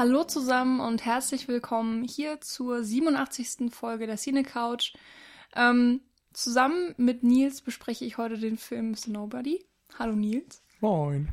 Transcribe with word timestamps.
Hallo 0.00 0.22
zusammen 0.22 0.78
und 0.78 1.04
herzlich 1.04 1.48
willkommen 1.48 2.04
hier 2.04 2.40
zur 2.40 2.84
87. 2.84 3.74
Folge 3.74 4.06
der 4.06 4.16
Cine 4.16 4.44
Couch. 4.44 4.92
Ähm, 5.56 6.02
zusammen 6.32 6.94
mit 6.98 7.24
Nils 7.24 7.62
bespreche 7.62 8.04
ich 8.04 8.16
heute 8.16 8.38
den 8.38 8.58
Film 8.58 8.92
Mr. 8.92 9.10
Nobody. 9.10 9.64
Hallo 9.98 10.14
Nils. 10.14 10.62
Moin. 10.78 11.28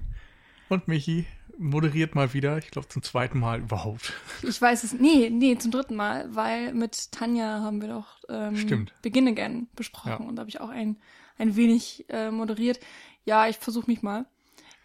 Und 0.70 0.88
Michi 0.88 1.28
moderiert 1.60 2.16
mal 2.16 2.34
wieder, 2.34 2.58
ich 2.58 2.72
glaube 2.72 2.88
zum 2.88 3.04
zweiten 3.04 3.38
Mal 3.38 3.60
überhaupt. 3.60 4.14
Ich 4.42 4.60
weiß 4.60 4.84
es, 4.84 4.94
nee, 4.94 5.30
nee, 5.30 5.56
zum 5.60 5.70
dritten 5.70 5.96
Mal, 5.96 6.34
weil 6.34 6.74
mit 6.74 7.12
Tanja 7.12 7.60
haben 7.62 7.82
wir 7.84 7.90
doch 7.90 8.24
ähm, 8.30 8.58
Stimmt. 8.58 8.96
Begin 9.04 9.28
Again 9.28 9.68
besprochen 9.76 10.24
Ja. 10.24 10.28
und 10.28 10.38
da 10.38 10.40
habe 10.40 10.50
ich 10.50 10.60
auch 10.60 10.70
ein, 10.70 10.98
ein 11.38 11.56
wenig 11.56 12.06
äh, 12.10 12.32
moderiert. 12.32 12.80
Ja, 13.26 13.48
ich 13.48 13.58
versuche 13.58 13.86
mich 13.86 14.02
mal. 14.02 14.26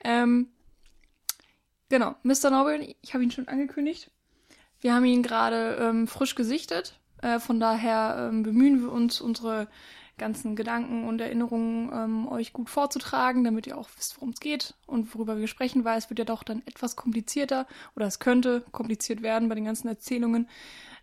Ähm, 0.04 0.48
genau, 1.90 2.14
Mr. 2.22 2.48
Nobody, 2.50 2.96
ich 3.02 3.12
habe 3.12 3.22
ihn 3.22 3.30
schon 3.30 3.48
angekündigt. 3.48 4.10
Wir 4.80 4.94
haben 4.94 5.04
ihn 5.04 5.22
gerade 5.22 5.76
ähm, 5.78 6.08
frisch 6.08 6.34
gesichtet. 6.34 6.98
Äh, 7.20 7.38
von 7.38 7.60
daher 7.60 8.30
ähm, 8.30 8.42
bemühen 8.42 8.80
wir 8.80 8.90
uns, 8.90 9.20
unsere 9.20 9.68
ganzen 10.16 10.54
Gedanken 10.54 11.08
und 11.08 11.20
Erinnerungen 11.20 11.90
ähm, 11.92 12.28
euch 12.28 12.52
gut 12.52 12.68
vorzutragen, 12.68 13.42
damit 13.42 13.66
ihr 13.66 13.76
auch 13.76 13.88
wisst, 13.96 14.16
worum 14.16 14.30
es 14.30 14.40
geht 14.40 14.74
und 14.86 15.14
worüber 15.14 15.38
wir 15.38 15.48
sprechen, 15.48 15.84
weil 15.84 15.98
es 15.98 16.10
wird 16.10 16.18
ja 16.18 16.24
doch 16.24 16.42
dann 16.42 16.62
etwas 16.66 16.94
komplizierter 16.94 17.66
oder 17.96 18.06
es 18.06 18.18
könnte 18.18 18.62
kompliziert 18.70 19.22
werden 19.22 19.48
bei 19.48 19.54
den 19.54 19.64
ganzen 19.64 19.88
Erzählungen. 19.88 20.48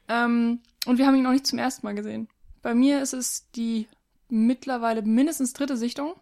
Ähm, 0.08 0.62
und 0.86 0.98
wir 0.98 1.08
haben 1.08 1.16
ihn 1.16 1.24
noch 1.24 1.32
nicht 1.32 1.48
zum 1.48 1.60
ersten 1.60 1.86
Mal 1.86 1.96
gesehen. 1.96 2.30
Bei 2.62 2.76
mir 2.76 3.02
ist 3.02 3.14
es 3.14 3.50
die 3.52 3.88
mittlerweile 4.30 5.02
mindestens 5.02 5.54
dritte 5.54 5.78
Sichtung. 5.78 6.14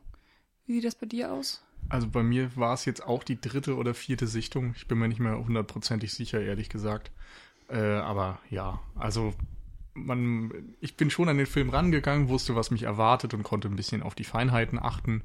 Wie 0.66 0.74
sieht 0.74 0.86
das 0.86 0.96
bei 0.96 1.06
dir 1.06 1.34
aus? 1.34 1.65
Also 1.90 2.08
bei 2.08 2.24
mir 2.24 2.56
war 2.56 2.74
es 2.74 2.86
jetzt 2.86 3.06
auch 3.06 3.24
die 3.24 3.40
dritte 3.40 3.76
oder 3.76 3.94
vierte 3.94 4.28
Sichtung. 4.28 4.74
Ich 4.76 4.88
bin 4.88 4.98
mir 4.98 5.08
nicht 5.08 5.20
mehr 5.20 5.38
hundertprozentig 5.38 6.14
sicher, 6.14 6.42
ehrlich 6.42 6.70
gesagt. 6.70 7.12
Äh, 7.70 7.80
aber 7.80 8.40
ja, 8.50 8.80
also 8.96 9.34
man, 9.94 10.76
ich 10.82 10.98
bin 10.98 11.10
schon 11.10 11.30
an 11.30 11.38
den 11.38 11.46
Film 11.46 11.70
rangegangen, 11.70 12.30
wusste, 12.30 12.56
was 12.56 12.72
mich 12.72 12.84
erwartet 12.84 13.34
und 13.34 13.44
konnte 13.44 13.68
ein 13.68 13.76
bisschen 13.76 14.04
auf 14.04 14.16
die 14.16 14.24
Feinheiten 14.24 14.80
achten. 14.80 15.24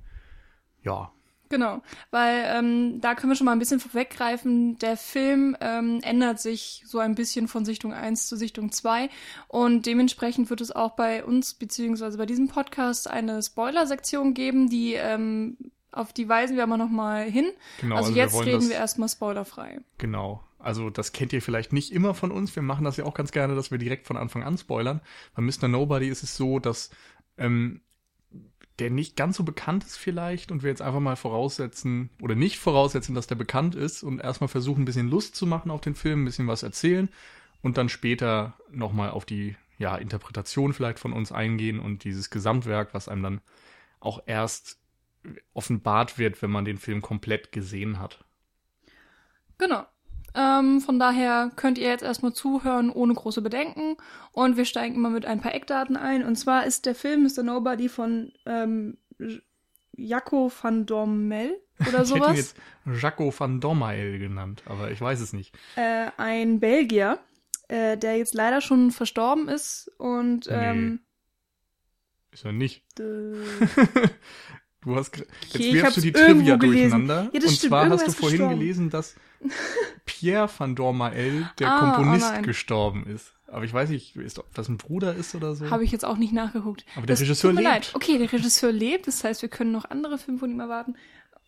Ja, 0.82 1.12
Genau, 1.52 1.82
weil 2.12 2.44
ähm, 2.46 3.00
da 3.00 3.16
können 3.16 3.32
wir 3.32 3.34
schon 3.34 3.46
mal 3.46 3.50
ein 3.50 3.58
bisschen 3.58 3.80
vorweggreifen. 3.80 4.78
Der 4.78 4.96
Film 4.96 5.56
ähm, 5.60 5.98
ändert 6.02 6.38
sich 6.38 6.84
so 6.86 7.00
ein 7.00 7.16
bisschen 7.16 7.48
von 7.48 7.64
Sichtung 7.64 7.92
1 7.92 8.28
zu 8.28 8.36
Sichtung 8.36 8.70
2 8.70 9.10
und 9.48 9.84
dementsprechend 9.84 10.48
wird 10.48 10.60
es 10.60 10.70
auch 10.70 10.92
bei 10.92 11.24
uns 11.24 11.54
beziehungsweise 11.54 12.18
bei 12.18 12.26
diesem 12.26 12.46
Podcast 12.46 13.10
eine 13.10 13.42
Spoiler-Sektion 13.42 14.32
geben, 14.32 14.70
die 14.70 14.94
ähm, 14.94 15.56
auf 15.92 16.12
die 16.12 16.28
weisen 16.28 16.56
wir 16.56 16.62
aber 16.62 16.76
nochmal 16.76 17.30
hin. 17.30 17.50
genau. 17.80 17.96
also, 17.96 18.14
wir 18.14 18.22
jetzt 18.22 18.34
wollen 18.34 18.46
reden 18.46 18.60
das, 18.60 18.68
wir 18.68 18.76
erstmal 18.76 19.08
spoilerfrei. 19.08 19.80
Genau. 19.98 20.42
Also 20.58 20.90
das 20.90 21.12
kennt 21.12 21.32
ihr 21.32 21.40
vielleicht 21.40 21.72
nicht 21.72 21.92
immer 21.92 22.14
von 22.14 22.30
uns. 22.30 22.54
Wir 22.54 22.62
machen 22.62 22.84
das 22.84 22.96
ja 22.98 23.04
auch 23.04 23.14
ganz 23.14 23.32
gerne, 23.32 23.54
dass 23.54 23.70
wir 23.70 23.78
direkt 23.78 24.06
von 24.06 24.16
Anfang 24.16 24.42
an 24.42 24.58
spoilern. 24.58 25.00
Bei 25.34 25.42
Mr. 25.42 25.68
Nobody 25.68 26.08
ist 26.08 26.22
es 26.22 26.36
so, 26.36 26.58
dass 26.58 26.90
ähm, 27.38 27.80
der 28.78 28.90
nicht 28.90 29.16
ganz 29.16 29.36
so 29.36 29.44
bekannt 29.44 29.84
ist 29.84 29.96
vielleicht 29.96 30.50
und 30.50 30.62
wir 30.62 30.70
jetzt 30.70 30.82
einfach 30.82 31.00
mal 31.00 31.16
voraussetzen 31.16 32.10
oder 32.20 32.34
nicht 32.34 32.58
voraussetzen, 32.58 33.14
dass 33.14 33.26
der 33.26 33.34
bekannt 33.34 33.74
ist 33.74 34.02
und 34.02 34.20
erstmal 34.20 34.48
versuchen, 34.48 34.82
ein 34.82 34.86
bisschen 34.86 35.08
Lust 35.08 35.36
zu 35.36 35.46
machen 35.46 35.70
auf 35.70 35.80
den 35.80 35.94
Film, 35.94 36.22
ein 36.22 36.24
bisschen 36.24 36.46
was 36.46 36.62
erzählen 36.62 37.08
und 37.62 37.76
dann 37.78 37.88
später 37.88 38.54
nochmal 38.70 39.10
auf 39.10 39.24
die 39.24 39.56
ja, 39.78 39.96
Interpretation 39.96 40.72
vielleicht 40.72 40.98
von 40.98 41.12
uns 41.12 41.32
eingehen 41.32 41.78
und 41.78 42.04
dieses 42.04 42.30
Gesamtwerk, 42.30 42.92
was 42.92 43.08
einem 43.08 43.22
dann 43.22 43.40
auch 44.00 44.22
erst 44.26 44.79
offenbart 45.52 46.18
wird, 46.18 46.40
wenn 46.42 46.50
man 46.50 46.64
den 46.64 46.78
Film 46.78 47.02
komplett 47.02 47.52
gesehen 47.52 47.98
hat. 47.98 48.24
Genau. 49.58 49.84
Ähm, 50.34 50.80
von 50.80 50.98
daher 50.98 51.50
könnt 51.56 51.76
ihr 51.76 51.88
jetzt 51.88 52.04
erstmal 52.04 52.32
zuhören 52.32 52.90
ohne 52.90 53.14
große 53.14 53.42
Bedenken 53.42 53.96
und 54.32 54.56
wir 54.56 54.64
steigen 54.64 54.94
immer 54.94 55.10
mit 55.10 55.26
ein 55.26 55.40
paar 55.40 55.54
Eckdaten 55.54 55.96
ein. 55.96 56.24
Und 56.24 56.36
zwar 56.36 56.66
ist 56.66 56.86
der 56.86 56.94
Film 56.94 57.24
Mr. 57.24 57.42
Nobody 57.42 57.88
von 57.88 58.32
ähm, 58.46 58.96
Jaco 59.92 60.50
van 60.62 60.86
Dormel 60.86 61.60
oder 61.80 61.80
Ich 61.80 61.88
hätte 61.88 62.00
ihn 62.00 62.06
sowas. 62.06 62.36
jetzt 62.36 62.56
Jaco 63.02 63.34
van 63.36 63.60
Dormael 63.60 64.18
genannt, 64.18 64.62
aber 64.66 64.90
ich 64.90 65.00
weiß 65.00 65.20
es 65.20 65.32
nicht. 65.32 65.56
Äh, 65.76 66.10
ein 66.16 66.60
Belgier, 66.60 67.18
äh, 67.68 67.96
der 67.96 68.16
jetzt 68.16 68.34
leider 68.34 68.60
schon 68.60 68.92
verstorben 68.92 69.48
ist 69.48 69.90
und 69.98 70.46
ähm, 70.48 71.00
Ist 72.30 72.44
er 72.44 72.52
nicht. 72.52 72.84
Du 74.82 74.96
hast 74.96 75.16
jetzt 75.16 75.28
Okay, 75.54 75.68
ich 75.68 75.74
wirfst 75.74 75.96
du 75.98 76.00
die 76.00 76.12
Trivia 76.12 76.56
durcheinander. 76.56 77.30
Ja, 77.32 77.40
und 77.40 77.50
stimmt, 77.50 77.58
zwar 77.70 77.88
hast 77.90 78.06
du 78.06 78.12
vorhin 78.12 78.38
gestorben. 78.38 78.58
gelesen, 78.60 78.90
dass 78.90 79.14
Pierre 80.06 80.48
van 80.56 80.74
Dormael, 80.74 81.50
der 81.58 81.68
Ah, 81.68 81.92
oh 81.92 81.94
Komponist, 81.96 82.30
nein. 82.30 82.42
gestorben 82.44 83.06
ist. 83.06 83.34
Aber 83.46 83.64
ich 83.64 83.72
weiß 83.72 83.90
nicht, 83.90 84.16
ist, 84.16 84.38
ob 84.38 84.54
das 84.54 84.68
ein 84.68 84.76
Bruder 84.78 85.14
ist 85.14 85.34
oder 85.34 85.54
so. 85.54 85.70
habe 85.70 85.82
ich 85.84 85.90
jetzt 85.90 86.04
auch 86.04 86.16
nicht 86.16 86.32
nachgeguckt. 86.32 86.84
Aber 86.94 87.06
der 87.06 87.14
Das 87.14 87.20
Regisseur 87.22 87.50
tut 87.50 87.56
mir 87.56 87.62
lebt. 87.68 87.86
leid. 87.86 87.90
Okay, 87.94 88.16
der 88.18 88.32
Regisseur 88.32 88.70
lebt, 88.72 89.06
das 89.08 89.24
heißt, 89.24 89.42
wir 89.42 89.48
können 89.48 89.72
noch 89.72 89.84
andere 89.90 90.18
Filme 90.18 90.38
von 90.38 90.50
ihm 90.50 90.60
erwarten. 90.60 90.94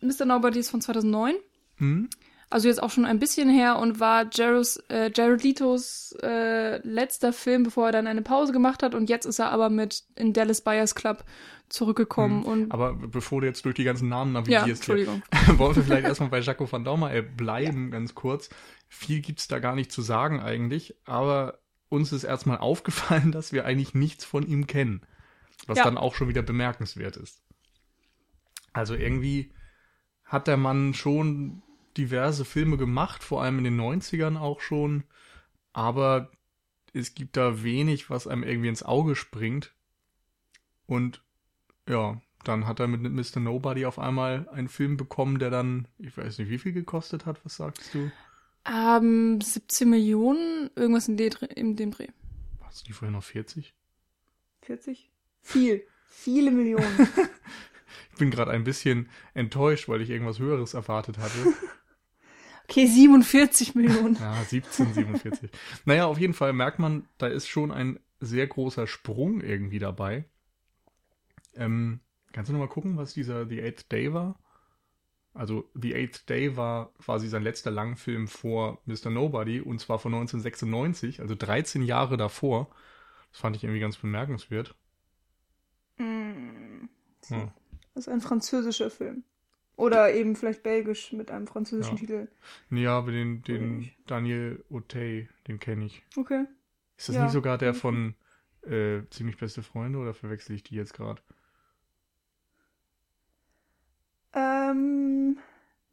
Mr. 0.01 0.25
Nobody 0.25 0.59
ist 0.59 0.71
von 0.71 0.81
2009. 0.81 1.35
Hm? 1.77 2.11
Also 2.53 2.69
jetzt 2.69 2.83
auch 2.83 2.91
schon 2.91 3.07
ein 3.07 3.19
bisschen 3.19 3.49
her 3.49 3.79
und 3.79 3.99
war 3.99 4.27
Jaros, 4.31 4.77
äh, 4.89 5.11
Jared 5.15 5.43
Letos 5.43 6.15
äh, 6.23 6.87
letzter 6.87 7.33
Film, 7.33 7.63
bevor 7.63 7.87
er 7.87 7.93
dann 7.93 8.07
eine 8.07 8.23
Pause 8.23 8.53
gemacht 8.53 8.83
hat. 8.83 8.95
Und 8.95 9.09
jetzt 9.09 9.25
ist 9.25 9.39
er 9.39 9.51
aber 9.51 9.71
mit 9.71 10.05
in 10.17 10.33
Dallas 10.35 10.61
Buyers 10.61 10.95
Club 10.95 11.25
zurückgekommen. 11.71 12.45
Und 12.45 12.65
Hm. 12.65 12.73
Aber 12.73 12.95
bevor 12.95 13.41
du 13.41 13.47
jetzt 13.47 13.65
durch 13.65 13.75
die 13.75 13.85
ganzen 13.85 14.09
Namen 14.09 14.35
ja, 14.35 14.41
navigierst, 14.41 14.85
hier, 14.85 14.95
Entschuldigung. 14.97 15.23
wollen 15.59 15.77
wir 15.77 15.83
vielleicht 15.83 16.07
erstmal 16.07 16.29
bei 16.29 16.41
Jaco 16.41 16.71
van 16.71 16.85
Dormael 16.85 17.23
bleiben, 17.23 17.91
ganz 17.91 18.15
kurz. 18.15 18.51
Viel 18.89 19.21
gibt's 19.21 19.49
da 19.49 19.59
gar 19.59 19.75
nicht 19.75 19.91
zu 19.91 20.03
sagen 20.03 20.41
eigentlich, 20.41 20.95
aber 21.07 21.59
uns 21.89 22.13
ist 22.13 22.25
erstmal 22.25 22.59
aufgefallen, 22.59 23.33
dass 23.33 23.53
wir 23.53 23.65
eigentlich 23.65 23.95
nichts 23.95 24.25
von 24.25 24.47
ihm 24.47 24.67
kennen. 24.67 25.01
Was 25.67 25.79
Ja. 25.79 25.85
dann 25.85 25.97
auch 25.97 26.15
schon 26.15 26.29
wieder 26.29 26.43
bemerkenswert 26.43 27.17
ist. 27.17 27.43
Also 28.75 28.95
irgendwie 28.95 29.55
hat 30.25 30.49
der 30.49 30.57
Mann 30.57 30.93
schon 30.93 31.63
diverse 31.97 32.45
Filme 32.45 32.77
gemacht, 32.77 33.23
vor 33.23 33.43
allem 33.43 33.59
in 33.59 33.65
den 33.65 33.81
90ern 33.81 34.39
auch 34.39 34.61
schon, 34.61 35.05
aber 35.73 36.31
es 36.93 37.15
gibt 37.15 37.37
da 37.37 37.63
wenig, 37.63 38.11
was 38.11 38.27
einem 38.27 38.43
irgendwie 38.43 38.69
ins 38.69 38.83
Auge 38.83 39.17
springt. 39.17 39.75
Und 40.87 41.23
ja, 41.89 42.21
dann 42.45 42.67
hat 42.67 42.81
er 42.81 42.87
mit 42.89 43.01
Mr. 43.03 43.41
Nobody 43.41 43.87
auf 43.87 43.99
einmal 43.99 44.49
einen 44.51 44.69
Film 44.69 44.97
bekommen, 44.97 45.39
der 45.39 45.51
dann, 45.51 45.89
ich 45.99 46.17
weiß 46.17 46.39
nicht, 46.39 46.51
wie 46.51 46.59
viel 46.59 46.73
gekostet 46.73 47.25
hat, 47.25 47.45
was 47.45 47.57
sagst 47.57 47.95
du? 47.95 48.11
Ähm, 48.67 49.41
17 49.41 49.89
Millionen, 49.89 50.71
irgendwas 50.77 51.09
in, 51.09 51.17
dem 51.17 51.31
Dreh- 51.31 51.47
in 51.55 51.77
dem 51.77 51.91
Dreh. 51.93 52.09
Was, 52.61 52.83
die 52.85 52.93
vorher 52.93 53.13
noch 53.13 53.25
40? 53.25 53.75
40? 54.63 55.11
Viel. 55.41 55.83
Viele 56.07 56.51
Millionen. 56.51 57.09
Ich 58.13 58.19
bin 58.19 58.31
gerade 58.31 58.51
ein 58.51 58.63
bisschen 58.63 59.09
enttäuscht, 59.33 59.89
weil 59.89 60.03
ich 60.03 60.11
irgendwas 60.11 60.39
Höheres 60.39 60.75
erwartet 60.75 61.17
hatte. 61.19 61.33
Okay, 62.73 62.87
47 62.87 63.75
Millionen. 63.75 64.15
Ja, 64.15 64.43
17, 64.45 64.95
47. 64.95 65.51
naja, 65.85 66.07
auf 66.07 66.19
jeden 66.19 66.33
Fall 66.33 66.55
merkt 66.55 66.79
man, 66.79 67.07
da 67.19 67.27
ist 67.27 67.47
schon 67.47 67.71
ein 67.71 68.01
sehr 68.19 68.47
großer 68.47 68.87
Sprung 68.87 69.43
irgendwie 69.43 69.79
dabei. 69.79 70.25
Ähm, 71.55 72.01
kannst 72.33 72.49
du 72.49 72.55
noch 72.55 72.61
mal 72.61 72.69
gucken, 72.69 72.97
was 72.97 73.13
dieser 73.13 73.47
The 73.47 73.63
Eighth 73.63 73.93
Day 73.93 74.15
war? 74.15 74.39
Also 75.35 75.69
The 75.75 75.95
Eighth 75.95 76.31
Day 76.31 76.57
war 76.57 76.95
quasi 76.95 77.29
sein 77.29 77.43
letzter 77.43 77.71
Langfilm 77.71 78.27
vor 78.27 78.81
Mr. 78.87 79.11
Nobody 79.11 79.61
und 79.61 79.79
zwar 79.79 79.99
von 79.99 80.15
1996, 80.15 81.21
also 81.21 81.35
13 81.35 81.83
Jahre 81.83 82.17
davor. 82.17 82.75
Das 83.33 83.41
fand 83.41 83.55
ich 83.55 83.65
irgendwie 83.65 83.81
ganz 83.81 83.99
bemerkenswert. 83.99 84.75
Mm. 85.99 86.89
Ja. 87.29 87.53
Das 87.93 88.07
ist 88.07 88.09
ein 88.09 88.23
französischer 88.23 88.91
Film. 88.91 89.25
Oder 89.77 90.13
eben 90.15 90.37
vielleicht 90.37 90.63
belgisch 90.63 91.13
mit 91.13 91.31
einem 91.31 91.47
französischen 91.47 91.97
Ja. 91.97 92.01
Titel. 92.01 92.29
Ja, 92.71 92.99
aber 92.99 93.13
den, 93.13 93.43
den. 93.43 93.91
Daniel 94.07 94.65
Otey, 94.71 95.29
den 95.49 95.59
kenne 95.61 95.85
ich. 95.87 96.03
Okay. 96.17 96.45
Ist 96.97 97.09
das 97.09 97.17
Ja, 97.17 97.23
nicht 97.25 97.33
sogar 97.33 97.59
der 97.59 97.75
von 97.75 98.15
äh, 98.63 99.03
Ziemlich 99.11 99.37
beste 99.39 99.63
Freunde 99.63 99.99
oder 99.99 100.15
verwechsel 100.15 100.55
ich 100.55 100.63
die 100.63 100.75
jetzt 100.77 100.95
gerade? 100.95 101.21
Ähm. 104.35 105.39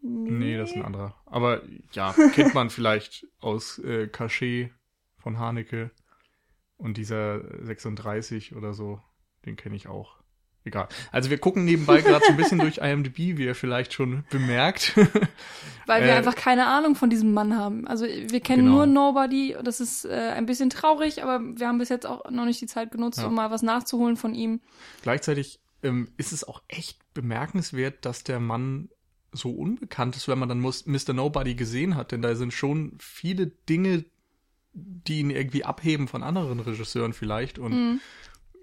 Nee. 0.01 0.31
Nee, 0.31 0.57
das 0.57 0.69
ist 0.71 0.77
ein 0.77 0.85
anderer. 0.85 1.15
Aber 1.25 1.61
ja, 1.91 2.15
kennt 2.33 2.53
man 2.53 2.69
vielleicht 2.69 3.27
aus 3.41 3.79
äh, 3.79 4.07
Cachet 4.07 4.71
von 5.17 5.39
Haneke 5.39 5.91
und 6.77 6.97
dieser 6.97 7.41
36 7.65 8.55
oder 8.55 8.73
so. 8.73 9.01
Den 9.45 9.55
kenne 9.57 9.75
ich 9.75 9.87
auch. 9.87 10.18
Egal. 10.69 10.87
Also 11.11 11.31
wir 11.31 11.39
gucken 11.39 11.65
nebenbei 11.65 12.01
gerade 12.01 12.23
so 12.23 12.31
ein 12.31 12.37
bisschen 12.37 12.59
durch 12.59 12.77
IMDb, 12.77 13.17
wie 13.37 13.45
ihr 13.45 13.55
vielleicht 13.55 13.91
schon 13.93 14.23
bemerkt. 14.29 14.93
Weil 15.87 16.03
wir 16.03 16.09
Äh, 16.11 16.17
einfach 16.17 16.35
keine 16.35 16.67
Ahnung 16.67 16.93
von 16.95 17.09
diesem 17.09 17.33
Mann 17.33 17.57
haben. 17.57 17.87
Also 17.87 18.05
wir 18.05 18.39
kennen 18.39 18.65
Genau. 18.65 18.77
nur 18.77 18.85
Nobody. 18.85 19.55
Das 19.63 19.79
ist 19.79 20.05
äh, 20.05 20.33
ein 20.35 20.45
bisschen 20.45 20.69
traurig, 20.69 21.23
aber 21.23 21.39
wir 21.41 21.67
haben 21.67 21.79
bis 21.79 21.89
jetzt 21.89 22.05
auch 22.05 22.29
noch 22.29 22.45
nicht 22.45 22.61
die 22.61 22.67
Zeit 22.67 22.91
genutzt, 22.91 23.17
Ja. 23.19 23.25
um 23.25 23.33
mal 23.33 23.49
was 23.49 23.63
nachzuholen 23.63 24.15
von 24.15 24.35
ihm. 24.35 24.61
Gleichzeitig 25.01 25.59
ähm, 25.81 26.09
ist 26.17 26.31
es 26.33 26.43
auch 26.47 26.61
echt 26.67 26.99
bemerkenswert, 27.15 28.05
dass 28.05 28.23
der 28.23 28.39
Mann 28.39 28.89
so 29.31 29.49
unbekannt 29.51 30.15
ist, 30.15 30.27
wenn 30.27 30.37
man 30.39 30.49
dann 30.49 30.59
Mr. 30.59 31.13
Nobody 31.13 31.55
gesehen 31.55 31.95
hat, 31.95 32.11
denn 32.11 32.21
da 32.21 32.35
sind 32.35 32.53
schon 32.53 32.93
viele 32.99 33.47
Dinge, 33.47 34.05
die 34.73 35.19
ihn 35.21 35.31
irgendwie 35.31 35.65
abheben 35.65 36.07
von 36.07 36.21
anderen 36.21 36.59
Regisseuren 36.59 37.13
vielleicht 37.13 37.57
und 37.59 37.71
Mhm. 37.73 37.99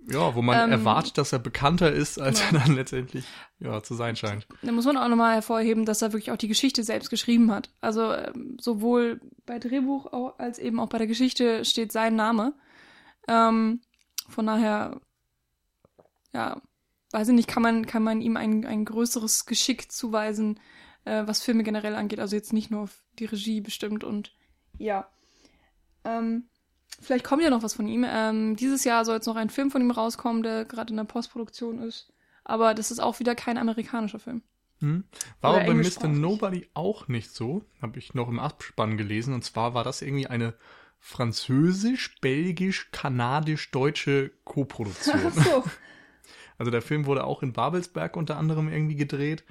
Ja, 0.09 0.35
wo 0.35 0.43
man 0.43 0.59
Ähm, 0.59 0.71
erwartet, 0.73 1.19
dass 1.19 1.33
er 1.33 1.39
bekannter 1.39 1.93
ist, 1.93 2.19
als 2.19 2.41
ja. 2.41 2.47
er 2.47 2.53
dann 2.61 2.75
letztendlich 2.75 3.25
ja, 3.59 3.83
zu 3.83 3.95
sein 3.95 4.17
scheint. 4.17 4.47
Da 4.63 4.73
muss 4.73 4.85
man 4.85 4.97
auch 4.97 5.09
nochmal 5.09 5.35
hervorheben, 5.35 5.85
dass 5.85 6.03
er 6.03 6.13
wirklich 6.13 6.31
auch 6.31 6.37
die 6.37 6.49
Geschichte 6.49 6.85
selbst 6.85 7.11
geschrieben 7.11 7.51
hat. 7.51 7.71
Also 7.81 8.13
ähm, 8.13 8.57
sowohl 8.61 9.21
bei 9.45 9.59
Drehbuch 9.59 10.07
auch, 10.13 10.39
als 10.39 10.59
eben 10.59 10.79
auch 10.81 10.89
bei 10.89 10.99
der 10.99 11.07
Geschichte 11.07 11.65
steht 11.65 11.93
sein 11.93 12.15
Name. 12.15 12.55
Ähm, 13.29 13.81
von 14.29 14.47
daher, 14.47 15.01
ja, 16.33 16.61
weiß 17.13 17.29
ich 17.29 17.35
nicht, 17.35 17.49
kann 17.49 17.63
man, 17.63 17.87
kann 17.87 18.03
man 18.03 18.21
ihm 18.21 18.37
ein, 18.37 18.65
ein 18.67 18.85
größeres 18.85 19.47
Geschick 19.47 19.91
zuweisen, 19.91 20.61
äh, 21.05 21.25
was 21.27 21.43
Filme 21.43 21.63
generell 21.63 21.95
angeht. 21.95 22.21
Also 22.21 22.37
jetzt 22.37 22.53
nicht 22.53 22.71
nur 22.71 22.83
auf 22.83 23.05
die 23.19 23.27
Regie 23.27 23.61
bestimmt 23.61 24.05
und 24.05 24.33
ja. 24.79 25.09
Ähm, 26.05 26.49
vielleicht 27.01 27.25
kommt 27.25 27.43
ja 27.43 27.51
noch 27.51 27.63
was 27.63 27.75
von 27.75 27.89
ihm. 27.89 28.05
Ähm, 28.09 28.57
dieses 28.57 28.85
Jahr 28.85 29.05
soll 29.05 29.17
jetzt 29.17 29.27
noch 29.27 29.37
ein 29.37 29.51
Film 29.51 29.71
von 29.71 29.83
ihm 29.83 29.91
rauskommen, 29.91 30.43
der 30.43 30.65
gerade 30.65 30.91
in 30.91 30.97
der 30.97 31.05
Postproduktion 31.05 31.79
ist. 31.81 32.13
Aber 32.45 32.75
das 32.75 32.91
ist 32.91 33.01
auch 33.01 33.19
wieder 33.19 33.35
kein 33.35 33.59
amerikanischer 33.59 34.19
Film. 34.19 34.43
Hm? 34.81 35.05
War 35.41 35.57
aber 35.57 35.65
bei 35.65 35.75
Mr. 35.75 36.09
Nobody 36.09 36.69
auch 36.75 37.09
nicht 37.09 37.31
so, 37.31 37.65
habe 37.81 37.99
ich 37.99 38.15
noch 38.15 38.29
im 38.29 38.39
Abspann 38.39 38.97
gelesen. 38.97 39.35
Und 39.35 39.43
zwar 39.43 39.75
war 39.75 39.85
das 39.85 40.03
irgendwie 40.03 40.27
eine 40.27 40.55
französisch, 40.99 42.21
belgisch, 42.21 42.91
kanadisch-deutsche 42.93 44.33
Koproduktion. 44.45 45.33
so. 45.33 45.65
Also 46.59 46.71
der 46.71 46.81
Film 46.81 47.05
wurde 47.05 47.25
auch 47.25 47.43
in 47.43 47.53
Babelsberg 47.53 48.17
unter 48.17 48.39
anderem 48.39 48.73
irgendwie 48.73 48.97
gedreht. 48.97 49.45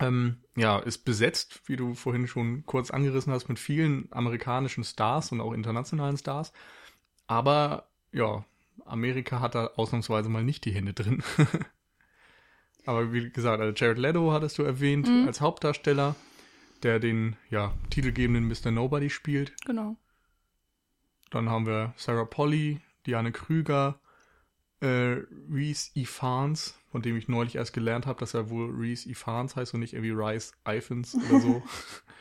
Ähm, 0.00 0.38
ja, 0.56 0.78
ist 0.80 1.04
besetzt, 1.04 1.60
wie 1.66 1.76
du 1.76 1.94
vorhin 1.94 2.26
schon 2.26 2.66
kurz 2.66 2.90
angerissen 2.90 3.32
hast, 3.32 3.48
mit 3.48 3.58
vielen 3.58 4.08
amerikanischen 4.10 4.82
Stars 4.84 5.30
und 5.32 5.40
auch 5.40 5.52
internationalen 5.52 6.16
Stars. 6.16 6.52
Aber 7.26 7.88
ja, 8.12 8.44
Amerika 8.84 9.40
hat 9.40 9.54
da 9.54 9.68
ausnahmsweise 9.76 10.28
mal 10.28 10.42
nicht 10.44 10.64
die 10.64 10.72
Hände 10.72 10.92
drin. 10.94 11.22
Aber 12.86 13.12
wie 13.12 13.30
gesagt, 13.30 13.60
also 13.60 13.72
Jared 13.74 13.98
Leto 13.98 14.32
hattest 14.32 14.58
du 14.58 14.62
erwähnt 14.62 15.08
Mhm. 15.08 15.26
als 15.26 15.40
Hauptdarsteller, 15.40 16.16
der 16.82 16.98
den 16.98 17.36
ja, 17.50 17.72
titelgebenden 17.90 18.46
Mr. 18.46 18.70
Nobody 18.70 19.08
spielt. 19.10 19.54
Genau. 19.64 19.96
Dann 21.30 21.48
haben 21.48 21.66
wir 21.66 21.94
Sarah 21.96 22.26
Polly, 22.26 22.80
Diane 23.06 23.32
Krüger, 23.32 24.00
äh, 24.80 25.16
Reese 25.50 25.90
Ifans, 25.94 26.78
von 26.94 27.02
dem 27.02 27.16
ich 27.16 27.26
neulich 27.26 27.56
erst 27.56 27.72
gelernt 27.72 28.06
habe, 28.06 28.20
dass 28.20 28.34
er 28.34 28.50
wohl 28.50 28.70
Reese 28.72 29.10
Ifans 29.10 29.56
heißt 29.56 29.74
und 29.74 29.80
nicht 29.80 29.94
irgendwie 29.94 30.12
Rice 30.12 30.52
Iphans 30.64 31.16
oder 31.16 31.40
so. 31.40 31.60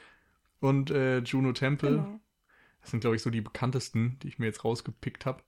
und 0.62 0.90
äh, 0.90 1.20
Juno 1.20 1.54
Temple. 1.54 1.90
genau. 1.92 2.20
Das 2.82 2.90
sind, 2.90 3.02
glaube 3.02 3.16
ich, 3.16 3.22
so 3.22 3.30
die 3.30 3.42
bekanntesten, 3.42 4.18
die 4.24 4.30
ich 4.30 4.40
mir 4.40 4.48
jetzt 4.48 4.66
rausgepickt 4.66 5.28
habe. 5.28 5.44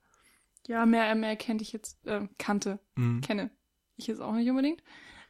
Ja, 0.68 0.86
mehr, 0.86 1.12
mehr 1.16 1.34
kannte 1.34 1.62
ich 1.64 1.72
jetzt, 1.72 2.06
äh, 2.06 2.28
kannte, 2.38 2.78
Mhm. 2.94 3.20
kenne 3.20 3.50
ich 3.96 4.06
jetzt 4.06 4.20
auch 4.20 4.32
nicht 4.32 4.48
unbedingt. 4.48 4.80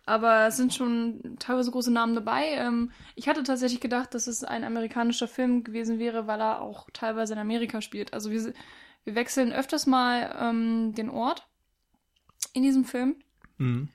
Aber 0.05 0.47
es 0.47 0.59
sind 0.59 0.75
schon 0.75 1.37
teilweise 1.39 1.71
große 1.71 1.91
Namen 1.91 2.15
dabei. 2.15 2.49
Ähm, 2.53 2.91
ich 3.15 3.29
hatte 3.31 3.45
tatsächlich 3.45 3.81
gedacht, 3.81 4.13
dass 4.13 4.27
es 4.27 4.45
ein 4.45 4.63
amerikanischer 4.63 5.27
Film 5.27 5.65
gewesen 5.65 5.99
wäre, 5.99 6.27
weil 6.27 6.41
er 6.43 6.61
auch 6.61 6.91
teilweise 6.93 7.33
in 7.33 7.39
Amerika 7.39 7.81
spielt. 7.81 8.13
Also 8.13 8.31
wir, 8.31 8.53
wir 9.05 9.15
wechseln 9.15 9.55
öfters 9.55 9.87
mal 9.87 10.37
ähm, 10.39 10.95
den 10.95 11.09
Ort 11.09 11.49
in 12.53 12.63
diesem 12.63 12.85
Film. 12.85 13.17
Mhm. 13.59 13.89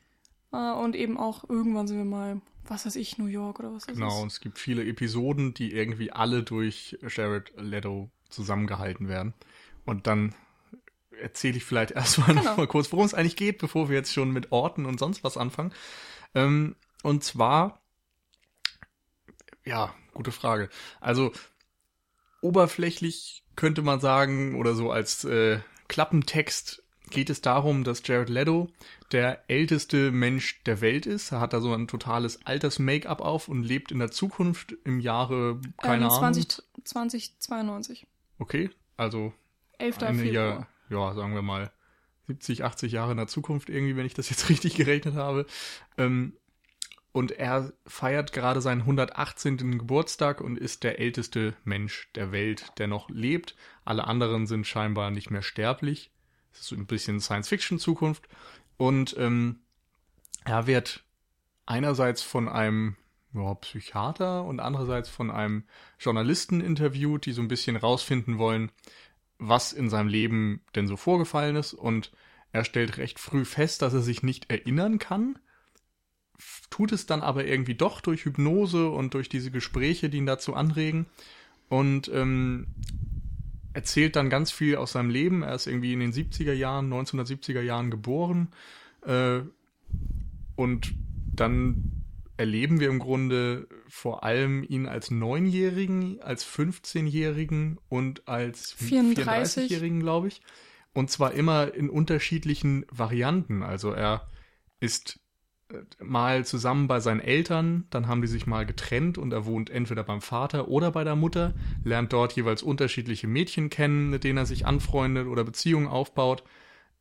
Äh, 0.52 0.72
und 0.74 0.96
eben 0.96 1.18
auch 1.18 1.50
irgendwann 1.50 1.88
sind 1.88 1.98
wir 1.98 2.06
mal, 2.06 2.42
was 2.68 2.86
weiß 2.86 2.96
ich, 2.98 3.18
New 3.18 3.26
York 3.28 3.60
oder 3.60 3.74
was 3.74 3.86
das 3.86 3.96
Genau, 3.96 4.10
ist. 4.18 4.22
und 4.22 4.32
es 4.32 4.40
gibt 4.42 4.60
viele 4.60 4.86
Episoden, 4.86 5.54
die 5.54 5.72
irgendwie 5.74 6.12
alle 6.12 6.44
durch 6.44 6.98
Jared 7.08 7.52
Leto 7.58 8.10
zusammengehalten 8.30 9.08
werden. 9.08 9.34
Und 9.86 10.08
dann 10.08 10.36
erzähle 11.20 11.58
ich 11.58 11.66
vielleicht 11.66 11.92
erstmal 11.96 12.30
Genau. 12.30 12.44
noch 12.44 12.58
mal 12.58 12.68
kurz, 12.68 12.92
worum 12.92 13.06
es 13.06 13.14
eigentlich 13.14 13.36
geht, 13.36 13.60
bevor 13.60 13.90
wir 13.90 13.96
jetzt 13.98 14.14
schon 14.14 14.32
mit 14.32 14.52
Orten 14.52 14.86
und 14.86 15.00
sonst 15.00 15.24
was 15.24 15.38
anfangen. 15.38 15.74
Ähm, 16.34 16.76
und 17.04 17.24
zwar, 17.24 17.82
ja, 19.66 19.94
gute 20.14 20.32
Frage. 20.32 20.70
Also, 21.00 21.32
oberflächlich 22.42 23.44
könnte 23.56 23.82
man 23.82 24.00
sagen, 24.00 24.56
oder 24.56 24.74
so 24.76 24.92
als 24.92 25.24
äh, 25.24 25.60
Klappentext 25.88 26.84
geht 27.10 27.30
es 27.30 27.42
darum, 27.42 27.84
dass 27.84 28.06
Jared 28.06 28.30
Leto 28.30 28.70
der 29.12 29.44
älteste 29.50 30.12
Mensch 30.12 30.64
der 30.64 30.82
Welt 30.82 31.06
ist. 31.06 31.32
Er 31.32 31.40
hat 31.40 31.54
da 31.54 31.62
so 31.62 31.74
ein 31.74 31.88
totales 31.88 32.46
Alters-Make-up 32.46 33.22
auf 33.22 33.48
und 33.48 33.64
lebt 33.64 33.92
in 33.92 34.00
der 34.00 34.12
Zukunft 34.12 34.76
im 34.84 35.00
Jahre, 35.00 35.60
keine 35.82 36.06
ähm, 36.06 36.12
Ahnung. 36.12 36.34
20, 36.34 36.48
2092. 36.84 38.08
Okay, 38.40 38.70
also 38.98 39.34
11. 39.78 40.04
eine 40.04 40.20
Februar. 40.20 40.68
ja, 40.90 41.08
ja, 41.10 41.14
sagen 41.14 41.34
wir 41.34 41.42
mal 41.42 41.72
70, 42.28 42.64
80 42.64 42.92
Jahre 42.92 43.12
in 43.12 43.18
der 43.18 43.28
Zukunft 43.28 43.70
irgendwie, 43.70 43.96
wenn 43.96 44.06
ich 44.06 44.14
das 44.14 44.30
jetzt 44.30 44.50
richtig 44.50 44.76
gerechnet 44.76 45.16
habe. 45.16 45.46
Ähm, 45.98 46.34
und 47.14 47.32
er 47.32 47.74
feiert 47.86 48.32
gerade 48.32 48.62
seinen 48.62 48.82
118. 48.82 49.78
Geburtstag 49.78 50.40
und 50.40 50.58
ist 50.58 50.84
der 50.84 51.00
älteste 51.00 51.56
Mensch 51.66 52.10
der 52.16 52.32
Welt, 52.32 52.72
der 52.78 52.88
noch 52.88 53.10
lebt. 53.10 53.56
Alle 53.84 54.08
anderen 54.08 54.48
sind 54.48 54.66
scheinbar 54.66 55.12
nicht 55.12 55.30
mehr 55.30 55.42
sterblich. 55.42 56.12
Das 56.52 56.62
ist 56.62 56.68
so 56.68 56.76
ein 56.76 56.86
bisschen 56.86 57.20
Science-Fiction-Zukunft. 57.20 58.30
Und 58.82 59.16
ähm, 59.20 59.60
er 60.44 60.66
wird 60.66 61.04
einerseits 61.68 62.24
von 62.24 62.50
einem 62.50 62.96
ja, 63.32 63.54
Psychiater 63.54 64.44
und 64.44 64.60
andererseits 64.60 65.08
von 65.08 65.30
einem 65.30 65.66
Journalisten 66.00 66.62
interviewt, 66.62 67.28
die 67.28 67.34
so 67.34 67.44
ein 67.44 67.48
bisschen 67.48 67.76
rausfinden 67.76 68.40
wollen, 68.40 68.72
was 69.38 69.72
in 69.72 69.92
seinem 69.92 70.08
Leben 70.08 70.62
denn 70.74 70.88
so 70.88 70.98
vorgefallen 70.98 71.58
ist. 71.58 71.76
Und 71.76 72.12
er 72.54 72.66
stellt 72.66 72.98
recht 72.98 73.20
früh 73.20 73.46
fest, 73.46 73.84
dass 73.84 73.94
er 73.94 74.02
sich 74.02 74.24
nicht 74.24 74.50
erinnern 74.50 74.98
kann, 74.98 75.38
tut 76.72 76.92
es 76.92 77.06
dann 77.06 77.22
aber 77.22 77.46
irgendwie 77.46 77.76
doch 77.76 78.02
durch 78.02 78.26
Hypnose 78.26 78.90
und 78.90 79.14
durch 79.14 79.30
diese 79.30 79.52
Gespräche, 79.52 80.10
die 80.10 80.18
ihn 80.18 80.26
dazu 80.26 80.56
anregen. 80.56 81.06
Und 81.70 82.10
ähm, 82.12 82.66
erzählt 83.74 84.16
dann 84.16 84.30
ganz 84.30 84.52
viel 84.52 84.76
aus 84.76 84.94
seinem 84.94 85.10
Leben. 85.10 85.44
Er 85.44 85.56
ist 85.56 85.68
irgendwie 85.68 85.94
in 85.94 86.00
den 86.00 86.14
70er 86.14 86.54
Jahren, 86.54 86.92
1970er 86.92 87.62
Jahren 87.62 87.90
geboren. 87.92 88.50
Äh, 89.06 89.42
und 90.56 90.94
dann 91.34 92.04
erleben 92.38 92.80
wir 92.80 92.90
im 92.90 93.00
Grunde 93.00 93.68
vor 93.88 94.24
allem 94.24 94.64
ihn 94.64 94.88
als 94.88 95.12
Neunjährigen, 95.12 96.22
als 96.22 96.46
15-Jährigen 96.46 97.80
und 97.88 98.28
als 98.28 98.74
34. 98.74 99.72
34-Jährigen, 99.72 100.00
glaube 100.00 100.28
ich. 100.28 100.42
Und 100.94 101.10
zwar 101.10 101.34
immer 101.34 101.74
in 101.74 101.90
unterschiedlichen 101.90 102.86
Varianten. 102.92 103.64
Also 103.64 103.92
er 103.92 104.28
ist 104.80 105.21
mal 106.00 106.46
zusammen 106.46 106.88
bei 106.88 107.00
seinen 107.00 107.20
Eltern, 107.20 107.86
dann 107.90 108.08
haben 108.08 108.22
die 108.22 108.28
sich 108.28 108.48
mal 108.48 108.66
getrennt 108.66 109.18
und 109.18 109.32
er 109.34 109.46
wohnt 109.46 109.70
entweder 109.70 110.04
beim 110.04 110.22
Vater 110.22 110.68
oder 110.68 110.92
bei 110.92 111.04
der 111.04 111.16
Mutter, 111.16 111.54
lernt 111.84 112.14
dort 112.14 112.34
jeweils 112.34 112.64
unterschiedliche 112.64 113.28
Mädchen 113.28 113.70
kennen, 113.70 114.10
mit 114.10 114.24
denen 114.24 114.38
er 114.38 114.46
sich 114.46 114.66
anfreundet 114.66 115.28
oder 115.28 115.44
Beziehungen 115.44 115.88
aufbaut. 115.88 116.44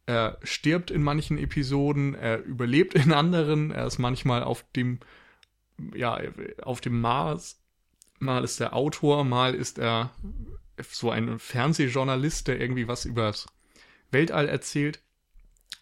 Er 0.07 0.39
stirbt 0.43 0.91
in 0.91 1.03
manchen 1.03 1.39
Episoden, 1.39 2.15
er 2.15 2.43
überlebt 2.45 2.95
in 2.95 3.13
anderen, 3.13 3.71
er 3.71 3.87
ist 3.87 3.99
manchmal 3.99 4.43
auf 4.43 4.65
dem, 4.75 5.01
ja, 5.95 6.19
auf 6.63 6.81
dem 6.81 7.01
Mars, 7.01 7.61
mal 8.19 8.45
ist 8.45 8.61
er 8.61 8.75
Autor, 8.75 9.25
mal 9.25 9.55
ist 9.55 9.79
er 9.79 10.11
so 10.83 11.11
ein 11.11 11.39
Fernsehjournalist, 11.39 12.49
der 12.49 12.61
irgendwie 12.61 12.89
was 12.89 13.05
übers 13.05 13.47
Weltall 14.11 14.49
erzählt. 14.49 15.01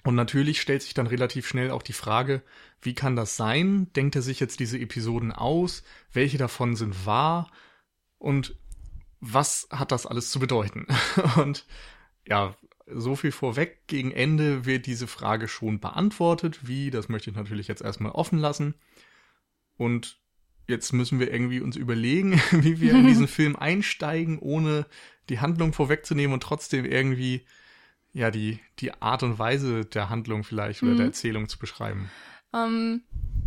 Und 0.04 0.14
natürlich 0.14 0.60
stellt 0.60 0.82
sich 0.82 0.94
dann 0.94 1.06
relativ 1.06 1.46
schnell 1.46 1.70
auch 1.70 1.82
die 1.82 1.92
Frage, 1.92 2.42
wie 2.80 2.94
kann 2.94 3.16
das 3.16 3.36
sein? 3.36 3.92
Denkt 3.94 4.16
er 4.16 4.22
sich 4.22 4.40
jetzt 4.40 4.60
diese 4.60 4.78
Episoden 4.78 5.32
aus? 5.32 5.82
Welche 6.12 6.38
davon 6.38 6.76
sind 6.76 7.04
wahr? 7.06 7.50
Und 8.18 8.56
was 9.20 9.68
hat 9.70 9.92
das 9.92 10.06
alles 10.06 10.30
zu 10.30 10.38
bedeuten? 10.38 10.86
Und 11.36 11.66
ja, 12.26 12.56
so 12.86 13.16
viel 13.16 13.32
vorweg, 13.32 13.86
gegen 13.86 14.12
Ende 14.12 14.64
wird 14.64 14.86
diese 14.86 15.06
Frage 15.06 15.48
schon 15.48 15.80
beantwortet. 15.80 16.66
Wie, 16.66 16.90
das 16.90 17.08
möchte 17.08 17.30
ich 17.30 17.36
natürlich 17.36 17.68
jetzt 17.68 17.82
erstmal 17.82 18.12
offen 18.12 18.38
lassen. 18.38 18.74
Und 19.76 20.20
jetzt 20.66 20.92
müssen 20.92 21.18
wir 21.20 21.32
irgendwie 21.32 21.60
uns 21.60 21.76
überlegen, 21.76 22.40
wie 22.52 22.80
wir 22.80 22.92
in 22.92 23.06
diesen 23.06 23.28
Film 23.28 23.56
einsteigen, 23.56 24.38
ohne 24.38 24.86
die 25.28 25.40
Handlung 25.40 25.72
vorwegzunehmen 25.72 26.32
und 26.32 26.42
trotzdem 26.42 26.84
irgendwie 26.84 27.44
ja 28.18 28.30
die, 28.30 28.58
die 28.80 28.92
Art 29.00 29.22
und 29.22 29.38
Weise 29.38 29.84
der 29.84 30.10
Handlung 30.10 30.44
vielleicht 30.44 30.82
oder 30.82 30.92
Mhm. 30.92 30.96
der 30.98 31.06
Erzählung 31.06 31.48
zu 31.48 31.58
beschreiben. 31.58 32.10
Ähm, 32.52 33.02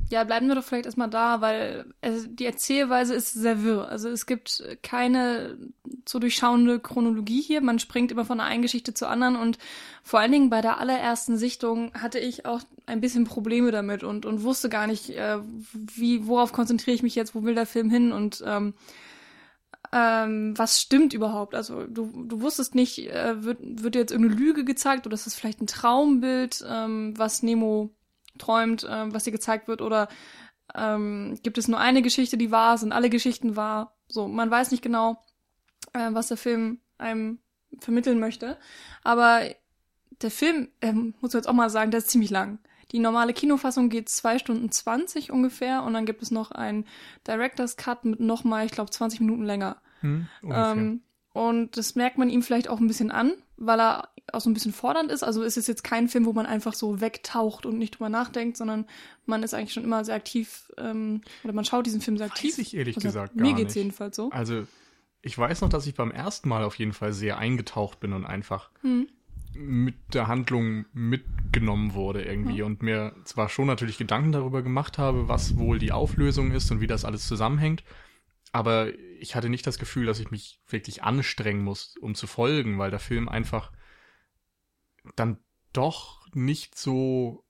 Ja, 0.09 0.25
bleiben 0.25 0.47
wir 0.49 0.55
doch 0.55 0.63
vielleicht 0.65 0.85
erstmal 0.87 1.09
da, 1.09 1.39
weil 1.39 1.85
also 2.01 2.27
die 2.27 2.45
Erzählweise 2.45 3.13
ist 3.15 3.33
sehr 3.33 3.63
wirr. 3.63 3.87
Also 3.87 4.09
es 4.09 4.25
gibt 4.25 4.61
keine 4.83 5.57
so 6.05 6.19
durchschauende 6.19 6.79
Chronologie 6.81 7.41
hier. 7.41 7.61
Man 7.61 7.79
springt 7.79 8.11
immer 8.11 8.25
von 8.25 8.41
einer 8.41 8.49
einen 8.49 8.61
Geschichte 8.61 8.93
zur 8.93 9.09
anderen 9.09 9.37
und 9.37 9.57
vor 10.03 10.19
allen 10.19 10.33
Dingen 10.33 10.49
bei 10.49 10.59
der 10.59 10.79
allerersten 10.79 11.37
Sichtung 11.37 11.93
hatte 11.93 12.19
ich 12.19 12.45
auch 12.45 12.59
ein 12.87 12.99
bisschen 12.99 13.23
Probleme 13.23 13.71
damit 13.71 14.03
und, 14.03 14.25
und 14.25 14.43
wusste 14.43 14.67
gar 14.67 14.85
nicht, 14.85 15.11
äh, 15.11 15.37
wie, 15.73 16.27
worauf 16.27 16.51
konzentriere 16.51 16.95
ich 16.95 17.03
mich 17.03 17.15
jetzt, 17.15 17.33
wo 17.33 17.43
will 17.43 17.55
der 17.55 17.65
Film 17.65 17.89
hin 17.89 18.11
und 18.11 18.43
ähm, 18.45 18.73
ähm, 19.91 20.57
was 20.57 20.79
stimmt 20.79 21.13
überhaupt? 21.13 21.53
Also 21.53 21.85
du, 21.85 22.25
du 22.25 22.41
wusstest 22.41 22.75
nicht, 22.75 22.99
äh, 23.09 23.43
wird, 23.43 23.59
wird 23.61 23.95
jetzt 23.95 24.11
irgendeine 24.11 24.39
Lüge 24.39 24.63
gezeigt 24.63 25.05
oder 25.05 25.15
ist 25.15 25.25
das 25.25 25.35
vielleicht 25.35 25.61
ein 25.61 25.67
Traumbild, 25.67 26.63
ähm, 26.67 27.13
was 27.17 27.43
Nemo 27.43 27.89
träumt, 28.37 28.83
äh, 28.83 29.13
was 29.13 29.23
dir 29.23 29.31
gezeigt 29.31 29.67
wird, 29.67 29.81
oder 29.81 30.07
ähm, 30.73 31.37
gibt 31.43 31.57
es 31.57 31.67
nur 31.67 31.79
eine 31.79 32.01
Geschichte, 32.01 32.37
die 32.37 32.51
wahr, 32.51 32.77
sind 32.77 32.93
alle 32.93 33.09
Geschichten 33.09 33.55
wahr? 33.55 33.97
So, 34.07 34.27
man 34.27 34.49
weiß 34.49 34.71
nicht 34.71 34.83
genau, 34.83 35.21
äh, 35.93 36.09
was 36.11 36.29
der 36.29 36.37
Film 36.37 36.79
einem 36.97 37.39
vermitteln 37.79 38.19
möchte. 38.19 38.57
Aber 39.03 39.41
der 40.21 40.31
Film, 40.31 40.69
ähm, 40.81 41.15
muss 41.19 41.31
ich 41.31 41.35
jetzt 41.35 41.47
auch 41.47 41.53
mal 41.53 41.69
sagen, 41.69 41.91
der 41.91 41.99
ist 41.99 42.09
ziemlich 42.09 42.29
lang. 42.29 42.59
Die 42.91 42.99
normale 42.99 43.33
Kinofassung 43.33 43.89
geht 43.89 44.09
zwei 44.09 44.37
Stunden 44.37 44.71
zwanzig 44.71 45.31
ungefähr 45.31 45.83
und 45.83 45.93
dann 45.93 46.05
gibt 46.05 46.21
es 46.21 46.31
noch 46.31 46.51
einen 46.51 46.85
Director's 47.25 47.77
Cut 47.77 48.05
mit 48.05 48.19
nochmal, 48.19 48.65
ich 48.65 48.71
glaube, 48.71 48.91
20 48.91 49.21
Minuten 49.21 49.43
länger. 49.43 49.77
Hm, 50.01 50.27
ähm, 50.43 51.01
und 51.33 51.77
das 51.77 51.95
merkt 51.95 52.17
man 52.17 52.29
ihm 52.29 52.43
vielleicht 52.43 52.67
auch 52.67 52.79
ein 52.79 52.87
bisschen 52.87 53.11
an, 53.11 53.33
weil 53.55 53.79
er 53.79 54.09
auch 54.33 54.41
so 54.41 54.49
ein 54.49 54.53
bisschen 54.53 54.73
fordernd 54.73 55.11
ist. 55.11 55.23
Also 55.23 55.43
ist 55.43 55.57
es 55.57 55.67
jetzt 55.67 55.83
kein 55.83 56.09
Film, 56.09 56.25
wo 56.25 56.33
man 56.33 56.45
einfach 56.45 56.73
so 56.73 56.99
wegtaucht 57.01 57.65
und 57.65 57.77
nicht 57.77 57.95
drüber 57.95 58.09
nachdenkt, 58.09 58.57
sondern 58.57 58.85
man 59.25 59.43
ist 59.43 59.53
eigentlich 59.53 59.73
schon 59.73 59.83
immer 59.83 60.03
sehr 60.03 60.15
aktiv 60.15 60.69
ähm, 60.77 61.21
oder 61.43 61.53
man 61.53 61.65
schaut 61.65 61.85
diesen 61.85 62.01
Film 62.01 62.17
sehr 62.17 62.27
aktiv. 62.27 62.51
Weiß 62.51 62.59
ich 62.59 62.75
ehrlich 62.75 62.97
also, 62.97 63.07
gesagt 63.07 63.37
gar 63.37 63.47
Mir 63.47 63.53
geht's 63.53 63.75
nicht. 63.75 63.83
jedenfalls 63.83 64.15
so. 64.15 64.29
Also 64.31 64.65
ich 65.21 65.37
weiß 65.37 65.61
noch, 65.61 65.69
dass 65.69 65.87
ich 65.87 65.95
beim 65.95 66.11
ersten 66.11 66.49
Mal 66.49 66.63
auf 66.63 66.75
jeden 66.75 66.93
Fall 66.93 67.13
sehr 67.13 67.37
eingetaucht 67.37 67.99
bin 67.99 68.13
und 68.13 68.25
einfach 68.25 68.69
hm. 68.81 69.07
Mit 69.53 69.95
der 70.13 70.27
Handlung 70.27 70.85
mitgenommen 70.93 71.93
wurde 71.93 72.23
irgendwie 72.23 72.59
hm. 72.59 72.65
und 72.65 72.83
mir 72.83 73.15
zwar 73.25 73.49
schon 73.49 73.67
natürlich 73.67 73.97
Gedanken 73.97 74.31
darüber 74.31 74.61
gemacht 74.61 74.97
habe, 74.97 75.27
was 75.27 75.57
wohl 75.57 75.79
die 75.79 75.91
Auflösung 75.91 76.51
ist 76.51 76.71
und 76.71 76.81
wie 76.81 76.87
das 76.87 77.05
alles 77.05 77.27
zusammenhängt, 77.27 77.83
aber 78.51 78.91
ich 79.19 79.35
hatte 79.35 79.49
nicht 79.49 79.65
das 79.65 79.77
Gefühl, 79.77 80.05
dass 80.05 80.19
ich 80.19 80.31
mich 80.31 80.59
wirklich 80.67 81.03
anstrengen 81.03 81.63
muss, 81.63 81.95
um 81.97 82.15
zu 82.15 82.27
folgen, 82.27 82.77
weil 82.79 82.91
der 82.91 82.99
Film 82.99 83.29
einfach 83.29 83.71
dann 85.15 85.37
doch 85.73 86.27
nicht 86.33 86.77
so. 86.77 87.45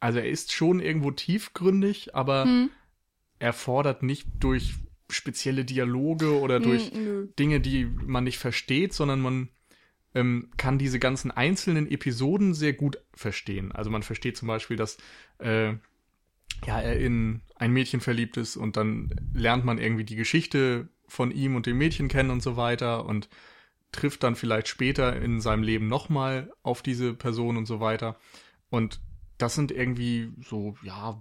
Also 0.00 0.20
er 0.20 0.28
ist 0.28 0.52
schon 0.52 0.80
irgendwo 0.80 1.10
tiefgründig, 1.10 2.14
aber 2.14 2.44
hm. 2.44 2.70
er 3.38 3.52
fordert 3.52 4.02
nicht 4.02 4.28
durch 4.40 4.74
spezielle 5.10 5.64
Dialoge 5.64 6.38
oder 6.40 6.56
hm, 6.56 6.62
durch 6.62 6.90
hm, 6.90 7.34
Dinge, 7.38 7.60
die 7.60 7.84
man 7.84 8.24
nicht 8.24 8.38
versteht, 8.38 8.92
sondern 8.92 9.20
man 9.20 9.48
ähm, 10.14 10.50
kann 10.56 10.78
diese 10.78 10.98
ganzen 10.98 11.30
einzelnen 11.30 11.90
Episoden 11.90 12.54
sehr 12.54 12.72
gut 12.72 12.98
verstehen. 13.14 13.72
Also 13.72 13.90
man 13.90 14.02
versteht 14.02 14.36
zum 14.36 14.48
Beispiel, 14.48 14.76
dass 14.76 14.98
äh, 15.38 15.74
ja, 16.66 16.80
er 16.80 16.98
in 16.98 17.42
ein 17.56 17.72
Mädchen 17.72 18.00
verliebt 18.00 18.36
ist 18.36 18.56
und 18.56 18.76
dann 18.76 19.14
lernt 19.32 19.64
man 19.64 19.78
irgendwie 19.78 20.04
die 20.04 20.16
Geschichte 20.16 20.88
von 21.06 21.30
ihm 21.30 21.56
und 21.56 21.66
dem 21.66 21.78
Mädchen 21.78 22.08
kennen 22.08 22.30
und 22.30 22.42
so 22.42 22.56
weiter 22.56 23.06
und 23.06 23.28
trifft 23.92 24.22
dann 24.22 24.36
vielleicht 24.36 24.68
später 24.68 25.16
in 25.20 25.40
seinem 25.40 25.62
Leben 25.62 25.88
nochmal 25.88 26.52
auf 26.62 26.82
diese 26.82 27.14
Person 27.14 27.56
und 27.56 27.66
so 27.66 27.80
weiter. 27.80 28.18
Und 28.70 29.00
das 29.38 29.54
sind 29.54 29.70
irgendwie 29.70 30.32
so, 30.42 30.76
ja, 30.82 31.20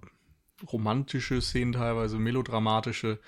romantische 0.72 1.42
Szenen 1.42 1.74
teilweise, 1.74 2.18
melodramatische. 2.18 3.20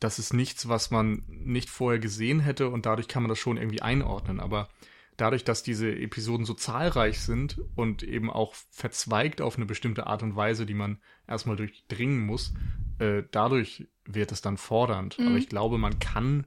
Das 0.00 0.18
ist 0.18 0.34
nichts, 0.34 0.68
was 0.68 0.90
man 0.90 1.22
nicht 1.28 1.70
vorher 1.70 2.00
gesehen 2.00 2.40
hätte 2.40 2.68
und 2.68 2.84
dadurch 2.84 3.08
kann 3.08 3.22
man 3.22 3.30
das 3.30 3.38
schon 3.38 3.56
irgendwie 3.56 3.80
einordnen. 3.80 4.40
Aber 4.40 4.68
dadurch, 5.16 5.44
dass 5.44 5.62
diese 5.62 5.90
Episoden 5.90 6.44
so 6.44 6.54
zahlreich 6.54 7.20
sind 7.20 7.60
und 7.76 8.02
eben 8.02 8.30
auch 8.30 8.54
verzweigt 8.70 9.40
auf 9.40 9.56
eine 9.56 9.66
bestimmte 9.66 10.06
Art 10.06 10.22
und 10.22 10.36
Weise, 10.36 10.66
die 10.66 10.74
man 10.74 10.98
erstmal 11.26 11.56
durchdringen 11.56 12.24
muss, 12.24 12.54
äh, 12.98 13.22
dadurch 13.30 13.88
wird 14.04 14.32
es 14.32 14.40
dann 14.42 14.56
fordernd. 14.56 15.18
Mhm. 15.18 15.28
Aber 15.28 15.36
ich 15.36 15.48
glaube, 15.48 15.78
man 15.78 15.98
kann 15.98 16.46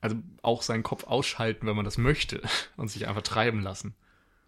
also 0.00 0.16
auch 0.42 0.62
seinen 0.62 0.82
Kopf 0.82 1.04
ausschalten, 1.04 1.66
wenn 1.66 1.76
man 1.76 1.84
das 1.84 1.98
möchte 1.98 2.40
und 2.76 2.88
sich 2.88 3.06
einfach 3.06 3.22
treiben 3.22 3.60
lassen. 3.60 3.94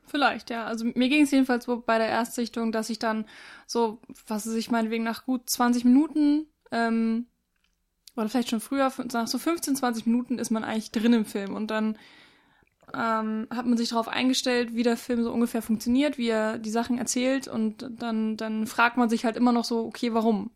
Vielleicht, 0.07 0.50
ja. 0.50 0.66
Also 0.66 0.85
mir 0.85 1.09
ging 1.09 1.23
es 1.23 1.31
jedenfalls 1.31 1.64
so 1.64 1.81
bei 1.81 1.99
der 1.99 2.09
Erstsichtung, 2.09 2.73
dass 2.73 2.90
ich 2.90 2.99
dann 2.99 3.25
so, 3.66 4.00
was 4.26 4.47
weiß 4.47 4.54
ich 4.54 4.71
meinetwegen 4.71 5.04
nach 5.04 5.25
gut 5.25 5.49
20 5.49 5.85
Minuten, 5.85 6.47
ähm, 6.71 7.26
oder 8.16 8.28
vielleicht 8.28 8.50
schon 8.50 8.61
früher, 8.61 8.92
nach 9.12 9.26
so 9.26 9.38
15, 9.38 9.76
20 9.76 10.07
Minuten 10.07 10.38
ist 10.38 10.50
man 10.50 10.64
eigentlich 10.64 10.90
drin 10.90 11.14
im 11.14 11.25
Film 11.25 11.54
und 11.54 11.69
dann 11.71 11.97
ähm, 12.94 13.46
hat 13.50 13.66
man 13.66 13.76
sich 13.76 13.90
darauf 13.90 14.08
eingestellt, 14.08 14.75
wie 14.75 14.82
der 14.82 14.96
Film 14.96 15.22
so 15.22 15.32
ungefähr 15.32 15.62
funktioniert, 15.62 16.18
wie 16.18 16.28
er 16.28 16.58
die 16.58 16.70
Sachen 16.70 16.99
erzählt 16.99 17.49
und 17.49 17.88
dann, 17.90 18.37
dann 18.37 18.66
fragt 18.66 18.96
man 18.96 19.08
sich 19.08 19.25
halt 19.25 19.37
immer 19.37 19.52
noch 19.52 19.64
so, 19.64 19.84
okay, 19.84 20.14
warum? 20.14 20.50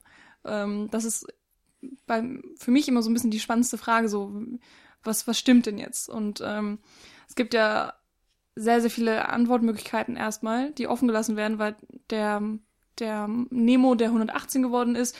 Ähm, 0.45 0.88
das 0.90 1.05
ist 1.05 1.26
bei, 2.07 2.23
für 2.57 2.71
mich 2.71 2.88
immer 2.88 3.02
so 3.02 3.11
ein 3.11 3.14
bisschen 3.14 3.31
die 3.31 3.40
spannendste 3.40 3.78
Frage, 3.78 4.09
so, 4.09 4.33
was, 5.02 5.26
was 5.26 5.38
stimmt 5.38 5.66
denn 5.66 5.78
jetzt? 5.78 6.09
Und 6.09 6.43
ähm, 6.45 6.78
es 7.28 7.35
gibt 7.35 7.55
ja 7.55 7.95
sehr, 8.55 8.81
sehr 8.81 8.90
viele 8.90 9.28
Antwortmöglichkeiten 9.28 10.16
erstmal, 10.16 10.73
die 10.73 10.88
offen 10.88 11.09
gelassen 11.09 11.37
werden, 11.37 11.59
weil 11.59 11.76
der, 12.11 12.43
der 12.99 13.28
Nemo, 13.50 13.95
der 13.95 14.09
118 14.09 14.62
geworden 14.62 14.97
ist, 14.97 15.16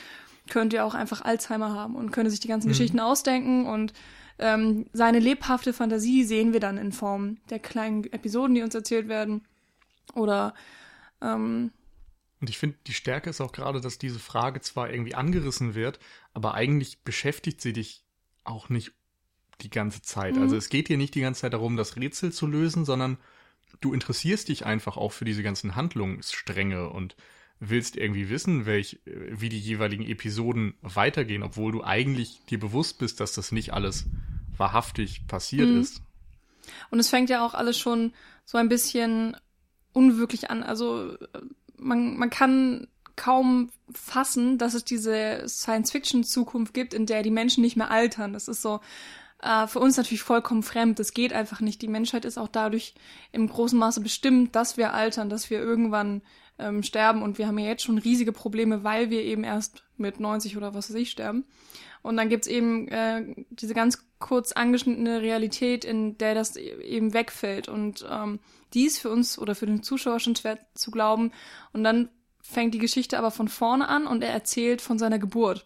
könnte 0.49 0.77
ja 0.77 0.83
auch 0.83 0.93
einfach 0.93 1.21
Alzheimer 1.21 1.73
haben 1.73 1.95
und 1.95 2.11
könnte 2.11 2.31
sich 2.31 2.39
die 2.39 2.47
ganzen 2.47 2.67
mhm. 2.67 2.71
Geschichten 2.71 2.99
ausdenken 2.99 3.65
und 3.67 3.93
ähm, 4.39 4.85
seine 4.93 5.19
lebhafte 5.19 5.73
Fantasie 5.73 6.23
sehen 6.23 6.53
wir 6.53 6.59
dann 6.59 6.77
in 6.77 6.91
Form 6.91 7.37
der 7.49 7.59
kleinen 7.59 8.03
Episoden, 8.11 8.55
die 8.55 8.61
uns 8.61 8.75
erzählt 8.75 9.07
werden. 9.07 9.41
Oder 10.13 10.53
ähm, 11.21 11.71
und 12.39 12.49
ich 12.49 12.57
finde, 12.57 12.77
die 12.85 12.93
Stärke 12.93 13.29
ist 13.29 13.41
auch 13.41 13.51
gerade, 13.51 13.81
dass 13.81 13.97
diese 13.97 14.19
Frage 14.19 14.61
zwar 14.61 14.91
irgendwie 14.91 15.15
angerissen 15.15 15.73
wird, 15.73 15.99
aber 16.33 16.53
eigentlich 16.53 16.99
beschäftigt 16.99 17.61
sie 17.61 17.73
dich 17.73 18.03
auch 18.43 18.69
nicht 18.69 18.91
die 19.61 19.71
ganze 19.71 20.03
Zeit. 20.03 20.35
Mhm. 20.35 20.43
Also 20.43 20.55
es 20.55 20.69
geht 20.69 20.87
dir 20.87 20.97
nicht 20.97 21.15
die 21.15 21.21
ganze 21.21 21.41
Zeit 21.41 21.53
darum, 21.53 21.77
das 21.77 21.95
Rätsel 21.95 22.31
zu 22.31 22.45
lösen, 22.45 22.85
sondern 22.85 23.17
du 23.81 23.93
interessierst 23.93 24.49
dich 24.49 24.65
einfach 24.65 24.97
auch 24.97 25.11
für 25.11 25.25
diese 25.25 25.41
ganzen 25.41 25.75
Handlungsstränge 25.75 26.89
und 26.89 27.15
willst 27.59 27.95
irgendwie 27.95 28.29
wissen, 28.29 28.67
welch, 28.67 28.99
wie 29.05 29.49
die 29.49 29.59
jeweiligen 29.59 30.05
Episoden 30.05 30.75
weitergehen, 30.81 31.41
obwohl 31.41 31.71
du 31.71 31.83
eigentlich 31.83 32.41
dir 32.49 32.59
bewusst 32.59 32.99
bist, 32.99 33.19
dass 33.19 33.33
das 33.33 33.51
nicht 33.51 33.73
alles 33.73 34.05
wahrhaftig 34.59 35.27
passiert 35.27 35.69
mhm. 35.69 35.81
ist. 35.81 36.01
Und 36.91 36.99
es 36.99 37.09
fängt 37.09 37.29
ja 37.29 37.45
auch 37.45 37.53
alles 37.53 37.77
schon 37.77 38.13
so 38.45 38.57
ein 38.57 38.69
bisschen 38.69 39.37
unwirklich 39.93 40.49
an. 40.49 40.63
Also 40.63 41.17
man, 41.77 42.17
man 42.17 42.29
kann 42.29 42.87
kaum 43.15 43.71
fassen, 43.93 44.57
dass 44.57 44.73
es 44.73 44.85
diese 44.85 45.43
Science-Fiction-Zukunft 45.47 46.73
gibt, 46.73 46.93
in 46.93 47.05
der 47.05 47.23
die 47.23 47.31
Menschen 47.31 47.61
nicht 47.61 47.77
mehr 47.77 47.89
altern. 47.89 48.33
Das 48.33 48.47
ist 48.47 48.61
so, 48.61 48.79
äh, 49.41 49.67
für 49.67 49.79
uns 49.79 49.97
natürlich 49.97 50.21
vollkommen 50.21 50.63
fremd. 50.63 50.99
Das 50.99 51.13
geht 51.13 51.33
einfach 51.33 51.61
nicht. 51.61 51.81
Die 51.81 51.87
Menschheit 51.87 52.25
ist 52.25 52.37
auch 52.37 52.47
dadurch 52.47 52.93
im 53.31 53.47
großen 53.47 53.77
Maße 53.77 54.01
bestimmt, 54.01 54.55
dass 54.55 54.77
wir 54.77 54.93
altern, 54.93 55.29
dass 55.29 55.49
wir 55.49 55.59
irgendwann 55.59 56.21
ähm, 56.59 56.83
sterben. 56.83 57.21
Und 57.21 57.37
wir 57.37 57.47
haben 57.47 57.57
ja 57.57 57.67
jetzt 57.67 57.83
schon 57.83 57.97
riesige 57.97 58.31
Probleme, 58.31 58.83
weil 58.83 59.09
wir 59.09 59.23
eben 59.23 59.43
erst 59.43 59.83
mit 59.97 60.19
90 60.19 60.57
oder 60.57 60.73
was 60.73 60.89
weiß 60.89 60.95
ich 60.95 61.11
sterben. 61.11 61.45
Und 62.01 62.17
dann 62.17 62.29
gibt's 62.29 62.47
eben 62.47 62.87
äh, 62.87 63.35
diese 63.49 63.73
ganz 63.73 64.06
kurz 64.19 64.51
angeschnittene 64.51 65.21
Realität, 65.21 65.85
in 65.85 66.17
der 66.17 66.35
das 66.35 66.55
e-, 66.55 66.81
eben 66.81 67.13
wegfällt. 67.13 67.67
Und 67.67 68.05
ähm, 68.09 68.39
die 68.73 68.85
ist 68.85 68.99
für 68.99 69.09
uns 69.09 69.37
oder 69.37 69.55
für 69.55 69.65
den 69.65 69.83
Zuschauer 69.83 70.19
schon 70.19 70.35
schwer 70.35 70.59
zu 70.73 70.91
glauben. 70.91 71.31
Und 71.73 71.83
dann 71.83 72.09
fängt 72.41 72.73
die 72.73 72.79
Geschichte 72.79 73.17
aber 73.17 73.31
von 73.31 73.47
vorne 73.47 73.87
an 73.89 74.07
und 74.07 74.23
er 74.23 74.31
erzählt 74.31 74.81
von 74.81 74.97
seiner 74.97 75.19
Geburt. 75.19 75.65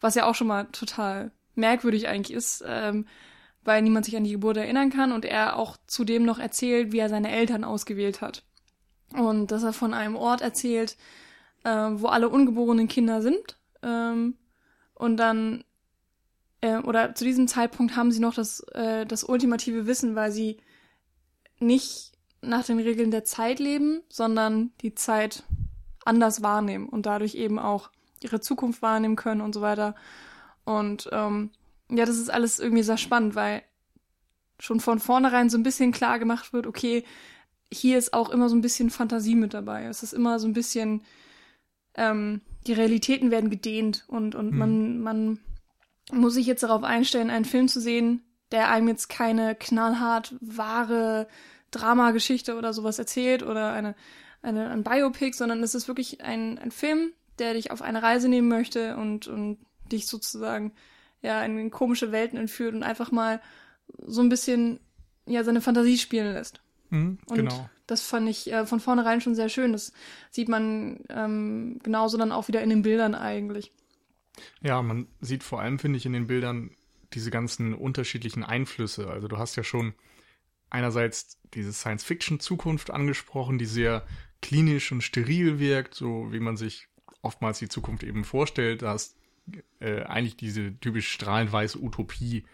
Was 0.00 0.14
ja 0.14 0.26
auch 0.26 0.34
schon 0.34 0.46
mal 0.46 0.64
total 0.72 1.30
merkwürdig 1.54 2.08
eigentlich 2.08 2.36
ist, 2.36 2.64
ähm, 2.66 3.06
weil 3.64 3.82
niemand 3.82 4.06
sich 4.06 4.16
an 4.16 4.24
die 4.24 4.32
Geburt 4.32 4.56
erinnern 4.56 4.90
kann 4.90 5.12
und 5.12 5.24
er 5.24 5.56
auch 5.56 5.76
zudem 5.86 6.24
noch 6.24 6.38
erzählt, 6.38 6.92
wie 6.92 6.98
er 6.98 7.08
seine 7.08 7.30
Eltern 7.30 7.64
ausgewählt 7.64 8.20
hat. 8.20 8.44
Und 9.12 9.50
dass 9.50 9.62
er 9.62 9.72
von 9.72 9.94
einem 9.94 10.16
Ort 10.16 10.40
erzählt, 10.40 10.96
äh, 11.64 11.70
wo 11.70 12.06
alle 12.06 12.28
ungeborenen 12.28 12.88
Kinder 12.88 13.22
sind. 13.22 13.58
Ähm, 13.82 14.36
und 14.94 15.16
dann, 15.18 15.64
äh, 16.62 16.78
oder 16.78 17.14
zu 17.14 17.24
diesem 17.24 17.46
Zeitpunkt 17.46 17.94
haben 17.96 18.10
sie 18.10 18.20
noch 18.20 18.34
das, 18.34 18.60
äh, 18.72 19.04
das 19.04 19.24
ultimative 19.24 19.86
Wissen, 19.86 20.14
weil 20.14 20.32
sie 20.32 20.56
nicht 21.58 22.12
nach 22.40 22.64
den 22.64 22.80
Regeln 22.80 23.10
der 23.10 23.24
Zeit 23.24 23.58
leben, 23.60 24.00
sondern 24.08 24.72
die 24.80 24.94
Zeit 24.94 25.44
anders 26.04 26.42
wahrnehmen 26.42 26.88
und 26.88 27.06
dadurch 27.06 27.34
eben 27.34 27.58
auch 27.58 27.90
ihre 28.22 28.40
Zukunft 28.40 28.82
wahrnehmen 28.82 29.16
können 29.16 29.40
und 29.40 29.54
so 29.54 29.60
weiter. 29.60 29.94
Und 30.64 31.08
ähm, 31.12 31.50
ja, 31.90 32.04
das 32.04 32.16
ist 32.18 32.30
alles 32.30 32.58
irgendwie 32.58 32.82
sehr 32.82 32.96
spannend, 32.96 33.34
weil 33.34 33.62
schon 34.58 34.80
von 34.80 34.98
vornherein 34.98 35.50
so 35.50 35.58
ein 35.58 35.62
bisschen 35.62 35.92
klar 35.92 36.18
gemacht 36.18 36.52
wird, 36.52 36.66
okay, 36.66 37.04
hier 37.72 37.98
ist 37.98 38.12
auch 38.12 38.30
immer 38.30 38.48
so 38.48 38.56
ein 38.56 38.60
bisschen 38.60 38.90
Fantasie 38.90 39.34
mit 39.34 39.54
dabei. 39.54 39.84
Es 39.84 40.02
ist 40.02 40.12
immer 40.12 40.38
so 40.38 40.46
ein 40.46 40.52
bisschen 40.52 41.02
ähm, 41.94 42.40
die 42.66 42.72
Realitäten 42.72 43.30
werden 43.30 43.50
gedehnt 43.50 44.04
und, 44.08 44.34
und 44.34 44.52
Mhm. 44.52 44.58
man, 44.58 45.00
man 45.00 45.38
muss 46.10 46.34
sich 46.34 46.46
jetzt 46.46 46.62
darauf 46.62 46.82
einstellen, 46.82 47.30
einen 47.30 47.44
Film 47.44 47.68
zu 47.68 47.80
sehen, 47.80 48.22
der 48.50 48.70
einem 48.70 48.88
jetzt 48.88 49.08
keine 49.08 49.54
knallhart 49.54 50.34
wahre 50.40 51.28
Dramageschichte 51.70 52.56
oder 52.56 52.72
sowas 52.72 52.98
erzählt 52.98 53.42
oder 53.42 53.72
eine, 53.72 53.94
eine, 54.42 54.70
ein 54.70 54.84
Biopic, 54.84 55.36
sondern 55.36 55.62
es 55.62 55.74
ist 55.74 55.88
wirklich 55.88 56.22
ein, 56.22 56.58
ein 56.58 56.70
Film, 56.70 57.12
der 57.38 57.54
dich 57.54 57.70
auf 57.70 57.82
eine 57.82 58.02
Reise 58.02 58.28
nehmen 58.28 58.48
möchte 58.48 58.96
und, 58.96 59.26
und 59.26 59.58
dich 59.90 60.06
sozusagen 60.06 60.72
ja 61.22 61.42
in 61.44 61.70
komische 61.70 62.12
Welten 62.12 62.38
entführt 62.38 62.74
und 62.74 62.82
einfach 62.82 63.10
mal 63.10 63.40
so 64.06 64.20
ein 64.20 64.28
bisschen 64.28 64.80
ja 65.26 65.44
seine 65.44 65.60
Fantasie 65.60 65.98
spielen 65.98 66.32
lässt. 66.32 66.60
Mhm, 66.90 67.18
Und 67.26 67.36
genau. 67.36 67.70
das 67.86 68.02
fand 68.02 68.28
ich 68.28 68.52
äh, 68.52 68.66
von 68.66 68.80
vornherein 68.80 69.20
schon 69.20 69.34
sehr 69.34 69.48
schön. 69.48 69.72
Das 69.72 69.92
sieht 70.30 70.48
man 70.48 71.00
ähm, 71.08 71.80
genauso 71.82 72.18
dann 72.18 72.32
auch 72.32 72.48
wieder 72.48 72.60
in 72.60 72.70
den 72.70 72.82
Bildern 72.82 73.14
eigentlich. 73.14 73.72
Ja, 74.62 74.82
man 74.82 75.08
sieht 75.20 75.42
vor 75.42 75.60
allem, 75.60 75.78
finde 75.78 75.98
ich, 75.98 76.06
in 76.06 76.12
den 76.12 76.26
Bildern 76.26 76.70
diese 77.12 77.30
ganzen 77.30 77.74
unterschiedlichen 77.74 78.42
Einflüsse. 78.42 79.10
Also 79.10 79.28
du 79.28 79.38
hast 79.38 79.56
ja 79.56 79.64
schon 79.64 79.94
einerseits 80.70 81.38
diese 81.52 81.72
Science-Fiction-Zukunft 81.72 82.90
angesprochen, 82.90 83.58
die 83.58 83.66
sehr 83.66 84.06
klinisch 84.40 84.90
und 84.92 85.02
steril 85.02 85.58
wirkt, 85.58 85.94
so 85.94 86.32
wie 86.32 86.40
man 86.40 86.56
sich 86.56 86.88
oftmals 87.20 87.58
die 87.58 87.68
Zukunft 87.68 88.02
eben 88.02 88.24
vorstellt. 88.24 88.82
Da 88.82 88.94
ist 88.94 89.16
äh, 89.80 90.02
eigentlich 90.02 90.36
diese 90.36 90.78
typisch 90.80 91.10
strahlend 91.12 91.52
weiße 91.52 91.78
Utopie 91.78 92.44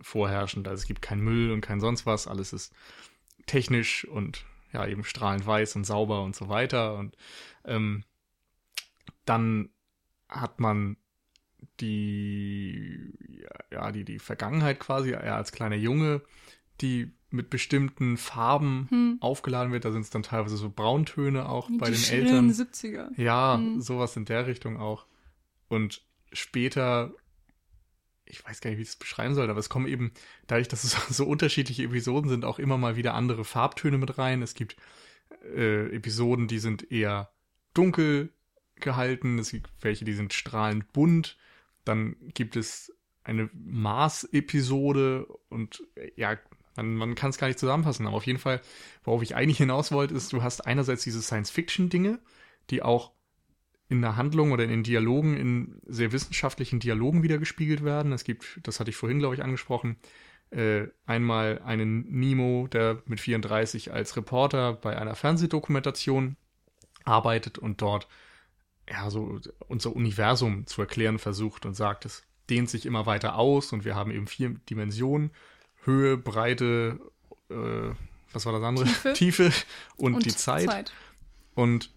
vorherrschend. 0.00 0.68
Also 0.68 0.82
es 0.82 0.86
gibt 0.86 1.02
keinen 1.02 1.22
Müll 1.22 1.50
und 1.52 1.60
kein 1.60 1.80
sonst 1.80 2.06
was. 2.06 2.26
Alles 2.26 2.52
ist 2.52 2.72
technisch 3.46 4.04
und 4.04 4.44
ja 4.72 4.86
eben 4.86 5.04
strahlend 5.04 5.46
weiß 5.46 5.76
und 5.76 5.84
sauber 5.84 6.22
und 6.22 6.36
so 6.36 6.48
weiter. 6.48 6.96
Und 6.96 7.16
ähm, 7.64 8.04
dann 9.24 9.70
hat 10.28 10.60
man 10.60 10.96
die, 11.80 13.12
ja, 13.70 13.90
die, 13.92 14.04
die 14.04 14.18
Vergangenheit 14.18 14.80
quasi, 14.80 15.10
er 15.10 15.36
als 15.36 15.52
kleiner 15.52 15.76
Junge, 15.76 16.22
die 16.80 17.12
mit 17.30 17.50
bestimmten 17.50 18.16
Farben 18.16 18.86
Hm. 18.90 19.16
aufgeladen 19.20 19.72
wird. 19.72 19.84
Da 19.84 19.90
sind 19.92 20.02
es 20.02 20.10
dann 20.10 20.22
teilweise 20.22 20.56
so 20.56 20.70
Brauntöne 20.70 21.48
auch 21.48 21.68
bei 21.78 21.86
die 21.86 21.92
den 21.92 22.00
schrillen 22.00 22.26
Eltern. 22.26 22.50
70er. 22.52 23.08
Ja, 23.20 23.56
Mhm. 23.56 23.80
sowas 23.80 24.16
in 24.16 24.24
der 24.24 24.46
Richtung 24.46 24.76
auch. 24.76 25.06
Und 25.68 26.02
später, 26.32 27.12
ich 28.24 28.44
weiß 28.44 28.60
gar 28.60 28.70
nicht, 28.70 28.78
wie 28.78 28.82
ich 28.82 28.88
es 28.90 28.96
beschreiben 28.96 29.34
soll, 29.34 29.50
aber 29.50 29.58
es 29.58 29.68
kommen 29.68 29.86
eben, 29.88 30.12
dadurch, 30.46 30.68
dass 30.68 30.84
es 30.84 30.92
so 31.16 31.26
unterschiedliche 31.26 31.82
Episoden 31.84 32.30
sind, 32.30 32.44
auch 32.44 32.58
immer 32.60 32.78
mal 32.78 32.94
wieder 32.96 33.14
andere 33.14 33.44
Farbtöne 33.44 33.98
mit 33.98 34.16
rein. 34.18 34.40
Es 34.42 34.54
gibt 34.54 34.76
äh, 35.56 35.94
Episoden, 35.94 36.46
die 36.46 36.58
sind 36.60 36.90
eher 36.92 37.30
dunkel 37.74 38.32
gehalten, 38.76 39.38
es 39.38 39.50
gibt 39.50 39.70
welche, 39.80 40.04
die 40.04 40.12
sind 40.14 40.32
strahlend 40.32 40.92
bunt. 40.92 41.36
Dann 41.84 42.16
gibt 42.34 42.56
es 42.56 42.92
eine 43.22 43.48
Mars-Episode 43.52 45.26
und 45.48 45.82
ja, 46.16 46.36
man, 46.76 46.94
man 46.94 47.14
kann 47.14 47.30
es 47.30 47.38
gar 47.38 47.46
nicht 47.46 47.58
zusammenfassen, 47.58 48.06
aber 48.06 48.16
auf 48.16 48.26
jeden 48.26 48.38
Fall, 48.38 48.60
worauf 49.04 49.22
ich 49.22 49.34
eigentlich 49.34 49.58
hinaus 49.58 49.92
wollte, 49.92 50.14
ist, 50.14 50.32
du 50.32 50.42
hast 50.42 50.66
einerseits 50.66 51.04
diese 51.04 51.22
Science-Fiction-Dinge, 51.22 52.18
die 52.70 52.82
auch 52.82 53.12
in 53.88 54.00
der 54.00 54.16
Handlung 54.16 54.52
oder 54.52 54.64
in 54.64 54.70
den 54.70 54.82
Dialogen, 54.82 55.36
in 55.36 55.80
sehr 55.86 56.12
wissenschaftlichen 56.12 56.80
Dialogen 56.80 57.22
wieder 57.22 57.38
gespiegelt 57.38 57.84
werden. 57.84 58.12
Es 58.12 58.24
gibt, 58.24 58.60
das 58.62 58.80
hatte 58.80 58.90
ich 58.90 58.96
vorhin, 58.96 59.18
glaube 59.18 59.34
ich, 59.34 59.42
angesprochen, 59.42 59.96
äh, 60.50 60.88
einmal 61.06 61.60
einen 61.64 62.10
Nemo, 62.10 62.68
der 62.70 63.02
mit 63.06 63.20
34 63.20 63.92
als 63.92 64.16
Reporter 64.16 64.74
bei 64.74 64.96
einer 64.96 65.14
Fernsehdokumentation 65.14 66.36
arbeitet 67.04 67.58
und 67.58 67.82
dort 67.82 68.08
ja 68.88 69.10
so 69.10 69.40
unser 69.68 69.94
Universum 69.94 70.66
zu 70.66 70.82
erklären 70.82 71.18
versucht 71.18 71.66
und 71.66 71.74
sagt, 71.74 72.04
es 72.04 72.24
dehnt 72.50 72.68
sich 72.68 72.86
immer 72.86 73.06
weiter 73.06 73.36
aus 73.36 73.72
und 73.72 73.84
wir 73.84 73.94
haben 73.94 74.10
eben 74.10 74.26
vier 74.26 74.50
Dimensionen, 74.70 75.30
Höhe, 75.84 76.16
Breite, 76.16 77.00
äh, 77.50 77.90
was 78.32 78.46
war 78.46 78.52
das 78.52 78.62
andere? 78.62 79.14
Tiefe. 79.14 79.52
und, 79.96 80.24
die 80.24 80.34
Zeit. 80.34 80.68
Zeit. 80.68 80.92
Und 81.54 81.90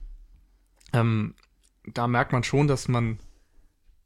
ähm, 0.93 1.35
da 1.85 2.07
merkt 2.07 2.31
man 2.31 2.43
schon, 2.43 2.67
dass 2.67 2.88
man 2.88 3.19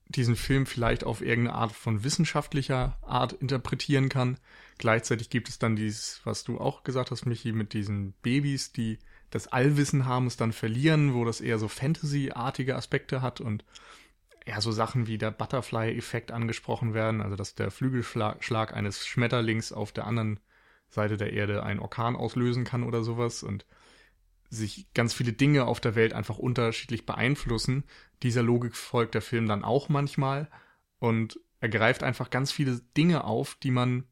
diesen 0.08 0.36
Film 0.36 0.65
vielleicht 0.65 1.03
auf 1.03 1.21
irgendeine 1.21 1.58
Art 1.58 1.71
von 1.71 2.03
wissenschaftlicher 2.03 2.97
Art 3.01 3.34
interpretieren 3.34 4.10
kann. 4.10 4.38
Gleichzeitig 4.77 5.29
gibt 5.29 5.49
es 5.49 5.58
dann 5.58 5.75
dieses, 5.75 6.21
was 6.23 6.43
du 6.43 6.60
auch 6.60 6.84
gesagt 6.84 7.12
hast, 7.12 7.25
Michi, 7.25 7.51
mit 7.53 7.73
diesen 7.73 8.13
Babys, 8.21 8.71
die 8.71 8.99
das 9.32 9.48
Allwissen 9.48 10.06
haben, 10.06 10.28
es 10.28 10.38
dann 10.38 10.54
verlieren, 10.54 11.13
wo 11.13 11.26
das 11.26 11.41
eher 11.41 11.58
so 11.58 11.67
Fantasy-artige 11.67 12.76
Aspekte 12.76 13.22
hat 13.22 13.41
und 13.41 13.65
ja, 14.46 14.60
so 14.60 14.72
Sachen 14.72 15.08
wie 15.08 15.17
der 15.17 15.32
Butterfly-Effekt 15.32 16.32
angesprochen 16.32 16.94
werden, 16.94 17.22
also 17.22 17.36
dass 17.36 17.56
der 17.56 17.72
Flügelschlag 17.72 18.44
Schlag 18.44 18.74
eines 18.76 19.06
Schmetterlings 19.06 19.72
auf 19.72 19.91
der 19.91 20.06
anderen 20.06 20.39
Seite 20.89 21.17
der 21.17 21.34
Erde 21.34 21.63
einen 21.63 21.80
Orkan 21.80 22.15
auslösen 22.15 22.63
kann 22.65 22.84
oder 22.84 23.04
sowas 23.04 23.44
und 23.44 23.65
sich 24.50 24.91
ganz 24.94 25.13
viele 25.13 25.32
Dinge 25.32 25.65
auf 25.65 25.80
der 25.80 25.96
Welt 25.96 26.13
einfach 26.13 26.38
unterschiedlich 26.38 27.06
beeinflussen. 27.06 27.86
Dieser 28.24 28.44
Logik 28.44 28.76
folgt 28.76 29.15
der 29.15 29.22
Film 29.22 29.48
dann 29.48 29.63
auch 29.63 29.88
manchmal 29.88 30.50
und 31.00 31.39
er 31.62 31.70
greift 31.70 32.04
einfach 32.04 32.30
ganz 32.30 32.52
viele 32.52 32.82
Dinge 32.98 33.24
auf, 33.24 33.56
die 33.56 33.72
man 33.72 34.04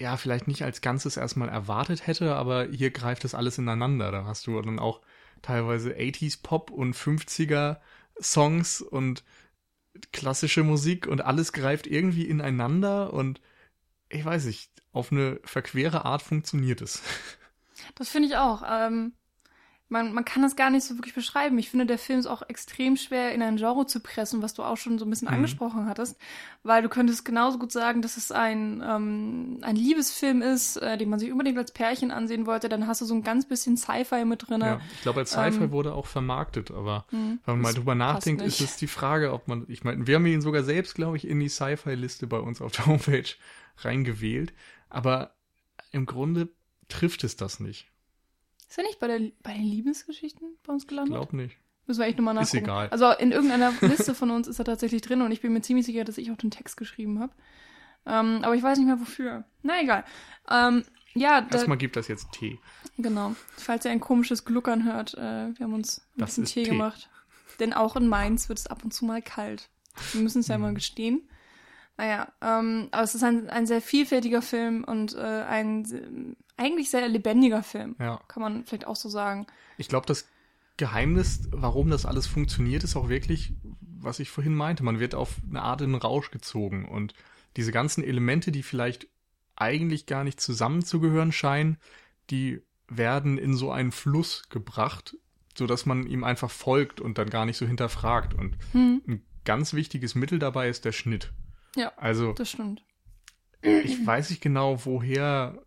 ja 0.00 0.16
vielleicht 0.16 0.48
nicht 0.48 0.64
als 0.64 0.80
Ganzes 0.80 1.16
erstmal 1.16 1.48
erwartet 1.48 2.06
hätte, 2.06 2.34
aber 2.34 2.66
hier 2.66 2.90
greift 2.90 3.22
das 3.22 3.34
alles 3.34 3.58
ineinander. 3.58 4.10
Da 4.10 4.24
hast 4.24 4.46
du 4.46 4.60
dann 4.60 4.78
auch 4.78 5.00
teilweise 5.42 5.90
80s 5.90 6.42
Pop 6.42 6.70
und 6.70 6.96
50er 6.96 7.78
Songs 8.20 8.80
und 8.80 9.22
klassische 10.12 10.64
Musik 10.64 11.06
und 11.06 11.20
alles 11.20 11.52
greift 11.52 11.86
irgendwie 11.86 12.26
ineinander 12.26 13.12
und 13.12 13.40
ich 14.08 14.24
weiß 14.24 14.46
nicht, 14.46 14.70
auf 14.92 15.12
eine 15.12 15.38
verquere 15.44 16.04
Art 16.04 16.22
funktioniert 16.22 16.80
es. 16.80 17.02
Das 17.94 18.08
finde 18.10 18.28
ich 18.28 18.36
auch. 18.36 18.62
Ähm, 18.68 19.14
man, 19.90 20.12
man 20.14 20.24
kann 20.24 20.42
das 20.42 20.56
gar 20.56 20.70
nicht 20.70 20.84
so 20.84 20.96
wirklich 20.96 21.14
beschreiben. 21.14 21.58
Ich 21.58 21.68
finde, 21.70 21.84
der 21.84 21.98
Film 21.98 22.18
ist 22.20 22.26
auch 22.26 22.42
extrem 22.48 22.96
schwer 22.96 23.34
in 23.34 23.42
ein 23.42 23.56
Genre 23.56 23.86
zu 23.86 24.00
pressen, 24.00 24.40
was 24.40 24.54
du 24.54 24.62
auch 24.62 24.76
schon 24.76 24.98
so 24.98 25.04
ein 25.04 25.10
bisschen 25.10 25.28
Mhm. 25.28 25.34
angesprochen 25.34 25.86
hattest, 25.86 26.16
weil 26.62 26.82
du 26.82 26.88
könntest 26.88 27.24
genauso 27.24 27.58
gut 27.58 27.72
sagen, 27.72 28.00
dass 28.00 28.16
es 28.16 28.32
ein, 28.32 28.82
ähm, 28.86 29.58
ein 29.62 29.76
Liebesfilm 29.76 30.42
ist, 30.42 30.76
äh, 30.76 30.96
den 30.96 31.10
man 31.10 31.18
sich 31.18 31.32
unbedingt 31.32 31.58
als 31.58 31.72
Pärchen 31.72 32.10
ansehen 32.10 32.46
wollte. 32.46 32.68
Dann 32.68 32.86
hast 32.86 33.00
du 33.00 33.04
so 33.04 33.14
ein 33.14 33.22
ganz 33.22 33.46
bisschen 33.46 33.76
Sci-Fi 33.76 34.24
mit 34.24 34.48
drin. 34.48 34.60
Ja, 34.60 34.80
ich 34.92 35.00
glaube, 35.00 35.20
als 35.20 35.32
Sci-Fi 35.32 35.64
Ähm, 35.64 35.70
wurde 35.72 35.94
auch 35.94 36.06
vermarktet, 36.06 36.70
aber 36.70 37.06
hm, 37.10 37.40
wenn 37.44 37.54
man 37.54 37.60
mal 37.62 37.74
drüber 37.74 37.94
nachdenkt, 37.94 38.42
ist 38.42 38.60
es 38.60 38.76
die 38.76 38.86
Frage, 38.86 39.32
ob 39.32 39.48
man, 39.48 39.64
ich 39.68 39.84
meine, 39.84 40.06
wir 40.06 40.16
haben 40.16 40.26
ihn 40.26 40.40
sogar 40.42 40.62
selbst, 40.62 40.94
glaube 40.94 41.16
ich, 41.16 41.26
in 41.26 41.40
die 41.40 41.48
Sci-Fi-Liste 41.48 42.26
bei 42.26 42.38
uns 42.38 42.60
auf 42.60 42.72
der 42.72 42.86
Homepage 42.86 43.28
reingewählt, 43.78 44.52
aber 44.88 45.34
im 45.92 46.06
Grunde 46.06 46.48
trifft 46.88 47.24
es 47.24 47.36
das 47.36 47.60
nicht. 47.60 47.89
Ist 48.70 48.78
er 48.78 48.84
nicht 48.84 48.98
bei, 49.00 49.08
der, 49.08 49.20
bei 49.42 49.52
den 49.52 49.64
Liebesgeschichten 49.64 50.56
bei 50.64 50.72
uns 50.72 50.84
Ich 50.84 50.88
gelandet? 50.88 51.12
glaube 51.14 51.36
nicht. 51.36 51.56
Müssen 51.86 52.00
wir 52.00 52.06
echt 52.06 52.18
nochmal 52.18 52.34
Ist 52.36 52.54
nachgucken. 52.54 52.64
egal. 52.64 52.88
Also 52.90 53.10
in 53.10 53.32
irgendeiner 53.32 53.72
Liste 53.80 54.14
von 54.14 54.30
uns 54.30 54.46
ist 54.48 54.58
er 54.60 54.64
tatsächlich 54.64 55.02
drin 55.02 55.22
und 55.22 55.32
ich 55.32 55.40
bin 55.40 55.52
mir 55.52 55.60
ziemlich 55.60 55.84
sicher, 55.86 56.04
dass 56.04 56.18
ich 56.18 56.30
auch 56.30 56.36
den 56.36 56.52
Text 56.52 56.76
geschrieben 56.76 57.18
habe. 57.18 57.32
Ähm, 58.06 58.40
aber 58.42 58.54
ich 58.54 58.62
weiß 58.62 58.78
nicht 58.78 58.86
mehr 58.86 59.00
wofür. 59.00 59.44
Na 59.62 59.80
egal. 59.82 60.04
Ähm, 60.48 60.84
ja, 61.14 61.40
da, 61.40 61.56
Erstmal 61.56 61.78
gibt 61.78 61.96
das 61.96 62.06
jetzt 62.06 62.30
Tee. 62.32 62.60
genau. 62.96 63.34
Falls 63.56 63.84
ihr 63.84 63.90
ein 63.90 63.98
komisches 64.00 64.44
Gluckern 64.44 64.84
hört, 64.84 65.14
äh, 65.14 65.18
wir 65.56 65.64
haben 65.64 65.74
uns 65.74 65.98
ein 65.98 66.20
Das 66.20 66.30
bisschen 66.30 66.44
ist 66.44 66.52
Tee, 66.54 66.62
Tee. 66.62 66.70
gemacht. 66.70 67.10
Denn 67.58 67.72
auch 67.72 67.96
in 67.96 68.06
Mainz 68.06 68.48
wird 68.48 68.60
es 68.60 68.68
ab 68.68 68.84
und 68.84 68.94
zu 68.94 69.04
mal 69.04 69.20
kalt. 69.20 69.68
Wir 70.12 70.22
müssen 70.22 70.40
es 70.40 70.48
ja 70.48 70.56
Mhm. 70.56 70.62
mal 70.62 70.74
gestehen. 70.74 71.28
Naja, 71.98 72.32
ähm, 72.40 72.88
aber 72.92 73.02
es 73.02 73.14
ist 73.16 73.24
ein, 73.24 73.50
ein 73.50 73.66
sehr 73.66 73.82
vielfältiger 73.82 74.40
Film 74.40 74.84
und 74.84 75.14
äh, 75.14 75.18
ein 75.20 76.36
eigentlich 76.60 76.90
sehr 76.90 77.08
lebendiger 77.08 77.62
Film. 77.62 77.96
Ja. 77.98 78.20
Kann 78.28 78.42
man 78.42 78.66
vielleicht 78.66 78.86
auch 78.86 78.96
so 78.96 79.08
sagen. 79.08 79.46
Ich 79.78 79.88
glaube, 79.88 80.06
das 80.06 80.28
Geheimnis, 80.76 81.48
warum 81.50 81.90
das 81.90 82.06
alles 82.06 82.26
funktioniert, 82.26 82.84
ist 82.84 82.96
auch 82.96 83.08
wirklich, 83.08 83.54
was 83.80 84.20
ich 84.20 84.30
vorhin 84.30 84.54
meinte. 84.54 84.84
Man 84.84 85.00
wird 85.00 85.14
auf 85.14 85.36
eine 85.48 85.62
Art 85.62 85.80
in 85.80 85.92
den 85.92 86.00
Rausch 86.00 86.30
gezogen 86.30 86.88
und 86.88 87.14
diese 87.56 87.72
ganzen 87.72 88.04
Elemente, 88.04 88.52
die 88.52 88.62
vielleicht 88.62 89.08
eigentlich 89.56 90.06
gar 90.06 90.24
nicht 90.24 90.40
zusammenzugehören 90.40 91.32
scheinen, 91.32 91.78
die 92.30 92.62
werden 92.88 93.38
in 93.38 93.54
so 93.54 93.70
einen 93.70 93.92
Fluss 93.92 94.48
gebracht, 94.48 95.16
sodass 95.56 95.86
man 95.86 96.06
ihm 96.06 96.24
einfach 96.24 96.50
folgt 96.50 97.00
und 97.00 97.18
dann 97.18 97.30
gar 97.30 97.46
nicht 97.46 97.56
so 97.56 97.66
hinterfragt. 97.66 98.34
Und 98.34 98.56
Hm, 98.72 99.02
ein 99.06 99.24
ganz 99.44 99.74
wichtiges 99.74 100.14
Mittel 100.14 100.38
dabei 100.38 100.68
ist 100.68 100.84
der 100.84 100.92
Schnitt. 100.92 101.32
Ja. 101.76 101.92
Also, 101.96 102.32
das 102.32 102.50
stimmt. 102.50 102.82
ich 103.62 104.06
weiß 104.06 104.30
nicht 104.30 104.40
genau, 104.40 104.84
woher 104.84 105.62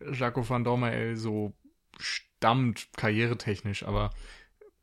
Jaco 0.00 0.48
van 0.48 0.64
Dormael 0.64 1.16
so 1.16 1.52
stammt, 1.98 2.88
karrieretechnisch, 2.96 3.84
aber 3.84 4.10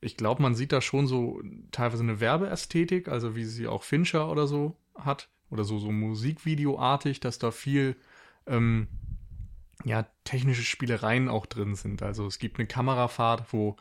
ich 0.02 0.18
glaube, 0.18 0.42
man 0.42 0.56
sieht 0.56 0.72
da 0.72 0.82
schon 0.82 1.08
so 1.08 1.42
teilweise 1.72 2.04
eine 2.04 2.20
Werbeästhetik, 2.20 3.08
also 3.08 3.36
wie 3.36 3.46
sie 3.46 3.68
auch 3.68 3.84
Fincher 3.84 4.30
oder 4.30 4.48
so 4.48 4.76
hat, 4.96 5.30
oder 5.50 5.64
so, 5.64 5.80
so 5.80 5.92
Musikvideoartig, 5.92 7.20
dass 7.20 7.40
da 7.40 7.52
viel, 7.52 7.96
ähm, 8.48 8.88
ja, 9.86 10.08
technische 10.24 10.64
Spielereien 10.64 11.30
auch 11.30 11.46
drin 11.46 11.76
sind. 11.76 12.02
Also 12.02 12.26
es 12.26 12.40
gibt 12.40 12.58
eine 12.58 12.68
Kamerafahrt, 12.68 13.54
wo 13.54 13.78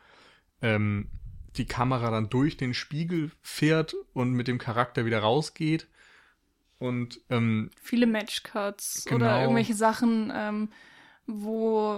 ähm, 0.60 1.08
die 1.56 1.66
Kamera 1.66 2.10
dann 2.10 2.28
durch 2.28 2.56
den 2.56 2.74
Spiegel 2.74 3.30
fährt 3.40 3.94
und 4.12 4.32
mit 4.32 4.48
dem 4.48 4.58
Charakter 4.58 5.04
wieder 5.04 5.20
rausgeht. 5.20 5.88
Und 6.78 7.20
ähm, 7.30 7.70
Viele 7.80 8.06
Matchcuts 8.06 9.04
Genau. 9.04 9.16
oder 9.16 9.40
irgendwelche 9.42 9.74
Sachen, 9.74 10.32
ähm, 10.34 10.68
wo 11.26 11.96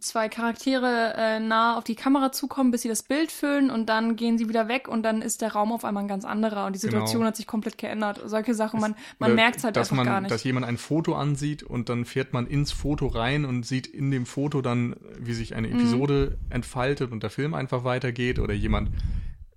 zwei 0.00 0.30
Charaktere 0.30 1.12
äh, 1.14 1.40
nah 1.40 1.76
auf 1.76 1.84
die 1.84 1.94
Kamera 1.94 2.32
zukommen, 2.32 2.70
bis 2.70 2.80
sie 2.82 2.88
das 2.88 3.02
Bild 3.02 3.30
füllen 3.30 3.70
und 3.70 3.90
dann 3.90 4.16
gehen 4.16 4.38
sie 4.38 4.48
wieder 4.48 4.66
weg 4.66 4.88
und 4.88 5.02
dann 5.02 5.20
ist 5.20 5.42
der 5.42 5.52
Raum 5.52 5.72
auf 5.72 5.84
einmal 5.84 6.04
ein 6.04 6.08
ganz 6.08 6.24
anderer 6.24 6.64
und 6.64 6.72
die 6.74 6.78
Situation 6.78 7.18
Genau. 7.20 7.26
hat 7.28 7.36
sich 7.36 7.46
komplett 7.46 7.76
geändert. 7.76 8.18
Solche 8.24 8.54
Sachen, 8.54 8.80
man, 8.80 8.94
man 9.18 9.34
merkt 9.34 9.58
es 9.58 9.64
halt 9.64 9.76
dass 9.76 9.90
einfach 9.90 9.96
man, 10.04 10.06
gar 10.06 10.20
nicht. 10.22 10.30
Dass 10.30 10.42
jemand 10.44 10.64
ein 10.64 10.78
Foto 10.78 11.14
ansieht 11.14 11.62
und 11.62 11.90
dann 11.90 12.06
fährt 12.06 12.32
man 12.32 12.46
ins 12.46 12.72
Foto 12.72 13.08
rein 13.08 13.44
und 13.44 13.66
sieht 13.66 13.86
in 13.86 14.10
dem 14.10 14.24
Foto 14.24 14.62
dann, 14.62 14.96
wie 15.18 15.34
sich 15.34 15.54
eine 15.54 15.68
Mhm. 15.68 15.74
Episode 15.80 16.38
entfaltet 16.48 17.12
und 17.12 17.22
der 17.22 17.30
Film 17.30 17.52
einfach 17.52 17.84
weitergeht. 17.84 18.38
Oder 18.38 18.54
jemand 18.54 18.88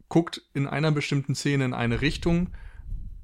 guckt 0.10 0.42
in 0.54 0.68
einer 0.68 0.92
bestimmten 0.92 1.36
Szene 1.36 1.64
in 1.64 1.74
eine 1.74 2.02
Richtung, 2.02 2.50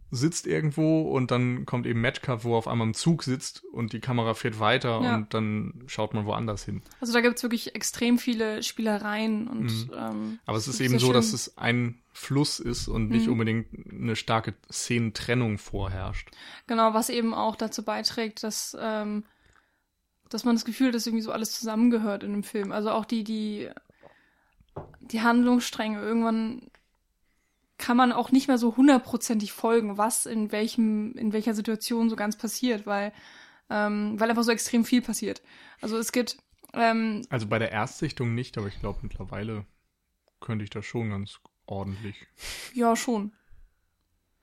sitzt 0.09 0.47
irgendwo 0.47 1.01
und 1.11 1.31
dann 1.31 1.65
kommt 1.65 1.85
eben 1.85 1.99
Matchcut, 1.99 2.45
wo 2.45 2.53
er 2.53 2.57
auf 2.59 2.67
einmal 2.69 2.87
im 2.87 2.93
Zug 2.93 3.23
sitzt 3.23 3.63
und 3.73 3.91
die 3.91 3.99
Kamera 3.99 4.33
fährt 4.35 4.59
weiter 4.59 5.01
Ja. 5.03 5.15
und 5.15 5.33
dann 5.33 5.83
schaut 5.87 6.13
man 6.13 6.25
woanders 6.25 6.63
hin. 6.63 6.81
Also 7.01 7.11
da 7.11 7.19
gibt's 7.21 7.43
wirklich 7.43 7.75
extrem 7.75 8.17
viele 8.17 8.63
Spielereien 8.63 9.47
und 9.47 9.89
ähm, 9.97 10.39
Aber 10.45 10.57
es 10.57 10.67
ist 10.69 10.79
eben 10.79 10.97
so, 10.97 11.11
dass 11.11 11.27
schön. 11.27 11.35
es 11.35 11.57
ein 11.57 12.01
Fluss 12.13 12.59
ist 12.59 12.87
und 12.87 13.09
nicht 13.09 13.25
Mhm. 13.27 13.33
unbedingt 13.33 13.67
eine 13.91 14.15
starke 14.15 14.53
Szenentrennung 14.71 15.57
vorherrscht. 15.57 16.29
Genau, 16.67 16.93
was 16.93 17.09
eben 17.09 17.33
auch 17.33 17.57
dazu 17.57 17.83
beiträgt, 17.83 18.43
dass, 18.43 18.77
ähm, 18.79 19.25
dass 20.29 20.45
man 20.45 20.55
das 20.55 20.63
Gefühl 20.65 20.87
hat, 20.87 20.95
dass 20.95 21.05
irgendwie 21.05 21.23
so 21.23 21.31
alles 21.33 21.51
zusammengehört 21.51 22.23
in 22.23 22.31
dem 22.31 22.43
Film. 22.43 22.71
Also 22.71 22.91
auch 22.91 23.03
die, 23.05 23.23
die, 23.25 23.69
die 25.01 25.21
Handlungsstränge. 25.21 26.01
Irgendwann 26.01 26.69
kann 27.77 27.97
man 27.97 28.11
auch 28.11 28.31
nicht 28.31 28.47
mehr 28.47 28.57
so 28.57 28.75
hundertprozentig 28.75 29.51
folgen, 29.51 29.97
was 29.97 30.25
in 30.25 30.51
welchem, 30.51 31.13
in 31.13 31.33
welcher 31.33 31.53
Situation 31.53 32.09
so 32.09 32.15
ganz 32.15 32.35
passiert, 32.35 32.85
weil, 32.85 33.13
ähm, 33.69 34.19
weil 34.19 34.29
einfach 34.29 34.43
so 34.43 34.51
extrem 34.51 34.83
viel 34.83 35.01
passiert. 35.01 35.41
Also 35.81 35.97
es 35.97 36.11
gibt, 36.11 36.37
ähm, 36.73 37.21
Also 37.29 37.47
bei 37.47 37.59
der 37.59 37.71
Erstsichtung 37.71 38.33
nicht, 38.33 38.57
aber 38.57 38.67
ich 38.67 38.79
glaube 38.79 38.99
mittlerweile 39.03 39.65
könnte 40.39 40.63
ich 40.63 40.69
das 40.69 40.85
schon 40.85 41.09
ganz 41.09 41.39
ordentlich. 41.65 42.15
ja 42.73 42.95
schon. 42.95 43.33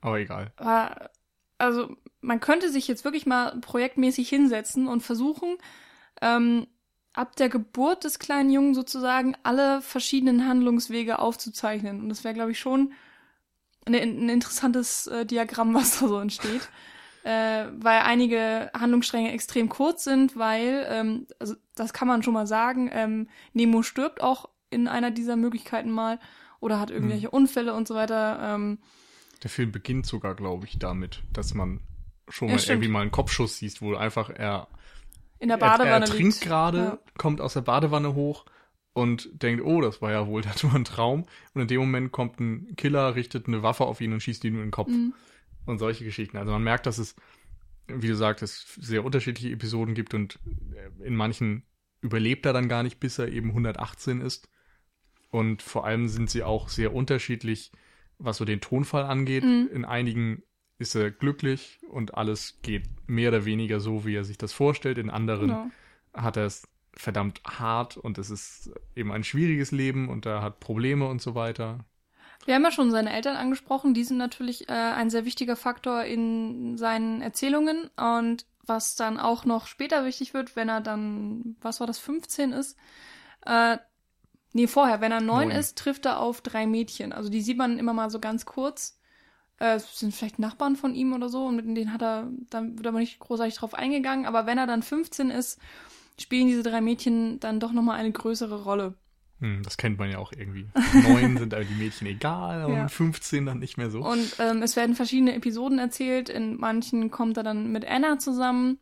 Aber 0.00 0.20
egal. 0.20 0.52
Aber, 0.56 1.10
also 1.58 1.96
man 2.20 2.40
könnte 2.40 2.70
sich 2.70 2.86
jetzt 2.88 3.04
wirklich 3.04 3.26
mal 3.26 3.58
projektmäßig 3.60 4.28
hinsetzen 4.28 4.86
und 4.86 5.02
versuchen, 5.02 5.56
ähm, 6.20 6.66
ab 7.14 7.36
der 7.36 7.48
Geburt 7.48 8.04
des 8.04 8.18
kleinen 8.18 8.50
Jungen 8.50 8.74
sozusagen 8.74 9.36
alle 9.44 9.80
verschiedenen 9.80 10.46
Handlungswege 10.46 11.18
aufzuzeichnen. 11.20 12.00
Und 12.00 12.08
das 12.08 12.24
wäre, 12.24 12.34
glaube 12.34 12.50
ich, 12.50 12.58
schon 12.58 12.92
eine, 13.86 14.00
ein 14.00 14.28
interessantes 14.28 15.06
äh, 15.06 15.24
Diagramm, 15.26 15.74
was 15.74 15.98
da 16.00 16.08
so 16.08 16.18
entsteht. 16.18 16.68
Äh, 17.24 17.66
weil 17.78 18.00
einige 18.02 18.70
Handlungsstränge 18.74 19.32
extrem 19.32 19.70
kurz 19.70 20.04
sind, 20.04 20.36
weil, 20.36 20.86
ähm, 20.90 21.26
also 21.38 21.54
das 21.74 21.94
kann 21.94 22.06
man 22.06 22.22
schon 22.22 22.34
mal 22.34 22.46
sagen, 22.46 22.90
ähm, 22.92 23.28
Nemo 23.54 23.82
stirbt 23.82 24.22
auch 24.22 24.50
in 24.68 24.88
einer 24.88 25.10
dieser 25.10 25.36
Möglichkeiten 25.36 25.90
mal 25.90 26.18
oder 26.60 26.78
hat 26.78 26.90
irgendwelche 26.90 27.30
Unfälle 27.30 27.72
und 27.72 27.88
so 27.88 27.94
weiter. 27.94 28.38
Ähm, 28.42 28.78
Der 29.42 29.48
Film 29.48 29.72
beginnt 29.72 30.04
sogar, 30.04 30.34
glaube 30.34 30.66
ich, 30.66 30.78
damit, 30.78 31.22
dass 31.32 31.54
man 31.54 31.80
schon 32.28 32.48
Ja, 32.48 32.54
mal 32.54 32.58
stimmt. 32.60 32.76
irgendwie 32.82 32.92
mal 32.92 33.00
einen 33.02 33.10
Kopfschuss 33.10 33.56
siehst, 33.58 33.80
wo 33.80 33.94
einfach 33.94 34.28
er, 34.28 34.68
in 35.38 35.48
der 35.48 35.56
er, 35.58 35.62
er 35.66 35.78
Badewanne 35.78 36.04
trinkt 36.04 36.40
gerade, 36.42 36.78
Ja. 36.78 36.98
kommt 37.16 37.40
aus 37.40 37.54
der 37.54 37.62
Badewanne 37.62 38.14
hoch 38.14 38.44
und 38.94 39.42
denkt, 39.42 39.62
oh, 39.62 39.80
das 39.80 40.00
war 40.00 40.12
ja 40.12 40.26
wohl 40.26 40.42
nur 40.62 40.74
ein 40.74 40.84
Traum. 40.84 41.26
Und 41.52 41.60
in 41.60 41.68
dem 41.68 41.80
Moment 41.80 42.12
kommt 42.12 42.40
ein 42.40 42.74
Killer, 42.76 43.14
richtet 43.14 43.46
eine 43.46 43.62
Waffe 43.62 43.84
auf 43.84 44.00
ihn 44.00 44.12
und 44.12 44.22
schießt 44.22 44.44
ihn 44.44 44.54
in 44.54 44.60
den 44.60 44.70
Kopf. 44.70 44.88
Mhm. 44.88 45.12
Und 45.66 45.78
solche 45.78 46.04
Geschichten. 46.04 46.36
Also 46.36 46.52
man 46.52 46.62
merkt, 46.62 46.86
dass 46.86 46.98
es, 46.98 47.16
wie 47.88 48.08
du 48.08 48.16
sagtest, 48.16 48.82
sehr 48.82 49.04
unterschiedliche 49.04 49.50
Episoden 49.52 49.94
gibt 49.94 50.14
und 50.14 50.38
äh, 50.74 51.06
in 51.06 51.16
manchen 51.16 51.64
überlebt 52.00 52.44
er 52.46 52.52
dann 52.52 52.68
gar 52.68 52.82
nicht, 52.82 53.00
bis 53.00 53.18
er 53.18 53.28
eben 53.28 53.48
118 53.50 54.20
ist. 54.20 54.48
Und 55.30 55.62
vor 55.62 55.84
allem 55.84 56.08
sind 56.08 56.30
sie 56.30 56.42
auch 56.42 56.68
sehr 56.68 56.94
unterschiedlich, 56.94 57.72
was 58.18 58.36
so 58.36 58.44
den 58.44 58.60
Tonfall 58.60 59.04
angeht. 59.04 59.42
Mhm. 59.42 59.70
In 59.72 59.84
einigen 59.84 60.42
ist 60.78 60.94
er 60.94 61.10
glücklich 61.10 61.80
und 61.88 62.14
alles 62.14 62.60
geht 62.62 62.84
mehr 63.06 63.30
oder 63.30 63.44
weniger 63.44 63.80
so, 63.80 64.04
wie 64.04 64.14
er 64.14 64.24
sich 64.24 64.38
das 64.38 64.52
vorstellt. 64.52 64.98
In 64.98 65.10
anderen 65.10 65.48
Genau. 65.48 65.70
hat 66.12 66.36
er 66.36 66.46
es 66.46 66.68
verdammt 66.96 67.42
hart 67.44 67.96
und 67.96 68.18
es 68.18 68.30
ist 68.30 68.70
eben 68.94 69.12
ein 69.12 69.24
schwieriges 69.24 69.72
Leben 69.72 70.08
und 70.08 70.26
er 70.26 70.42
hat 70.42 70.60
Probleme 70.60 71.06
und 71.08 71.20
so 71.20 71.34
weiter. 71.34 71.84
Wir 72.44 72.54
haben 72.54 72.64
ja 72.64 72.70
schon 72.70 72.90
seine 72.90 73.12
Eltern 73.12 73.36
angesprochen. 73.36 73.94
Die 73.94 74.04
sind 74.04 74.18
natürlich 74.18 74.68
äh, 74.68 74.72
ein 74.72 75.10
sehr 75.10 75.24
wichtiger 75.24 75.56
Faktor 75.56 76.04
in 76.04 76.76
seinen 76.76 77.22
Erzählungen. 77.22 77.90
Und 77.96 78.46
was 78.66 78.96
dann 78.96 79.18
auch 79.18 79.44
noch 79.44 79.66
später 79.66 80.04
wichtig 80.04 80.34
wird, 80.34 80.56
wenn 80.56 80.68
er 80.68 80.80
dann, 80.80 81.56
was 81.60 81.80
war 81.80 81.86
das, 81.86 81.98
15 81.98 82.52
ist? 82.52 82.76
Äh, 83.46 83.78
nee, 84.52 84.66
vorher, 84.66 85.00
wenn 85.00 85.12
er 85.12 85.20
neun 85.20 85.50
ist, 85.50 85.78
trifft 85.78 86.06
er 86.06 86.20
auf 86.20 86.42
drei 86.42 86.66
Mädchen. 86.66 87.12
Also 87.12 87.30
die 87.30 87.40
sieht 87.40 87.56
man 87.56 87.78
immer 87.78 87.94
mal 87.94 88.10
so 88.10 88.20
ganz 88.20 88.44
kurz. 88.44 89.00
Äh, 89.58 89.78
sind 89.78 90.14
vielleicht 90.14 90.38
Nachbarn 90.38 90.76
von 90.76 90.94
ihm 90.94 91.14
oder 91.14 91.30
so. 91.30 91.46
Und 91.46 91.56
mit 91.56 91.76
denen 91.76 91.92
hat 91.92 92.02
er, 92.02 92.28
dann 92.50 92.76
wird 92.76 92.86
aber 92.86 92.98
nicht 92.98 93.18
großartig 93.20 93.54
drauf 93.54 93.72
eingegangen. 93.72 94.26
Aber 94.26 94.44
wenn 94.44 94.58
er 94.58 94.66
dann 94.66 94.82
15 94.82 95.30
ist, 95.30 95.58
spielen 96.20 96.46
diese 96.48 96.62
drei 96.62 96.80
Mädchen 96.80 97.40
dann 97.40 97.60
doch 97.60 97.72
nochmal 97.72 97.98
eine 97.98 98.12
größere 98.12 98.62
Rolle. 98.64 98.94
Hm, 99.40 99.62
das 99.64 99.76
kennt 99.76 99.98
man 99.98 100.10
ja 100.10 100.18
auch 100.18 100.32
irgendwie. 100.32 100.68
Neun 101.08 101.36
sind 101.38 101.52
aber 101.54 101.64
die 101.64 101.74
Mädchen 101.74 102.06
egal, 102.06 102.62
aber 102.62 102.72
Ja. 102.72 102.82
mit 102.84 102.92
15 102.92 103.46
dann 103.46 103.58
nicht 103.58 103.76
mehr 103.76 103.90
so. 103.90 104.00
Und 104.00 104.36
ähm, 104.38 104.62
es 104.62 104.76
werden 104.76 104.94
verschiedene 104.94 105.34
Episoden 105.34 105.78
erzählt. 105.78 106.28
In 106.28 106.56
manchen 106.56 107.10
kommt 107.10 107.36
er 107.36 107.42
dann 107.42 107.72
mit 107.72 107.84
Anna 107.86 108.18
zusammen. 108.18 108.78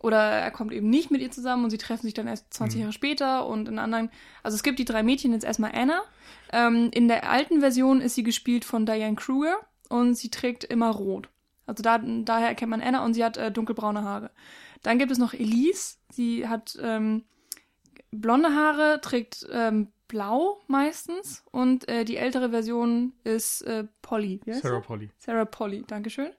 Oder 0.00 0.18
er 0.18 0.50
kommt 0.50 0.72
eben 0.72 0.90
nicht 0.90 1.10
mit 1.10 1.22
ihr 1.22 1.30
zusammen 1.30 1.64
und 1.64 1.70
sie 1.70 1.78
treffen 1.78 2.02
sich 2.02 2.14
dann 2.14 2.28
erst 2.28 2.52
20 2.54 2.76
Mhm. 2.76 2.80
Jahre 2.82 2.92
später. 2.92 3.46
Und 3.46 3.66
in 3.68 3.78
anderen. 3.80 4.10
Also 4.42 4.54
es 4.54 4.62
gibt 4.62 4.78
die 4.78 4.84
drei 4.84 5.02
Mädchen 5.02 5.32
jetzt 5.32 5.44
erstmal 5.44 5.72
Anna. 5.74 6.02
Ähm, 6.52 6.90
in 6.92 7.08
der 7.08 7.28
alten 7.28 7.60
Version 7.60 8.00
ist 8.00 8.14
sie 8.14 8.22
gespielt 8.22 8.64
von 8.64 8.86
Diane 8.86 9.16
Kruger 9.16 9.56
und 9.88 10.14
sie 10.14 10.30
trägt 10.30 10.62
immer 10.64 10.90
rot. 10.90 11.28
Also 11.66 11.82
da, 11.82 11.98
daher 11.98 12.46
erkennt 12.48 12.70
man 12.70 12.80
Anna 12.80 13.04
und 13.04 13.14
sie 13.14 13.24
hat 13.24 13.38
äh, 13.38 13.50
dunkelbraune 13.50 14.04
Haare. 14.04 14.30
Dann 14.86 15.00
gibt 15.00 15.10
es 15.10 15.18
noch 15.18 15.34
Elise. 15.34 15.96
Sie 16.12 16.46
hat 16.46 16.78
ähm, 16.80 17.24
blonde 18.12 18.54
Haare, 18.54 19.00
trägt 19.00 19.44
ähm, 19.50 19.88
blau 20.06 20.60
meistens. 20.68 21.42
Und 21.50 21.88
äh, 21.88 22.04
die 22.04 22.16
ältere 22.16 22.50
Version 22.50 23.12
ist 23.24 23.62
äh, 23.62 23.82
Polly. 24.00 24.40
Heißt 24.46 24.62
sie? 24.62 24.68
Sarah 24.68 24.78
Polly. 24.78 25.10
Sarah 25.18 25.44
Polly, 25.44 25.82
Dankeschön. 25.88 26.30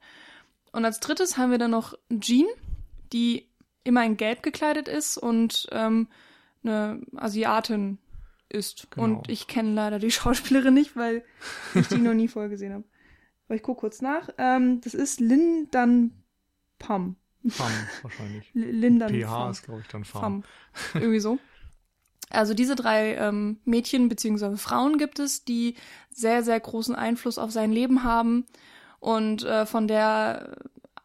Und 0.71 0.85
als 0.85 1.01
drittes 1.01 1.37
haben 1.37 1.51
wir 1.51 1.57
dann 1.57 1.71
noch 1.71 1.95
Jean, 2.21 2.47
die 3.11 3.49
immer 3.83 4.05
in 4.05 4.15
Gelb 4.15 4.43
gekleidet 4.43 4.87
ist 4.87 5.17
und 5.17 5.67
ähm, 5.73 6.07
eine 6.63 7.01
Asiatin 7.17 7.97
ist. 8.47 8.89
Genau. 8.91 9.03
Und 9.03 9.29
ich 9.29 9.47
kenne 9.47 9.73
leider 9.73 9.99
die 9.99 10.11
Schauspielerin 10.11 10.73
nicht, 10.73 10.95
weil 10.95 11.25
ich 11.75 11.89
die 11.89 11.97
noch 11.97 12.13
nie 12.13 12.29
vorher 12.29 12.49
gesehen 12.49 12.71
habe. 12.71 12.85
Aber 13.49 13.55
ich 13.55 13.63
gucke 13.63 13.81
kurz 13.81 14.01
nach. 14.01 14.29
Ähm, 14.37 14.79
das 14.79 14.93
ist 14.93 15.19
Lin 15.19 15.67
Dan 15.71 16.11
Pam. 16.79 17.17
Farm 17.49 17.71
wahrscheinlich. 18.01 18.51
L- 18.55 18.71
Lin 18.71 18.99
Dan 18.99 19.09
PH 19.09 19.49
ist, 19.51 19.63
glaube 19.63 19.81
ich, 19.81 19.87
dann 19.87 20.03
Farm. 20.05 20.43
Pham. 20.73 21.01
Irgendwie 21.01 21.19
so. 21.19 21.39
Also 22.29 22.53
diese 22.53 22.75
drei 22.75 23.15
ähm, 23.15 23.59
Mädchen 23.63 24.09
bzw. 24.09 24.57
Frauen 24.57 24.97
gibt 24.97 25.19
es, 25.19 25.45
die 25.45 25.75
sehr, 26.11 26.43
sehr 26.43 26.59
großen 26.59 26.93
Einfluss 26.95 27.37
auf 27.37 27.51
sein 27.51 27.71
Leben 27.71 28.03
haben 28.03 28.45
und 28.99 29.43
äh, 29.43 29.65
von 29.65 29.87
der 29.87 30.57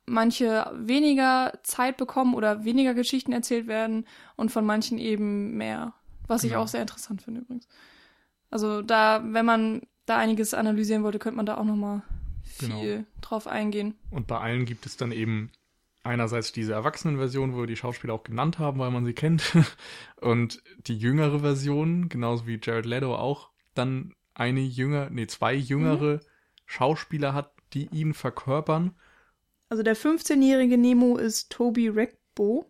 manche 0.04 0.68
weniger 0.74 1.52
Zeit 1.62 1.96
bekommen 1.96 2.34
oder 2.34 2.64
weniger 2.64 2.92
Geschichten 2.94 3.32
erzählt 3.32 3.68
werden 3.68 4.04
und 4.36 4.50
von 4.50 4.66
manchen 4.66 4.98
eben 4.98 5.56
mehr. 5.56 5.94
Was 6.26 6.42
ich 6.42 6.50
Genau. 6.50 6.62
auch 6.64 6.68
sehr 6.68 6.82
interessant 6.82 7.22
finde 7.22 7.42
übrigens. 7.42 7.68
Also 8.50 8.82
da, 8.82 9.22
wenn 9.24 9.46
man 9.46 9.82
da 10.06 10.18
einiges 10.18 10.54
analysieren 10.54 11.04
wollte, 11.04 11.20
könnte 11.20 11.36
man 11.36 11.46
da 11.46 11.56
auch 11.56 11.64
nochmal 11.64 12.02
viel 12.42 12.68
Genau. 12.68 13.04
drauf 13.20 13.46
eingehen. 13.46 13.94
Und 14.10 14.26
bei 14.26 14.38
allen 14.40 14.64
gibt 14.64 14.86
es 14.86 14.96
dann 14.96 15.12
eben 15.12 15.50
einerseits 16.04 16.52
diese 16.52 16.72
Erwachsenenversion, 16.72 17.54
wo 17.54 17.60
wir 17.60 17.66
die 17.66 17.76
Schauspieler 17.76 18.14
auch 18.14 18.24
genannt 18.24 18.58
haben, 18.58 18.78
weil 18.78 18.90
man 18.90 19.04
sie 19.04 19.12
kennt. 19.14 19.56
Und 20.20 20.62
die 20.86 20.96
jüngere 20.96 21.40
Version, 21.40 22.08
genauso 22.08 22.46
wie 22.46 22.58
Jared 22.62 22.86
Leto 22.86 23.14
auch, 23.14 23.50
dann 23.74 24.14
eine 24.34 24.60
jünger, 24.60 25.10
nee, 25.10 25.26
zwei 25.26 25.54
jüngere 25.54 26.20
Schauspieler 26.66 27.34
hat, 27.34 27.52
die 27.72 27.86
ihn 27.92 28.14
verkörpern. 28.14 28.94
Also 29.68 29.82
der 29.82 29.96
15-jährige 29.96 30.76
Nemo 30.76 31.16
ist 31.16 31.50
Toby 31.50 31.88
Regbo. 31.88 32.66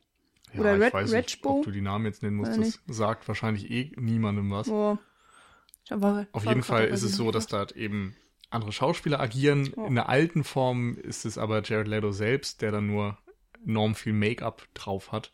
Oder 0.57 0.77
ich 0.77 0.83
Red- 0.83 0.95
weiß 0.95 1.13
nicht, 1.13 1.45
ob 1.47 1.65
du 1.65 1.71
die 1.71 1.81
Namen 1.81 2.05
jetzt 2.05 2.23
nennen 2.23 2.37
musst, 2.37 2.59
das 2.59 2.81
sagt 2.87 3.27
wahrscheinlich 3.27 3.71
eh 3.71 3.93
niemandem 3.97 4.51
was. 4.51 4.67
Ich 4.67 4.73
war, 4.73 6.27
Auf 6.33 6.45
war 6.45 6.53
jeden 6.53 6.63
Fall 6.63 6.87
ist 6.87 7.03
es 7.03 7.17
so, 7.17 7.31
dass 7.31 7.47
da 7.47 7.67
eben 7.75 8.15
andere 8.53 8.73
Schauspieler 8.73 9.21
agieren. 9.21 9.73
Oh. 9.77 9.87
In 9.87 9.95
der 9.95 10.09
alten 10.09 10.45
Form 10.45 10.97
ist 10.97 11.25
es 11.25 11.39
aber 11.39 11.63
Jared 11.63 11.89
Leto 11.89 12.13
selbst, 12.13 12.63
der 12.63 12.73
dann 12.73 12.87
nur 12.87 13.19
enorm 13.67 13.95
viel 13.95 14.13
Make-up 14.13 14.67
drauf 14.75 15.13
hat. 15.13 15.33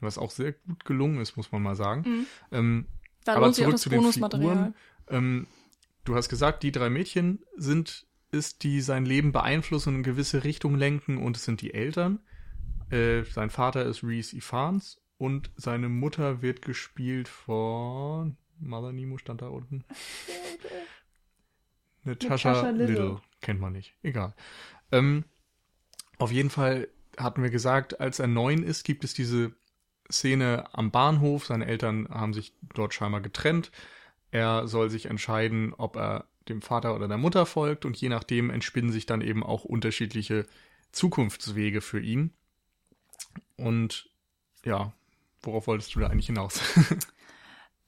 Was 0.00 0.18
auch 0.18 0.30
sehr 0.30 0.52
gut 0.52 0.84
gelungen 0.84 1.20
ist, 1.20 1.36
muss 1.36 1.52
man 1.52 1.62
mal 1.62 1.76
sagen. 1.76 2.02
Mhm. 2.06 2.26
Ähm, 2.52 2.86
aber 3.26 3.52
zurück 3.52 3.72
das 3.72 3.82
zu 3.82 3.88
den. 3.88 4.02
Figuren. 4.12 4.74
ähm, 5.08 5.46
du 6.04 6.14
hast 6.14 6.28
gesagt, 6.28 6.62
die 6.62 6.72
drei 6.72 6.90
Mädchen 6.90 7.44
sind 7.56 8.06
es, 8.30 8.58
die 8.58 8.80
sein 8.80 9.06
Leben 9.06 9.32
beeinflussen 9.32 9.90
und 9.90 9.94
in 9.96 10.02
gewisse 10.02 10.44
Richtung 10.44 10.74
lenken 10.74 11.18
und 11.18 11.36
es 11.36 11.44
sind 11.44 11.62
die 11.62 11.72
Eltern. 11.72 12.20
Äh, 12.90 13.22
sein 13.24 13.50
Vater 13.50 13.84
ist 13.84 14.04
Reese 14.04 14.36
Ifans 14.36 15.00
und 15.16 15.50
seine 15.56 15.88
Mutter 15.88 16.42
wird 16.42 16.60
gespielt 16.60 17.28
von 17.28 18.36
Mother 18.60 18.92
Nemo 18.92 19.18
stand 19.18 19.42
da 19.42 19.48
unten. 19.48 19.84
Natasha, 22.04 22.70
Little. 22.70 22.86
Little. 22.86 23.20
Kennt 23.40 23.60
man 23.60 23.72
nicht. 23.72 23.94
Egal. 24.02 24.34
Ähm, 24.92 25.24
auf 26.18 26.32
jeden 26.32 26.50
Fall 26.50 26.88
hatten 27.16 27.42
wir 27.42 27.50
gesagt, 27.50 28.00
als 28.00 28.18
er 28.18 28.26
neun 28.26 28.62
ist, 28.62 28.84
gibt 28.84 29.04
es 29.04 29.14
diese 29.14 29.52
Szene 30.10 30.64
am 30.72 30.90
Bahnhof. 30.90 31.46
Seine 31.46 31.66
Eltern 31.66 32.08
haben 32.08 32.34
sich 32.34 32.52
dort 32.74 32.94
scheinbar 32.94 33.20
getrennt. 33.20 33.70
Er 34.30 34.66
soll 34.66 34.90
sich 34.90 35.06
entscheiden, 35.06 35.74
ob 35.74 35.96
er 35.96 36.26
dem 36.48 36.60
Vater 36.60 36.94
oder 36.94 37.08
der 37.08 37.18
Mutter 37.18 37.46
folgt 37.46 37.84
und 37.84 37.96
je 37.96 38.08
nachdem 38.08 38.50
entspinnen 38.50 38.92
sich 38.92 39.06
dann 39.06 39.20
eben 39.20 39.42
auch 39.42 39.64
unterschiedliche 39.64 40.46
Zukunftswege 40.92 41.80
für 41.80 42.00
ihn. 42.00 42.32
Und 43.56 44.10
ja, 44.64 44.92
worauf 45.42 45.66
wolltest 45.66 45.94
du 45.94 46.00
da 46.00 46.08
eigentlich 46.08 46.26
hinaus? 46.26 46.60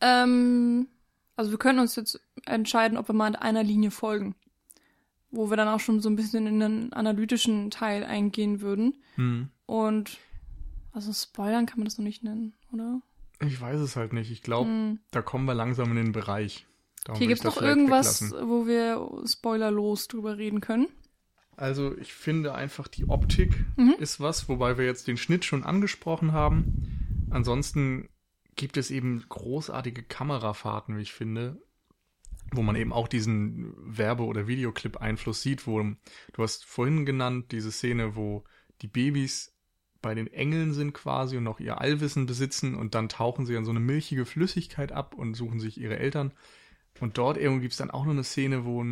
Ähm, 0.00 0.88
also 1.37 1.51
wir 1.51 1.59
können 1.59 1.79
uns 1.79 1.96
jetzt 1.96 2.20
entscheiden, 2.44 2.99
ob 2.99 3.09
wir 3.09 3.14
mal 3.14 3.37
einer 3.37 3.62
Linie 3.62 3.90
folgen. 3.90 4.35
Wo 5.31 5.51
wir 5.51 5.57
dann 5.57 5.68
auch 5.68 5.81
schon 5.81 6.01
so 6.01 6.09
ein 6.09 6.16
bisschen 6.16 6.46
in 6.46 6.61
den 6.61 6.92
analytischen 6.92 7.70
Teil 7.70 8.05
eingehen 8.05 8.61
würden. 8.61 8.94
hm. 9.16 9.49
Und 9.66 10.18
also 10.92 11.12
spoilern 11.12 11.66
kann 11.66 11.79
man 11.81 11.85
das 11.87 11.99
noch 11.99 12.05
nicht 12.05 12.22
nennen, 12.25 12.55
oder? 12.72 13.01
Ich 13.44 13.61
weiß 13.61 13.81
es 13.81 13.96
halt 13.96 14.12
nicht. 14.14 14.31
Ich 14.31 14.40
glaube, 14.42 14.70
Hm. 14.70 14.99
da 15.11 15.20
kommen 15.22 15.44
wir 15.44 15.55
langsam 15.55 15.90
in 15.90 15.96
den 15.96 16.12
Bereich. 16.12 16.66
Darum 17.05 17.18
Hier 17.18 17.29
gibt 17.29 17.40
es 17.40 17.44
noch 17.44 17.61
irgendwas, 17.61 18.22
weglassen. 18.22 18.49
wo 18.49 18.66
wir 18.66 19.09
spoilerlos 19.27 20.09
drüber 20.09 20.38
reden 20.38 20.61
können. 20.61 20.87
Also 21.57 21.96
ich 21.99 22.12
finde 22.14 22.55
einfach 22.55 22.87
die 22.88 23.09
Optik 23.09 23.64
Mhm. 23.77 23.94
ist 23.99 24.20
was, 24.20 24.49
wobei 24.49 24.79
wir 24.79 24.85
jetzt 24.87 25.07
den 25.09 25.16
Schnitt 25.16 25.44
schon 25.44 25.64
angesprochen 25.64 26.33
haben. 26.33 27.27
Ansonsten 27.31 28.09
gibt 28.57 28.77
es 28.77 28.90
eben 28.90 29.25
großartige 29.29 30.03
Kamerafahrten, 30.03 30.97
wie 30.97 31.03
ich 31.03 31.12
finde, 31.12 31.61
wo 32.53 32.62
man 32.62 32.77
eben 32.77 32.92
auch 32.92 33.09
diesen 33.09 33.73
Werbe- 33.77 34.25
oder 34.25 34.47
Videoclip-Einfluss 34.47 35.42
sieht, 35.42 35.66
wo 35.66 35.83
du 35.83 36.42
hast 36.42 36.64
vorhin 36.64 37.05
genannt 37.07 37.53
diese 37.53 37.71
Szene, 37.71 38.16
wo 38.16 38.45
die 38.83 38.88
Babys 38.88 39.55
bei 40.03 40.14
den 40.14 40.33
Engeln 40.33 40.73
sind 40.73 40.92
quasi 40.92 41.37
und 41.37 41.45
noch 41.45 41.61
ihr 41.61 41.81
Allwissen 41.81 42.27
besitzen 42.27 42.75
und 42.75 42.95
dann 42.95 43.09
tauchen 43.09 43.47
sie 43.47 43.57
an 43.57 43.64
so 43.64 43.71
eine 43.71 43.81
milchige 43.81 44.25
Flüssigkeit 44.25 44.92
ab 44.92 45.14
und 45.14 45.35
suchen 45.35 45.61
sich 45.61 45.79
ihre 45.79 45.99
Eltern. 45.99 46.33
Und 47.01 47.19
dort 47.19 47.37
irgendwo 47.37 47.61
gibt 47.61 47.73
es 47.73 47.79
dann 47.79 47.90
auch 47.90 48.05
noch 48.05 48.12
eine 48.12 48.25
Szene, 48.25 48.64
wo 48.64 48.85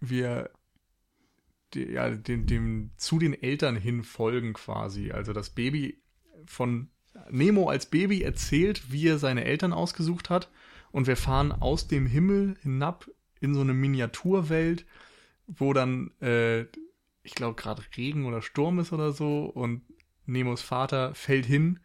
wir 0.00 0.50
die, 1.74 1.84
ja, 1.84 2.10
dem, 2.10 2.46
dem 2.46 2.90
zu 2.96 3.18
den 3.18 3.34
Eltern 3.34 3.76
hin 3.76 4.02
folgen 4.02 4.52
quasi. 4.54 5.12
Also 5.12 5.32
das 5.32 5.50
Baby 5.50 6.02
von 6.46 6.90
Nemo 7.30 7.68
als 7.68 7.86
Baby 7.86 8.22
erzählt, 8.22 8.92
wie 8.92 9.08
er 9.08 9.18
seine 9.18 9.44
Eltern 9.44 9.72
ausgesucht 9.72 10.30
hat. 10.30 10.50
Und 10.90 11.06
wir 11.06 11.16
fahren 11.16 11.52
aus 11.52 11.88
dem 11.88 12.06
Himmel 12.06 12.56
hinab 12.62 13.10
in 13.40 13.54
so 13.54 13.60
eine 13.60 13.74
Miniaturwelt, 13.74 14.86
wo 15.46 15.72
dann, 15.72 16.10
äh, 16.20 16.62
ich 17.22 17.34
glaube, 17.34 17.54
gerade 17.54 17.82
Regen 17.96 18.26
oder 18.26 18.42
Sturm 18.42 18.78
ist 18.78 18.92
oder 18.92 19.12
so. 19.12 19.44
Und 19.44 19.82
Nemos 20.26 20.62
Vater 20.62 21.14
fällt 21.14 21.46
hin 21.46 21.80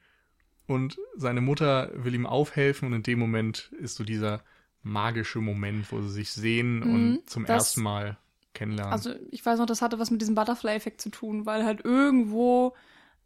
und 0.68 0.98
seine 1.16 1.42
Mutter 1.42 1.92
will 1.96 2.16
ihm 2.16 2.26
aufhelfen. 2.26 2.88
Und 2.88 2.94
in 2.94 3.04
dem 3.04 3.20
Moment 3.20 3.72
ist 3.80 3.96
so 3.96 4.04
dieser 4.04 4.44
magische 4.82 5.40
Moment, 5.40 5.92
wo 5.92 6.02
sie 6.02 6.10
sich 6.10 6.32
sehen 6.32 6.80
Mhm, 6.80 6.94
und 6.94 7.30
zum 7.30 7.46
ersten 7.46 7.82
Mal 7.82 8.18
kennenlernen. 8.54 8.94
Also 8.94 9.14
ich 9.32 9.46
weiß 9.46 9.60
noch, 9.60 9.66
das 9.66 9.82
hatte 9.82 10.00
was 10.00 10.12
mit 10.12 10.22
diesem 10.22 10.36
Butterfly-Effekt 10.36 11.02
zu 11.02 11.10
tun, 11.10 11.46
weil 11.46 11.66
halt 11.66 11.84
irgendwo 11.84 12.76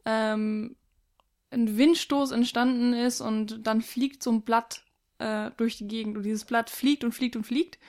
ähm, 0.05 0.75
ein 1.49 1.77
Windstoß 1.77 2.31
entstanden 2.31 2.93
ist 2.93 3.21
und 3.21 3.65
dann 3.65 3.81
fliegt 3.81 4.21
so 4.21 4.31
ein 4.31 4.41
Blatt 4.41 4.83
äh, 5.19 5.51
durch 5.57 5.77
die 5.77 5.87
Gegend 5.87 6.17
und 6.17 6.23
dieses 6.23 6.45
Blatt 6.45 6.69
fliegt 6.69 7.03
und 7.03 7.13
fliegt 7.13 7.35
und 7.35 7.45
fliegt. 7.45 7.79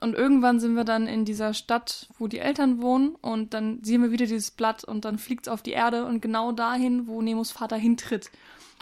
Und 0.00 0.14
irgendwann 0.14 0.58
sind 0.58 0.74
wir 0.74 0.84
dann 0.84 1.06
in 1.06 1.24
dieser 1.24 1.54
Stadt, 1.54 2.08
wo 2.18 2.26
die 2.26 2.40
Eltern 2.40 2.82
wohnen 2.82 3.14
und 3.14 3.54
dann 3.54 3.84
sehen 3.84 4.02
wir 4.02 4.10
wieder 4.10 4.26
dieses 4.26 4.50
Blatt 4.50 4.82
und 4.82 5.04
dann 5.04 5.18
fliegt 5.18 5.46
es 5.46 5.52
auf 5.52 5.62
die 5.62 5.70
Erde 5.70 6.06
und 6.06 6.20
genau 6.20 6.50
dahin, 6.50 7.06
wo 7.06 7.22
Nemos 7.22 7.52
Vater 7.52 7.76
hintritt. 7.76 8.30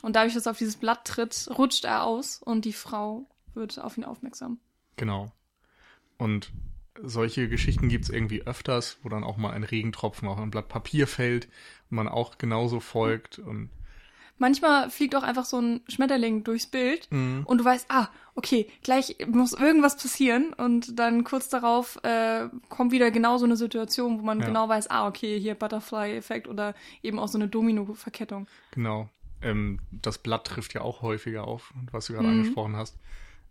Und 0.01 0.17
dadurch, 0.17 0.33
dass 0.33 0.47
er 0.47 0.53
auf 0.53 0.59
dieses 0.59 0.77
Blatt 0.77 1.05
tritt, 1.05 1.49
rutscht 1.59 1.85
er 1.85 2.05
aus 2.05 2.41
und 2.43 2.65
die 2.65 2.73
Frau 2.73 3.27
wird 3.53 3.79
auf 3.79 3.99
ihn 3.99 4.05
aufmerksam. 4.05 4.59
Genau. 4.97 5.31
Und 6.17 6.53
solche 7.03 7.49
Geschichten 7.49 7.89
gibt 7.89 8.05
es 8.05 8.11
irgendwie 8.11 8.43
öfters, 8.43 8.99
wo 9.03 9.09
dann 9.09 9.25
auch 9.25 9.37
mal 9.37 9.53
ein 9.53 9.65
Regentropfen 9.65 10.29
auf 10.29 10.39
ein 10.39 10.51
Blatt 10.51 10.69
Papier 10.69 11.07
fällt 11.07 11.47
und 11.91 11.97
man 11.97 12.09
auch 12.09 12.39
genauso 12.39 12.81
folgt. 12.81 13.39
Und 13.39 13.69
Manchmal 14.41 14.91
fliegt 14.91 15.15
auch 15.15 15.23
einfach 15.23 15.45
so 15.45 15.61
ein 15.61 15.83
Schmetterling 15.87 16.43
durchs 16.45 16.67
Bild 16.67 17.07
Mhm. 17.13 17.43
und 17.45 17.59
du 17.59 17.65
weißt, 17.65 17.87
ah, 17.91 18.09
okay, 18.35 18.69
gleich 18.83 19.17
muss 19.29 19.53
irgendwas 19.53 19.97
passieren 19.97 20.53
und 20.55 20.99
dann 20.99 21.25
kurz 21.25 21.49
darauf 21.51 22.03
äh, 22.05 22.49
kommt 22.71 22.91
wieder 22.91 23.11
genau 23.11 23.37
so 23.37 23.45
eine 23.45 23.57
Situation, 23.57 24.19
wo 24.19 24.25
man 24.25 24.41
Ja. 24.41 24.47
genau 24.47 24.69
weiß, 24.69 24.89
ah, 24.91 25.07
okay, 25.07 25.39
hier 25.39 25.55
Butterfly-Effekt 25.55 26.49
oder 26.49 26.75
eben 27.03 27.19
auch 27.19 27.29
so 27.29 27.37
eine 27.39 27.49
Domino-Verkettung. 27.49 28.49
genau. 28.73 29.09
Ähm, 29.43 29.79
das 29.91 30.19
Blatt 30.19 30.47
trifft 30.47 30.75
ja 30.75 30.83
auch 30.83 31.01
häufiger 31.01 31.45
auf, 31.45 31.73
was 31.93 32.07
du 32.07 32.13
gerade 32.15 32.29
Mhm. 32.29 32.35
angesprochen 32.35 32.77
hast. 32.77 32.99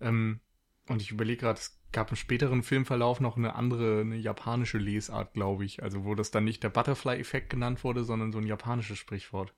Ähm, 0.02 0.40
und 0.88 1.02
ich 1.02 1.10
überlege 1.12 1.42
gerade, 1.42 1.60
es 1.60 1.80
gab 1.92 2.12
im 2.12 2.16
späteren 2.16 2.62
Filmverlauf 2.62 3.20
noch 3.20 3.38
eine 3.38 3.56
andere, 3.56 4.02
eine 4.02 4.16
japanische 4.18 4.78
Lesart, 4.78 5.34
glaube 5.34 5.66
ich. 5.66 5.82
Also 5.84 6.04
wo 6.06 6.14
das 6.16 6.30
dann 6.32 6.44
nicht 6.46 6.62
der 6.64 6.70
Butterfly-Effekt 6.70 7.50
genannt 7.50 7.84
wurde, 7.84 8.04
sondern 8.04 8.32
so 8.32 8.38
ein 8.40 8.46
japanisches 8.48 8.98
Sprichwort. 9.00 9.54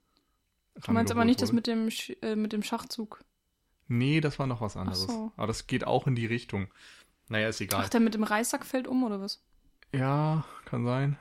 Du 0.75 0.91
meinst 0.91 1.12
aber 1.12 1.25
nicht 1.25 1.41
das 1.41 1.49
wurde. 1.49 1.55
mit 1.55 1.67
dem, 1.67 1.91
Sch 1.91 2.12
äh, 2.21 2.36
mit 2.36 2.53
dem 2.53 2.63
Schachzug. 2.63 3.19
Nee, 3.88 4.21
das 4.21 4.39
war 4.39 4.47
noch 4.47 4.62
was 4.62 4.77
anderes. 4.77 5.03
so. 5.03 5.31
Aber 5.36 5.47
das 5.47 5.67
geht 5.67 5.86
auch 5.86 6.07
in 6.07 6.15
die 6.15 6.25
Richtung. 6.25 6.67
Naja, 7.27 7.49
ist 7.49 7.62
egal. 7.62 7.84
Ach, 7.86 7.89
der 7.89 7.99
mit 7.99 8.13
dem 8.13 8.23
Reissack 8.23 8.65
fällt 8.65 8.88
um 8.88 9.03
oder 9.03 9.19
was? 9.19 9.43
Ja, 9.93 10.45
kann 10.65 10.86
sein. 10.86 11.17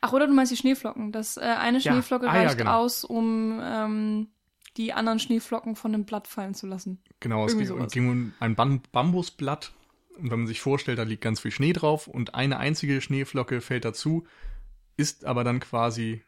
Ach, 0.00 0.12
oder 0.12 0.26
du 0.26 0.32
meinst 0.34 0.52
die 0.52 0.56
Schneeflocken. 0.56 1.12
Das 1.12 1.36
äh, 1.36 1.40
eine 1.40 1.78
Ja. 1.78 1.92
Schneeflocke 1.92 2.28
Ah, 2.28 2.36
ja, 2.36 2.42
reicht 2.42 2.58
genau. 2.58 2.78
aus, 2.78 3.04
um 3.04 3.60
ähm, 3.62 4.28
die 4.76 4.92
anderen 4.92 5.18
Schneeflocken 5.18 5.76
von 5.76 5.92
dem 5.92 6.04
Blatt 6.04 6.28
fallen 6.28 6.54
zu 6.54 6.66
lassen. 6.66 7.02
Genau, 7.20 7.46
es 7.46 7.56
ging 7.92 8.08
um 8.10 8.32
ein 8.40 8.54
Bam 8.54 8.82
Bambusblatt. 8.92 9.72
Und 10.18 10.30
wenn 10.30 10.40
man 10.40 10.46
sich 10.46 10.60
vorstellt, 10.60 10.98
da 10.98 11.02
liegt 11.02 11.22
ganz 11.22 11.40
viel 11.40 11.50
Schnee 11.50 11.72
drauf 11.74 12.08
und 12.08 12.34
eine 12.34 12.58
einzige 12.58 13.00
Schneeflocke 13.02 13.60
fällt 13.60 13.84
dazu, 13.84 14.26
ist 14.96 15.26
aber 15.26 15.44
dann 15.44 15.60
quasi, 15.60 16.22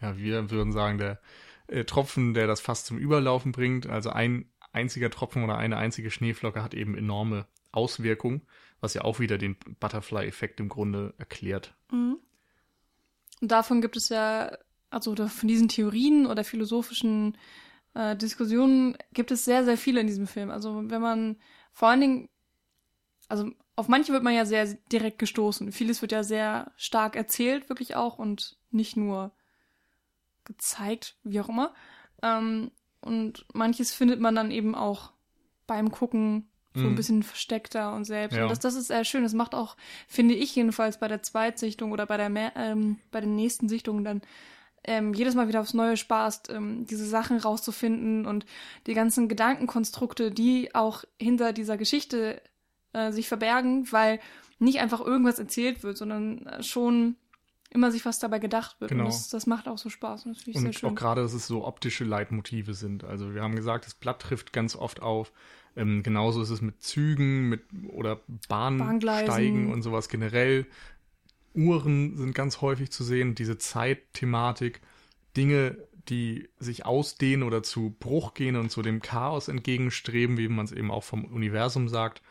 ja, 0.00 0.16
wir 0.16 0.50
würden 0.50 0.72
sagen, 0.72 0.96
der 0.96 1.20
äh, 1.68 1.84
Tropfen, 1.84 2.34
der 2.34 2.46
das 2.46 2.60
fast 2.60 2.86
zum 2.86 2.98
Überlaufen 2.98 3.52
bringt. 3.52 3.86
Also 3.86 4.10
ein 4.10 4.50
einziger 4.72 5.10
Tropfen 5.10 5.44
oder 5.44 5.56
eine 5.56 5.76
einzige 5.76 6.10
Schneeflocke 6.10 6.62
hat 6.62 6.74
eben 6.74 6.96
enorme 6.96 7.46
Auswirkungen, 7.72 8.42
was 8.80 8.94
ja 8.94 9.02
auch 9.02 9.20
wieder 9.20 9.38
den 9.38 9.56
Butterfly-Effekt 9.80 10.60
im 10.60 10.68
Grunde 10.68 11.14
erklärt. 11.18 11.74
Mhm. 11.90 12.18
Und 13.40 13.50
davon 13.50 13.80
gibt 13.80 13.96
es 13.96 14.08
ja, 14.08 14.56
also 14.90 15.14
von 15.14 15.48
diesen 15.48 15.68
Theorien 15.68 16.26
oder 16.26 16.44
philosophischen 16.44 17.36
äh, 17.94 18.16
Diskussionen 18.16 18.96
gibt 19.12 19.30
es 19.30 19.44
sehr, 19.44 19.64
sehr 19.64 19.76
viele 19.76 20.00
in 20.00 20.06
diesem 20.06 20.26
Film. 20.26 20.50
Also 20.50 20.82
wenn 20.88 21.02
man 21.02 21.36
vor 21.72 21.88
allen 21.88 22.00
Dingen, 22.00 22.28
also 23.28 23.50
auf 23.76 23.88
manche 23.88 24.12
wird 24.12 24.22
man 24.22 24.34
ja 24.34 24.44
sehr 24.44 24.66
direkt 24.92 25.18
gestoßen. 25.18 25.72
Vieles 25.72 26.00
wird 26.00 26.12
ja 26.12 26.22
sehr 26.22 26.72
stark 26.76 27.16
erzählt, 27.16 27.68
wirklich 27.68 27.96
auch, 27.96 28.18
und 28.18 28.56
nicht 28.70 28.96
nur 28.96 29.32
gezeigt, 30.44 31.16
wie 31.24 31.40
auch 31.40 31.48
immer. 31.48 31.74
Ähm, 32.22 32.70
und 33.00 33.44
manches 33.52 33.92
findet 33.92 34.20
man 34.20 34.34
dann 34.34 34.50
eben 34.50 34.74
auch 34.74 35.12
beim 35.66 35.90
Gucken 35.90 36.48
so 36.74 36.82
ein 36.82 36.90
Mhm. 36.92 36.94
bisschen 36.96 37.22
versteckter 37.22 37.94
und 37.94 38.04
selbst. 38.04 38.36
Ja. 38.36 38.42
Und 38.44 38.50
das, 38.50 38.58
das 38.58 38.74
ist 38.74 38.88
sehr 38.88 39.04
schön. 39.04 39.22
Das 39.22 39.32
macht 39.32 39.54
auch, 39.54 39.76
finde 40.08 40.34
ich 40.34 40.56
jedenfalls, 40.56 40.98
bei 40.98 41.06
der 41.06 41.22
Zweitsichtung 41.22 41.92
oder 41.92 42.04
bei 42.06 42.16
der 42.16 42.28
mehr, 42.30 42.52
ähm, 42.56 42.98
bei 43.12 43.20
den 43.20 43.36
nächsten 43.36 43.68
Sichtungen 43.68 44.04
dann 44.04 44.22
ähm, 44.82 45.14
jedes 45.14 45.34
Mal 45.34 45.48
wieder 45.48 45.60
aufs 45.60 45.72
Neue 45.72 45.96
Spaß, 45.96 46.42
ähm, 46.50 46.84
diese 46.86 47.06
Sachen 47.06 47.38
rauszufinden 47.38 48.26
und 48.26 48.44
die 48.86 48.94
ganzen 48.94 49.28
Gedankenkonstrukte, 49.28 50.30
die 50.30 50.74
auch 50.74 51.04
hinter 51.18 51.52
dieser 51.52 51.76
Geschichte 51.78 52.42
äh, 52.92 53.12
sich 53.12 53.28
verbergen, 53.28 53.90
weil 53.92 54.18
nicht 54.58 54.80
einfach 54.80 55.00
irgendwas 55.00 55.38
erzählt 55.38 55.82
wird, 55.84 55.96
sondern 55.96 56.46
äh, 56.46 56.62
schon 56.62 57.16
immer 57.74 57.90
sich 57.90 58.04
was 58.06 58.18
dabei 58.18 58.38
gedacht 58.38 58.80
wird. 58.80 58.90
Genau. 58.90 59.04
Und 59.04 59.10
das, 59.12 59.28
das 59.28 59.46
macht 59.46 59.68
auch 59.68 59.76
so 59.78 59.90
Spaß. 59.90 60.24
Und 60.26 60.36
das 60.36 60.42
finde 60.44 60.50
ich 60.52 60.60
sehr 60.60 60.68
Und 60.68 60.74
schön. 60.78 60.90
auch 60.90 60.94
gerade, 60.94 61.20
dass 61.22 61.34
es 61.34 61.46
so 61.46 61.66
optische 61.66 62.04
Leitmotive 62.04 62.72
sind. 62.72 63.04
Also 63.04 63.34
wir 63.34 63.42
haben 63.42 63.56
gesagt, 63.56 63.84
das 63.84 63.94
Blatt 63.94 64.20
trifft 64.22 64.52
ganz 64.52 64.76
oft 64.76 65.02
auf. 65.02 65.32
Ähm, 65.76 66.02
genauso 66.04 66.40
ist 66.40 66.50
es 66.50 66.62
mit 66.62 66.82
Zügen, 66.82 67.48
mit 67.48 67.62
oder 67.88 68.20
Bahnsteigen 68.48 69.72
und 69.72 69.82
sowas 69.82 70.08
generell. 70.08 70.66
Uhren 71.54 72.16
sind 72.16 72.34
ganz 72.34 72.60
häufig 72.60 72.90
zu 72.90 73.04
sehen, 73.04 73.34
diese 73.34 73.58
Zeitthematik, 73.58 74.80
Dinge, 75.36 75.76
die 76.08 76.48
sich 76.58 76.84
ausdehnen 76.86 77.42
oder 77.44 77.62
zu 77.62 77.94
Bruch 77.98 78.34
gehen 78.34 78.56
und 78.56 78.70
zu 78.70 78.82
dem 78.82 79.00
Chaos 79.02 79.48
entgegenstreben, 79.48 80.36
wie 80.36 80.48
man 80.48 80.64
es 80.64 80.72
eben 80.72 80.90
auch 80.90 81.04
vom 81.04 81.24
Universum 81.24 81.88
sagt. 81.88 82.22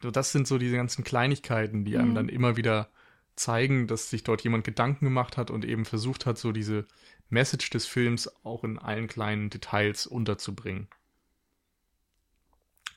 das 0.00 0.32
sind 0.32 0.46
so 0.46 0.58
diese 0.58 0.76
ganzen 0.76 1.02
Kleinigkeiten, 1.02 1.84
die 1.86 1.96
einem 1.96 2.10
Mhm. 2.10 2.14
dann 2.14 2.28
immer 2.28 2.56
wieder 2.58 2.88
zeigen, 3.36 3.86
dass 3.86 4.10
sich 4.10 4.22
dort 4.22 4.42
jemand 4.42 4.64
Gedanken 4.64 5.04
gemacht 5.04 5.36
hat 5.36 5.50
und 5.50 5.64
eben 5.64 5.84
versucht 5.84 6.26
hat, 6.26 6.38
so 6.38 6.52
diese 6.52 6.86
Message 7.28 7.70
des 7.70 7.86
Films 7.86 8.30
auch 8.44 8.64
in 8.64 8.78
allen 8.78 9.08
kleinen 9.08 9.50
Details 9.50 10.06
unterzubringen. 10.06 10.88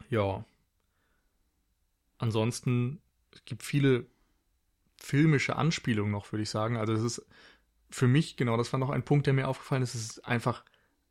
Ja. 0.10 0.46
Ansonsten, 2.18 3.02
es 3.34 3.46
gibt 3.46 3.64
viele 3.64 4.06
filmische 5.00 5.56
Anspielungen 5.56 6.12
noch, 6.12 6.32
würde 6.32 6.44
ich 6.44 6.50
sagen. 6.50 6.78
Also 6.78 6.94
es 6.94 7.04
ist 7.04 7.28
für 7.90 8.08
mich, 8.08 8.38
genau, 8.38 8.58
das 8.58 8.74
war 8.74 8.80
noch 8.80 8.90
ein 8.90 9.06
Punkt, 9.06 9.28
der 9.28 9.34
mir 9.34 9.48
aufgefallen 9.48 9.84
ist, 9.84 9.96
es 9.96 10.10
ist 10.12 10.26
einfach 10.26 10.64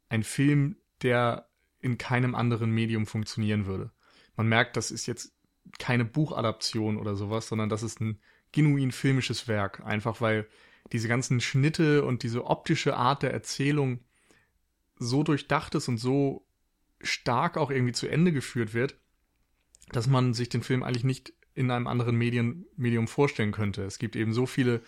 ein 0.08 0.22
Film, 0.22 0.76
der 1.02 1.48
in 1.80 1.98
keinem 1.98 2.34
anderen 2.34 2.70
Medium 2.70 3.06
funktionieren 3.06 3.66
würde. 3.66 3.90
Man 4.36 4.48
merkt, 4.48 4.76
das 4.76 4.90
ist 4.90 5.06
jetzt 5.06 5.32
keine 5.78 6.04
Buchadaption 6.04 6.96
oder 6.96 7.16
sowas, 7.16 7.48
sondern 7.48 7.68
das 7.68 7.82
ist 7.82 8.00
ein 8.00 8.20
genuin 8.56 8.90
filmisches 8.90 9.48
Werk. 9.48 9.84
Einfach 9.84 10.20
weil 10.20 10.46
diese 10.92 11.08
ganzen 11.08 11.40
Schnitte 11.40 12.04
und 12.04 12.22
diese 12.22 12.46
optische 12.46 12.96
Art 12.96 13.22
der 13.22 13.32
Erzählung 13.32 14.00
so 14.98 15.22
durchdacht 15.22 15.74
ist 15.74 15.88
und 15.88 15.98
so 15.98 16.46
stark 17.00 17.58
auch 17.58 17.70
irgendwie 17.70 17.92
zu 17.92 18.08
Ende 18.08 18.32
geführt 18.32 18.72
wird, 18.72 18.96
dass 19.92 20.06
man 20.06 20.32
sich 20.32 20.48
den 20.48 20.62
Film 20.62 20.82
eigentlich 20.82 21.04
nicht 21.04 21.34
in 21.54 21.70
einem 21.70 21.86
anderen 21.86 22.16
Medien, 22.16 22.64
Medium 22.76 23.08
vorstellen 23.08 23.52
könnte. 23.52 23.84
Es 23.84 23.98
gibt 23.98 24.16
eben 24.16 24.32
so 24.32 24.46
viele 24.46 24.82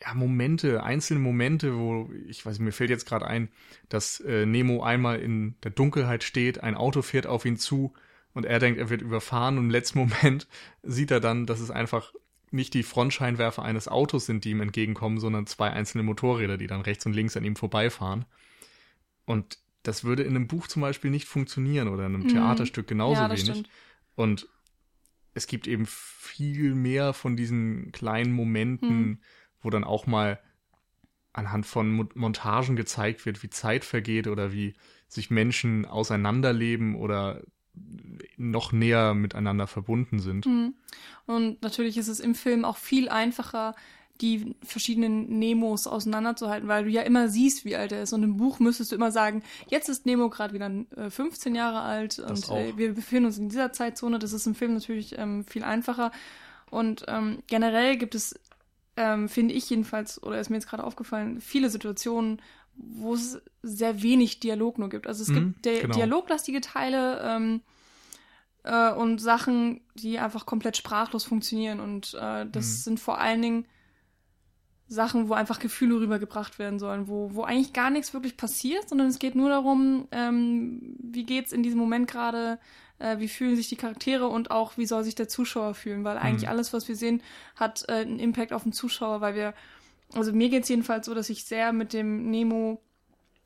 ja, 0.00 0.14
Momente, 0.14 0.82
einzelne 0.82 1.20
Momente, 1.20 1.76
wo, 1.76 2.10
ich 2.26 2.44
weiß, 2.44 2.58
mir 2.58 2.72
fällt 2.72 2.90
jetzt 2.90 3.06
gerade 3.06 3.26
ein, 3.26 3.48
dass 3.88 4.20
äh, 4.20 4.46
Nemo 4.46 4.82
einmal 4.82 5.20
in 5.20 5.56
der 5.62 5.70
Dunkelheit 5.70 6.22
steht, 6.22 6.62
ein 6.62 6.76
Auto 6.76 7.02
fährt 7.02 7.26
auf 7.26 7.44
ihn 7.44 7.56
zu 7.56 7.94
und 8.34 8.44
er 8.44 8.58
denkt, 8.58 8.78
er 8.78 8.90
wird 8.90 9.02
überfahren 9.02 9.58
und 9.58 9.64
im 9.64 9.70
letzten 9.70 9.98
Moment 9.98 10.46
sieht 10.82 11.10
er 11.10 11.20
dann, 11.20 11.46
dass 11.46 11.60
es 11.60 11.70
einfach 11.70 12.12
nicht 12.50 12.74
die 12.74 12.82
Frontscheinwerfer 12.82 13.62
eines 13.62 13.88
Autos 13.88 14.26
sind, 14.26 14.44
die 14.44 14.50
ihm 14.50 14.60
entgegenkommen, 14.60 15.18
sondern 15.20 15.46
zwei 15.46 15.70
einzelne 15.70 16.02
Motorräder, 16.04 16.56
die 16.56 16.66
dann 16.66 16.80
rechts 16.80 17.06
und 17.06 17.12
links 17.12 17.36
an 17.36 17.44
ihm 17.44 17.56
vorbeifahren. 17.56 18.24
Und 19.24 19.58
das 19.82 20.04
würde 20.04 20.22
in 20.22 20.34
einem 20.36 20.48
Buch 20.48 20.66
zum 20.66 20.82
Beispiel 20.82 21.10
nicht 21.10 21.26
funktionieren 21.26 21.88
oder 21.88 22.06
in 22.06 22.14
einem 22.14 22.24
Mhm. 22.24 22.28
Theaterstück 22.28 22.86
genauso 22.86 23.22
ja, 23.22 23.28
wenig. 23.28 23.42
stimmt. 23.42 23.68
Und 24.14 24.48
es 25.34 25.46
gibt 25.46 25.66
eben 25.68 25.86
viel 25.86 26.74
mehr 26.74 27.12
von 27.12 27.36
diesen 27.36 27.92
kleinen 27.92 28.32
Momenten, 28.32 28.88
Hm. 28.88 29.18
wo 29.62 29.70
dann 29.70 29.84
auch 29.84 30.06
mal 30.06 30.40
anhand 31.32 31.66
von 31.66 31.92
Mo- 31.92 32.08
Montagen 32.14 32.74
gezeigt 32.74 33.24
wird, 33.26 33.42
wie 33.42 33.50
Zeit 33.50 33.84
vergeht 33.84 34.26
oder 34.26 34.52
wie 34.52 34.74
sich 35.06 35.30
Menschen 35.30 35.84
auseinanderleben 35.86 36.96
oder 36.96 37.42
noch 38.36 38.72
näher 38.72 39.14
miteinander 39.14 39.66
verbunden 39.66 40.20
sind. 40.20 40.46
Mhm. 40.46 40.74
Und 41.26 41.62
natürlich 41.62 41.96
ist 41.98 42.08
es 42.08 42.20
im 42.20 42.34
Film 42.34 42.64
auch 42.64 42.76
viel 42.76 43.08
einfacher, 43.08 43.74
die 44.20 44.56
verschiedenen 44.62 45.38
Nemos 45.38 45.86
auseinanderzuhalten, 45.86 46.68
weil 46.68 46.84
du 46.84 46.90
ja 46.90 47.02
immer 47.02 47.28
siehst, 47.28 47.64
wie 47.64 47.76
alt 47.76 47.92
er 47.92 48.02
ist. 48.02 48.12
Und 48.12 48.22
im 48.22 48.36
Buch 48.36 48.58
müsstest 48.58 48.90
du 48.90 48.96
immer 48.96 49.12
sagen, 49.12 49.42
jetzt 49.68 49.88
ist 49.88 50.06
Nemo 50.06 50.28
gerade 50.28 50.54
wieder 50.54 50.70
äh, 50.96 51.10
15 51.10 51.54
Jahre 51.54 51.80
alt 51.80 52.18
Das 52.18 52.48
und 52.48 52.56
äh, 52.56 52.72
auch. 52.72 52.76
wir 52.76 52.94
befinden 52.94 53.26
uns 53.26 53.38
in 53.38 53.48
dieser 53.48 53.72
Zeitzone. 53.72 54.18
Das 54.18 54.32
ist 54.32 54.46
im 54.46 54.54
Film 54.54 54.74
natürlich 54.74 55.16
ähm, 55.18 55.44
viel 55.44 55.62
einfacher. 55.62 56.10
Und 56.70 57.04
ähm, 57.08 57.38
generell 57.46 57.96
gibt 57.96 58.14
es, 58.14 58.38
ähm, 58.96 59.28
finde 59.28 59.54
ich 59.54 59.70
jedenfalls, 59.70 60.22
oder 60.22 60.40
ist 60.40 60.50
mir 60.50 60.56
jetzt 60.56 60.68
gerade 60.68 60.84
aufgefallen, 60.84 61.40
viele 61.40 61.70
Situationen, 61.70 62.42
wo 62.78 63.14
es 63.14 63.40
sehr 63.62 64.02
wenig 64.02 64.40
Dialog 64.40 64.78
nur 64.78 64.88
gibt. 64.88 65.06
Also 65.06 65.22
es 65.22 65.28
Mhm, 65.30 65.34
gibt 65.34 65.64
di 65.66 65.80
genau. 65.80 65.94
dialoglastige 65.94 66.60
Teile, 66.60 67.20
ähm, 67.22 67.60
äh, 68.64 68.92
und 68.92 69.18
Sachen, 69.18 69.80
die 69.94 70.18
einfach 70.18 70.46
komplett 70.46 70.76
sprachlos 70.76 71.24
funktionieren. 71.24 71.80
Und 71.80 72.14
äh, 72.14 72.46
das 72.46 72.54
Mhm. 72.78 72.82
sind 72.84 73.00
vor 73.00 73.18
allen 73.18 73.42
Dingen 73.42 73.66
Sachen, 74.90 75.28
wo 75.28 75.34
einfach 75.34 75.58
Gefühle 75.58 75.96
rübergebracht 76.00 76.58
werden 76.58 76.78
sollen, 76.78 77.08
wo, 77.08 77.34
wo 77.34 77.42
eigentlich 77.42 77.74
gar 77.74 77.90
nichts 77.90 78.14
wirklich 78.14 78.36
passiert, 78.38 78.88
sondern 78.88 79.08
es 79.08 79.18
geht 79.18 79.34
nur 79.34 79.50
darum, 79.50 80.08
ähm, 80.12 80.96
wie 80.98 81.24
geht's 81.24 81.52
in 81.52 81.62
diesem 81.62 81.78
Moment 81.78 82.10
gerade, 82.10 82.58
äh, 82.98 83.18
wie 83.18 83.28
fühlen 83.28 83.54
sich 83.54 83.68
die 83.68 83.76
Charaktere 83.76 84.28
und 84.28 84.50
auch, 84.50 84.78
wie 84.78 84.86
soll 84.86 85.04
sich 85.04 85.14
der 85.14 85.28
Zuschauer 85.28 85.74
fühlen, 85.74 86.04
weil 86.04 86.16
eigentlich 86.16 86.48
Mhm. 86.48 86.52
alles, 86.52 86.72
was 86.72 86.88
wir 86.88 86.96
sehen, 86.96 87.22
hat 87.54 87.84
äh, 87.88 87.92
einen 88.00 88.18
Impact 88.18 88.54
auf 88.54 88.62
den 88.62 88.72
Zuschauer, 88.72 89.20
weil 89.20 89.34
wir, 89.34 89.52
also 90.14 90.32
mir 90.32 90.48
geht's 90.48 90.68
jedenfalls 90.68 91.06
so, 91.06 91.14
dass 91.14 91.28
ich 91.30 91.44
sehr 91.44 91.72
mit 91.72 91.92
dem 91.92 92.30
Nemo 92.30 92.80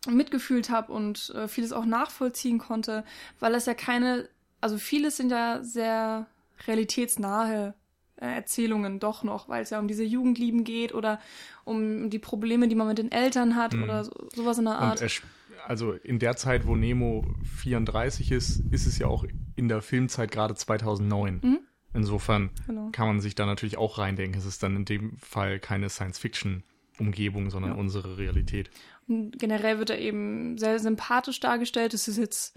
mitgefühlt 0.08 0.70
habe 0.70 0.92
und 0.92 1.30
äh, 1.34 1.46
vieles 1.48 1.72
auch 1.72 1.84
nachvollziehen 1.84 2.58
konnte, 2.58 3.04
weil 3.40 3.54
es 3.54 3.66
ja 3.66 3.74
keine, 3.74 4.28
also 4.60 4.76
vieles 4.78 5.16
sind 5.16 5.30
ja 5.30 5.62
sehr 5.62 6.26
realitätsnahe 6.66 7.74
äh, 8.16 8.26
Erzählungen 8.34 8.98
doch 9.00 9.22
noch, 9.22 9.48
weil 9.48 9.62
es 9.62 9.70
ja 9.70 9.78
um 9.78 9.88
diese 9.88 10.04
Jugendlieben 10.04 10.64
geht 10.64 10.94
oder 10.94 11.20
um 11.64 12.10
die 12.10 12.18
Probleme, 12.18 12.68
die 12.68 12.74
man 12.74 12.88
mit 12.88 12.98
den 12.98 13.12
Eltern 13.12 13.56
hat 13.56 13.74
Mhm. 13.74 13.82
oder 13.84 14.04
so, 14.04 14.12
sowas 14.34 14.58
in 14.58 14.64
der 14.64 14.74
Und 14.74 14.80
Art. 14.82 15.00
er, 15.00 15.06
sp- 15.10 15.26
also 15.66 15.92
in 15.92 16.18
der 16.18 16.36
Zeit, 16.36 16.66
wo 16.66 16.74
Nemo 16.74 17.24
34 17.60 18.32
ist, 18.32 18.62
ist 18.72 18.86
es 18.86 18.98
ja 18.98 19.06
auch 19.06 19.24
in 19.54 19.68
der 19.68 19.80
Filmzeit 19.82 20.32
gerade 20.32 20.54
2009. 20.56 21.40
Mhm. 21.42 21.58
Insofern 21.94 22.50
Genau. 22.66 22.88
kann 22.92 23.06
man 23.06 23.20
sich 23.20 23.34
da 23.34 23.44
natürlich 23.46 23.76
auch 23.76 23.98
reindenken. 23.98 24.38
Es 24.38 24.46
ist 24.46 24.62
dann 24.62 24.76
in 24.76 24.84
dem 24.84 25.16
Fall 25.18 25.58
keine 25.60 25.88
Science-Fiction-Umgebung, 25.90 27.50
sondern 27.50 27.72
Ja. 27.72 27.76
unsere 27.78 28.16
Realität. 28.18 28.70
Und 29.08 29.38
generell 29.38 29.78
wird 29.78 29.90
er 29.90 29.98
eben 29.98 30.56
sehr 30.58 30.78
sympathisch 30.78 31.40
dargestellt. 31.40 31.92
Es 31.94 32.08
ist 32.08 32.16
jetzt, 32.18 32.56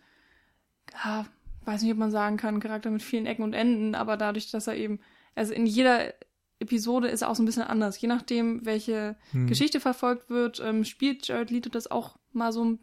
ja, 1.04 1.26
weiß 1.66 1.82
nicht, 1.82 1.92
ob 1.92 1.98
man 1.98 2.12
sagen 2.12 2.38
kann, 2.38 2.56
ein 2.56 2.60
Charakter 2.62 2.90
mit 2.92 3.04
vielen 3.04 3.26
Ecken 3.26 3.44
und 3.44 3.54
Enden, 3.54 3.96
aber 3.96 4.18
dadurch, 4.18 4.52
dass 4.52 4.68
er 4.68 4.76
eben, 4.76 5.00
also 5.34 5.54
in 5.54 5.66
jeder 5.66 6.14
Episode 6.60 7.10
ist 7.10 7.22
er 7.22 7.30
auch 7.30 7.36
so 7.36 7.44
ein 7.44 7.46
bisschen 7.48 7.64
anders. 7.64 8.00
Je 8.00 8.08
nachdem, 8.08 8.66
welche 8.66 9.18
Hm. 9.32 9.48
Geschichte 9.48 9.80
verfolgt 9.82 10.30
wird, 10.30 10.62
ähm, 10.64 10.86
spielt 10.86 11.28
Jared 11.28 11.52
Leto 11.52 11.70
das 11.70 11.92
auch 11.92 12.18
mal 12.32 12.54
so 12.54 12.78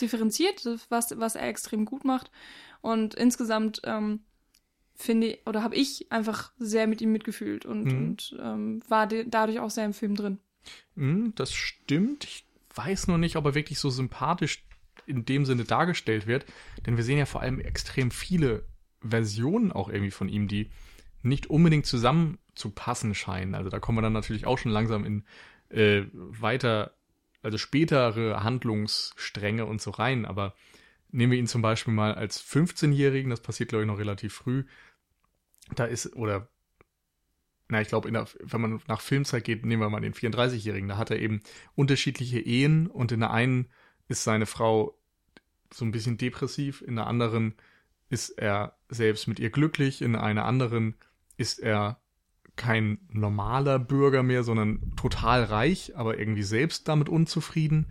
differenziert, 0.00 0.66
was, 0.88 1.18
was 1.18 1.34
er 1.36 1.48
extrem 1.48 1.84
gut 1.86 2.04
macht. 2.04 2.30
Und 2.82 3.14
insgesamt 3.14 3.80
ähm, 3.84 4.20
finde 5.02 5.38
oder 5.46 5.62
habe 5.62 5.74
ich 5.76 6.10
einfach 6.12 6.52
sehr 6.58 6.86
mit 6.86 7.00
ihm 7.00 7.12
mitgefühlt 7.12 7.64
und, 7.66 7.84
Mhm. 7.84 7.98
und 7.98 8.36
ähm, 8.40 8.80
war 8.88 9.06
dadurch 9.06 9.58
auch 9.60 9.70
sehr 9.70 9.84
im 9.86 9.92
Film 9.94 10.14
drin. 10.16 10.38
Hm, 10.96 11.32
das 11.36 11.52
stimmt. 11.52 12.24
Ich 12.24 12.46
weiß 12.74 13.08
nur 13.08 13.18
nicht, 13.18 13.36
ob 13.36 13.44
er 13.46 13.54
wirklich 13.54 13.78
so 13.78 13.90
sympathisch 13.90 14.64
in 15.06 15.24
dem 15.24 15.44
Sinne 15.44 15.64
dargestellt 15.64 16.26
wird. 16.26 16.44
Denn 16.86 16.96
wir 16.96 17.04
sehen 17.04 17.18
ja 17.18 17.24
vor 17.26 17.40
allem 17.40 17.60
extrem 17.60 18.10
viele 18.10 18.64
Versionen 19.00 19.72
auch 19.72 19.88
irgendwie 19.88 20.10
von 20.10 20.28
ihm, 20.28 20.46
die 20.46 20.70
nicht 21.22 21.48
unbedingt 21.48 21.86
zusammenzupassen 21.86 23.14
scheinen. 23.14 23.54
Also 23.54 23.70
da 23.70 23.78
kommen 23.80 23.98
wir 23.98 24.02
dann 24.02 24.12
natürlich 24.12 24.46
auch 24.46 24.58
schon 24.58 24.72
langsam 24.72 25.04
in 25.04 25.24
äh, 25.70 26.04
weiter, 26.12 26.92
also 27.42 27.58
spätere 27.58 28.42
Handlungsstränge 28.44 29.66
und 29.66 29.80
so 29.80 29.90
rein. 29.90 30.26
Aber 30.26 30.54
nehmen 31.10 31.32
wir 31.32 31.38
ihn 31.38 31.46
zum 31.46 31.62
Beispiel 31.62 31.94
mal 31.94 32.14
als 32.14 32.42
15-Jährigen, 32.42 33.30
das 33.30 33.40
passiert 33.40 33.70
glaube 33.70 33.84
ich 33.84 33.88
noch 33.88 33.98
relativ 33.98 34.34
früh. 34.34 34.64
Da 35.74 35.84
ist, 35.84 36.14
oder 36.16 36.48
na, 37.68 37.80
ich 37.80 37.88
glaube, 37.88 38.10
wenn 38.40 38.60
man 38.60 38.80
nach 38.88 39.00
Filmzeit 39.00 39.44
geht, 39.44 39.64
nehmen 39.64 39.80
wir 39.82 39.90
mal 39.90 40.00
den 40.00 40.14
34-Jährigen, 40.14 40.88
da 40.88 40.96
hat 40.96 41.10
er 41.10 41.20
eben 41.20 41.40
unterschiedliche 41.76 42.40
Ehen 42.40 42.88
und 42.88 43.12
in 43.12 43.20
der 43.20 43.30
einen 43.30 43.68
ist 44.08 44.24
seine 44.24 44.46
Frau 44.46 44.98
so 45.72 45.84
ein 45.84 45.92
bisschen 45.92 46.18
depressiv, 46.18 46.82
in 46.82 46.96
der 46.96 47.06
anderen 47.06 47.54
ist 48.08 48.30
er 48.30 48.76
selbst 48.88 49.28
mit 49.28 49.38
ihr 49.38 49.50
glücklich, 49.50 50.02
in 50.02 50.16
einer 50.16 50.44
anderen 50.44 50.96
ist 51.36 51.60
er 51.60 52.00
kein 52.56 52.98
normaler 53.08 53.78
Bürger 53.78 54.22
mehr, 54.22 54.42
sondern 54.42 54.92
total 54.96 55.44
reich, 55.44 55.96
aber 55.96 56.18
irgendwie 56.18 56.42
selbst 56.42 56.88
damit 56.88 57.08
unzufrieden. 57.08 57.86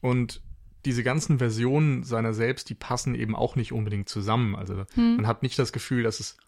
Und 0.00 0.42
diese 0.84 1.04
ganzen 1.04 1.38
Versionen 1.38 2.02
seiner 2.02 2.34
selbst, 2.34 2.70
die 2.70 2.74
passen 2.74 3.14
eben 3.14 3.36
auch 3.36 3.54
nicht 3.54 3.72
unbedingt 3.72 4.08
zusammen. 4.08 4.56
Also 4.56 4.84
Hm. 4.94 5.16
man 5.16 5.26
hat 5.26 5.42
nicht 5.42 5.58
das 5.58 5.72
Gefühl, 5.72 6.02
dass 6.02 6.20
es 6.20 6.38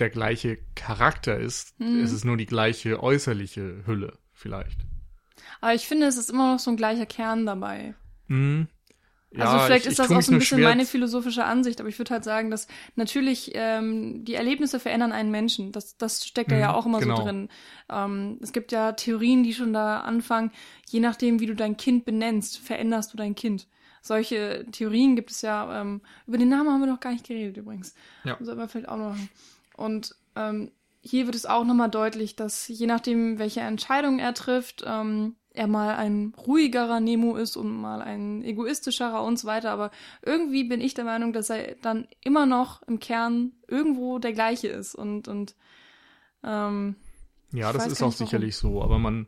der 0.00 0.10
gleiche 0.10 0.58
Charakter 0.74 1.38
ist. 1.38 1.78
Mhm. 1.80 2.00
Es 2.00 2.12
ist 2.12 2.24
nur 2.24 2.36
die 2.36 2.46
gleiche 2.46 3.02
äußerliche 3.02 3.82
Hülle, 3.86 4.18
vielleicht. 4.32 4.78
Aber 5.60 5.74
ich 5.74 5.86
finde, 5.86 6.06
es 6.06 6.16
ist 6.16 6.30
immer 6.30 6.52
noch 6.52 6.58
so 6.58 6.70
ein 6.70 6.76
gleicher 6.76 7.06
Kern 7.06 7.46
dabei. 7.46 7.94
Mhm. 8.28 8.68
also 9.36 9.58
vielleicht 9.60 9.84
ich- 9.86 9.92
ist 9.92 9.98
das 9.98 10.10
auch 10.10 10.22
so 10.22 10.32
ein 10.32 10.38
bisschen 10.38 10.60
meine 10.62 10.84
philosophische 10.86 11.44
Ansicht, 11.44 11.80
aber 11.80 11.88
ich 11.88 11.98
würde 11.98 12.10
halt 12.14 12.24
sagen, 12.24 12.50
dass 12.50 12.66
natürlich 12.96 13.52
ähm, 13.54 14.24
die 14.24 14.34
Erlebnisse 14.34 14.80
verändern 14.80 15.12
einen 15.12 15.30
Menschen. 15.30 15.72
Das, 15.72 15.96
das 15.96 16.26
steckt 16.26 16.50
da 16.50 16.56
ja 16.56 16.68
Mhm, 16.70 16.74
auch 16.74 16.86
immer 16.86 16.98
genau. 17.00 17.16
so 17.16 17.22
drin. 17.24 17.48
Ähm, 17.88 18.38
es 18.42 18.52
gibt 18.52 18.72
ja 18.72 18.92
Theorien, 18.92 19.42
die 19.42 19.54
schon 19.54 19.72
da 19.72 20.00
anfangen, 20.00 20.50
je 20.88 21.00
nachdem, 21.00 21.38
wie 21.40 21.46
du 21.46 21.54
dein 21.54 21.76
Kind 21.76 22.04
benennst, 22.04 22.58
veränderst 22.58 23.12
du 23.12 23.16
dein 23.16 23.34
Kind. 23.34 23.66
Solche 24.02 24.64
Theorien 24.72 25.14
gibt 25.14 25.30
es 25.30 25.42
ja, 25.42 25.80
ähm, 25.82 26.00
über 26.26 26.38
den 26.38 26.48
Namen 26.48 26.70
haben 26.70 26.80
wir 26.80 26.86
noch 26.86 27.00
gar 27.00 27.12
nicht 27.12 27.26
geredet 27.26 27.56
übrigens. 27.58 27.94
Ja. 28.24 28.36
Sollten 28.40 28.60
wir 28.60 28.68
vielleicht 28.68 28.88
auch 28.88 28.96
noch 28.96 29.10
machen. 29.10 29.28
Und 29.80 30.14
ähm, 30.36 30.70
hier 31.00 31.26
wird 31.26 31.34
es 31.34 31.46
auch 31.46 31.64
nochmal 31.64 31.90
deutlich, 31.90 32.36
dass 32.36 32.68
je 32.68 32.86
nachdem, 32.86 33.38
welche 33.38 33.60
Entscheidung 33.60 34.18
er 34.18 34.34
trifft, 34.34 34.84
ähm, 34.86 35.36
er 35.52 35.66
mal 35.66 35.96
ein 35.96 36.32
ruhigerer 36.46 37.00
Nemo 37.00 37.36
ist 37.36 37.56
und 37.56 37.80
mal 37.80 38.02
ein 38.02 38.44
egoistischerer 38.44 39.24
und 39.24 39.38
so 39.38 39.48
weiter. 39.48 39.70
Aber 39.70 39.90
irgendwie 40.22 40.64
bin 40.64 40.80
ich 40.80 40.94
der 40.94 41.04
Meinung, 41.04 41.32
dass 41.32 41.50
er 41.50 41.74
dann 41.82 42.06
immer 42.22 42.46
noch 42.46 42.82
im 42.82 43.00
Kern 43.00 43.52
irgendwo 43.66 44.18
der 44.18 44.32
gleiche 44.32 44.68
ist. 44.68 44.94
Und, 44.94 45.26
und 45.26 45.56
ähm, 46.44 46.96
ja, 47.52 47.72
das 47.72 47.86
ist 47.86 48.02
auch 48.02 48.12
sicherlich 48.12 48.56
so. 48.56 48.82
Aber 48.82 48.98
man, 48.98 49.26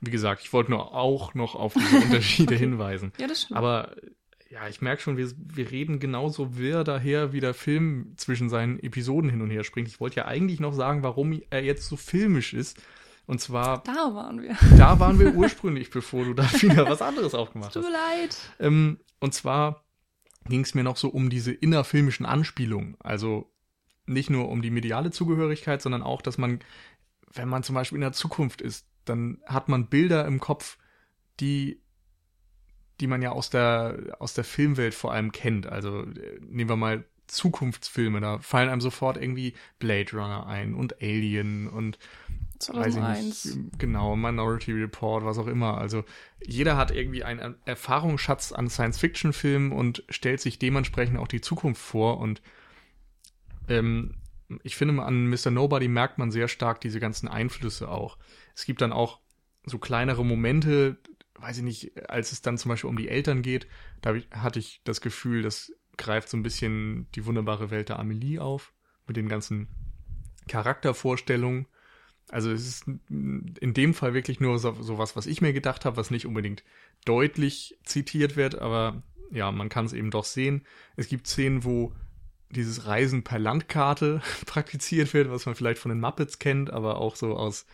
wie 0.00 0.10
gesagt, 0.10 0.42
ich 0.42 0.52
wollte 0.52 0.72
nur 0.72 0.94
auch 0.94 1.34
noch 1.34 1.54
auf 1.54 1.74
diese 1.74 1.96
Unterschiede 2.04 2.54
okay. 2.54 2.64
hinweisen. 2.64 3.12
Ja, 3.18 3.28
das 3.28 3.42
stimmt. 3.42 3.58
Aber 3.58 3.94
ja, 4.52 4.68
ich 4.68 4.82
merke 4.82 5.00
schon, 5.00 5.16
wir, 5.16 5.32
wir 5.36 5.70
reden 5.70 5.98
genauso 5.98 6.58
wirr 6.58 6.84
daher, 6.84 7.32
wie 7.32 7.40
der 7.40 7.54
Film 7.54 8.12
zwischen 8.16 8.50
seinen 8.50 8.78
Episoden 8.80 9.30
hin 9.30 9.40
und 9.40 9.48
her 9.48 9.64
springt. 9.64 9.88
Ich 9.88 9.98
wollte 9.98 10.16
ja 10.16 10.26
eigentlich 10.26 10.60
noch 10.60 10.74
sagen, 10.74 11.02
warum 11.02 11.40
er 11.48 11.64
jetzt 11.64 11.88
so 11.88 11.96
filmisch 11.96 12.52
ist. 12.52 12.78
Und 13.24 13.40
zwar. 13.40 13.82
Da 13.84 14.14
waren 14.14 14.42
wir. 14.42 14.54
Da 14.76 15.00
waren 15.00 15.18
wir 15.18 15.34
ursprünglich, 15.34 15.88
bevor 15.90 16.26
du 16.26 16.34
da 16.34 16.42
wieder 16.60 16.86
was 16.86 17.00
anderes 17.00 17.34
aufgemacht 17.34 17.74
hast. 17.74 17.82
Tut 17.82 17.90
mir 17.90 17.92
leid. 17.92 18.36
Ähm, 18.60 18.98
und 19.20 19.32
zwar 19.32 19.84
ging 20.44 20.60
es 20.60 20.74
mir 20.74 20.82
noch 20.84 20.98
so 20.98 21.08
um 21.08 21.30
diese 21.30 21.52
innerfilmischen 21.52 22.26
Anspielungen. 22.26 22.96
Also 23.00 23.50
nicht 24.04 24.28
nur 24.28 24.50
um 24.50 24.60
die 24.60 24.70
mediale 24.70 25.12
Zugehörigkeit, 25.12 25.80
sondern 25.80 26.02
auch, 26.02 26.20
dass 26.20 26.36
man, 26.36 26.60
wenn 27.32 27.48
man 27.48 27.62
zum 27.62 27.74
Beispiel 27.74 27.96
in 27.96 28.02
der 28.02 28.12
Zukunft 28.12 28.60
ist, 28.60 28.86
dann 29.06 29.40
hat 29.46 29.70
man 29.70 29.88
Bilder 29.88 30.26
im 30.26 30.40
Kopf, 30.40 30.76
die 31.40 31.81
die 33.02 33.08
man 33.08 33.20
ja 33.20 33.32
aus 33.32 33.50
der, 33.50 34.16
aus 34.20 34.32
der 34.32 34.44
Filmwelt 34.44 34.94
vor 34.94 35.12
allem 35.12 35.32
kennt. 35.32 35.66
Also 35.66 36.06
nehmen 36.40 36.70
wir 36.70 36.76
mal 36.76 37.04
Zukunftsfilme, 37.26 38.20
da 38.20 38.38
fallen 38.38 38.68
einem 38.68 38.80
sofort 38.80 39.16
irgendwie 39.16 39.54
Blade 39.78 40.12
Runner 40.12 40.46
ein 40.46 40.74
und 40.74 41.02
Alien 41.02 41.68
und 41.68 41.98
2001. 42.60 42.96
Weiß 42.96 43.44
ich 43.44 43.56
nicht, 43.56 43.78
genau, 43.78 44.14
Minority 44.14 44.72
Report, 44.72 45.24
was 45.24 45.38
auch 45.38 45.48
immer. 45.48 45.78
Also 45.78 46.04
jeder 46.44 46.76
hat 46.76 46.92
irgendwie 46.92 47.24
einen 47.24 47.56
Erfahrungsschatz 47.64 48.52
an 48.52 48.68
Science-Fiction-Filmen 48.68 49.72
und 49.72 50.04
stellt 50.08 50.40
sich 50.40 50.60
dementsprechend 50.60 51.18
auch 51.18 51.28
die 51.28 51.40
Zukunft 51.40 51.82
vor. 51.82 52.18
Und 52.18 52.40
ähm, 53.68 54.14
ich 54.62 54.76
finde, 54.76 55.02
an 55.02 55.28
Mr. 55.28 55.50
Nobody 55.50 55.88
merkt 55.88 56.18
man 56.18 56.30
sehr 56.30 56.46
stark 56.46 56.80
diese 56.80 57.00
ganzen 57.00 57.26
Einflüsse 57.26 57.88
auch. 57.88 58.16
Es 58.54 58.64
gibt 58.64 58.80
dann 58.80 58.92
auch 58.92 59.18
so 59.64 59.78
kleinere 59.78 60.24
Momente, 60.24 60.98
weiß 61.42 61.58
ich 61.58 61.62
nicht, 61.64 62.08
als 62.08 62.32
es 62.32 62.40
dann 62.40 62.56
zum 62.56 62.70
Beispiel 62.70 62.88
um 62.88 62.96
die 62.96 63.08
Eltern 63.08 63.42
geht, 63.42 63.66
da 64.00 64.14
hatte 64.30 64.58
ich 64.58 64.80
das 64.84 65.00
Gefühl, 65.00 65.42
das 65.42 65.72
greift 65.96 66.28
so 66.28 66.36
ein 66.36 66.42
bisschen 66.42 67.08
die 67.14 67.26
wunderbare 67.26 67.70
Welt 67.70 67.88
der 67.88 67.98
Amelie 67.98 68.40
auf, 68.40 68.72
mit 69.06 69.16
den 69.16 69.28
ganzen 69.28 69.68
Charaktervorstellungen. 70.48 71.66
Also 72.28 72.50
es 72.50 72.66
ist 72.66 72.84
in 72.88 73.74
dem 73.74 73.92
Fall 73.92 74.14
wirklich 74.14 74.40
nur 74.40 74.58
so, 74.58 74.72
so 74.80 74.96
was, 74.98 75.16
was 75.16 75.26
ich 75.26 75.40
mir 75.42 75.52
gedacht 75.52 75.84
habe, 75.84 75.96
was 75.96 76.10
nicht 76.10 76.26
unbedingt 76.26 76.64
deutlich 77.04 77.78
zitiert 77.84 78.36
wird, 78.36 78.58
aber 78.58 79.02
ja, 79.30 79.50
man 79.50 79.68
kann 79.68 79.86
es 79.86 79.92
eben 79.92 80.10
doch 80.10 80.24
sehen. 80.24 80.64
Es 80.96 81.08
gibt 81.08 81.26
Szenen, 81.26 81.64
wo 81.64 81.92
dieses 82.50 82.86
Reisen 82.86 83.24
per 83.24 83.38
Landkarte 83.38 84.22
praktiziert 84.46 85.12
wird, 85.12 85.30
was 85.30 85.46
man 85.46 85.54
vielleicht 85.54 85.80
von 85.80 85.90
den 85.90 86.00
Muppets 86.00 86.38
kennt, 86.38 86.70
aber 86.70 86.98
auch 86.98 87.16
so 87.16 87.36
aus 87.36 87.66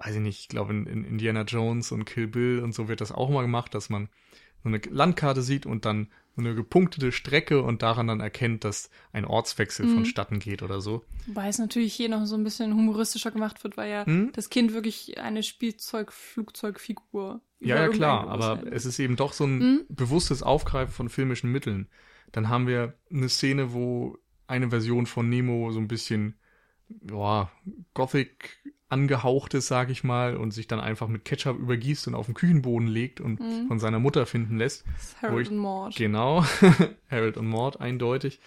weiß 0.00 0.16
ich 0.16 0.20
nicht, 0.20 0.40
ich 0.40 0.48
glaube 0.48 0.72
in, 0.72 0.86
in 0.86 1.04
Indiana 1.04 1.42
Jones 1.42 1.92
und 1.92 2.06
Kill 2.06 2.26
Bill 2.26 2.60
und 2.60 2.74
so 2.74 2.88
wird 2.88 3.00
das 3.00 3.12
auch 3.12 3.30
mal 3.30 3.42
gemacht, 3.42 3.74
dass 3.74 3.90
man 3.90 4.08
so 4.62 4.68
eine 4.68 4.80
Landkarte 4.90 5.42
sieht 5.42 5.66
und 5.66 5.84
dann 5.84 6.08
so 6.36 6.42
eine 6.42 6.54
gepunktete 6.54 7.12
Strecke 7.12 7.62
und 7.62 7.82
daran 7.82 8.06
dann 8.06 8.20
erkennt, 8.20 8.64
dass 8.64 8.90
ein 9.12 9.24
Ortswechsel 9.24 9.86
mhm. 9.86 9.94
vonstatten 9.96 10.38
geht 10.38 10.62
oder 10.62 10.80
so. 10.80 11.04
Wobei 11.26 11.48
es 11.48 11.58
natürlich 11.58 11.92
hier 11.92 12.08
noch 12.08 12.24
so 12.26 12.36
ein 12.36 12.44
bisschen 12.44 12.72
humoristischer 12.74 13.30
gemacht 13.30 13.62
wird, 13.64 13.76
weil 13.76 13.90
ja 13.90 14.04
mhm. 14.06 14.30
das 14.32 14.48
Kind 14.48 14.72
wirklich 14.72 15.18
eine 15.18 15.42
Spielzeug-Flugzeugfigur 15.42 17.40
Ja, 17.58 17.76
ja, 17.76 17.88
klar, 17.88 18.28
aber 18.28 18.62
es 18.70 18.86
ist 18.86 18.98
eben 18.98 19.16
doch 19.16 19.32
so 19.32 19.44
ein 19.44 19.58
mhm. 19.58 19.84
bewusstes 19.88 20.42
Aufgreifen 20.42 20.92
von 20.94 21.08
filmischen 21.08 21.50
Mitteln. 21.52 21.88
Dann 22.32 22.48
haben 22.48 22.66
wir 22.66 22.94
eine 23.10 23.28
Szene, 23.28 23.72
wo 23.72 24.16
eine 24.46 24.70
Version 24.70 25.06
von 25.06 25.28
Nemo 25.28 25.72
so 25.72 25.80
ein 25.80 25.88
bisschen 25.88 26.39
ja, 27.10 27.50
Gothic 27.94 28.60
angehauchtes, 28.88 29.68
sag 29.68 29.88
ich 29.88 30.02
mal, 30.02 30.36
und 30.36 30.50
sich 30.50 30.66
dann 30.66 30.80
einfach 30.80 31.06
mit 31.06 31.24
Ketchup 31.24 31.58
übergießt 31.58 32.08
und 32.08 32.14
auf 32.14 32.26
den 32.26 32.34
Küchenboden 32.34 32.88
legt 32.88 33.20
und 33.20 33.38
mhm. 33.38 33.68
von 33.68 33.78
seiner 33.78 34.00
Mutter 34.00 34.26
finden 34.26 34.58
lässt. 34.58 34.84
Harold 35.22 35.46
ich, 35.46 35.52
und 35.52 35.58
Mord. 35.58 35.94
Genau, 35.96 36.44
Harold 37.10 37.36
und 37.36 37.46
Mord, 37.46 37.80
eindeutig. 37.80 38.40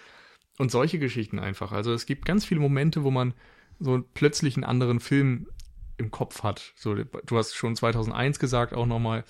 Und 0.58 0.70
solche 0.70 0.98
Geschichten 0.98 1.38
einfach. 1.38 1.72
Also 1.72 1.92
es 1.92 2.06
gibt 2.06 2.26
ganz 2.26 2.44
viele 2.44 2.60
Momente, 2.60 3.02
wo 3.02 3.10
man 3.10 3.34
so 3.80 4.04
plötzlich 4.14 4.56
einen 4.56 4.64
anderen 4.64 5.00
Film 5.00 5.48
im 5.96 6.10
Kopf 6.10 6.42
hat. 6.42 6.72
So, 6.76 6.94
du 6.94 7.38
hast 7.38 7.54
schon 7.54 7.74
2001 7.74 8.38
gesagt, 8.38 8.74
auch 8.74 8.86
nochmal, 8.86 9.24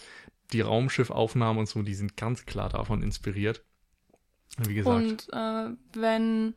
die 0.52 0.60
Raumschiffaufnahmen 0.60 1.58
und 1.58 1.68
so, 1.68 1.82
die 1.82 1.94
sind 1.94 2.16
ganz 2.16 2.44
klar 2.44 2.68
davon 2.68 3.02
inspiriert. 3.02 3.64
Wie 4.58 4.74
gesagt. 4.74 4.96
Und 4.96 5.32
äh, 5.32 5.70
wenn 5.94 6.54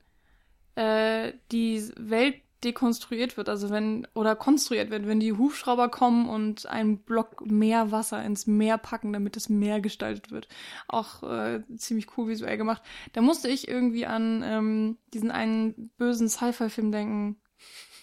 äh, 0.75 1.33
die 1.51 1.89
Welt 1.97 2.35
dekonstruiert 2.63 3.37
wird, 3.37 3.49
also 3.49 3.69
wenn, 3.69 4.07
oder 4.13 4.35
konstruiert 4.35 4.89
wird, 4.89 5.07
wenn 5.07 5.19
die 5.19 5.33
Hubschrauber 5.33 5.89
kommen 5.89 6.27
und 6.27 6.65
einen 6.65 6.99
Block 6.99 7.45
mehr 7.45 7.91
Wasser 7.91 8.23
ins 8.23 8.47
Meer 8.47 8.77
packen, 8.77 9.13
damit 9.13 9.35
das 9.35 9.49
Meer 9.49 9.79
gestaltet 9.79 10.31
wird. 10.31 10.47
Auch 10.87 11.23
äh, 11.23 11.63
ziemlich 11.75 12.17
cool 12.17 12.27
visuell 12.27 12.57
gemacht. 12.57 12.81
Da 13.13 13.21
musste 13.21 13.47
ich 13.47 13.67
irgendwie 13.67 14.05
an 14.05 14.43
ähm, 14.43 14.97
diesen 15.13 15.29
einen 15.29 15.91
bösen 15.97 16.29
Sci-Fi-Film 16.29 16.91
denken. 16.91 17.37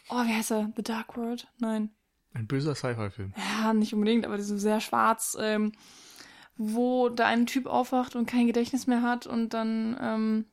Oh, 0.08 0.24
wie 0.24 0.34
heißt 0.34 0.52
er? 0.52 0.72
The 0.76 0.82
Dark 0.82 1.16
World? 1.16 1.48
Nein. 1.58 1.90
Ein 2.32 2.46
böser 2.46 2.74
Sci-Fi-Film. 2.74 3.32
Ja, 3.36 3.72
nicht 3.72 3.94
unbedingt, 3.94 4.26
aber 4.26 4.40
so 4.40 4.58
sehr 4.58 4.80
schwarz, 4.80 5.36
ähm, 5.40 5.72
wo 6.56 7.08
da 7.08 7.26
ein 7.26 7.46
Typ 7.46 7.66
aufwacht 7.66 8.16
und 8.16 8.26
kein 8.26 8.46
Gedächtnis 8.46 8.86
mehr 8.86 9.02
hat 9.02 9.26
und 9.26 9.54
dann 9.54 9.96
ähm, 10.00 10.44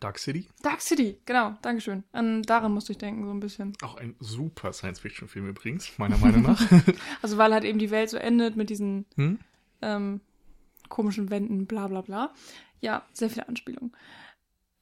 Dark 0.00 0.18
City? 0.18 0.48
Dark 0.62 0.80
City, 0.80 1.18
genau, 1.24 1.56
Dankeschön. 1.62 2.04
An, 2.12 2.42
daran 2.42 2.72
musste 2.72 2.92
ich 2.92 2.98
denken, 2.98 3.24
so 3.24 3.30
ein 3.30 3.40
bisschen. 3.40 3.72
Auch 3.82 3.96
ein 3.96 4.14
super 4.20 4.72
Science-Fiction-Film 4.72 5.48
übrigens, 5.48 5.98
meiner 5.98 6.18
Meinung 6.18 6.42
nach. 6.42 6.60
also 7.22 7.38
weil 7.38 7.52
halt 7.52 7.64
eben 7.64 7.78
die 7.78 7.90
Welt 7.90 8.10
so 8.10 8.16
endet 8.16 8.56
mit 8.56 8.70
diesen 8.70 9.06
hm? 9.16 9.38
ähm, 9.82 10.20
komischen 10.88 11.30
Wänden, 11.30 11.66
bla 11.66 11.88
bla 11.88 12.00
bla. 12.00 12.34
Ja, 12.80 13.04
sehr 13.12 13.30
viele 13.30 13.48
Anspielungen. 13.48 13.92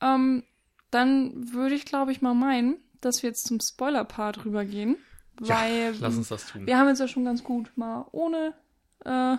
Ähm, 0.01 0.45
dann 0.91 1.53
würde 1.53 1.75
ich, 1.75 1.85
glaube 1.85 2.13
ich, 2.13 2.23
mal 2.23 2.35
meinen, 2.35 2.77
dass 3.01 3.23
wir 3.23 3.31
jetzt 3.31 3.47
zum 3.47 3.61
Spoiler-Part 3.61 4.45
rübergehen. 4.45 4.97
Weil 5.39 5.93
ja, 5.93 5.99
lass 6.01 6.17
uns 6.17 6.29
das 6.29 6.47
tun. 6.47 6.67
Wir 6.67 6.79
haben 6.79 6.89
jetzt 6.89 7.01
ja 7.01 7.09
schon 7.09 7.25
ganz 7.25 7.45
gut 7.45 7.71
mal 7.77 8.07
ohne 8.13 8.55
äh, 9.05 9.37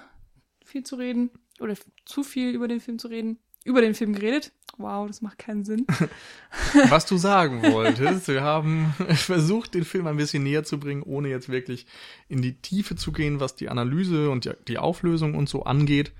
viel 0.64 0.84
zu 0.84 0.96
reden 0.96 1.32
oder 1.60 1.76
zu 2.06 2.24
viel 2.24 2.52
über 2.52 2.68
den 2.68 2.80
Film 2.80 3.00
zu 3.00 3.08
reden, 3.08 3.40
über 3.68 3.82
den 3.82 3.94
Film 3.94 4.14
geredet. 4.14 4.52
Wow, 4.78 5.08
das 5.08 5.22
macht 5.22 5.40
keinen 5.40 5.66
Sinn. 5.66 5.88
Was 6.90 7.06
du 7.08 7.18
sagen 7.18 7.64
wolltest, 7.64 8.28
wir 8.28 8.44
haben 8.44 8.94
versucht, 9.10 9.74
den 9.74 9.86
Film 9.86 10.06
ein 10.08 10.18
bisschen 10.18 10.44
näher 10.44 10.64
zu 10.64 10.80
bringen, 10.80 11.02
ohne 11.02 11.30
jetzt 11.30 11.50
wirklich 11.50 11.88
in 12.30 12.42
die 12.42 12.62
Tiefe 12.62 12.96
zu 12.96 13.12
gehen, 13.12 13.40
was 13.40 13.56
die 13.56 13.70
Analyse 13.70 14.30
und 14.30 14.56
die 14.68 14.78
Auflösung 14.78 15.34
und 15.34 15.50
so 15.50 15.64
angeht. 15.64 16.12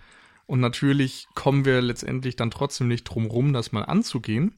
Und 0.48 0.60
natürlich 0.60 1.28
kommen 1.36 1.66
wir 1.66 1.82
letztendlich 1.82 2.36
dann 2.36 2.50
trotzdem 2.50 2.88
nicht 2.88 3.04
drum 3.04 3.26
rum, 3.26 3.54
das 3.54 3.72
mal 3.72 3.84
anzugehen. 3.84 4.56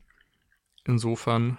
Insofern, 0.86 1.58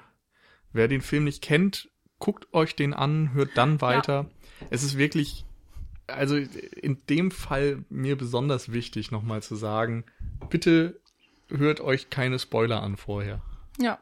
wer 0.73 0.89
den 0.89 1.03
Film 1.03 1.25
nicht 1.25 1.43
kennt, 1.43 1.91
guckt 2.19 2.53
euch 2.55 2.75
den 2.75 2.95
an, 2.95 3.35
hört 3.35 3.51
dann 3.57 3.81
weiter. 3.81 4.31
Ja. 4.61 4.67
Es 4.71 4.83
ist 4.83 4.97
wirklich, 4.97 5.45
also 6.07 6.37
in 6.37 6.99
dem 7.11 7.31
Fall 7.31 7.85
mir 7.91 8.17
besonders 8.17 8.73
wichtig, 8.73 9.11
nochmal 9.11 9.43
zu 9.43 9.57
sagen, 9.57 10.05
bitte 10.49 11.01
hört 11.51 11.81
euch 11.81 12.11
keine 12.11 12.39
Spoiler 12.39 12.83
an 12.83 12.97
vorher. 12.97 13.41
Ja. 13.79 13.99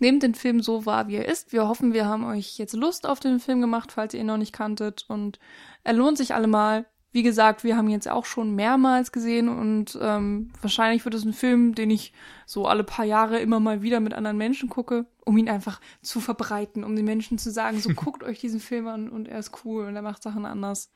Nehmt 0.00 0.22
den 0.22 0.34
Film 0.34 0.60
so 0.60 0.86
wahr, 0.86 1.06
wie 1.08 1.16
er 1.16 1.28
ist. 1.28 1.52
Wir 1.52 1.68
hoffen, 1.68 1.92
wir 1.92 2.06
haben 2.06 2.24
euch 2.24 2.58
jetzt 2.58 2.74
Lust 2.74 3.06
auf 3.06 3.20
den 3.20 3.38
Film 3.38 3.60
gemacht, 3.60 3.92
falls 3.92 4.12
ihr 4.12 4.20
ihn 4.20 4.26
noch 4.26 4.36
nicht 4.36 4.52
kanntet. 4.52 5.04
Und 5.08 5.38
er 5.84 5.92
lohnt 5.92 6.18
sich 6.18 6.34
allemal. 6.34 6.86
Wie 7.12 7.22
gesagt, 7.22 7.62
wir 7.62 7.76
haben 7.76 7.86
ihn 7.86 7.92
jetzt 7.92 8.10
auch 8.10 8.24
schon 8.24 8.56
mehrmals 8.56 9.12
gesehen 9.12 9.48
und 9.48 9.96
ähm, 10.02 10.50
wahrscheinlich 10.60 11.04
wird 11.04 11.14
es 11.14 11.24
ein 11.24 11.32
Film, 11.32 11.76
den 11.76 11.90
ich 11.90 12.12
so 12.44 12.66
alle 12.66 12.82
paar 12.82 13.04
Jahre 13.04 13.38
immer 13.38 13.60
mal 13.60 13.82
wieder 13.82 14.00
mit 14.00 14.14
anderen 14.14 14.36
Menschen 14.36 14.68
gucke, 14.68 15.06
um 15.24 15.38
ihn 15.38 15.48
einfach 15.48 15.80
zu 16.02 16.20
verbreiten, 16.20 16.82
um 16.82 16.96
den 16.96 17.04
Menschen 17.04 17.38
zu 17.38 17.52
sagen, 17.52 17.78
so 17.78 17.90
guckt 17.94 18.24
euch 18.24 18.40
diesen 18.40 18.58
Film 18.58 18.88
an 18.88 19.08
und 19.08 19.28
er 19.28 19.38
ist 19.38 19.52
cool 19.64 19.86
und 19.86 19.94
er 19.94 20.02
macht 20.02 20.24
Sachen 20.24 20.44
anders. 20.44 20.90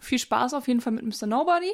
Viel 0.00 0.18
Spaß 0.18 0.54
auf 0.54 0.68
jeden 0.68 0.80
Fall 0.80 0.92
mit 0.92 1.04
Mr. 1.04 1.26
Nobody. 1.26 1.72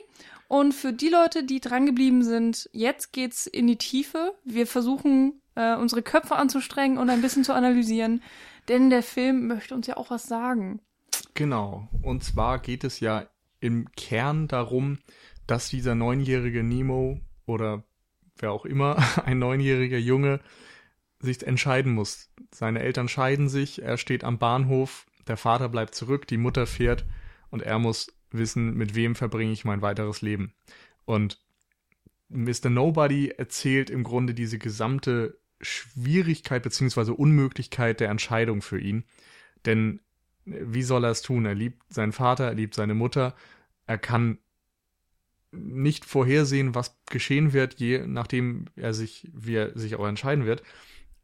Und 0.48 0.72
für 0.72 0.92
die 0.92 1.08
Leute, 1.08 1.44
die 1.44 1.60
drangeblieben 1.60 2.22
sind, 2.22 2.68
jetzt 2.72 3.12
geht's 3.12 3.46
in 3.46 3.66
die 3.66 3.76
Tiefe. 3.76 4.34
Wir 4.44 4.66
versuchen, 4.66 5.40
äh, 5.54 5.76
unsere 5.76 6.02
Köpfe 6.02 6.36
anzustrengen 6.36 6.98
und 6.98 7.10
ein 7.10 7.22
bisschen 7.22 7.44
zu 7.44 7.54
analysieren, 7.54 8.22
denn 8.68 8.90
der 8.90 9.02
Film 9.02 9.46
möchte 9.46 9.74
uns 9.74 9.86
ja 9.86 9.96
auch 9.96 10.10
was 10.10 10.24
sagen. 10.24 10.80
Genau. 11.34 11.88
Und 12.02 12.24
zwar 12.24 12.58
geht 12.58 12.84
es 12.84 13.00
ja 13.00 13.26
im 13.60 13.90
Kern 13.92 14.48
darum, 14.48 14.98
dass 15.46 15.68
dieser 15.68 15.94
neunjährige 15.94 16.62
Nemo 16.62 17.20
oder 17.46 17.84
wer 18.38 18.52
auch 18.52 18.64
immer, 18.64 18.96
ein 19.24 19.38
neunjähriger 19.38 19.98
Junge, 19.98 20.40
sich 21.20 21.46
entscheiden 21.46 21.94
muss. 21.94 22.30
Seine 22.50 22.80
Eltern 22.80 23.08
scheiden 23.08 23.48
sich, 23.48 23.82
er 23.82 23.96
steht 23.96 24.24
am 24.24 24.38
Bahnhof, 24.38 25.06
der 25.26 25.36
Vater 25.36 25.68
bleibt 25.68 25.94
zurück, 25.94 26.26
die 26.26 26.36
Mutter 26.36 26.66
fährt 26.66 27.04
und 27.54 27.62
er 27.62 27.78
muss 27.78 28.12
wissen, 28.32 28.74
mit 28.74 28.96
wem 28.96 29.14
verbringe 29.14 29.52
ich 29.52 29.64
mein 29.64 29.80
weiteres 29.80 30.22
Leben. 30.22 30.54
Und 31.04 31.40
Mr. 32.28 32.68
Nobody 32.68 33.28
erzählt 33.28 33.90
im 33.90 34.02
Grunde 34.02 34.34
diese 34.34 34.58
gesamte 34.58 35.38
Schwierigkeit 35.60 36.64
bzw. 36.64 37.12
Unmöglichkeit 37.12 38.00
der 38.00 38.08
Entscheidung 38.10 38.60
für 38.60 38.80
ihn. 38.80 39.04
Denn 39.66 40.00
wie 40.44 40.82
soll 40.82 41.04
er 41.04 41.12
es 41.12 41.22
tun? 41.22 41.46
Er 41.46 41.54
liebt 41.54 41.80
seinen 41.94 42.10
Vater, 42.10 42.46
er 42.46 42.54
liebt 42.54 42.74
seine 42.74 42.94
Mutter, 42.94 43.36
er 43.86 43.98
kann 43.98 44.38
nicht 45.52 46.04
vorhersehen, 46.04 46.74
was 46.74 46.98
geschehen 47.06 47.52
wird, 47.52 47.78
je 47.78 48.04
nachdem 48.04 48.64
er 48.74 48.94
sich, 48.94 49.30
wie 49.32 49.54
er 49.54 49.78
sich 49.78 49.94
auch 49.94 50.08
entscheiden 50.08 50.44
wird. 50.44 50.64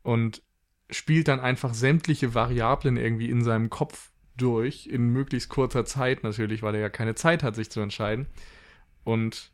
Und 0.02 0.44
spielt 0.90 1.26
dann 1.26 1.40
einfach 1.40 1.74
sämtliche 1.74 2.34
Variablen 2.34 2.98
irgendwie 2.98 3.30
in 3.30 3.42
seinem 3.42 3.68
Kopf 3.68 4.12
durch, 4.40 4.86
in 4.86 5.08
möglichst 5.08 5.48
kurzer 5.48 5.84
Zeit 5.84 6.22
natürlich, 6.22 6.62
weil 6.62 6.74
er 6.74 6.80
ja 6.80 6.88
keine 6.88 7.14
Zeit 7.14 7.42
hat, 7.42 7.54
sich 7.54 7.70
zu 7.70 7.80
entscheiden. 7.80 8.26
Und 9.04 9.50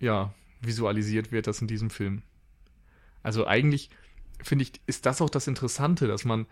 ja, 0.00 0.34
visualisiert 0.60 1.32
wird 1.32 1.46
das 1.46 1.60
in 1.60 1.68
diesem 1.68 1.90
Film. 1.90 2.22
Also 3.22 3.46
eigentlich 3.46 3.90
finde 4.42 4.64
ich, 4.64 4.72
ist 4.86 5.06
das 5.06 5.20
auch 5.20 5.30
das 5.30 5.46
Interessante, 5.46 6.06
dass 6.06 6.24
man 6.24 6.46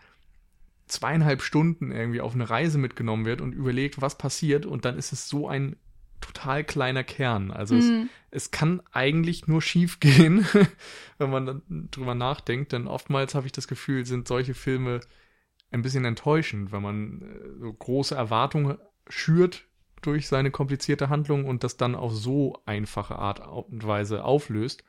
zweieinhalb 0.87 1.43
Stunden 1.43 1.93
irgendwie 1.93 2.21
auf 2.21 2.35
eine 2.35 2.49
Reise 2.49 2.79
mitgenommen 2.79 3.25
wird 3.25 3.41
und 3.41 3.55
überlegt, 3.55 4.01
was 4.01 4.19
passiert 4.19 4.67
und 4.67 4.85
dann 4.85 4.99
ist 4.99 5.13
es 5.13 5.29
so 5.29 5.49
ein 5.49 5.77
total 6.21 6.65
kleiner 6.65 7.05
Kern. 7.05 7.51
Also 7.51 7.75
mhm. 7.75 8.09
es, 8.31 8.45
es 8.45 8.51
kann 8.51 8.83
eigentlich 8.93 9.47
nur 9.47 9.63
schief 9.63 10.01
gehen, 10.01 10.47
wenn 11.19 11.31
man 11.31 11.47
dann 11.47 11.89
drüber 11.91 12.15
nachdenkt, 12.15 12.73
denn 12.73 12.87
oftmals 12.87 13.35
habe 13.35 13.47
ich 13.47 13.53
das 13.53 13.69
Gefühl, 13.69 14.07
sind 14.07 14.29
solche 14.29 14.55
Filme 14.55 15.01
ein 15.73 15.83
bisschen 15.83 16.05
enttäuschend, 16.05 16.73
wenn 16.73 16.83
man 16.83 17.23
äh, 17.23 17.61
so 17.61 17.73
große 17.73 18.15
Erwartungen 18.15 18.79
schürt 19.09 19.65
durch 20.03 20.29
seine 20.29 20.51
komplizierte 20.51 21.09
Handlung 21.09 21.47
und 21.47 21.65
das 21.65 21.77
dann 21.77 21.95
auf 21.95 22.13
so 22.15 22.61
einfache 22.67 23.17
Art 23.17 23.47
und 23.47 23.87
Weise 23.87 24.25
auflöst. 24.25 24.85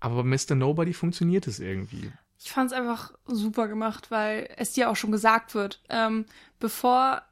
Aber 0.00 0.22
bei 0.22 0.24
Mr. 0.24 0.54
Nobody 0.54 0.92
funktioniert 0.92 1.46
es 1.46 1.60
irgendwie. 1.60 2.10
Ich 2.38 2.50
fand 2.50 2.70
es 2.70 2.76
einfach 2.76 3.12
super 3.26 3.68
gemacht, 3.68 4.10
weil 4.10 4.48
es 4.56 4.72
dir 4.72 4.90
auch 4.90 4.96
schon 4.96 5.12
gesagt 5.12 5.54
wird, 5.54 5.82
ähm, 5.88 6.26
bevor 6.58 7.22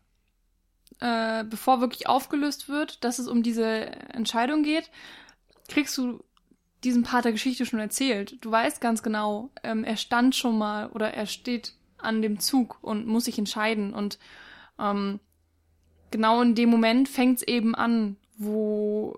äh, 1.00 1.44
bevor 1.44 1.80
wirklich 1.80 2.06
aufgelöst 2.06 2.68
wird, 2.68 3.04
dass 3.04 3.18
es 3.18 3.26
um 3.26 3.42
diese 3.42 3.66
Entscheidung 3.66 4.62
geht, 4.62 4.90
kriegst 5.68 5.98
du 5.98 6.22
diesen 6.84 7.02
Part 7.02 7.24
der 7.24 7.32
Geschichte 7.32 7.66
schon 7.66 7.80
erzählt. 7.80 8.36
Du 8.42 8.50
weißt 8.50 8.80
ganz 8.80 9.02
genau, 9.02 9.50
ähm, 9.62 9.84
er 9.84 9.96
stand 9.96 10.36
schon 10.36 10.56
mal 10.56 10.88
oder 10.90 11.12
er 11.12 11.26
steht 11.26 11.74
an 12.04 12.22
dem 12.22 12.38
Zug 12.38 12.78
und 12.82 13.06
muss 13.06 13.24
sich 13.24 13.38
entscheiden 13.38 13.92
und 13.92 14.18
ähm, 14.78 15.20
genau 16.10 16.42
in 16.42 16.54
dem 16.54 16.70
Moment 16.70 17.08
fängt 17.08 17.38
es 17.38 17.48
eben 17.48 17.74
an, 17.74 18.16
wo 18.36 19.16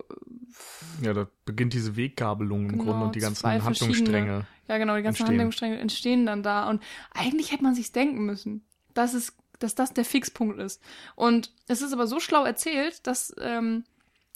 ja, 1.03 1.13
da 1.13 1.27
beginnt 1.45 1.75
diese 1.75 1.97
Weggabelung 1.97 2.71
im 2.71 2.79
genau, 2.79 2.85
Grunde 2.85 3.07
und 3.07 3.15
die 3.15 3.21
ganzen 3.21 3.47
Handlungsstränge. 3.47 4.47
Ja, 4.69 4.79
genau, 4.79 4.97
die 4.97 5.03
ganzen 5.03 5.23
entstehen. 5.23 5.27
Handlungsstränge 5.27 5.79
entstehen 5.79 6.27
dann 6.27 6.43
da. 6.43 6.69
Und 6.69 6.83
eigentlich 7.13 7.53
hätte 7.53 7.63
man 7.63 7.75
sich's 7.75 7.93
denken 7.93 8.25
müssen, 8.25 8.65
dass 8.95 9.15
es, 9.15 9.37
dass 9.59 9.75
das 9.75 9.93
der 9.93 10.05
Fixpunkt 10.05 10.59
ist. 10.59 10.83
Und 11.15 11.53
es 11.69 11.83
ist 11.83 11.93
aber 11.93 12.07
so 12.07 12.21
schlau 12.21 12.45
erzählt, 12.45 13.07
dass, 13.07 13.35
ähm, 13.41 13.85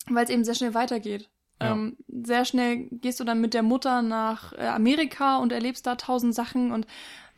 weil 0.08 0.24
es 0.24 0.30
eben 0.30 0.44
sehr 0.44 0.54
schnell 0.54 0.74
weitergeht. 0.74 1.30
Ja. 1.60 1.72
Ähm, 1.72 1.96
sehr 2.08 2.44
schnell 2.44 2.88
gehst 2.90 3.20
du 3.20 3.24
dann 3.24 3.40
mit 3.40 3.54
der 3.54 3.62
Mutter 3.62 4.02
nach 4.02 4.52
äh, 4.52 4.66
Amerika 4.66 5.38
und 5.38 5.52
erlebst 5.52 5.86
da 5.86 5.96
tausend 5.96 6.34
Sachen 6.34 6.72
und 6.72 6.86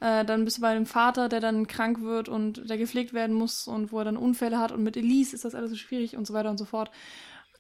äh, 0.03 0.25
dann 0.25 0.45
bist 0.45 0.59
du 0.59 0.63
bei 0.63 0.75
dem 0.75 0.87
Vater, 0.87 1.29
der 1.29 1.41
dann 1.41 1.67
krank 1.69 2.03
wird 2.03 2.29
und 2.29 2.69
der 2.69 2.77
gepflegt 2.77 3.15
werden 3.15 3.35
muss 3.35 3.69
und 3.69 3.93
wo 3.93 4.01
er 4.01 4.05
dann 4.05 4.17
Unfälle 4.17 4.59
hat 4.59 4.73
und 4.73 4.83
mit 4.83 4.97
Elise 4.97 5.37
ist 5.37 5.45
das 5.45 5.55
alles 5.55 5.71
so 5.71 5.77
schwierig 5.77 6.17
und 6.17 6.27
so 6.27 6.35
weiter 6.35 6.51
und 6.51 6.59
so 6.59 6.65
fort 6.65 6.91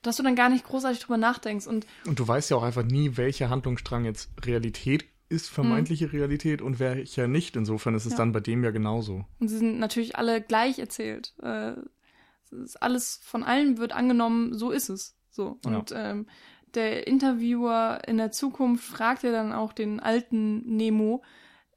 dass 0.05 0.17
du 0.17 0.25
dann 0.25 0.35
gar 0.35 0.49
nicht 0.49 0.65
großartig 0.65 0.99
drüber 0.99 1.17
nachdenkst. 1.17 1.69
Und, 1.69 1.87
und 2.07 2.19
du 2.19 2.27
weißt 2.27 2.51
ja 2.51 2.57
auch 2.57 2.65
einfach 2.65 2.83
nie, 2.83 3.17
welcher 3.17 3.51
Handlungsstrang 3.51 4.05
jetzt 4.05 4.31
Realität 4.45 5.05
ist, 5.29 5.49
vermeintliche 5.49 6.07
mhm. 6.07 6.11
Realität 6.11 6.61
und 6.61 6.81
welcher 6.81 7.29
nicht. 7.29 7.55
Insofern 7.55 7.95
ist 7.95 8.05
es 8.05 8.13
ja. 8.13 8.19
dann 8.19 8.33
bei 8.33 8.41
dem 8.41 8.65
ja 8.65 8.73
genauso. 8.73 9.25
Und 9.39 9.47
sie 9.47 9.59
sind 9.59 9.79
natürlich 9.79 10.17
alle 10.17 10.43
gleich 10.43 10.81
erzählt. 10.81 11.35
Äh, 11.41 11.75
alles 12.81 13.21
von 13.23 13.45
allen 13.45 13.79
wird 13.79 13.93
angenommen, 13.93 14.55
so 14.55 14.73
ist 14.73 14.89
es. 14.89 15.17
So. 15.31 15.61
Und 15.65 15.93
ja. 15.93 16.11
ähm, 16.11 16.27
der 16.75 17.07
Interviewer 17.07 18.01
in 18.07 18.17
der 18.17 18.33
Zukunft 18.33 18.85
fragt 18.85 19.23
ja 19.23 19.31
dann 19.31 19.53
auch 19.53 19.73
den 19.73 20.01
alten 20.01 20.77
Nemo, 20.77 21.23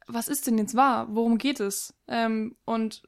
was 0.08 0.28
ist 0.28 0.48
denn 0.48 0.58
jetzt 0.58 0.76
wahr? 0.76 1.08
Worum 1.10 1.38
geht 1.38 1.60
es? 1.60 1.94
Ähm, 2.08 2.56
und 2.66 3.04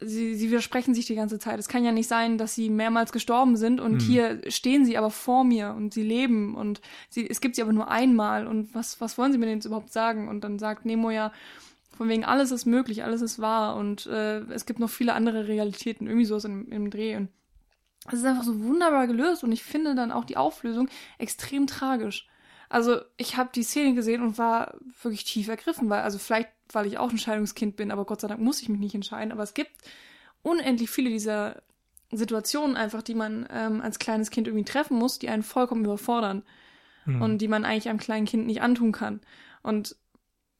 sie, 0.00 0.34
sie 0.34 0.50
widersprechen 0.50 0.94
sich 0.94 1.06
die 1.06 1.14
ganze 1.14 1.38
Zeit. 1.38 1.58
Es 1.58 1.68
kann 1.68 1.84
ja 1.84 1.92
nicht 1.92 2.08
sein, 2.08 2.38
dass 2.38 2.54
sie 2.54 2.70
mehrmals 2.70 3.12
gestorben 3.12 3.56
sind 3.56 3.80
und 3.80 3.94
mhm. 3.94 4.00
hier 4.00 4.40
stehen 4.50 4.84
sie 4.84 4.96
aber 4.96 5.10
vor 5.10 5.44
mir 5.44 5.74
und 5.76 5.92
sie 5.92 6.02
leben 6.02 6.54
und 6.54 6.80
sie, 7.08 7.28
es 7.28 7.40
gibt 7.40 7.56
sie 7.56 7.62
aber 7.62 7.72
nur 7.72 7.90
einmal 7.90 8.46
und 8.46 8.74
was, 8.74 9.00
was 9.00 9.18
wollen 9.18 9.32
sie 9.32 9.38
mir 9.38 9.46
denn 9.46 9.56
jetzt 9.56 9.66
überhaupt 9.66 9.92
sagen? 9.92 10.28
Und 10.28 10.42
dann 10.42 10.58
sagt 10.58 10.84
Nemo 10.84 11.10
ja, 11.10 11.32
von 11.96 12.08
wegen 12.08 12.24
alles 12.24 12.50
ist 12.50 12.64
möglich, 12.64 13.04
alles 13.04 13.20
ist 13.20 13.40
wahr 13.40 13.76
und 13.76 14.06
äh, 14.06 14.40
es 14.52 14.64
gibt 14.64 14.80
noch 14.80 14.90
viele 14.90 15.12
andere 15.12 15.48
Realitäten, 15.48 16.06
irgendwie 16.06 16.24
sowas 16.24 16.44
im, 16.44 16.70
im 16.72 16.90
Dreh 16.90 17.16
und 17.16 17.28
es 18.08 18.20
ist 18.20 18.24
einfach 18.24 18.44
so 18.44 18.58
wunderbar 18.64 19.06
gelöst 19.06 19.44
und 19.44 19.52
ich 19.52 19.62
finde 19.62 19.94
dann 19.94 20.10
auch 20.10 20.24
die 20.24 20.38
Auflösung 20.38 20.88
extrem 21.18 21.66
tragisch. 21.66 22.26
Also 22.70 23.00
ich 23.18 23.36
habe 23.36 23.50
die 23.54 23.64
Szene 23.64 23.94
gesehen 23.94 24.22
und 24.22 24.38
war 24.38 24.78
wirklich 25.02 25.24
tief 25.24 25.48
ergriffen, 25.48 25.90
weil 25.90 26.00
also 26.00 26.18
vielleicht 26.18 26.48
weil 26.74 26.86
ich 26.86 26.98
auch 26.98 27.10
ein 27.10 27.18
Scheidungskind 27.18 27.76
bin, 27.76 27.90
aber 27.90 28.04
Gott 28.04 28.20
sei 28.20 28.28
Dank 28.28 28.40
muss 28.40 28.62
ich 28.62 28.68
mich 28.68 28.80
nicht 28.80 28.94
entscheiden. 28.94 29.32
Aber 29.32 29.42
es 29.42 29.54
gibt 29.54 29.72
unendlich 30.42 30.90
viele 30.90 31.10
dieser 31.10 31.62
Situationen 32.12 32.76
einfach, 32.76 33.02
die 33.02 33.14
man 33.14 33.46
ähm, 33.50 33.80
als 33.80 33.98
kleines 33.98 34.30
Kind 34.30 34.46
irgendwie 34.46 34.64
treffen 34.64 34.96
muss, 34.96 35.18
die 35.18 35.28
einen 35.28 35.42
vollkommen 35.42 35.84
überfordern 35.84 36.42
mhm. 37.06 37.22
und 37.22 37.38
die 37.38 37.48
man 37.48 37.64
eigentlich 37.64 37.88
einem 37.88 37.98
kleinen 37.98 38.26
Kind 38.26 38.46
nicht 38.46 38.62
antun 38.62 38.92
kann. 38.92 39.20
Und 39.62 39.96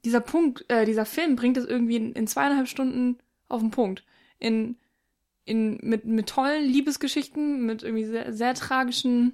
dieser 0.05 0.21
Punkt, 0.21 0.65
äh, 0.69 0.85
dieser 0.85 1.07
Film 1.07 1.37
bringt 1.37 1.57
es 1.57 1.65
irgendwie 1.65 1.97
in, 1.97 2.13
in 2.13 2.27
zweieinhalb 2.27 2.69
Stunden 2.69 3.19
auf 3.49 3.61
den 3.61 3.71
Punkt. 3.71 4.05
In, 4.39 4.77
in, 5.45 5.79
mit, 5.83 6.05
mit 6.05 6.29
tollen 6.29 6.65
Liebesgeschichten, 6.65 7.67
mit 7.67 7.83
irgendwie 7.83 8.05
sehr, 8.05 8.33
sehr 8.33 8.55
tragischen 8.55 9.33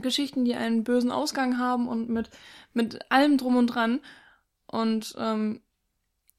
Geschichten, 0.00 0.44
die 0.44 0.54
einen 0.54 0.84
bösen 0.84 1.10
Ausgang 1.10 1.58
haben 1.58 1.88
und 1.88 2.08
mit, 2.08 2.30
mit 2.72 3.10
allem 3.10 3.38
drum 3.38 3.56
und 3.56 3.66
dran. 3.66 4.00
Und 4.66 5.14
ähm, 5.18 5.60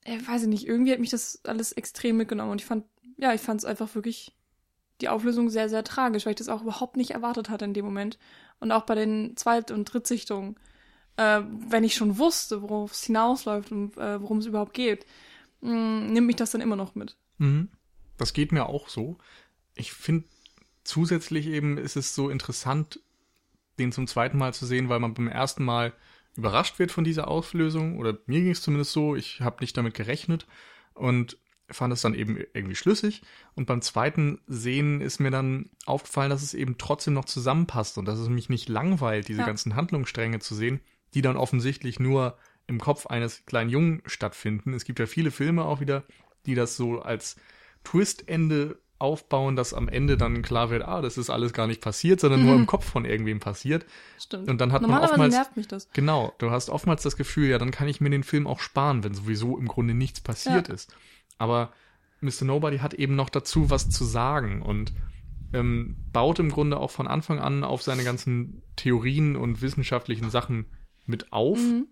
ich 0.05 0.27
weiß 0.27 0.45
nicht, 0.47 0.67
irgendwie 0.67 0.93
hat 0.93 0.99
mich 0.99 1.09
das 1.09 1.41
alles 1.43 1.73
extrem 1.73 2.17
mitgenommen 2.17 2.51
und 2.51 2.61
ich 2.61 2.65
fand, 2.65 2.85
ja, 3.17 3.33
ich 3.33 3.41
fand 3.41 3.59
es 3.59 3.65
einfach 3.65 3.93
wirklich 3.93 4.33
die 5.01 5.09
Auflösung 5.09 5.49
sehr, 5.49 5.69
sehr 5.69 5.83
tragisch, 5.83 6.25
weil 6.25 6.31
ich 6.31 6.37
das 6.37 6.49
auch 6.49 6.61
überhaupt 6.61 6.95
nicht 6.95 7.11
erwartet 7.11 7.49
hatte 7.49 7.65
in 7.65 7.73
dem 7.73 7.85
Moment. 7.85 8.17
Und 8.59 8.71
auch 8.71 8.83
bei 8.83 8.95
den 8.95 9.35
Zweit- 9.35 9.71
und 9.71 9.85
Drittsichtungen, 9.85 10.55
äh, 11.17 11.41
wenn 11.67 11.83
ich 11.83 11.95
schon 11.95 12.17
wusste, 12.17 12.61
worauf 12.61 12.91
es 12.91 13.03
hinausläuft 13.03 13.71
und 13.71 13.97
äh, 13.97 14.21
worum 14.21 14.37
es 14.37 14.45
überhaupt 14.45 14.73
geht, 14.73 15.05
mh, 15.61 15.71
mm, 15.71 16.13
nimmt 16.13 16.27
mich 16.27 16.35
das 16.35 16.51
dann 16.51 16.61
immer 16.61 16.75
noch 16.75 16.95
mit. 16.95 17.17
Mhm. 17.37 17.69
Das 18.17 18.33
geht 18.33 18.51
mir 18.51 18.67
auch 18.67 18.87
so. 18.87 19.17
Ich 19.73 19.93
finde, 19.93 20.27
zusätzlich 20.83 21.47
eben 21.47 21.77
ist 21.77 21.95
es 21.95 22.13
so 22.13 22.29
interessant, 22.29 22.99
den 23.81 23.91
zum 23.91 24.07
zweiten 24.07 24.37
Mal 24.37 24.53
zu 24.53 24.65
sehen, 24.65 24.89
weil 24.89 24.99
man 24.99 25.13
beim 25.13 25.27
ersten 25.27 25.63
Mal 25.63 25.93
überrascht 26.35 26.79
wird 26.79 26.91
von 26.91 27.03
dieser 27.03 27.27
Auflösung, 27.27 27.97
oder 27.97 28.17
mir 28.25 28.41
ging 28.41 28.51
es 28.51 28.61
zumindest 28.61 28.93
so, 28.93 29.15
ich 29.15 29.41
habe 29.41 29.57
nicht 29.61 29.75
damit 29.75 29.93
gerechnet 29.93 30.47
und 30.93 31.37
fand 31.69 31.93
es 31.93 32.01
dann 32.01 32.13
eben 32.13 32.37
irgendwie 32.53 32.75
schlüssig. 32.75 33.21
Und 33.55 33.65
beim 33.65 33.81
zweiten 33.81 34.39
Sehen 34.47 35.01
ist 35.01 35.19
mir 35.19 35.31
dann 35.31 35.69
aufgefallen, 35.85 36.29
dass 36.29 36.43
es 36.43 36.53
eben 36.53 36.77
trotzdem 36.77 37.13
noch 37.13 37.25
zusammenpasst 37.25 37.97
und 37.97 38.05
dass 38.05 38.19
es 38.19 38.29
mich 38.29 38.49
nicht 38.49 38.69
langweilt, 38.69 39.27
diese 39.27 39.41
ja. 39.41 39.45
ganzen 39.45 39.75
Handlungsstränge 39.75 40.39
zu 40.39 40.55
sehen, 40.55 40.81
die 41.13 41.21
dann 41.21 41.37
offensichtlich 41.37 41.99
nur 41.99 42.37
im 42.67 42.79
Kopf 42.79 43.07
eines 43.07 43.45
kleinen 43.45 43.69
Jungen 43.69 44.01
stattfinden. 44.05 44.73
Es 44.73 44.85
gibt 44.85 44.99
ja 44.99 45.05
viele 45.05 45.31
Filme 45.31 45.63
auch 45.63 45.79
wieder, 45.79 46.03
die 46.45 46.55
das 46.55 46.75
so 46.75 47.01
als 47.01 47.35
Twistende 47.83 48.80
aufbauen, 49.01 49.55
dass 49.55 49.73
am 49.73 49.89
Ende 49.89 50.17
dann 50.17 50.41
klar 50.41 50.69
wird, 50.69 50.83
ah, 50.83 51.01
das 51.01 51.17
ist 51.17 51.29
alles 51.29 51.53
gar 51.53 51.67
nicht 51.67 51.81
passiert, 51.81 52.19
sondern 52.19 52.41
mhm. 52.41 52.45
nur 52.45 52.55
im 52.55 52.67
Kopf 52.67 52.85
von 52.85 53.05
irgendwem 53.05 53.39
passiert. 53.39 53.85
Stimmt. 54.19 54.49
Und 54.49 54.61
dann 54.61 54.71
hat 54.71 54.81
man 54.83 55.03
oftmals 55.03 55.33
nervt 55.33 55.57
mich 55.57 55.67
das. 55.67 55.89
Genau, 55.93 56.33
du 56.37 56.51
hast 56.51 56.69
oftmals 56.69 57.03
das 57.03 57.17
Gefühl, 57.17 57.49
ja, 57.49 57.57
dann 57.57 57.71
kann 57.71 57.87
ich 57.87 57.99
mir 57.99 58.09
den 58.09 58.23
Film 58.23 58.47
auch 58.47 58.59
sparen, 58.59 59.03
wenn 59.03 59.13
sowieso 59.13 59.57
im 59.57 59.67
Grunde 59.67 59.93
nichts 59.93 60.21
passiert 60.21 60.67
ja. 60.67 60.73
ist. 60.73 60.95
Aber 61.37 61.71
Mr. 62.21 62.45
Nobody 62.45 62.77
hat 62.77 62.93
eben 62.93 63.15
noch 63.15 63.29
dazu 63.29 63.69
was 63.69 63.89
zu 63.89 64.05
sagen 64.05 64.61
und 64.61 64.93
ähm, 65.53 65.97
baut 66.13 66.39
im 66.39 66.49
Grunde 66.49 66.77
auch 66.77 66.91
von 66.91 67.07
Anfang 67.07 67.39
an 67.39 67.63
auf 67.63 67.81
seine 67.81 68.03
ganzen 68.03 68.61
Theorien 68.75 69.35
und 69.35 69.61
wissenschaftlichen 69.61 70.29
Sachen 70.29 70.65
mit 71.05 71.33
auf. 71.33 71.57
Mhm. 71.57 71.87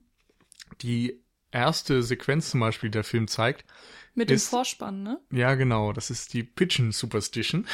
Die 0.82 1.20
erste 1.52 2.04
Sequenz 2.04 2.52
zum 2.52 2.60
Beispiel, 2.60 2.90
die 2.90 2.98
der 2.98 3.04
Film 3.04 3.28
zeigt, 3.28 3.66
mit 4.20 4.30
ist, 4.30 4.48
dem 4.48 4.50
Vorspann, 4.52 5.02
ne? 5.04 5.20
Ja, 5.32 5.56
genau. 5.56 5.94
Das 5.94 6.10
ist 6.12 6.34
die 6.34 6.44
Pigeon 6.44 6.92
Superstition. 6.92 7.66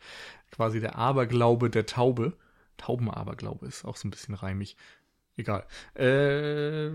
Quasi 0.52 0.78
der 0.78 0.96
Aberglaube 0.96 1.70
der 1.70 1.86
Taube. 1.86 2.36
Taubenaberglaube 2.76 3.66
ist 3.66 3.84
auch 3.84 3.96
so 3.96 4.06
ein 4.06 4.10
bisschen 4.10 4.34
reimig. 4.34 4.76
Egal. 5.36 5.66
Äh, 5.94 6.90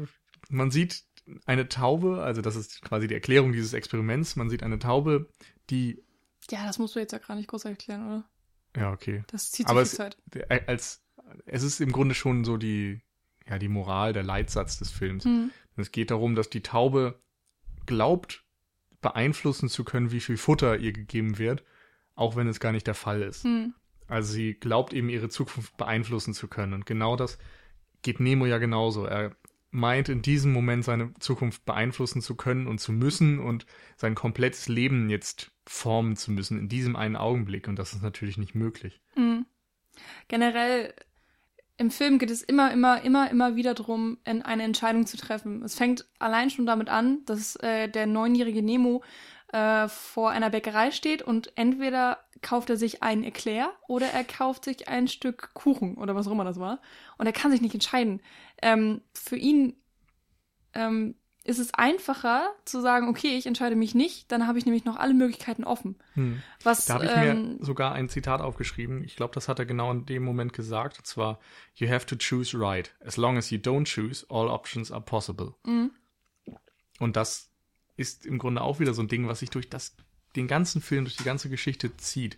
man 0.50 0.72
sieht 0.72 1.04
eine 1.46 1.68
Taube, 1.68 2.22
also 2.24 2.42
das 2.42 2.56
ist 2.56 2.82
quasi 2.82 3.08
die 3.08 3.14
Erklärung 3.14 3.52
dieses 3.52 3.74
Experiments. 3.74 4.36
Man 4.36 4.50
sieht 4.50 4.64
eine 4.64 4.80
Taube, 4.80 5.30
die. 5.70 6.04
Ja, 6.50 6.66
das 6.66 6.80
musst 6.80 6.96
du 6.96 7.00
jetzt 7.00 7.12
ja 7.12 7.20
gar 7.20 7.36
nicht 7.36 7.50
groß 7.50 7.66
erklären, 7.66 8.06
oder? 8.08 8.30
Ja, 8.78 8.92
okay. 8.92 9.24
Das 9.28 9.52
zieht 9.52 9.68
sich 9.68 9.72
Aber 9.72 9.86
viel 9.86 9.92
es, 9.92 9.96
Zeit. 9.96 10.18
äh, 10.36 10.62
als, 10.68 11.04
es 11.46 11.64
ist 11.64 11.82
im 11.82 11.92
Grunde 11.92 12.16
schon 12.16 12.46
so 12.46 12.58
die, 12.58 13.02
ja, 13.48 13.58
die 13.60 13.68
Moral, 13.68 14.14
der 14.14 14.24
Leitsatz 14.24 14.78
des 14.78 14.92
Films. 14.92 15.26
Hm. 15.26 15.52
Es 15.76 15.92
geht 15.92 16.12
darum, 16.12 16.36
dass 16.36 16.50
die 16.50 16.62
Taube 16.62 17.20
glaubt, 17.86 18.44
beeinflussen 19.02 19.70
zu 19.70 19.84
können, 19.84 20.12
wie 20.12 20.20
viel 20.20 20.38
Futter 20.38 20.78
ihr 20.78 20.92
gegeben 20.92 21.38
wird, 21.38 21.64
auch 22.16 22.36
wenn 22.36 22.48
es 22.48 22.60
gar 22.60 22.72
nicht 22.72 22.88
der 22.88 22.96
Fall 22.96 23.22
ist. 23.22 23.44
Hm. 23.44 23.74
Also 24.08 24.34
sie 24.34 24.54
glaubt 24.56 24.94
eben, 24.94 25.10
ihre 25.10 25.30
Zukunft 25.30 25.78
beeinflussen 25.78 26.34
zu 26.34 26.48
können. 26.48 26.74
Und 26.74 26.86
genau 26.86 27.16
das 27.16 27.38
geht 28.02 28.20
Nemo 28.20 28.46
ja 28.46 28.58
genauso. 28.58 29.06
Er 29.06 29.36
meint 29.72 30.10
in 30.10 30.22
diesem 30.22 30.52
Moment 30.52 30.84
seine 30.84 31.14
Zukunft 31.20 31.64
beeinflussen 31.66 32.22
zu 32.22 32.36
können 32.36 32.68
und 32.68 32.80
zu 32.80 32.92
müssen 32.92 33.40
und 33.40 33.68
sein 33.98 34.16
komplettes 34.16 34.68
Leben 34.68 35.10
jetzt 35.10 35.52
formen 35.68 36.16
zu 36.16 36.32
müssen 36.32 36.58
in 36.58 36.70
diesem 36.70 36.96
einen 36.96 37.16
Augenblick. 37.16 37.68
Und 37.68 37.78
das 37.78 37.94
ist 37.94 38.02
natürlich 38.02 38.38
nicht 38.38 38.56
möglich. 38.56 39.00
Mhm. 39.16 39.46
Generell 40.28 40.94
im 41.80 41.92
Film 41.92 42.20
geht 42.20 42.30
es 42.30 42.42
immer, 42.42 42.72
immer, 42.74 43.02
immer, 43.04 43.32
immer 43.32 43.56
wieder 43.56 43.74
darum, 43.74 44.18
eine 44.26 44.64
Entscheidung 44.64 45.06
zu 45.06 45.16
treffen. 45.16 45.64
Es 45.64 45.76
fängt 45.76 46.06
allein 46.20 46.50
schon 46.50 46.66
damit 46.66 46.90
an, 46.90 47.24
dass 47.26 47.56
äh, 47.56 47.88
der 47.88 48.06
neunjährige 48.06 48.62
Nemo 48.62 49.02
äh, 49.54 49.88
vor 49.88 50.30
einer 50.30 50.50
Bäckerei 50.50 50.92
steht 50.92 51.22
und 51.22 51.58
entweder 51.58 52.20
kauft 52.42 52.70
er 52.70 52.76
sich 52.76 53.02
einen 53.02 53.24
Eclair 53.24 53.72
oder 53.88 54.08
er 54.08 54.26
kauft 54.26 54.66
sich 54.66 54.90
ein 54.90 55.08
Stück 55.08 55.54
Kuchen 55.54 55.96
oder 55.96 56.16
was 56.16 56.28
auch 56.28 56.34
immer 56.34 56.44
das 56.44 56.60
war. 56.60 56.82
Und 57.18 57.28
er 57.28 57.34
kann 57.34 57.50
sich 57.50 57.62
nicht 57.62 57.74
entscheiden. 57.74 58.22
Ähm, 58.62 59.02
für 59.14 59.38
ihn 59.38 59.78
ähm, 60.74 61.16
ist 61.50 61.58
es 61.58 61.74
einfacher 61.74 62.54
zu 62.64 62.80
sagen, 62.80 63.10
okay, 63.10 63.36
ich 63.36 63.48
entscheide 63.48 63.76
mich 63.76 63.96
nicht, 63.96 64.32
dann 64.32 64.46
habe 64.46 64.60
ich 64.60 64.66
nämlich 64.66 64.86
noch 64.86 64.98
alle 64.98 65.16
Möglichkeiten 65.16 65.64
offen. 65.64 65.96
Hm. 66.14 66.44
Was, 66.64 66.86
Da 66.86 66.94
habe 66.94 67.06
ich 67.06 67.12
ähm, 67.12 67.58
mir 67.58 67.66
sogar 67.66 67.94
ein 67.94 68.08
Zitat 68.08 68.40
aufgeschrieben. 68.40 69.04
Ich 69.04 69.16
glaube, 69.16 69.34
das 69.34 69.48
hat 69.48 69.58
er 69.58 69.66
genau 69.66 69.92
in 69.92 70.06
dem 70.06 70.24
Moment 70.24 70.54
gesagt. 70.54 71.00
Und 71.00 71.08
zwar, 71.08 71.40
You 71.76 71.90
have 71.90 72.06
to 72.06 72.16
choose 72.16 72.58
right. 72.58 72.94
As 73.04 73.18
long 73.18 73.38
as 73.38 73.50
you 73.50 73.58
don't 73.58 73.86
choose, 73.92 74.26
all 74.30 74.48
options 74.48 74.92
are 74.92 75.02
possible. 75.02 75.56
Mhm. 75.66 75.92
Und 77.00 77.16
das 77.16 77.50
ist 77.98 78.26
im 78.26 78.38
Grunde 78.38 78.62
auch 78.62 78.80
wieder 78.80 78.94
so 78.94 79.02
ein 79.02 79.08
Ding, 79.08 79.28
was 79.28 79.40
sich 79.40 79.50
durch 79.50 79.70
das, 79.70 79.96
den 80.36 80.48
ganzen 80.48 80.82
Film, 80.82 81.06
durch 81.06 81.18
die 81.18 81.24
ganze 81.24 81.50
Geschichte 81.50 81.98
zieht. 81.98 82.38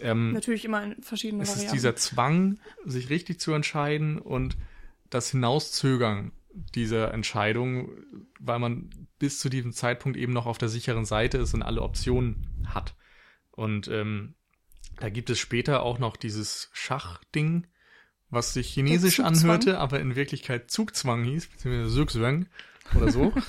Ähm, 0.00 0.32
natürlich 0.32 0.64
immer 0.64 0.82
in 0.82 1.02
verschiedenen 1.02 1.42
es 1.42 1.50
ist 1.50 1.56
Varianten. 1.56 1.74
dieser 1.76 1.96
Zwang, 1.96 2.58
sich 2.84 3.10
richtig 3.10 3.38
zu 3.38 3.52
entscheiden 3.52 4.18
und 4.18 4.56
das 5.08 5.30
Hinauszögern 5.30 6.32
dieser 6.74 7.12
Entscheidung, 7.12 7.90
weil 8.38 8.58
man 8.58 8.90
bis 9.18 9.40
zu 9.40 9.48
diesem 9.48 9.72
Zeitpunkt 9.72 10.16
eben 10.16 10.32
noch 10.32 10.46
auf 10.46 10.58
der 10.58 10.68
sicheren 10.68 11.04
Seite 11.04 11.38
ist 11.38 11.54
und 11.54 11.62
alle 11.62 11.82
Optionen 11.82 12.46
hat. 12.66 12.94
Und 13.50 13.88
ähm, 13.88 14.34
da 15.00 15.08
gibt 15.08 15.30
es 15.30 15.38
später 15.38 15.82
auch 15.82 15.98
noch 15.98 16.16
dieses 16.16 16.70
Schachding, 16.72 17.66
was 18.30 18.52
sich 18.54 18.72
chinesisch 18.72 19.20
anhörte, 19.20 19.78
aber 19.78 20.00
in 20.00 20.16
Wirklichkeit 20.16 20.70
Zugzwang 20.70 21.24
hieß, 21.24 21.48
beziehungsweise 21.48 21.94
Zugzwang 21.94 22.46
oder 22.94 23.10
so. 23.10 23.32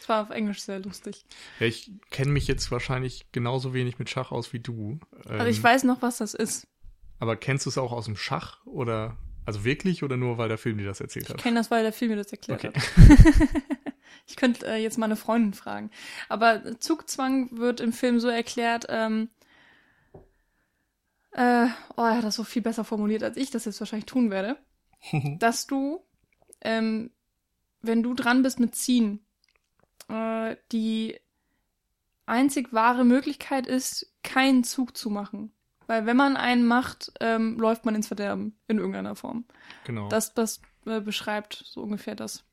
Das 0.00 0.16
war 0.16 0.22
auf 0.22 0.30
Englisch 0.30 0.62
sehr 0.62 0.80
lustig. 0.80 1.26
ja, 1.60 1.66
ich 1.66 1.90
kenne 2.10 2.30
mich 2.32 2.46
jetzt 2.48 2.70
wahrscheinlich 2.70 3.26
genauso 3.30 3.74
wenig 3.74 3.98
mit 3.98 4.08
Schach 4.08 4.32
aus 4.32 4.54
wie 4.54 4.58
du. 4.58 4.98
Also 5.26 5.44
ich 5.44 5.58
Ähm, 5.58 5.62
weiß 5.64 5.84
noch, 5.84 6.00
was 6.00 6.16
das 6.16 6.32
ist. 6.32 6.66
Aber 7.18 7.36
kennst 7.36 7.66
du 7.66 7.70
es 7.70 7.76
auch 7.76 7.92
aus 7.92 8.06
dem 8.06 8.16
Schach 8.16 8.64
oder 8.64 9.18
also 9.48 9.64
wirklich 9.64 10.02
oder 10.02 10.16
nur 10.16 10.38
weil 10.38 10.48
der 10.48 10.58
Film 10.58 10.78
dir 10.78 10.86
das 10.86 11.00
erzählt 11.00 11.26
Ich 11.26 11.30
hat? 11.30 11.38
kenne 11.38 11.56
das, 11.60 11.70
weil 11.70 11.82
der 11.82 11.92
Film 11.92 12.10
mir 12.12 12.16
das 12.16 12.30
erklärt 12.30 12.64
Okay. 12.64 12.72
hat. 12.74 12.82
ich 14.26 14.36
könnte 14.36 14.66
äh, 14.66 14.76
jetzt 14.76 14.98
mal 14.98 15.06
eine 15.06 15.16
Freundin 15.16 15.54
fragen. 15.54 15.90
Aber 16.28 16.78
Zugzwang 16.80 17.56
wird 17.58 17.80
im 17.80 17.92
Film 17.92 18.20
so 18.20 18.28
erklärt, 18.28 18.86
ähm, 18.88 19.30
äh, 21.32 21.66
oh, 21.96 22.02
er 22.02 22.16
hat 22.16 22.24
das 22.24 22.36
so 22.36 22.44
viel 22.44 22.62
besser 22.62 22.84
formuliert, 22.84 23.22
als 23.22 23.36
ich 23.36 23.50
das 23.50 23.64
jetzt 23.64 23.80
wahrscheinlich 23.80 24.06
tun 24.06 24.30
werde, 24.30 24.56
dass 25.38 25.66
du, 25.66 26.00
ähm, 26.60 27.10
wenn 27.80 28.02
du 28.02 28.14
dran 28.14 28.42
bist 28.42 28.60
mit 28.60 28.74
Ziehen, 28.74 29.20
äh, 30.08 30.56
die 30.72 31.18
einzig 32.26 32.72
wahre 32.72 33.04
Möglichkeit 33.04 33.66
ist, 33.66 34.12
keinen 34.22 34.64
Zug 34.64 34.96
zu 34.96 35.10
machen. 35.10 35.52
Weil 35.88 36.06
wenn 36.06 36.16
man 36.16 36.36
einen 36.36 36.64
macht, 36.64 37.12
ähm, 37.18 37.58
läuft 37.58 37.84
man 37.84 37.96
ins 37.96 38.06
Verderben 38.06 38.56
in 38.68 38.78
irgendeiner 38.78 39.16
Form. 39.16 39.44
Genau. 39.84 40.08
Das, 40.08 40.34
das 40.34 40.60
äh, 40.86 41.00
beschreibt 41.00 41.64
so 41.66 41.82
ungefähr 41.82 42.14
das. 42.14 42.44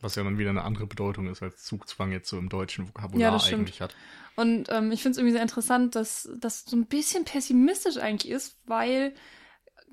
was 0.00 0.14
ja 0.14 0.24
dann 0.24 0.38
wieder 0.38 0.50
eine 0.50 0.64
andere 0.64 0.86
Bedeutung 0.86 1.28
ist, 1.28 1.42
als 1.42 1.62
Zugzwang 1.64 2.10
jetzt 2.12 2.28
so 2.28 2.38
im 2.38 2.48
deutschen 2.48 2.86
Ja, 2.86 2.88
Vokabular 2.88 3.32
das 3.32 3.46
stimmt. 3.46 3.62
eigentlich 3.62 3.80
hat. 3.80 3.94
Und 4.34 4.68
ähm, 4.70 4.90
ich 4.92 5.02
finde 5.02 5.12
es 5.12 5.18
irgendwie 5.18 5.32
sehr 5.34 5.42
interessant, 5.42 5.94
dass 5.94 6.30
das 6.38 6.64
so 6.64 6.76
ein 6.76 6.86
bisschen 6.86 7.24
pessimistisch 7.24 7.98
eigentlich 7.98 8.30
ist, 8.32 8.56
weil 8.64 9.14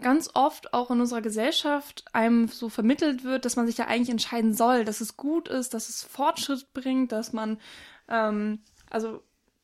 ganz 0.02 0.30
oft 0.34 0.74
auch 0.74 0.92
in 0.92 1.02
unserer 1.02 1.22
Gesellschaft 1.22 2.06
einem 2.14 2.48
so 2.48 2.70
vermittelt 2.70 3.24
wird, 3.26 3.44
dass 3.46 3.58
man 3.58 3.68
sich 3.68 3.78
ja 3.78 3.88
eigentlich 3.88 4.10
entscheiden 4.10 4.54
soll, 4.54 4.86
dass 4.86 5.02
es 5.02 5.18
gut 5.18 5.50
ist, 5.50 5.74
dass 5.74 5.90
es 5.90 6.04
Fortschritt 6.04 6.72
bringt, 6.74 7.12
dass 7.12 7.34
man, 7.34 7.60
ähm, 8.08 8.64
also 8.90 9.22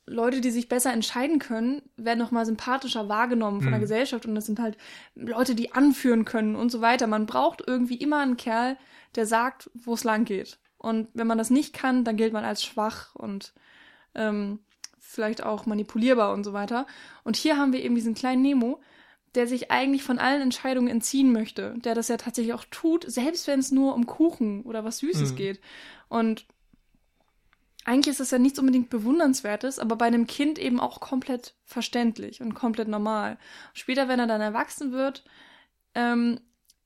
Leute, 0.08 0.40
die 0.42 0.52
sich 0.52 0.70
besser 0.70 0.94
entscheiden 0.94 1.40
können, 1.40 1.82
werden 1.98 2.20
noch 2.20 2.32
mal 2.32 2.46
sympathischer 2.46 3.10
wahrgenommen 3.10 3.62
von 3.62 3.72
der 3.72 3.80
Mhm. 3.80 3.84
Gesellschaft 3.84 4.26
und 4.26 4.36
das 4.36 4.46
sind 4.46 4.60
halt 4.60 4.78
Leute, 5.16 5.56
die 5.56 5.72
anführen 5.72 6.26
können 6.26 6.56
und 6.56 6.72
so 6.72 6.82
weiter. 6.82 7.08
Man 7.08 7.26
braucht 7.26 7.64
irgendwie 7.66 7.96
immer 7.96 8.20
einen 8.20 8.38
Kerl, 8.38 8.78
der 9.16 9.26
sagt, 9.26 9.70
wo 9.74 9.94
es 9.96 10.04
lang 10.04 10.26
geht. 10.26 10.60
Und 10.78 11.08
wenn 11.14 11.26
man 11.26 11.40
das 11.40 11.50
nicht 11.50 11.74
kann, 11.74 12.04
dann 12.04 12.18
gilt 12.18 12.34
man 12.34 12.46
als 12.46 12.64
schwach 12.64 13.16
und 13.16 13.54
ähm, 14.14 14.60
vielleicht 15.00 15.44
auch 15.44 15.66
manipulierbar 15.66 16.34
und 16.34 16.44
so 16.44 16.54
weiter. 16.54 16.86
Und 17.24 17.36
hier 17.36 17.58
haben 17.58 17.74
wir 17.74 17.84
eben 17.84 17.96
diesen 17.96 18.14
kleinen 18.14 18.44
Nemo, 18.44 18.80
der 19.34 19.48
sich 19.48 19.72
eigentlich 19.72 20.04
von 20.04 20.20
allen 20.20 20.42
Entscheidungen 20.42 20.88
entziehen 20.88 21.32
möchte, 21.32 21.74
der 21.80 21.96
das 21.96 22.08
ja 22.10 22.18
tatsächlich 22.18 22.54
auch 22.54 22.66
tut, 22.70 23.10
selbst 23.12 23.48
wenn 23.48 23.60
es 23.60 23.72
nur 23.72 23.96
um 23.96 24.06
Kuchen 24.06 24.62
oder 24.62 24.84
was 24.86 25.00
Süßes 25.00 25.32
Mhm. 25.32 25.36
geht. 25.36 25.60
Und 26.10 26.46
eigentlich 27.86 28.14
ist 28.14 28.20
das 28.20 28.32
ja 28.32 28.40
nichts 28.40 28.60
unbedingt 28.60 28.90
Bewundernswertes, 28.90 29.80
aber 29.80 29.96
bei 29.96 30.06
einem 30.06 30.28
Kind 30.28 30.60
eben 30.60 30.80
auch 30.80 31.00
komplett 31.00 31.56
verständlich 31.64 32.42
und 32.42 32.56
komplett 32.56 32.88
normal. 32.88 33.38
Später, 33.74 34.08
wenn 34.08 34.20
er 34.20 34.28
dann 34.28 34.42
erwachsen 34.42 34.92
wird, 34.92 35.24
ähm, 35.94 36.40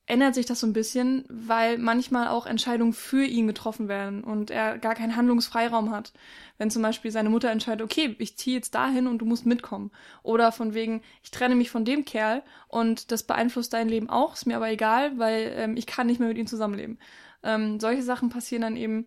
ändert 0.09 0.33
sich 0.33 0.47
das 0.47 0.59
so 0.59 0.67
ein 0.67 0.73
bisschen, 0.73 1.23
weil 1.29 1.77
manchmal 1.77 2.27
auch 2.29 2.47
Entscheidungen 2.47 2.93
für 2.93 3.23
ihn 3.23 3.47
getroffen 3.47 3.87
werden 3.87 4.23
und 4.23 4.49
er 4.49 4.79
gar 4.79 4.95
keinen 4.95 5.15
Handlungsfreiraum 5.15 5.91
hat. 5.91 6.13
Wenn 6.57 6.71
zum 6.71 6.81
Beispiel 6.81 7.11
seine 7.11 7.29
Mutter 7.29 7.51
entscheidet, 7.51 7.83
okay, 7.83 8.15
ich 8.17 8.35
ziehe 8.35 8.57
jetzt 8.57 8.73
dahin 8.73 9.07
und 9.07 9.19
du 9.19 9.25
musst 9.25 9.45
mitkommen. 9.45 9.91
Oder 10.23 10.51
von 10.51 10.73
wegen, 10.73 11.01
ich 11.23 11.29
trenne 11.29 11.55
mich 11.55 11.69
von 11.69 11.85
dem 11.85 12.05
Kerl 12.05 12.41
und 12.67 13.11
das 13.11 13.23
beeinflusst 13.23 13.71
dein 13.71 13.87
Leben 13.87 14.09
auch, 14.09 14.33
ist 14.33 14.47
mir 14.47 14.57
aber 14.57 14.69
egal, 14.71 15.17
weil 15.19 15.53
ähm, 15.55 15.77
ich 15.77 15.85
kann 15.85 16.07
nicht 16.07 16.19
mehr 16.19 16.29
mit 16.29 16.39
ihm 16.39 16.47
zusammenleben. 16.47 16.97
Ähm, 17.43 17.79
solche 17.79 18.03
Sachen 18.03 18.29
passieren 18.29 18.63
dann 18.63 18.75
eben. 18.75 19.05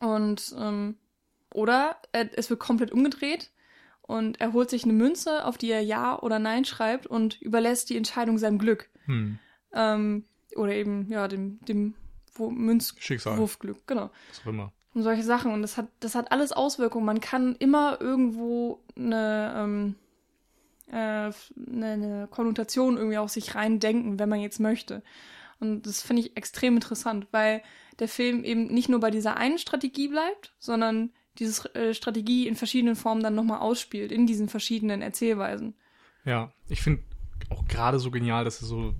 Und, 0.00 0.54
ähm, 0.58 0.96
oder 1.52 1.96
äh, 2.12 2.26
es 2.34 2.50
wird 2.50 2.60
komplett 2.60 2.92
umgedreht 2.92 3.52
und 4.02 4.40
er 4.40 4.52
holt 4.52 4.70
sich 4.70 4.84
eine 4.84 4.92
Münze, 4.92 5.44
auf 5.44 5.56
die 5.56 5.70
er 5.70 5.80
Ja 5.80 6.18
oder 6.18 6.38
Nein 6.38 6.64
schreibt 6.64 7.06
und 7.06 7.40
überlässt 7.40 7.90
die 7.90 7.96
Entscheidung 7.96 8.38
seinem 8.38 8.58
Glück. 8.58 8.90
Hm. 9.06 9.38
Ähm, 9.72 10.24
oder 10.56 10.72
eben, 10.74 11.08
ja, 11.10 11.28
dem, 11.28 11.58
dem. 11.60 11.94
Münzwurfglück, 12.36 13.86
genau. 13.86 14.10
Was 14.30 14.40
auch 14.40 14.46
immer. 14.46 14.72
Und 14.92 15.02
solche 15.02 15.22
Sachen. 15.22 15.52
Und 15.52 15.62
das 15.62 15.76
hat, 15.76 15.88
das 16.00 16.14
hat 16.14 16.32
alles 16.32 16.52
Auswirkungen. 16.52 17.06
Man 17.06 17.20
kann 17.20 17.54
immer 17.56 18.00
irgendwo 18.00 18.82
eine, 18.96 19.54
ähm, 19.56 19.94
äh, 20.88 20.94
eine, 20.94 21.32
eine 21.92 22.28
Konnotation 22.30 22.96
irgendwie 22.96 23.18
auch 23.18 23.28
sich 23.28 23.54
reindenken, 23.54 24.18
wenn 24.18 24.28
man 24.28 24.40
jetzt 24.40 24.60
möchte. 24.60 25.02
Und 25.60 25.86
das 25.86 26.02
finde 26.02 26.22
ich 26.22 26.36
extrem 26.36 26.74
interessant, 26.74 27.26
weil 27.30 27.62
der 27.98 28.08
Film 28.08 28.44
eben 28.44 28.66
nicht 28.66 28.88
nur 28.88 29.00
bei 29.00 29.10
dieser 29.10 29.36
einen 29.36 29.58
Strategie 29.58 30.08
bleibt, 30.08 30.54
sondern 30.58 31.10
diese 31.38 31.74
äh, 31.74 31.94
Strategie 31.94 32.46
in 32.46 32.56
verschiedenen 32.56 32.96
Formen 32.96 33.22
dann 33.22 33.34
nochmal 33.34 33.60
ausspielt, 33.60 34.12
in 34.12 34.26
diesen 34.26 34.48
verschiedenen 34.48 35.02
Erzählweisen. 35.02 35.74
Ja, 36.24 36.52
ich 36.68 36.80
finde 36.80 37.02
auch 37.50 37.66
gerade 37.66 37.98
so 37.98 38.10
genial, 38.10 38.44
dass 38.44 38.62
er 38.62 38.66
so 38.66 38.94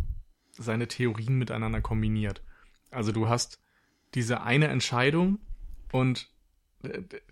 seine 0.52 0.88
Theorien 0.88 1.38
miteinander 1.38 1.80
kombiniert. 1.80 2.42
Also 2.90 3.12
du 3.12 3.28
hast 3.28 3.60
diese 4.14 4.42
eine 4.42 4.68
Entscheidung 4.68 5.38
und 5.92 6.28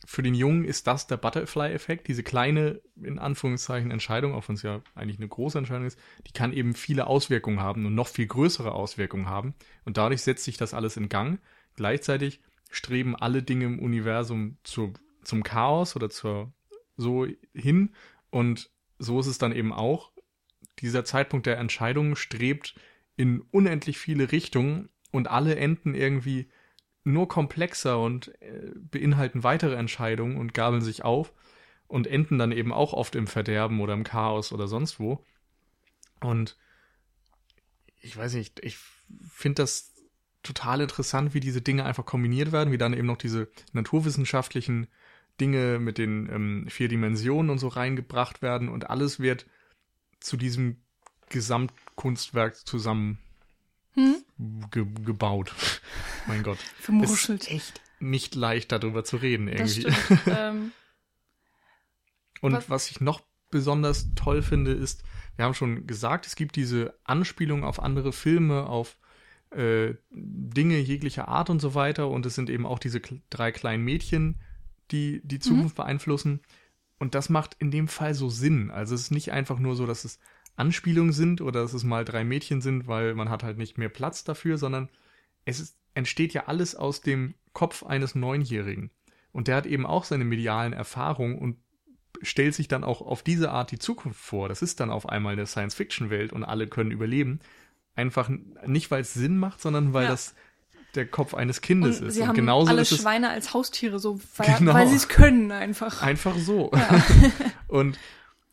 für 0.06 0.22
den 0.22 0.34
Jungen 0.34 0.64
ist 0.64 0.86
das 0.86 1.06
der 1.06 1.16
Butterfly-Effekt, 1.16 2.08
diese 2.08 2.22
kleine, 2.22 2.80
in 3.02 3.18
Anführungszeichen, 3.18 3.90
Entscheidung, 3.90 4.34
auch 4.34 4.48
wenn 4.48 4.56
es 4.56 4.62
ja 4.62 4.82
eigentlich 4.94 5.18
eine 5.18 5.28
große 5.28 5.58
Entscheidung 5.58 5.86
ist, 5.86 5.98
die 6.26 6.32
kann 6.32 6.52
eben 6.52 6.74
viele 6.74 7.06
Auswirkungen 7.06 7.60
haben 7.60 7.86
und 7.86 7.94
noch 7.94 8.08
viel 8.08 8.26
größere 8.26 8.72
Auswirkungen 8.72 9.28
haben. 9.28 9.54
Und 9.84 9.96
dadurch 9.96 10.22
setzt 10.22 10.44
sich 10.44 10.56
das 10.56 10.74
alles 10.74 10.96
in 10.96 11.08
Gang. 11.08 11.40
Gleichzeitig 11.76 12.40
streben 12.70 13.16
alle 13.16 13.42
Dinge 13.42 13.66
im 13.66 13.78
Universum 13.78 14.56
zu, 14.64 14.92
zum 15.22 15.42
Chaos 15.42 15.96
oder 15.96 16.10
zur 16.10 16.52
so 16.96 17.26
hin. 17.54 17.90
Und 18.30 18.70
so 18.98 19.20
ist 19.20 19.26
es 19.26 19.38
dann 19.38 19.52
eben 19.52 19.72
auch. 19.72 20.12
Dieser 20.78 21.04
Zeitpunkt 21.04 21.46
der 21.46 21.58
Entscheidung 21.58 22.16
strebt 22.16 22.74
in 23.16 23.40
unendlich 23.50 23.98
viele 23.98 24.32
Richtungen 24.32 24.88
und 25.10 25.28
alle 25.28 25.56
enden 25.56 25.94
irgendwie 25.94 26.48
nur 27.04 27.28
komplexer 27.28 28.00
und 28.00 28.28
äh, 28.40 28.72
beinhalten 28.74 29.42
weitere 29.42 29.76
Entscheidungen 29.76 30.36
und 30.36 30.54
gabeln 30.54 30.82
sich 30.82 31.04
auf. 31.04 31.32
und 31.88 32.06
enden 32.06 32.38
dann 32.38 32.52
eben 32.52 32.72
auch 32.72 32.94
oft 32.94 33.14
im 33.16 33.26
Verderben 33.26 33.80
oder 33.80 33.92
im 33.92 34.02
Chaos 34.02 34.50
oder 34.50 34.66
sonst 34.66 34.98
wo. 34.98 35.22
Und 36.20 36.56
ich 38.00 38.16
weiß 38.16 38.32
nicht, 38.32 38.60
ich 38.64 38.78
finde 39.28 39.62
das 39.62 39.92
total 40.42 40.80
interessant, 40.80 41.34
wie 41.34 41.40
diese 41.40 41.60
Dinge 41.60 41.84
einfach 41.84 42.06
kombiniert 42.06 42.50
werden, 42.50 42.72
wie 42.72 42.78
dann 42.78 42.94
eben 42.94 43.06
noch 43.06 43.18
diese 43.18 43.48
naturwissenschaftlichen 43.72 44.86
Dinge 45.40 45.78
mit 45.78 45.98
den 45.98 46.30
ähm, 46.30 46.66
vier 46.68 46.88
Dimensionen 46.88 47.50
und 47.50 47.58
so 47.58 47.68
reingebracht 47.68 48.40
werden 48.40 48.68
und 48.68 48.90
alles 48.90 49.20
wird 49.20 49.46
zu 50.20 50.36
diesem 50.36 50.78
Gesamtkunstwerk 51.28 52.56
zusammen 52.66 53.18
hm? 53.94 54.16
ge 54.70 54.86
gebaut. 55.04 55.54
mein 56.26 56.42
Gott. 56.42 56.58
Vermuschelt. 56.78 57.42
Ist 57.44 57.50
echt 57.50 57.80
nicht 58.00 58.34
leicht 58.34 58.72
darüber 58.72 59.04
zu 59.04 59.16
reden 59.16 59.48
irgendwie. 59.48 59.86
Ähm, 60.26 60.72
und 62.40 62.54
was? 62.54 62.70
was 62.70 62.90
ich 62.90 63.00
noch 63.00 63.22
besonders 63.50 64.14
toll 64.16 64.42
finde, 64.42 64.72
ist, 64.72 65.04
wir 65.36 65.44
haben 65.44 65.54
schon 65.54 65.86
gesagt, 65.86 66.26
es 66.26 66.34
gibt 66.34 66.56
diese 66.56 66.98
Anspielung 67.04 67.62
auf 67.62 67.80
andere 67.80 68.12
Filme, 68.12 68.66
auf 68.66 68.98
äh, 69.50 69.94
Dinge 70.10 70.78
jeglicher 70.78 71.28
Art 71.28 71.50
und 71.50 71.60
so 71.60 71.74
weiter. 71.74 72.08
Und 72.08 72.26
es 72.26 72.34
sind 72.34 72.50
eben 72.50 72.66
auch 72.66 72.78
diese 72.78 73.00
drei 73.30 73.52
kleinen 73.52 73.84
Mädchen, 73.84 74.40
die 74.90 75.20
die 75.22 75.38
Zukunft 75.38 75.76
mhm. 75.78 75.82
beeinflussen. 75.82 76.40
Und 76.98 77.14
das 77.14 77.28
macht 77.28 77.54
in 77.58 77.70
dem 77.70 77.88
Fall 77.88 78.14
so 78.14 78.28
Sinn. 78.28 78.70
Also 78.70 78.94
es 78.94 79.02
ist 79.02 79.10
nicht 79.10 79.32
einfach 79.32 79.58
nur 79.58 79.76
so, 79.76 79.86
dass 79.86 80.04
es 80.04 80.18
Anspielungen 80.56 81.12
sind 81.12 81.40
oder 81.40 81.62
dass 81.62 81.72
es 81.72 81.84
mal 81.84 82.04
drei 82.04 82.24
Mädchen 82.24 82.60
sind, 82.60 82.86
weil 82.86 83.14
man 83.14 83.30
hat 83.30 83.42
halt 83.42 83.58
nicht 83.58 83.78
mehr 83.78 83.88
Platz 83.88 84.24
dafür, 84.24 84.58
sondern 84.58 84.88
es 85.44 85.60
ist, 85.60 85.76
entsteht 85.94 86.34
ja 86.34 86.46
alles 86.46 86.74
aus 86.74 87.00
dem 87.00 87.34
Kopf 87.52 87.82
eines 87.82 88.14
Neunjährigen. 88.14 88.90
Und 89.32 89.48
der 89.48 89.56
hat 89.56 89.66
eben 89.66 89.86
auch 89.86 90.04
seine 90.04 90.24
medialen 90.24 90.72
Erfahrungen 90.72 91.38
und 91.38 91.56
stellt 92.20 92.54
sich 92.54 92.68
dann 92.68 92.84
auch 92.84 93.00
auf 93.00 93.22
diese 93.22 93.50
Art 93.50 93.70
die 93.70 93.78
Zukunft 93.78 94.20
vor. 94.20 94.48
Das 94.48 94.62
ist 94.62 94.80
dann 94.80 94.90
auf 94.90 95.08
einmal 95.08 95.32
eine 95.32 95.46
Science-Fiction-Welt 95.46 96.32
und 96.32 96.44
alle 96.44 96.68
können 96.68 96.90
überleben. 96.90 97.40
Einfach 97.94 98.30
nicht, 98.66 98.90
weil 98.90 99.02
es 99.02 99.14
Sinn 99.14 99.38
macht, 99.38 99.60
sondern 99.60 99.92
weil 99.92 100.04
ja. 100.04 100.10
das 100.10 100.34
der 100.94 101.06
Kopf 101.06 101.32
eines 101.34 101.62
Kindes 101.62 102.00
und 102.00 102.08
ist. 102.08 102.14
Sie 102.14 102.20
und 102.20 102.28
haben 102.28 102.36
genauso 102.36 102.70
alle 102.70 102.82
ist 102.82 102.92
es, 102.92 103.00
Schweine 103.00 103.30
als 103.30 103.54
Haustiere, 103.54 103.98
so 103.98 104.20
weil, 104.36 104.54
Genau. 104.58 104.74
weil 104.74 104.88
sie 104.88 104.96
es 104.96 105.08
können 105.08 105.50
einfach. 105.50 106.02
Einfach 106.02 106.36
so. 106.36 106.70
Ja. 106.74 107.02
und 107.68 107.98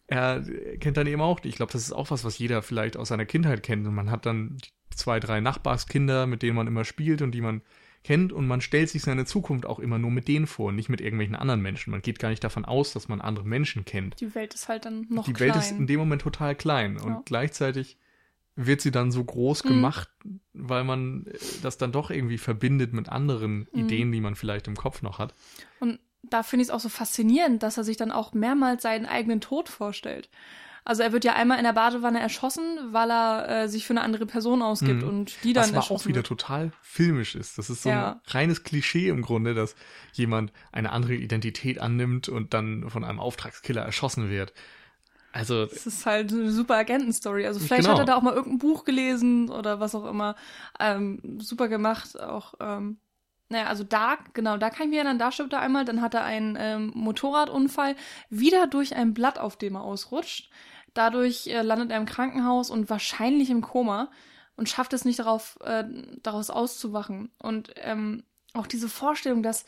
er 0.09 0.43
kennt 0.79 0.97
dann 0.97 1.07
eben 1.07 1.21
auch, 1.21 1.39
ich 1.43 1.55
glaube, 1.55 1.71
das 1.71 1.83
ist 1.83 1.91
auch 1.93 2.09
was, 2.11 2.23
was 2.23 2.37
jeder 2.39 2.61
vielleicht 2.61 2.97
aus 2.97 3.09
seiner 3.09 3.25
Kindheit 3.25 3.63
kennt. 3.63 3.85
Und 3.87 3.93
man 3.95 4.09
hat 4.11 4.25
dann 4.25 4.57
zwei, 4.93 5.19
drei 5.19 5.39
Nachbarskinder, 5.39 6.25
mit 6.27 6.41
denen 6.41 6.55
man 6.55 6.67
immer 6.67 6.83
spielt 6.83 7.21
und 7.21 7.31
die 7.31 7.41
man 7.41 7.61
kennt 8.03 8.31
und 8.33 8.47
man 8.47 8.61
stellt 8.61 8.89
sich 8.89 9.01
seine 9.03 9.25
Zukunft 9.25 9.65
auch 9.65 9.77
immer 9.79 9.99
nur 9.99 10.09
mit 10.09 10.27
denen 10.27 10.47
vor, 10.47 10.71
nicht 10.71 10.89
mit 10.89 11.01
irgendwelchen 11.01 11.35
anderen 11.35 11.61
Menschen. 11.61 11.91
Man 11.91 12.01
geht 12.01 12.17
gar 12.17 12.29
nicht 12.29 12.43
davon 12.43 12.65
aus, 12.65 12.93
dass 12.93 13.07
man 13.09 13.19
andere 13.21 13.45
Menschen 13.45 13.85
kennt. 13.85 14.19
Die 14.21 14.33
Welt 14.35 14.53
ist 14.53 14.67
halt 14.69 14.85
dann 14.85 15.05
noch 15.09 15.25
Die 15.25 15.33
klein. 15.33 15.49
Welt 15.49 15.57
ist 15.57 15.71
in 15.71 15.85
dem 15.85 15.99
Moment 15.99 16.21
total 16.21 16.55
klein 16.55 16.97
und 16.97 17.11
Ja. 17.11 17.21
gleichzeitig 17.25 17.97
wird 18.55 18.81
sie 18.81 18.91
dann 18.91 19.11
so 19.11 19.23
groß 19.23 19.63
Mhm. 19.63 19.67
gemacht, 19.67 20.09
weil 20.53 20.83
man 20.85 21.27
äh, 21.27 21.37
das 21.61 21.77
dann 21.77 21.91
doch 21.91 22.09
irgendwie 22.09 22.37
verbindet 22.37 22.93
mit 22.93 23.09
anderen 23.09 23.67
Mhm. 23.73 23.79
Ideen, 23.79 24.11
die 24.11 24.21
man 24.21 24.35
vielleicht 24.35 24.67
im 24.67 24.75
Kopf 24.75 25.01
noch 25.01 25.19
hat. 25.19 25.35
Und 25.79 25.99
da 26.23 26.43
finde 26.43 26.61
ich 26.63 26.69
es 26.69 26.73
auch 26.73 26.79
so 26.79 26.89
faszinierend, 26.89 27.63
dass 27.63 27.77
er 27.77 27.83
sich 27.83 27.97
dann 27.97 28.11
auch 28.11 28.33
mehrmals 28.33 28.83
seinen 28.83 29.05
eigenen 29.05 29.41
Tod 29.41 29.69
vorstellt. 29.69 30.29
Also 30.85 31.03
er 31.03 31.11
wird 31.11 31.23
ja 31.23 31.33
einmal 31.33 31.57
in 31.59 31.65
der 31.65 31.73
Badewanne 31.73 32.19
erschossen, 32.19 32.63
weil 32.91 33.11
er 33.11 33.47
äh, 33.63 33.69
sich 33.69 33.85
für 33.85 33.93
eine 33.93 34.01
andere 34.01 34.25
Person 34.25 34.61
ausgibt 34.61 35.03
Mhm. 35.03 35.07
und 35.07 35.43
die 35.43 35.53
dann 35.53 35.73
Was 35.75 35.89
aber 35.89 35.95
auch 35.95 36.05
wieder 36.05 36.17
wird. 36.17 36.27
total 36.27 36.71
filmisch 36.81 37.35
ist. 37.35 37.57
Das 37.57 37.69
ist 37.69 37.83
so 37.83 37.89
Ja. 37.89 38.13
ein 38.13 38.21
reines 38.27 38.63
Klischee 38.63 39.09
im 39.09 39.21
Grunde, 39.21 39.53
dass 39.53 39.75
jemand 40.13 40.51
eine 40.71 40.91
andere 40.91 41.13
Identität 41.15 41.79
annimmt 41.79 42.27
und 42.29 42.53
dann 42.53 42.89
von 42.89 43.03
einem 43.03 43.19
Auftragskiller 43.19 43.81
erschossen 43.83 44.29
wird. 44.29 44.53
Also, 45.31 45.67
Das 45.67 45.85
ist 45.85 46.05
halt 46.07 46.31
eine 46.31 46.49
super 46.51 46.75
Agentenstory. 46.77 47.45
Also 47.45 47.59
vielleicht 47.59 47.83
Genau. 47.83 47.91
hat 47.93 47.99
er 47.99 48.05
da 48.05 48.15
auch 48.15 48.23
mal 48.23 48.33
irgendein 48.33 48.57
Buch 48.57 48.83
gelesen 48.83 49.49
oder 49.49 49.79
was 49.79 49.93
auch 49.93 50.05
immer. 50.05 50.35
Ähm, 50.79 51.37
super 51.39 51.67
gemacht. 51.67 52.19
Auch, 52.19 52.55
ähm, 52.59 52.97
naja, 53.49 53.65
also 53.65 53.83
da, 53.83 54.17
genau, 54.33 54.57
da 54.57 54.69
kann 54.69 54.83
ich 54.83 54.89
mich 54.89 54.97
erinnern, 54.97 55.19
da 55.19 55.31
stirbt 55.31 55.53
er 55.53 55.59
einmal, 55.59 55.85
dann 55.85 56.01
hat 56.01 56.13
er 56.13 56.23
einen 56.23 56.55
ähm, 56.59 56.91
Motorradunfall, 56.95 57.95
wieder 58.29 58.67
durch 58.67 58.95
ein 58.95 59.13
Blatt, 59.13 59.39
auf 59.39 59.57
dem 59.57 59.75
er 59.75 59.83
ausrutscht. 59.83 60.49
Dadurch 60.93 61.47
äh, 61.47 61.61
landet 61.61 61.91
er 61.91 61.97
im 61.97 62.05
Krankenhaus 62.05 62.69
und 62.69 62.89
wahrscheinlich 62.89 63.49
im 63.49 63.61
Koma 63.61 64.11
und 64.55 64.69
schafft 64.69 64.93
es 64.93 65.05
nicht 65.05 65.19
darauf, 65.19 65.57
äh, 65.61 65.83
daraus 66.21 66.49
auszuwachen. 66.49 67.31
Und 67.41 67.71
ähm, 67.77 68.23
auch 68.53 68.67
diese 68.67 68.89
Vorstellung, 68.89 69.43
dass 69.43 69.65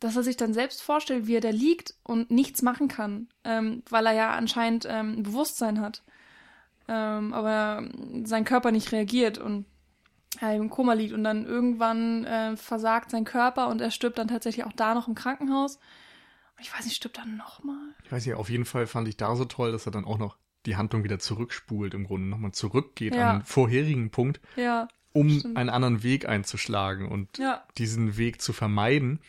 dass 0.00 0.16
er 0.16 0.22
sich 0.22 0.36
dann 0.36 0.54
selbst 0.54 0.82
vorstellt, 0.82 1.26
wie 1.26 1.36
er 1.36 1.42
da 1.42 1.50
liegt 1.50 1.94
und 2.02 2.30
nichts 2.30 2.62
machen 2.62 2.88
kann, 2.88 3.28
ähm, 3.44 3.82
weil 3.90 4.06
er 4.06 4.14
ja 4.14 4.30
anscheinend 4.30 4.86
ähm, 4.88 5.18
ein 5.18 5.22
Bewusstsein 5.22 5.80
hat, 5.80 6.02
ähm, 6.88 7.34
aber 7.34 7.86
sein 8.24 8.46
Körper 8.46 8.72
nicht 8.72 8.92
reagiert 8.92 9.36
und 9.36 9.66
im 10.40 10.70
Koma 10.70 10.92
liegt 10.92 11.12
und 11.12 11.24
dann 11.24 11.44
irgendwann 11.44 12.24
äh, 12.24 12.56
versagt 12.56 13.10
sein 13.10 13.24
Körper 13.24 13.68
und 13.68 13.80
er 13.80 13.90
stirbt 13.90 14.18
dann 14.18 14.28
tatsächlich 14.28 14.64
auch 14.64 14.72
da 14.72 14.94
noch 14.94 15.08
im 15.08 15.14
Krankenhaus. 15.14 15.76
Und 15.76 16.62
ich 16.62 16.72
weiß 16.72 16.84
nicht, 16.84 16.96
stirbt 16.96 17.18
er 17.18 17.26
nochmal? 17.26 17.76
ich 18.04 18.12
weiß 18.12 18.24
nicht, 18.26 18.34
auf 18.36 18.48
jeden 18.50 18.64
Fall 18.64 18.86
fand 18.86 19.08
ich 19.08 19.16
da 19.16 19.34
so 19.36 19.44
toll, 19.44 19.72
dass 19.72 19.86
er 19.86 19.92
dann 19.92 20.04
auch 20.04 20.18
noch 20.18 20.36
die 20.66 20.76
Handlung 20.76 21.04
wieder 21.04 21.18
zurückspult, 21.18 21.94
im 21.94 22.04
Grunde 22.04 22.28
nochmal 22.28 22.52
zurückgeht 22.52 23.14
Ja. 23.14 23.30
an 23.30 23.38
den 23.38 23.44
vorherigen 23.44 24.10
Punkt, 24.10 24.40
Ja, 24.56 24.88
um 25.12 25.30
Stimmt. 25.30 25.56
einen 25.56 25.70
anderen 25.70 26.02
Weg 26.02 26.28
einzuschlagen 26.28 27.08
und 27.08 27.38
ja, 27.38 27.64
diesen 27.78 28.16
Weg 28.16 28.40
zu 28.40 28.52
vermeiden. 28.52 29.20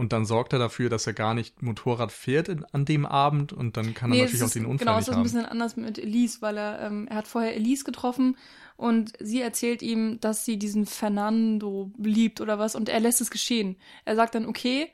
Und 0.00 0.12
dann 0.14 0.24
sorgt 0.24 0.54
er 0.54 0.58
dafür, 0.58 0.88
dass 0.88 1.06
er 1.06 1.12
gar 1.12 1.34
nicht 1.34 1.60
Motorrad 1.62 2.10
fährt 2.10 2.48
in, 2.48 2.64
an 2.72 2.86
dem 2.86 3.04
Abend 3.04 3.52
und 3.52 3.76
dann 3.76 3.92
kann 3.92 4.10
er 4.10 4.14
Nee, 4.14 4.22
natürlich 4.22 4.40
es 4.40 4.48
auch 4.48 4.52
den 4.54 4.64
Unfall 4.64 4.86
genau, 4.86 4.92
es 4.98 4.98
nicht 4.98 5.08
ist 5.08 5.12
ein 5.12 5.16
haben. 5.16 5.22
bisschen 5.24 5.44
anders 5.46 5.76
mit 5.76 5.98
Elise, 5.98 6.38
weil 6.40 6.56
er, 6.56 6.80
ähm, 6.86 7.06
er 7.08 7.16
hat 7.16 7.28
vorher 7.28 7.54
Elise 7.54 7.84
getroffen 7.84 8.36
und 8.78 9.12
sie 9.20 9.42
erzählt 9.42 9.82
ihm, 9.82 10.18
dass 10.20 10.46
sie 10.46 10.58
diesen 10.58 10.86
Fernando 10.86 11.92
liebt 11.98 12.40
oder 12.40 12.58
was 12.58 12.74
und 12.74 12.88
er 12.88 12.98
lässt 13.00 13.20
es 13.20 13.30
geschehen. 13.30 13.76
Er 14.06 14.16
sagt 14.16 14.34
dann, 14.34 14.46
okay, 14.46 14.90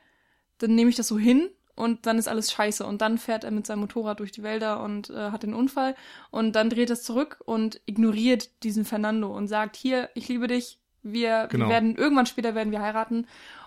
dann 0.59 0.75
nehme 0.75 0.91
ich 0.91 0.97
das 0.97 1.07
so 1.09 1.19
hin 1.19 1.51
und 1.77 2.07
dann 2.07 2.19
ist 2.19 2.27
alles 2.29 2.51
scheiße. 2.51 2.85
Und 2.85 3.01
dann 3.01 3.19
fährt 3.19 3.45
er 3.45 3.53
mit 3.53 3.67
seinem 3.67 3.81
Motorrad 3.81 4.19
durch 4.19 4.33
die 4.33 4.43
Wälder 4.43 4.83
und 4.83 5.11
äh, 5.11 5.31
hat 5.31 5.45
den 5.45 5.55
Unfall 5.55 5.95
und 6.31 6.57
dann 6.57 6.69
dreht 6.69 6.91
er 6.91 6.95
es 6.95 7.05
zurück 7.05 7.39
und 7.45 7.81
ignoriert 7.87 8.63
diesen 8.65 8.85
Fernando 8.85 9.29
und 9.37 9.47
sagt, 9.47 9.77
hier, 9.77 10.09
ich 10.15 10.27
liebe 10.29 10.49
dich, 10.49 10.81
wir, 11.03 11.47
Genau. 11.51 11.67
wir 11.67 11.71
werden, 11.71 11.95
irgendwann 11.95 12.27
später 12.27 12.57
werden 12.57 12.73
wir 12.73 12.81
heiraten. 12.81 13.27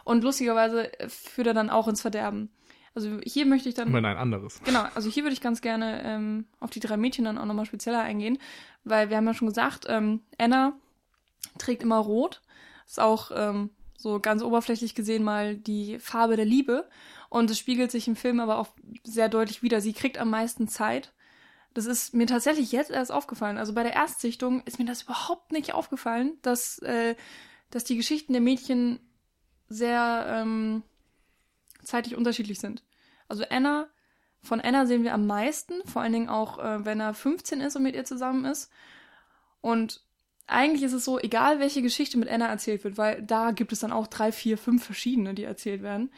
Und 0.09 0.23
lustigerweise 0.23 0.91
führt 1.07 1.45
er 1.45 1.53
dann 1.53 1.69
auch 1.69 1.87
ins 1.87 2.01
Verderben. 2.01 2.49
Also 2.95 3.19
hier 3.23 3.45
möchte 3.45 3.69
ich 3.69 3.75
dann 3.75 3.89
Aber 3.89 3.99
in 3.99 4.05
ein 4.05 4.17
anderes. 4.17 4.59
Genau, 4.63 4.83
also 4.95 5.07
hier 5.07 5.21
würde 5.21 5.33
ich 5.33 5.39
ganz 5.39 5.61
gerne 5.61 6.01
ähm, 6.03 6.45
auf 6.59 6.71
die 6.71 6.79
drei 6.79 6.97
Mädchen 6.97 7.25
dann 7.25 7.37
auch 7.37 7.45
nochmal 7.45 7.67
spezieller 7.67 8.01
eingehen, 8.01 8.39
weil 8.83 9.11
wir 9.11 9.17
haben 9.17 9.27
ja 9.27 9.35
schon 9.35 9.49
gesagt, 9.49 9.85
ähm, 9.87 10.21
Anna 10.39 10.73
trägt 11.59 11.83
immer 11.83 11.99
rot. 11.99 12.41
Ist 12.87 12.99
auch 12.99 13.29
ähm, 13.35 13.69
so 13.99 14.19
ganz 14.19 14.41
oberflächlich 14.41 14.95
gesehen 14.95 15.23
mal 15.23 15.55
die 15.55 15.99
Farbe 15.99 16.37
der 16.37 16.45
Liebe. 16.45 16.89
Und 17.29 17.51
es 17.51 17.59
spiegelt 17.59 17.91
sich 17.91 18.07
im 18.07 18.15
Film 18.15 18.39
aber 18.39 18.57
auch 18.57 18.69
sehr 19.03 19.29
deutlich 19.29 19.61
wieder. 19.61 19.79
Sie 19.79 19.93
kriegt 19.93 20.17
am 20.17 20.31
meisten 20.31 20.67
Zeit. 20.67 21.13
Das 21.75 21.85
ist 21.85 22.15
mir 22.15 22.25
tatsächlich 22.25 22.71
jetzt 22.71 22.89
erst 22.89 23.11
aufgefallen. 23.11 23.59
Also 23.59 23.73
bei 23.75 23.83
der 23.83 23.93
Erstsichtung 23.93 24.63
ist 24.63 24.79
mir 24.79 24.85
das 24.85 25.03
überhaupt 25.03 25.51
nicht 25.51 25.75
aufgefallen, 25.75 26.39
dass, 26.41 26.79
äh, 26.79 27.15
dass 27.69 27.83
die 27.83 27.95
Geschichten 27.95 28.33
der 28.33 28.41
Mädchen 28.41 28.99
sehr 29.69 30.25
ähm, 30.27 30.83
zeitlich 31.83 32.15
unterschiedlich 32.15 32.59
sind. 32.59 32.83
Also 33.27 33.43
Anna, 33.49 33.87
von 34.41 34.59
Anna 34.61 34.85
sehen 34.85 35.03
wir 35.03 35.13
am 35.13 35.27
meisten, 35.27 35.85
vor 35.85 36.01
allen 36.01 36.13
Dingen 36.13 36.29
auch, 36.29 36.59
äh, 36.59 36.85
wenn 36.85 36.99
er 36.99 37.13
15 37.13 37.61
ist 37.61 37.75
und 37.75 37.83
mit 37.83 37.95
ihr 37.95 38.05
zusammen 38.05 38.45
ist. 38.45 38.71
Und 39.61 40.01
eigentlich 40.47 40.83
ist 40.83 40.93
es 40.93 41.05
so, 41.05 41.19
egal 41.19 41.59
welche 41.59 41.81
Geschichte 41.81 42.17
mit 42.17 42.29
Anna 42.29 42.47
erzählt 42.47 42.83
wird, 42.83 42.97
weil 42.97 43.21
da 43.21 43.51
gibt 43.51 43.71
es 43.71 43.79
dann 43.79 43.91
auch 43.91 44.07
drei, 44.07 44.31
vier, 44.31 44.57
fünf 44.57 44.83
verschiedene, 44.83 45.33
die 45.33 45.43
erzählt 45.43 45.83
werden. 45.83 46.11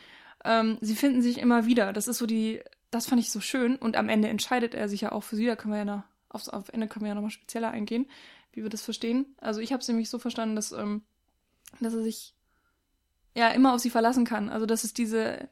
Ähm, 0.45 0.77
sie 0.81 0.95
finden 0.95 1.21
sich 1.21 1.37
immer 1.37 1.65
wieder. 1.65 1.93
Das 1.93 2.07
ist 2.07 2.17
so 2.17 2.25
die, 2.25 2.61
das 2.91 3.07
fand 3.07 3.21
ich 3.21 3.31
so 3.31 3.41
schön. 3.41 3.75
Und 3.75 3.97
am 3.97 4.09
Ende 4.09 4.29
entscheidet 4.29 4.73
er 4.73 4.87
sich 4.87 5.01
ja 5.01 5.11
auch 5.11 5.23
für 5.23 5.35
sie. 5.35 5.45
Da 5.45 5.55
können 5.55 5.73
wir 5.73 5.79
ja 5.79 5.85
noch, 5.85 6.03
aufs 6.29 6.47
auf 6.47 6.69
Ende 6.69 6.87
können 6.87 7.03
wir 7.03 7.09
ja 7.09 7.15
nochmal 7.15 7.31
spezieller 7.31 7.71
eingehen, 7.71 8.07
wie 8.53 8.63
wir 8.63 8.69
das 8.69 8.83
verstehen. 8.83 9.35
Also 9.37 9.59
ich 9.59 9.73
habe 9.73 9.81
es 9.81 9.87
nämlich 9.87 10.09
so 10.09 10.17
verstanden, 10.17 10.55
dass, 10.55 10.71
ähm, 10.71 11.03
dass 11.79 11.93
er 11.93 12.03
sich 12.03 12.33
ja 13.35 13.49
immer 13.49 13.73
auf 13.73 13.81
sie 13.81 13.89
verlassen 13.89 14.25
kann. 14.25 14.49
Also 14.49 14.65
dass 14.65 14.83
es 14.83 14.93
diese 14.93 15.49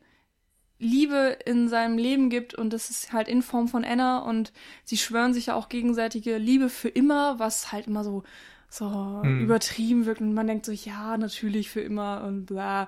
Liebe 0.79 1.37
in 1.45 1.67
seinem 1.67 1.97
Leben 1.97 2.29
gibt 2.29 2.55
und 2.55 2.71
das 2.71 2.89
ist 2.89 3.11
halt 3.11 3.27
in 3.27 3.41
Form 3.41 3.67
von 3.67 3.83
Anna 3.83 4.19
und 4.19 4.53
sie 4.85 4.97
schwören 4.97 5.33
sich 5.33 5.47
ja 5.47 5.55
auch 5.55 5.67
gegenseitige 5.69 6.37
Liebe 6.37 6.69
für 6.69 6.87
immer, 6.89 7.37
was 7.39 7.71
halt 7.71 7.87
immer 7.87 8.03
so 8.03 8.23
so 8.69 9.21
Hm. 9.23 9.41
übertrieben 9.41 10.05
wirkt 10.05 10.21
und 10.21 10.33
man 10.33 10.47
denkt 10.47 10.65
so 10.65 10.71
ja 10.71 11.17
natürlich 11.17 11.69
für 11.69 11.81
immer 11.81 12.23
und 12.25 12.45
bla. 12.45 12.87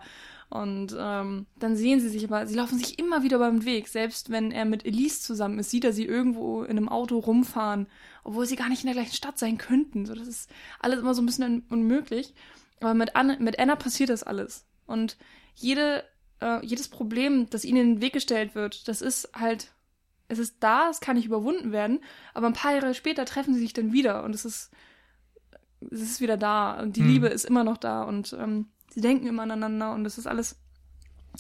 Und 0.50 0.94
ähm, 1.00 1.46
dann 1.60 1.76
sehen 1.78 2.00
sie 2.02 2.10
sich 2.10 2.26
aber 2.26 2.46
sie 2.46 2.56
laufen 2.56 2.78
sich 2.78 3.00
immer 3.00 3.24
wieder 3.24 3.40
beim 3.40 3.66
Weg. 3.66 3.88
Selbst 3.88 4.30
wenn 4.30 4.52
er 4.52 4.66
mit 4.66 4.86
Elise 4.86 5.22
zusammen 5.22 5.60
ist 5.60 5.72
sieht 5.72 5.86
er 5.86 5.94
sie 5.94 6.06
irgendwo 6.06 6.64
in 6.64 6.78
einem 6.78 6.90
Auto 6.90 7.18
rumfahren 7.20 7.88
obwohl 8.24 8.46
sie 8.46 8.56
gar 8.58 8.70
nicht 8.70 8.84
in 8.84 8.88
der 8.88 8.96
gleichen 8.96 9.16
Stadt 9.16 9.40
sein 9.40 9.58
könnten. 9.58 10.06
So 10.06 10.14
das 10.14 10.28
ist 10.28 10.50
alles 10.80 11.00
immer 11.00 11.14
so 11.16 11.22
ein 11.22 11.26
bisschen 11.26 11.44
un 11.46 11.64
unmöglich. 11.70 12.34
Aber 12.80 12.94
mit 12.94 13.16
Anna, 13.16 13.38
mit 13.40 13.60
Anna 13.60 13.76
passiert 13.76 14.10
das 14.10 14.24
alles 14.24 14.66
und 14.92 15.18
jede 15.56 16.04
äh, 16.42 16.66
jedes 16.66 16.88
Problem, 16.88 17.50
das 17.50 17.66
ihnen 17.66 17.82
in 17.82 17.96
den 17.96 18.02
Weg 18.02 18.14
gestellt 18.14 18.56
wird, 18.56 18.88
das 18.88 19.02
ist 19.02 19.30
halt 19.34 19.72
es 20.32 20.40
ist 20.40 20.58
da, 20.62 20.90
es 20.90 21.02
kann 21.02 21.18
nicht 21.18 21.26
überwunden 21.26 21.74
werden, 21.74 22.00
aber 22.34 22.48
ein 22.48 22.54
paar 22.54 22.74
Jahre 22.74 22.94
später 22.94 23.26
treffen 23.26 23.54
sie 23.54 23.60
sich 23.60 23.74
dann 23.74 23.92
wieder 23.92 24.24
und 24.24 24.34
es 24.34 24.46
ist, 24.46 24.72
es 25.92 26.02
ist 26.02 26.22
wieder 26.22 26.38
da 26.38 26.80
und 26.80 26.96
die 26.96 27.02
Hm. 27.02 27.08
Liebe 27.08 27.28
ist 27.28 27.44
immer 27.44 27.66
noch 27.66 27.78
da 27.78 28.04
und 28.04 28.34
ähm, 28.40 28.68
sie 28.90 29.02
denken 29.02 29.28
immer 29.28 29.44
aneinander 29.44 29.94
und 29.94 30.06
es 30.06 30.18
ist 30.18 30.28
alles 30.28 30.56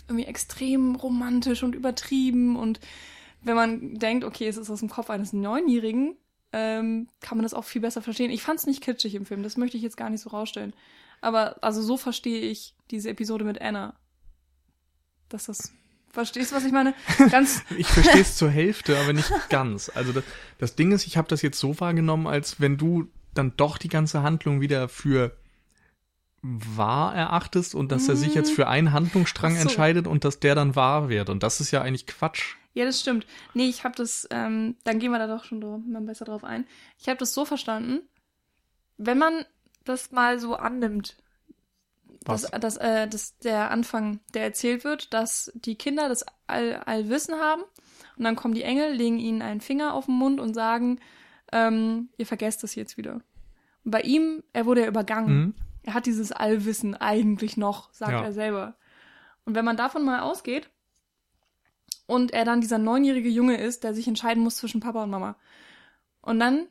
irgendwie 0.07 0.25
extrem 0.25 0.95
romantisch 0.95 1.63
und 1.63 1.73
übertrieben 1.73 2.57
und 2.57 2.81
wenn 3.43 3.55
man 3.55 3.95
denkt, 3.95 4.23
okay, 4.23 4.47
es 4.47 4.57
ist 4.57 4.69
aus 4.69 4.81
dem 4.81 4.89
Kopf 4.89 5.09
eines 5.09 5.33
Neunjährigen, 5.33 6.17
ähm, 6.53 7.07
kann 7.21 7.37
man 7.37 7.43
das 7.43 7.53
auch 7.53 7.63
viel 7.63 7.81
besser 7.81 8.01
verstehen. 8.01 8.29
Ich 8.29 8.43
fand 8.43 8.59
es 8.59 8.67
nicht 8.67 8.83
kitschig 8.83 9.15
im 9.15 9.25
Film, 9.25 9.41
das 9.41 9.57
möchte 9.57 9.77
ich 9.77 9.83
jetzt 9.83 9.97
gar 9.97 10.09
nicht 10.09 10.21
so 10.21 10.29
rausstellen. 10.29 10.73
Aber 11.22 11.63
also 11.63 11.82
so 11.82 11.97
verstehe 11.97 12.41
ich 12.41 12.76
diese 12.89 13.09
Episode 13.09 13.45
mit 13.45 13.61
Anna. 13.61 13.95
Dass 15.30 15.45
das. 15.45 15.72
Verstehst 16.09 16.51
du, 16.51 16.55
was 16.55 16.65
ich 16.65 16.74
meine? 16.74 16.93
Ganz. 17.32 17.63
Ich 17.78 17.88
verstehe 17.88 18.22
es 18.22 18.36
zur 18.38 18.49
Hälfte, 18.49 18.99
aber 18.99 19.13
nicht 19.13 19.32
ganz. 19.49 19.89
Also 19.93 20.11
das, 20.11 20.26
das 20.57 20.76
Ding 20.76 20.91
ist, 20.91 21.07
ich 21.07 21.15
habe 21.15 21.30
das 21.30 21.41
jetzt 21.41 21.57
so 21.57 21.80
wahrgenommen, 21.80 22.28
als 22.28 22.59
wenn 22.59 22.78
du 22.78 23.07
dann 23.34 23.53
doch 23.55 23.78
die 23.78 23.88
ganze 23.88 24.24
Handlung 24.24 24.59
wieder 24.59 24.89
für 24.89 25.38
wahr 26.41 27.15
erachtest 27.15 27.76
und 27.76 27.91
dass 27.91 28.09
er 28.09 28.15
sich 28.15 28.34
jetzt 28.34 28.51
für 28.51 28.67
einen 28.67 28.91
Handlungsstrang 28.91 29.55
so. 29.55 29.61
entscheidet 29.61 30.07
und 30.07 30.26
dass 30.26 30.39
der 30.39 30.55
dann 30.55 30.76
wahr 30.76 31.07
wird. 31.07 31.30
Und 31.30 31.43
das 31.43 31.61
ist 31.61 31.72
ja 31.72 31.82
eigentlich 31.82 32.07
Quatsch. 32.07 32.55
Ja, 32.74 32.86
das 32.86 32.99
stimmt. 32.99 33.26
Nee, 33.53 33.69
ich 33.69 33.84
habe 33.84 33.95
das, 33.95 34.28
ähm, 34.32 34.76
dann 34.84 34.99
gehen 34.99 35.11
wir 35.11 35.19
da 35.19 35.28
doch 35.28 35.43
schon 35.43 35.61
drauf, 35.61 35.82
mal 35.88 36.01
besser 36.01 36.26
drauf 36.26 36.43
ein. 36.43 36.65
Ich 36.99 37.07
habe 37.07 37.17
das 37.19 37.34
so 37.34 37.45
verstanden, 37.45 38.01
wenn 38.97 39.17
man 39.17 39.45
das 39.86 40.11
mal 40.11 40.39
so 40.39 40.55
annimmt, 40.55 41.17
Was? 42.25 42.43
dass, 42.43 42.59
dass, 42.59 42.77
äh, 42.77 43.07
dass 43.07 43.38
der 43.39 43.71
Anfang, 43.71 44.19
der 44.34 44.43
erzählt 44.43 44.84
wird, 44.84 45.13
dass 45.13 45.51
die 45.55 45.75
Kinder 45.75 46.09
das 46.09 46.25
All 46.47 46.75
Allwissen 46.86 47.36
haben 47.36 47.63
und 48.17 48.23
dann 48.23 48.36
kommen 48.36 48.53
die 48.53 48.63
Engel, 48.63 48.93
legen 48.93 49.19
ihnen 49.19 49.41
einen 49.41 49.61
Finger 49.61 49.93
auf 49.93 50.05
den 50.05 50.15
Mund 50.15 50.39
und 50.39 50.53
sagen, 50.53 50.99
ähm, 51.51 52.09
ihr 52.17 52.25
vergesst 52.25 52.63
das 52.63 52.75
jetzt 52.75 52.97
wieder. 52.97 53.21
Und 53.84 53.91
bei 53.91 54.01
ihm, 54.01 54.43
er 54.53 54.65
wurde 54.65 54.82
ja 54.82 54.88
übergangen. 54.88 55.34
Mhm. 55.39 55.55
Er 55.84 55.93
hat 55.95 56.05
dieses 56.05 56.32
Allwissen 56.32 56.95
eigentlich 56.95 57.57
noch, 57.57 57.91
sagt 57.91 58.11
Ja. 58.11 58.23
er 58.23 58.34
selber. 58.34 58.75
Und 59.45 59.55
wenn 59.55 59.65
man 59.65 59.77
davon 59.77 60.05
mal 60.05 60.19
ausgeht 60.19 60.69
und 62.05 62.32
er 62.32 62.45
dann 62.45 62.61
dieser 62.61 62.77
neunjährige 62.77 63.29
Junge 63.29 63.57
ist, 63.57 63.84
der 63.84 63.93
sich 63.95 64.07
entscheiden 64.07 64.43
muss 64.43 64.57
zwischen 64.57 64.82
Papa 64.82 65.03
und 65.03 65.09
Mama. 65.09 65.36
Und 66.21 66.39
dann 66.39 66.67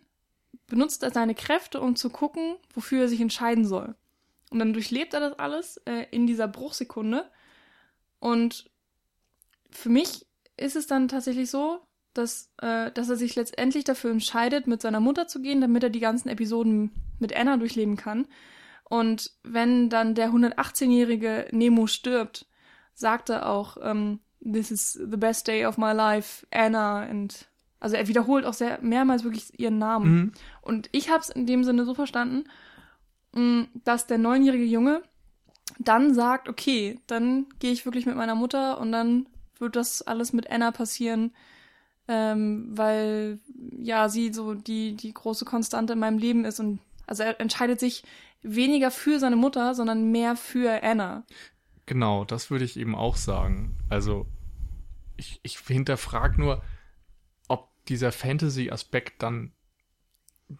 benutzt 0.70 1.02
er 1.02 1.10
seine 1.10 1.34
Kräfte, 1.34 1.80
um 1.80 1.96
zu 1.96 2.08
gucken, 2.08 2.56
wofür 2.74 3.02
er 3.02 3.08
sich 3.08 3.20
entscheiden 3.20 3.66
soll. 3.66 3.94
Und 4.50 4.58
dann 4.58 4.72
durchlebt 4.72 5.12
er 5.12 5.20
das 5.20 5.38
alles 5.38 5.76
äh, 5.84 6.06
in 6.10 6.26
dieser 6.26 6.48
Bruchsekunde. 6.48 7.30
Und 8.18 8.70
für 9.70 9.90
mich 9.90 10.26
ist 10.56 10.76
es 10.76 10.86
dann 10.86 11.08
tatsächlich 11.08 11.50
so, 11.50 11.80
dass, 12.14 12.50
äh, 12.60 12.90
dass 12.90 13.08
er 13.08 13.16
sich 13.16 13.36
letztendlich 13.36 13.84
dafür 13.84 14.10
entscheidet, 14.10 14.66
mit 14.66 14.80
seiner 14.80 15.00
Mutter 15.00 15.28
zu 15.28 15.42
gehen, 15.42 15.60
damit 15.60 15.82
er 15.82 15.90
die 15.90 16.00
ganzen 16.00 16.28
Episoden 16.28 16.90
mit 17.18 17.36
Anna 17.36 17.56
durchleben 17.58 17.96
kann. 17.96 18.26
Und 18.84 19.32
wenn 19.44 19.88
dann 19.88 20.14
der 20.14 20.30
118-jährige 20.30 21.48
Nemo 21.52 21.86
stirbt, 21.86 22.46
sagt 22.94 23.28
er 23.28 23.48
auch, 23.48 23.76
ähm, 23.82 24.20
This 24.42 24.70
is 24.70 24.92
the 24.92 25.18
best 25.18 25.46
day 25.46 25.66
of 25.66 25.76
my 25.76 25.92
life, 25.92 26.46
Anna. 26.50 27.08
Und 27.08 27.49
also 27.80 27.96
er 27.96 28.08
wiederholt 28.08 28.44
auch 28.44 28.54
sehr 28.54 28.78
mehrmals 28.82 29.24
wirklich 29.24 29.58
ihren 29.58 29.78
Namen. 29.78 30.14
Mhm. 30.14 30.32
Und 30.60 30.88
ich 30.92 31.10
habe 31.10 31.20
es 31.20 31.30
in 31.30 31.46
dem 31.46 31.64
Sinne 31.64 31.84
so 31.84 31.94
verstanden, 31.94 32.44
mh, 33.32 33.66
dass 33.84 34.06
der 34.06 34.18
neunjährige 34.18 34.64
Junge 34.64 35.02
dann 35.78 36.14
sagt, 36.14 36.48
okay, 36.48 37.00
dann 37.06 37.46
gehe 37.58 37.72
ich 37.72 37.84
wirklich 37.84 38.06
mit 38.06 38.16
meiner 38.16 38.34
Mutter 38.34 38.78
und 38.80 38.92
dann 38.92 39.26
wird 39.58 39.76
das 39.76 40.02
alles 40.02 40.32
mit 40.32 40.50
Anna 40.50 40.72
passieren, 40.72 41.32
ähm, 42.08 42.68
weil 42.70 43.38
ja 43.78 44.08
sie 44.08 44.32
so 44.32 44.54
die 44.54 44.96
die 44.96 45.12
große 45.12 45.44
Konstante 45.44 45.92
in 45.94 45.98
meinem 45.98 46.18
Leben 46.18 46.44
ist 46.44 46.60
und 46.60 46.80
also 47.06 47.22
er 47.22 47.40
entscheidet 47.40 47.80
sich 47.80 48.04
weniger 48.42 48.90
für 48.90 49.18
seine 49.18 49.36
Mutter, 49.36 49.74
sondern 49.74 50.10
mehr 50.10 50.36
für 50.36 50.82
Anna. 50.82 51.24
Genau, 51.86 52.24
das 52.24 52.50
würde 52.50 52.64
ich 52.64 52.78
eben 52.78 52.94
auch 52.94 53.16
sagen. 53.16 53.76
Also, 53.88 54.26
ich, 55.16 55.40
ich 55.42 55.58
hinterfrage 55.58 56.40
nur, 56.40 56.62
dieser 57.88 58.12
Fantasy-Aspekt 58.12 59.22
dann 59.22 59.52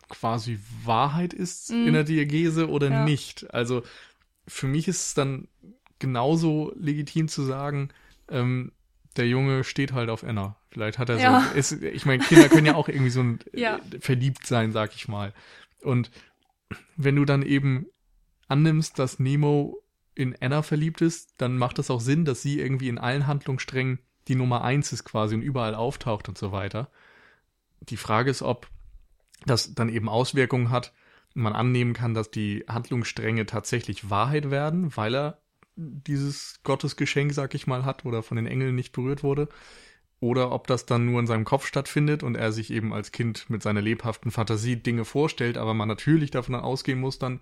quasi 0.09 0.59
Wahrheit 0.85 1.33
ist 1.33 1.71
Mhm. 1.71 1.87
in 1.89 1.93
der 1.95 2.05
Diagese 2.05 2.69
oder 2.69 2.91
Ja. 2.91 3.05
nicht. 3.05 3.53
Also, 3.53 3.83
für 4.47 4.67
mich 4.67 4.89
ist 4.89 5.07
es 5.07 5.15
dann 5.15 5.49
genauso 5.99 6.73
legitim 6.77 7.29
zu 7.29 7.43
sagen, 7.43 7.91
ähm, 8.29 8.73
der 9.17 9.27
Junge 9.29 9.65
steht 9.65 9.93
halt 9.93 10.09
auf 10.09 10.23
Anna. 10.25 10.57
Vielleicht 10.71 10.99
hat 10.99 11.09
er 11.09 11.19
Ja. 11.19 11.41
so. 11.41 11.59
Ist, 11.59 11.73
ich 11.83 12.07
meine, 12.07 12.23
Kinder 12.25 12.49
können 12.49 12.67
ja 12.67 12.75
auch 12.75 12.89
irgendwie 12.89 13.11
so 13.11 13.21
ein 13.21 13.41
Ja. 13.53 13.81
äh, 13.93 13.99
verliebt 14.01 14.47
sein, 14.47 14.71
sag 14.73 14.95
ich 14.95 15.09
mal. 15.09 15.35
Und 15.83 16.11
wenn 16.97 17.17
du 17.17 17.25
dann 17.25 17.43
eben 17.43 17.87
annimmst, 18.47 18.99
dass 18.99 19.19
Nemo 19.19 19.83
in 20.15 20.37
Anna 20.41 20.63
verliebt 20.63 21.01
ist, 21.01 21.35
dann 21.39 21.57
macht 21.59 21.79
das 21.79 21.91
auch 21.91 22.01
Sinn, 22.01 22.25
dass 22.25 22.43
sie 22.43 22.61
irgendwie 22.61 22.89
in 22.89 22.99
allen 22.99 23.27
Handlungssträngen 23.27 23.99
die 24.29 24.35
Nummer 24.37 24.63
eins 24.63 24.93
ist 24.93 25.05
quasi 25.05 25.35
und 25.35 25.43
überall 25.43 25.75
auftaucht 25.75 26.29
und 26.29 26.39
so 26.39 26.53
weiter. 26.53 26.91
Die 27.81 27.97
Frage 27.97 28.31
ist, 28.31 28.43
ob 28.43 28.69
das 29.47 29.75
dann 29.75 29.89
eben 29.89 30.09
Auswirkungen 30.09 30.71
hat, 30.71 30.93
man 31.35 31.53
annehmen 31.55 31.95
kann, 31.95 32.15
dass 32.15 32.31
die 32.31 32.65
Handlungsstränge 32.69 33.47
tatsächlich 33.47 34.11
Wahrheit 34.11 34.51
werden, 34.51 34.97
weil 34.97 35.15
er 35.15 35.39
dieses 35.77 36.61
Gottesgeschenk, 36.63 37.33
sag 37.33 37.55
ich 37.55 37.67
mal, 37.67 37.85
hat 37.85 38.05
oder 38.05 38.23
von 38.23 38.37
den 38.37 38.47
Engeln 38.47 38.75
nicht 38.75 38.93
berührt 38.93 39.23
wurde. 39.23 39.49
Oder 40.19 40.53
ob 40.53 40.67
das 40.67 40.85
dann 40.85 41.07
nur 41.07 41.19
in 41.19 41.27
seinem 41.27 41.47
Kopf 41.47 41.67
stattfindet 41.67 42.23
und 42.23 42.35
er 42.35 42.53
sich 42.53 42.71
eben 42.71 42.93
als 42.93 43.11
Kind 43.11 43.49
mit 43.49 43.63
seiner 43.63 43.81
lebhaften 43.81 44.31
Fantasie 44.31 44.77
Dinge 44.77 45.07
vorstellt, 45.07 45.57
aber 45.57 45.73
man 45.73 45.89
natürlich 45.89 46.31
davon 46.31 46.55
ausgehen 46.55 47.01
muss 47.01 47.19
dann, 47.19 47.41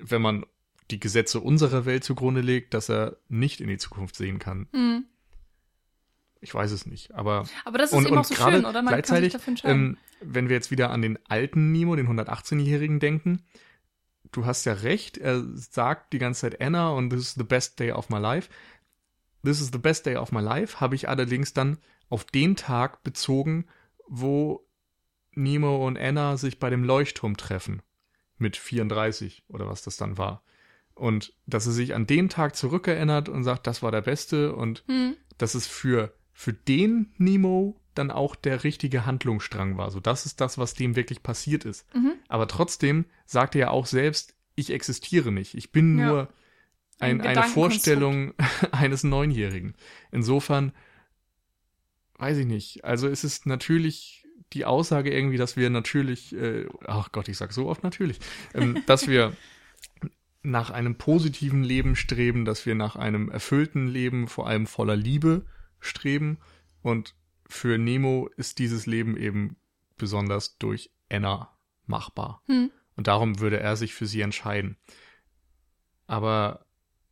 wenn 0.00 0.20
man 0.20 0.44
die 0.90 0.98
Gesetze 0.98 1.38
unserer 1.40 1.86
Welt 1.86 2.02
zugrunde 2.02 2.40
legt, 2.40 2.74
dass 2.74 2.90
er 2.90 3.16
nicht 3.28 3.60
in 3.60 3.68
die 3.68 3.78
Zukunft 3.78 4.16
sehen 4.16 4.40
kann. 4.40 4.66
Hm. 4.72 5.04
Ich 6.44 6.54
weiß 6.54 6.72
es 6.72 6.84
nicht, 6.84 7.14
aber 7.14 7.44
Aber 7.64 7.78
das 7.78 7.90
ist 7.90 7.96
und, 7.96 8.06
eben 8.06 8.18
auch 8.18 8.24
so 8.24 8.34
schön, 8.34 8.66
oder? 8.66 8.82
Man 8.82 8.92
kann 8.92 9.02
sich 9.02 9.06
gleichzeitig, 9.06 9.32
dafür 9.32 9.50
entscheiden. 9.52 9.80
ähm, 9.80 9.98
wenn 10.20 10.48
wir 10.50 10.56
jetzt 10.56 10.70
wieder 10.70 10.90
an 10.90 11.00
den 11.00 11.18
alten 11.26 11.72
Nemo, 11.72 11.96
den 11.96 12.06
118-Jährigen 12.06 13.00
denken, 13.00 13.42
du 14.30 14.44
hast 14.44 14.66
ja 14.66 14.74
recht, 14.74 15.16
er 15.16 15.42
sagt 15.54 16.12
die 16.12 16.18
ganze 16.18 16.42
Zeit 16.42 16.60
Anna 16.60 16.90
und 16.90 17.08
this 17.10 17.20
is 17.20 17.34
the 17.34 17.44
best 17.44 17.80
day 17.80 17.92
of 17.92 18.10
my 18.10 18.18
life. 18.18 18.50
This 19.42 19.62
is 19.62 19.70
the 19.72 19.78
best 19.78 20.04
day 20.04 20.16
of 20.16 20.32
my 20.32 20.42
life 20.42 20.80
habe 20.80 20.94
ich 20.94 21.08
allerdings 21.08 21.54
dann 21.54 21.78
auf 22.10 22.24
den 22.24 22.56
Tag 22.56 23.02
bezogen, 23.02 23.66
wo 24.06 24.68
Nemo 25.32 25.86
und 25.86 25.98
Anna 25.98 26.36
sich 26.36 26.58
bei 26.58 26.68
dem 26.68 26.84
Leuchtturm 26.84 27.38
treffen. 27.38 27.80
Mit 28.36 28.58
34 28.58 29.44
oder 29.48 29.66
was 29.66 29.80
das 29.80 29.96
dann 29.96 30.18
war. 30.18 30.42
Und 30.94 31.32
dass 31.46 31.66
er 31.66 31.72
sich 31.72 31.94
an 31.94 32.06
den 32.06 32.28
Tag 32.28 32.54
zurückerinnert 32.54 33.30
und 33.30 33.44
sagt, 33.44 33.66
das 33.66 33.82
war 33.82 33.90
der 33.90 34.02
Beste 34.02 34.54
und 34.54 34.84
hm. 34.86 35.16
dass 35.38 35.54
es 35.54 35.66
für, 35.66 36.14
für 36.34 36.52
den 36.52 37.12
Nemo 37.16 37.80
dann 37.94 38.10
auch 38.10 38.34
der 38.34 38.64
richtige 38.64 39.06
Handlungsstrang 39.06 39.78
war. 39.78 39.90
So, 39.90 40.00
das 40.00 40.26
ist 40.26 40.40
das, 40.40 40.58
was 40.58 40.74
dem 40.74 40.96
wirklich 40.96 41.22
passiert 41.22 41.64
ist. 41.64 41.86
Mhm. 41.94 42.12
Aber 42.28 42.48
trotzdem 42.48 43.06
sagt 43.24 43.54
er 43.54 43.60
ja 43.60 43.70
auch 43.70 43.86
selbst, 43.86 44.34
ich 44.56 44.70
existiere 44.72 45.32
nicht. 45.32 45.54
Ich 45.54 45.72
bin 45.72 45.98
Ja. 45.98 46.06
nur 46.08 46.28
Ein 46.98 47.20
ein, 47.20 47.38
eine. 47.38 47.42
Vorstellung 47.44 48.34
eines 48.72 49.04
Neunjährigen. 49.04 49.74
Insofern, 50.10 50.72
weiß 52.18 52.38
ich 52.38 52.46
nicht. 52.46 52.84
Also 52.84 53.08
es 53.08 53.22
ist 53.24 53.46
natürlich 53.46 54.26
die 54.52 54.64
Aussage 54.64 55.12
irgendwie, 55.12 55.36
dass 55.36 55.56
wir 55.56 55.70
natürlich, 55.70 56.34
äh, 56.34 56.66
ach 56.86 57.10
Gott, 57.12 57.28
ich 57.28 57.36
sag 57.36 57.52
so 57.52 57.68
oft 57.68 57.82
natürlich, 57.84 58.18
ähm, 58.54 58.82
dass 58.86 59.06
wir 59.08 59.36
nach 60.42 60.70
einem 60.70 60.96
positiven 60.96 61.62
Leben 61.64 61.96
streben, 61.96 62.44
dass 62.44 62.66
wir 62.66 62.74
nach 62.74 62.96
einem 62.96 63.30
erfüllten 63.30 63.86
Leben, 63.86 64.28
vor 64.28 64.46
allem 64.46 64.66
voller 64.66 64.96
Liebe 64.96 65.46
streben. 65.86 66.38
Und 66.82 67.14
für 67.46 67.78
Nemo 67.78 68.28
ist 68.36 68.58
dieses 68.58 68.86
Leben 68.86 69.16
eben 69.16 69.56
besonders 69.96 70.58
durch 70.58 70.90
Anna 71.10 71.50
machbar. 71.86 72.42
Hm. 72.46 72.70
Und 72.96 73.06
darum 73.06 73.40
würde 73.40 73.60
er 73.60 73.76
sich 73.76 73.94
für 73.94 74.06
sie 74.06 74.20
entscheiden. 74.20 74.76
Aber 76.06 76.66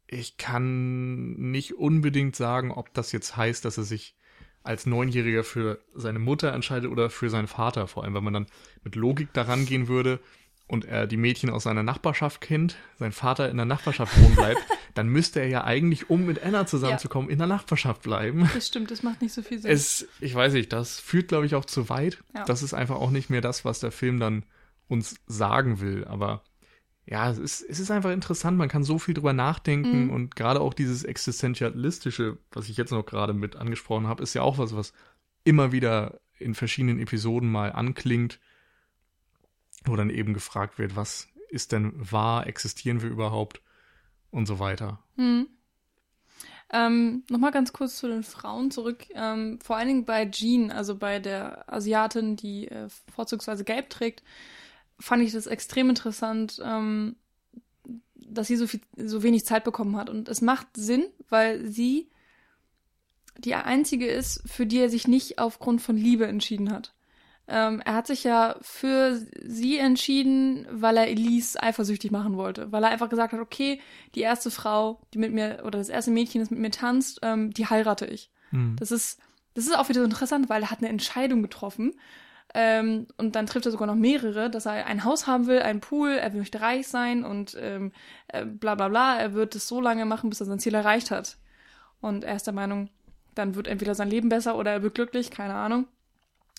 ich 0.06 0.36
kann 0.36 1.32
nicht 1.34 1.74
unbedingt 1.74 2.36
sagen, 2.36 2.70
ob 2.70 2.92
das 2.94 3.12
jetzt 3.12 3.36
heißt, 3.36 3.64
dass 3.64 3.78
er 3.78 3.84
sich 3.84 4.16
als 4.62 4.86
Neunjähriger 4.86 5.42
für 5.42 5.80
seine 5.94 6.18
Mutter 6.18 6.52
entscheidet 6.52 6.90
oder 6.90 7.10
für 7.10 7.30
seinen 7.30 7.48
Vater. 7.48 7.88
Vor 7.88 8.04
allem, 8.04 8.14
wenn 8.14 8.24
man 8.24 8.34
dann 8.34 8.46
mit 8.84 8.94
Logik 8.94 9.32
daran 9.32 9.66
gehen 9.66 9.88
würde 9.88 10.20
und 10.72 10.86
er 10.86 11.06
die 11.06 11.18
Mädchen 11.18 11.50
aus 11.50 11.64
seiner 11.64 11.82
Nachbarschaft 11.82 12.40
kennt, 12.40 12.76
sein 12.98 13.12
Vater 13.12 13.50
in 13.50 13.58
der 13.58 13.66
Nachbarschaft 13.66 14.18
wohnen 14.18 14.34
bleibt, 14.34 14.58
dann 14.94 15.06
müsste 15.06 15.40
er 15.40 15.48
ja 15.48 15.64
eigentlich, 15.64 16.08
um 16.08 16.24
mit 16.24 16.42
Anna 16.42 16.64
zusammenzukommen, 16.66 17.28
in 17.28 17.36
der 17.36 17.46
Nachbarschaft 17.46 18.00
bleiben. 18.00 18.48
Das 18.54 18.68
stimmt, 18.68 18.90
das 18.90 19.02
macht 19.02 19.20
nicht 19.20 19.34
so 19.34 19.42
viel 19.42 19.58
Sinn. 19.58 19.70
Es, 19.70 20.08
ich 20.18 20.34
weiß 20.34 20.54
nicht, 20.54 20.72
das 20.72 20.98
führt, 20.98 21.28
glaube 21.28 21.44
ich, 21.44 21.54
auch 21.56 21.66
zu 21.66 21.90
weit. 21.90 22.24
Ja. 22.34 22.46
Das 22.46 22.62
ist 22.62 22.72
einfach 22.72 22.96
auch 22.96 23.10
nicht 23.10 23.28
mehr 23.28 23.42
das, 23.42 23.66
was 23.66 23.80
der 23.80 23.92
Film 23.92 24.18
dann 24.18 24.46
uns 24.88 25.16
sagen 25.26 25.80
will. 25.80 26.06
Aber 26.06 26.42
ja, 27.04 27.30
es 27.30 27.36
ist, 27.36 27.60
es 27.68 27.78
ist 27.78 27.90
einfach 27.90 28.10
interessant. 28.10 28.56
Man 28.56 28.70
kann 28.70 28.82
so 28.82 28.98
viel 28.98 29.12
drüber 29.12 29.34
nachdenken 29.34 30.04
Mhm. 30.04 30.10
und 30.10 30.36
gerade 30.36 30.60
auch 30.62 30.72
dieses 30.72 31.04
Existenzialistische, 31.04 32.38
was 32.50 32.70
ich 32.70 32.78
jetzt 32.78 32.92
noch 32.92 33.04
gerade 33.04 33.34
mit 33.34 33.56
angesprochen 33.56 34.06
habe, 34.06 34.22
ist 34.22 34.32
ja 34.32 34.40
auch 34.40 34.56
was, 34.56 34.74
was 34.74 34.94
immer 35.44 35.70
wieder 35.70 36.18
in 36.38 36.54
verschiedenen 36.54 36.98
Episoden 36.98 37.50
mal 37.52 37.72
anklingt, 37.72 38.40
wo 39.84 39.96
dann 39.96 40.10
eben 40.10 40.34
gefragt 40.34 40.78
wird, 40.78 40.96
was 40.96 41.28
ist 41.48 41.72
denn 41.72 41.92
wahr, 41.96 42.46
existieren 42.46 43.02
wir 43.02 43.10
überhaupt 43.10 43.60
und 44.30 44.46
so 44.46 44.58
weiter. 44.58 44.98
Hm. 45.16 45.46
Ähm, 46.72 47.24
Nochmal 47.28 47.50
ganz 47.50 47.72
kurz 47.74 47.98
zu 47.98 48.08
den 48.08 48.22
Frauen 48.22 48.70
zurück. 48.70 49.04
Ähm, 49.14 49.58
vor 49.62 49.76
allen 49.76 49.88
Dingen 49.88 50.04
bei 50.06 50.24
Jean, 50.26 50.70
also 50.70 50.96
bei 50.96 51.18
der 51.18 51.70
Asiatin, 51.70 52.36
die 52.36 52.68
äh, 52.68 52.88
vorzugsweise 53.14 53.64
gelb 53.64 53.90
trägt, 53.90 54.22
fand 54.98 55.22
ich 55.22 55.32
das 55.32 55.46
extrem 55.46 55.90
interessant, 55.90 56.60
ähm, 56.64 57.16
dass 58.14 58.46
sie 58.46 58.56
so, 58.56 58.66
viel, 58.66 58.80
so 58.96 59.22
wenig 59.22 59.44
Zeit 59.44 59.64
bekommen 59.64 59.96
hat. 59.96 60.08
Und 60.08 60.28
es 60.30 60.40
macht 60.40 60.68
Sinn, 60.74 61.04
weil 61.28 61.66
sie 61.68 62.08
die 63.36 63.54
einzige 63.54 64.06
ist, 64.06 64.42
für 64.48 64.66
die 64.66 64.78
er 64.78 64.88
sich 64.88 65.06
nicht 65.06 65.38
aufgrund 65.38 65.82
von 65.82 65.96
Liebe 65.96 66.26
entschieden 66.26 66.72
hat. 66.72 66.94
Ähm, 67.48 67.82
er 67.84 67.94
hat 67.94 68.06
sich 68.06 68.24
ja 68.24 68.56
für 68.60 69.20
sie 69.44 69.78
entschieden, 69.78 70.66
weil 70.70 70.96
er 70.96 71.08
Elise 71.08 71.62
eifersüchtig 71.62 72.10
machen 72.10 72.36
wollte. 72.36 72.70
Weil 72.70 72.84
er 72.84 72.90
einfach 72.90 73.08
gesagt 73.08 73.32
hat, 73.32 73.40
okay, 73.40 73.80
die 74.14 74.20
erste 74.20 74.50
Frau, 74.50 75.00
die 75.12 75.18
mit 75.18 75.32
mir, 75.32 75.62
oder 75.64 75.78
das 75.78 75.88
erste 75.88 76.10
Mädchen, 76.10 76.40
das 76.40 76.50
mit 76.50 76.60
mir 76.60 76.70
tanzt, 76.70 77.20
ähm, 77.22 77.52
die 77.52 77.66
heirate 77.66 78.06
ich. 78.06 78.30
Hm. 78.50 78.76
Das 78.78 78.92
ist, 78.92 79.20
das 79.54 79.66
ist 79.66 79.76
auch 79.76 79.88
wieder 79.88 80.00
so 80.00 80.04
interessant, 80.04 80.48
weil 80.48 80.62
er 80.62 80.70
hat 80.70 80.78
eine 80.78 80.88
Entscheidung 80.88 81.42
getroffen. 81.42 81.94
Ähm, 82.54 83.06
und 83.16 83.34
dann 83.34 83.46
trifft 83.46 83.66
er 83.66 83.72
sogar 83.72 83.86
noch 83.86 83.94
mehrere, 83.94 84.50
dass 84.50 84.66
er 84.66 84.86
ein 84.86 85.04
Haus 85.04 85.26
haben 85.26 85.46
will, 85.46 85.60
einen 85.60 85.80
Pool, 85.80 86.10
er 86.10 86.30
möchte 86.30 86.60
reich 86.60 86.86
sein 86.86 87.24
und 87.24 87.56
ähm, 87.58 87.92
äh, 88.28 88.44
bla 88.44 88.74
bla 88.74 88.88
bla. 88.88 89.18
Er 89.18 89.32
wird 89.32 89.54
es 89.54 89.68
so 89.68 89.80
lange 89.80 90.04
machen, 90.04 90.30
bis 90.30 90.40
er 90.40 90.46
sein 90.46 90.58
Ziel 90.58 90.74
erreicht 90.74 91.10
hat. 91.10 91.38
Und 92.00 92.24
er 92.24 92.36
ist 92.36 92.46
der 92.46 92.54
Meinung, 92.54 92.90
dann 93.34 93.54
wird 93.54 93.68
entweder 93.68 93.94
sein 93.94 94.10
Leben 94.10 94.28
besser 94.28 94.56
oder 94.56 94.70
er 94.72 94.82
wird 94.82 94.94
glücklich, 94.94 95.30
keine 95.30 95.54
Ahnung. 95.54 95.86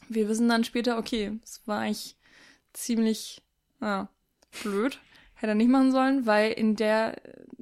Wir 0.10 0.28
wissen 0.28 0.49
dann 0.49 0.64
später, 0.64 0.97
okay, 0.97 1.39
es 1.43 1.62
war 1.66 1.80
eigentlich 1.80 2.16
ziemlich 2.74 3.41
ja, 3.82 4.10
blöd. 4.64 4.99
Hätte 5.36 5.51
er 5.51 5.56
nicht 5.56 5.70
machen 5.70 5.91
sollen, 5.91 6.26
weil 6.26 6.51
in 6.51 6.76
der 6.76 7.22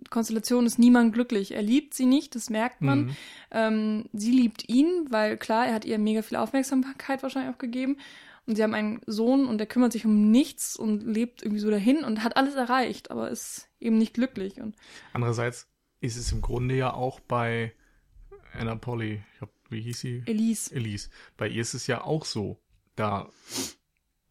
Konstellation 0.09 0.65
ist 0.65 0.77
niemand 0.77 1.13
glücklich. 1.13 1.53
Er 1.53 1.61
liebt 1.61 1.93
sie 1.93 2.05
nicht, 2.05 2.35
das 2.35 2.49
merkt 2.49 2.81
man. 2.81 3.05
Mhm. 3.05 3.15
Ähm, 3.51 4.05
sie 4.13 4.31
liebt 4.31 4.69
ihn, 4.69 5.07
weil 5.09 5.37
klar, 5.37 5.67
er 5.67 5.73
hat 5.73 5.85
ihr 5.85 5.97
mega 5.97 6.21
viel 6.21 6.37
Aufmerksamkeit 6.37 7.23
wahrscheinlich 7.23 7.53
auch 7.53 7.59
gegeben. 7.59 7.97
Und 8.45 8.55
sie 8.55 8.63
haben 8.63 8.73
einen 8.73 9.01
Sohn 9.05 9.45
und 9.45 9.59
der 9.59 9.67
kümmert 9.67 9.93
sich 9.93 10.05
um 10.05 10.29
nichts 10.29 10.75
und 10.75 11.03
lebt 11.03 11.41
irgendwie 11.41 11.61
so 11.61 11.69
dahin 11.69 12.03
und 12.03 12.23
hat 12.23 12.37
alles 12.37 12.55
erreicht, 12.55 13.09
aber 13.09 13.29
ist 13.29 13.69
eben 13.79 13.97
nicht 13.97 14.13
glücklich. 14.13 14.59
Und 14.59 14.75
Andererseits 15.13 15.69
ist 16.01 16.17
es 16.17 16.31
im 16.31 16.41
Grunde 16.41 16.75
ja 16.75 16.93
auch 16.93 17.19
bei 17.19 17.73
Anna 18.53 18.75
Polly, 18.75 19.21
ich 19.31 19.37
glaub, 19.37 19.51
wie 19.71 19.81
hieß 19.81 19.99
sie? 19.99 20.23
Elise. 20.25 20.73
Elise. 20.75 21.09
Bei 21.37 21.47
ihr 21.47 21.61
ist 21.61 21.73
es 21.73 21.87
ja 21.87 22.03
auch 22.03 22.25
so. 22.25 22.59
Da 22.95 23.29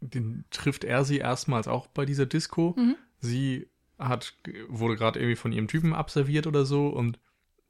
den, 0.01 0.45
trifft 0.51 0.84
er 0.84 1.05
sie 1.05 1.18
erstmals 1.18 1.68
auch 1.68 1.86
bei 1.86 2.05
dieser 2.05 2.26
Disco. 2.26 2.74
Mhm. 2.76 2.97
Sie 3.18 3.68
hat, 3.99 4.34
wurde 4.68 4.97
gerade 4.97 5.18
irgendwie 5.18 5.36
von 5.36 5.53
ihrem 5.53 5.68
Typen 5.68 5.93
abserviert 5.93 6.47
oder 6.47 6.64
so 6.64 6.88
und 6.88 7.18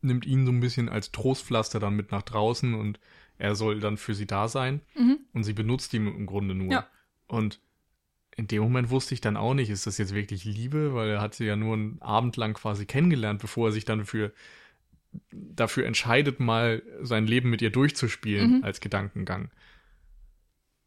nimmt 0.01 0.27
ihn 0.27 0.47
so 0.47 0.53
ein 0.53 0.61
bisschen 0.61 0.89
als 0.89 1.13
Trostpflaster 1.13 1.81
dann 1.81 1.97
mit 1.97 2.13
nach 2.13 2.23
draußen 2.23 2.75
und 2.75 3.01
er 3.39 3.55
soll 3.55 3.81
dann 3.81 3.97
für 3.97 4.15
sie 4.15 4.27
da 4.27 4.49
sein. 4.49 4.81
Mhm. 4.95 5.19
Und 5.33 5.45
sie 5.45 5.53
benutzt 5.53 5.93
ihn 5.95 6.07
im 6.07 6.27
Grunde 6.27 6.55
nur. 6.55 6.71
Ja. 6.71 6.87
Und 7.27 7.61
in 8.37 8.47
dem 8.47 8.63
Moment 8.63 8.91
wusste 8.91 9.15
ich 9.15 9.21
dann 9.21 9.37
auch 9.37 9.55
nicht, 9.55 9.71
ist 9.71 9.87
das 9.87 9.99
jetzt 9.99 10.15
wirklich 10.15 10.45
Liebe, 10.45 10.95
weil 10.95 11.11
er 11.11 11.21
hat 11.21 11.35
sie 11.35 11.45
ja 11.45 11.57
nur 11.57 11.75
einen 11.75 12.01
Abend 12.01 12.37
lang 12.37 12.55
quasi 12.55 12.87
kennengelernt, 12.87 13.41
bevor 13.41 13.69
er 13.69 13.73
sich 13.73 13.85
dann 13.85 14.05
für 14.05 14.33
dafür 15.33 15.87
entscheidet, 15.87 16.41
mal 16.41 16.83
sein 17.03 17.27
Leben 17.27 17.51
mit 17.51 17.63
ihr 17.63 17.71
durchzuspielen 17.71 18.59
Mhm. 18.59 18.65
als 18.65 18.81
Gedankengang. 18.81 19.51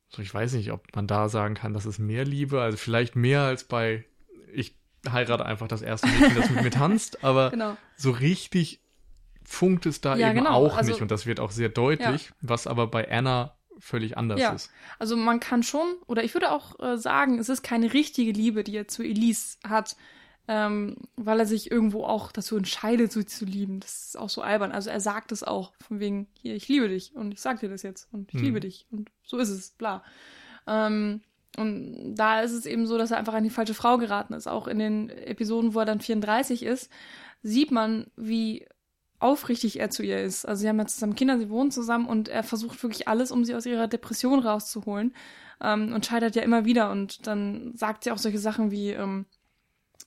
So, 0.10 0.22
ich 0.22 0.34
weiß 0.34 0.54
nicht, 0.54 0.72
ob 0.72 0.96
man 0.96 1.08
da 1.08 1.28
sagen 1.30 1.56
kann, 1.56 1.74
das 1.74 1.86
ist 1.86 2.00
mehr 2.00 2.24
Liebe, 2.26 2.62
also 2.62 2.78
vielleicht 2.78 3.16
mehr 3.16 3.42
als 3.42 3.64
bei 3.64 4.06
ich 4.54 4.76
heirate 5.10 5.46
einfach 5.46 5.68
das 5.68 5.82
erste 5.82 6.08
Mädchen, 6.08 6.36
das 6.36 6.50
mit 6.52 6.62
mir 6.64 6.70
tanzt, 6.72 7.24
aber 7.24 7.50
Genau. 7.50 7.76
so 7.98 8.12
richtig 8.12 8.80
funkt 9.44 9.86
es 9.86 10.00
da 10.00 10.16
Ja, 10.16 10.28
eben 10.30 10.38
genau, 10.38 10.52
auch 10.52 10.78
also- 10.78 10.92
nicht 10.92 11.02
und 11.02 11.12
das 11.12 11.26
wird 11.26 11.40
auch 11.40 11.52
sehr 11.52 11.70
deutlich, 11.70 12.32
was 12.42 12.68
aber 12.68 12.88
bei 12.88 13.10
Anna 13.12 13.58
völlig 13.80 14.18
anders 14.18 14.40
Ja. 14.40 14.54
ist. 14.54 14.72
Also 15.00 15.18
man 15.18 15.40
kann 15.40 15.64
schon, 15.64 15.96
oder 16.06 16.24
ich 16.24 16.36
würde 16.36 16.52
auch 16.52 16.80
äh, 16.80 16.98
sagen, 16.98 17.40
es 17.40 17.50
ist 17.50 17.64
keine 17.64 17.92
richtige 17.94 18.32
Liebe, 18.32 18.64
die 18.64 18.78
er 18.78 18.88
zu 18.88 19.04
Elise 19.04 19.58
hat, 19.68 19.98
ähm, 20.48 20.98
weil 21.16 21.40
er 21.40 21.46
sich 21.46 21.72
irgendwo 21.72 22.04
auch 22.04 22.32
dazu 22.32 22.58
entscheidet, 22.58 23.12
sie 23.12 23.26
zu 23.26 23.46
lieben. 23.46 23.80
Das 23.80 24.08
ist 24.08 24.18
auch 24.18 24.30
so 24.30 24.42
albern. 24.42 24.72
Also 24.72 24.90
er 24.90 25.00
sagt 25.00 25.32
es 25.32 25.44
auch, 25.44 25.74
von 25.80 26.00
wegen, 26.00 26.28
hier, 26.34 26.56
ich 26.56 26.68
liebe 26.68 26.90
dich 26.90 27.16
und 27.16 27.34
ich 27.34 27.42
sag 27.42 27.60
dir 27.62 27.70
das 27.70 27.82
jetzt 27.84 28.08
und 28.12 28.30
ich 28.34 28.40
Hm. 28.40 28.44
liebe 28.46 28.60
dich 28.60 28.86
und 28.92 29.10
so 29.24 29.38
ist 29.38 29.50
es, 29.50 29.72
bla. 29.72 30.04
Ähm, 30.68 31.22
und 31.58 32.16
da 32.16 32.42
ist 32.42 32.52
es 32.52 32.66
eben 32.66 32.88
so, 32.88 32.98
dass 32.98 33.12
er 33.12 33.18
einfach 33.18 33.36
an 33.36 33.44
die 33.44 33.50
falsche 33.50 33.76
Frau 33.76 33.98
geraten 33.98 34.34
ist. 34.34 34.48
Auch 34.48 34.68
in 34.68 34.80
den 34.80 35.10
Episoden, 35.10 35.74
wo 35.74 35.80
er 35.80 35.86
dann 35.86 36.02
34 36.02 36.64
ist, 36.64 36.90
sieht 37.44 37.72
man, 37.72 38.08
wie 38.16 38.66
aufrichtig 39.20 39.80
er 39.80 39.90
zu 39.90 40.04
ihr 40.04 40.20
ist. 40.22 40.46
Also 40.46 40.62
sie 40.62 40.68
haben 40.68 40.80
ja 40.80 40.86
zusammen 40.86 41.16
Kinder, 41.16 41.38
sie 41.38 41.50
wohnen 41.50 41.72
zusammen 41.72 42.08
und 42.08 42.28
er 42.28 42.44
versucht 42.44 42.82
wirklich 42.84 43.08
alles, 43.08 43.32
um 43.32 43.46
sie 43.46 43.56
aus 43.56 43.66
ihrer 43.66 43.88
Depression 43.88 44.40
rauszuholen 44.40 45.14
ähm, 45.62 45.94
und 45.94 46.06
scheitert 46.06 46.36
ja 46.36 46.42
immer 46.42 46.66
wieder. 46.66 46.92
Und 46.92 47.26
dann 47.28 47.74
sagt 47.76 48.04
sie 48.04 48.12
auch 48.12 48.18
solche 48.18 48.40
Sachen 48.40 48.72
wie, 48.72 48.90
ähm, 48.90 49.26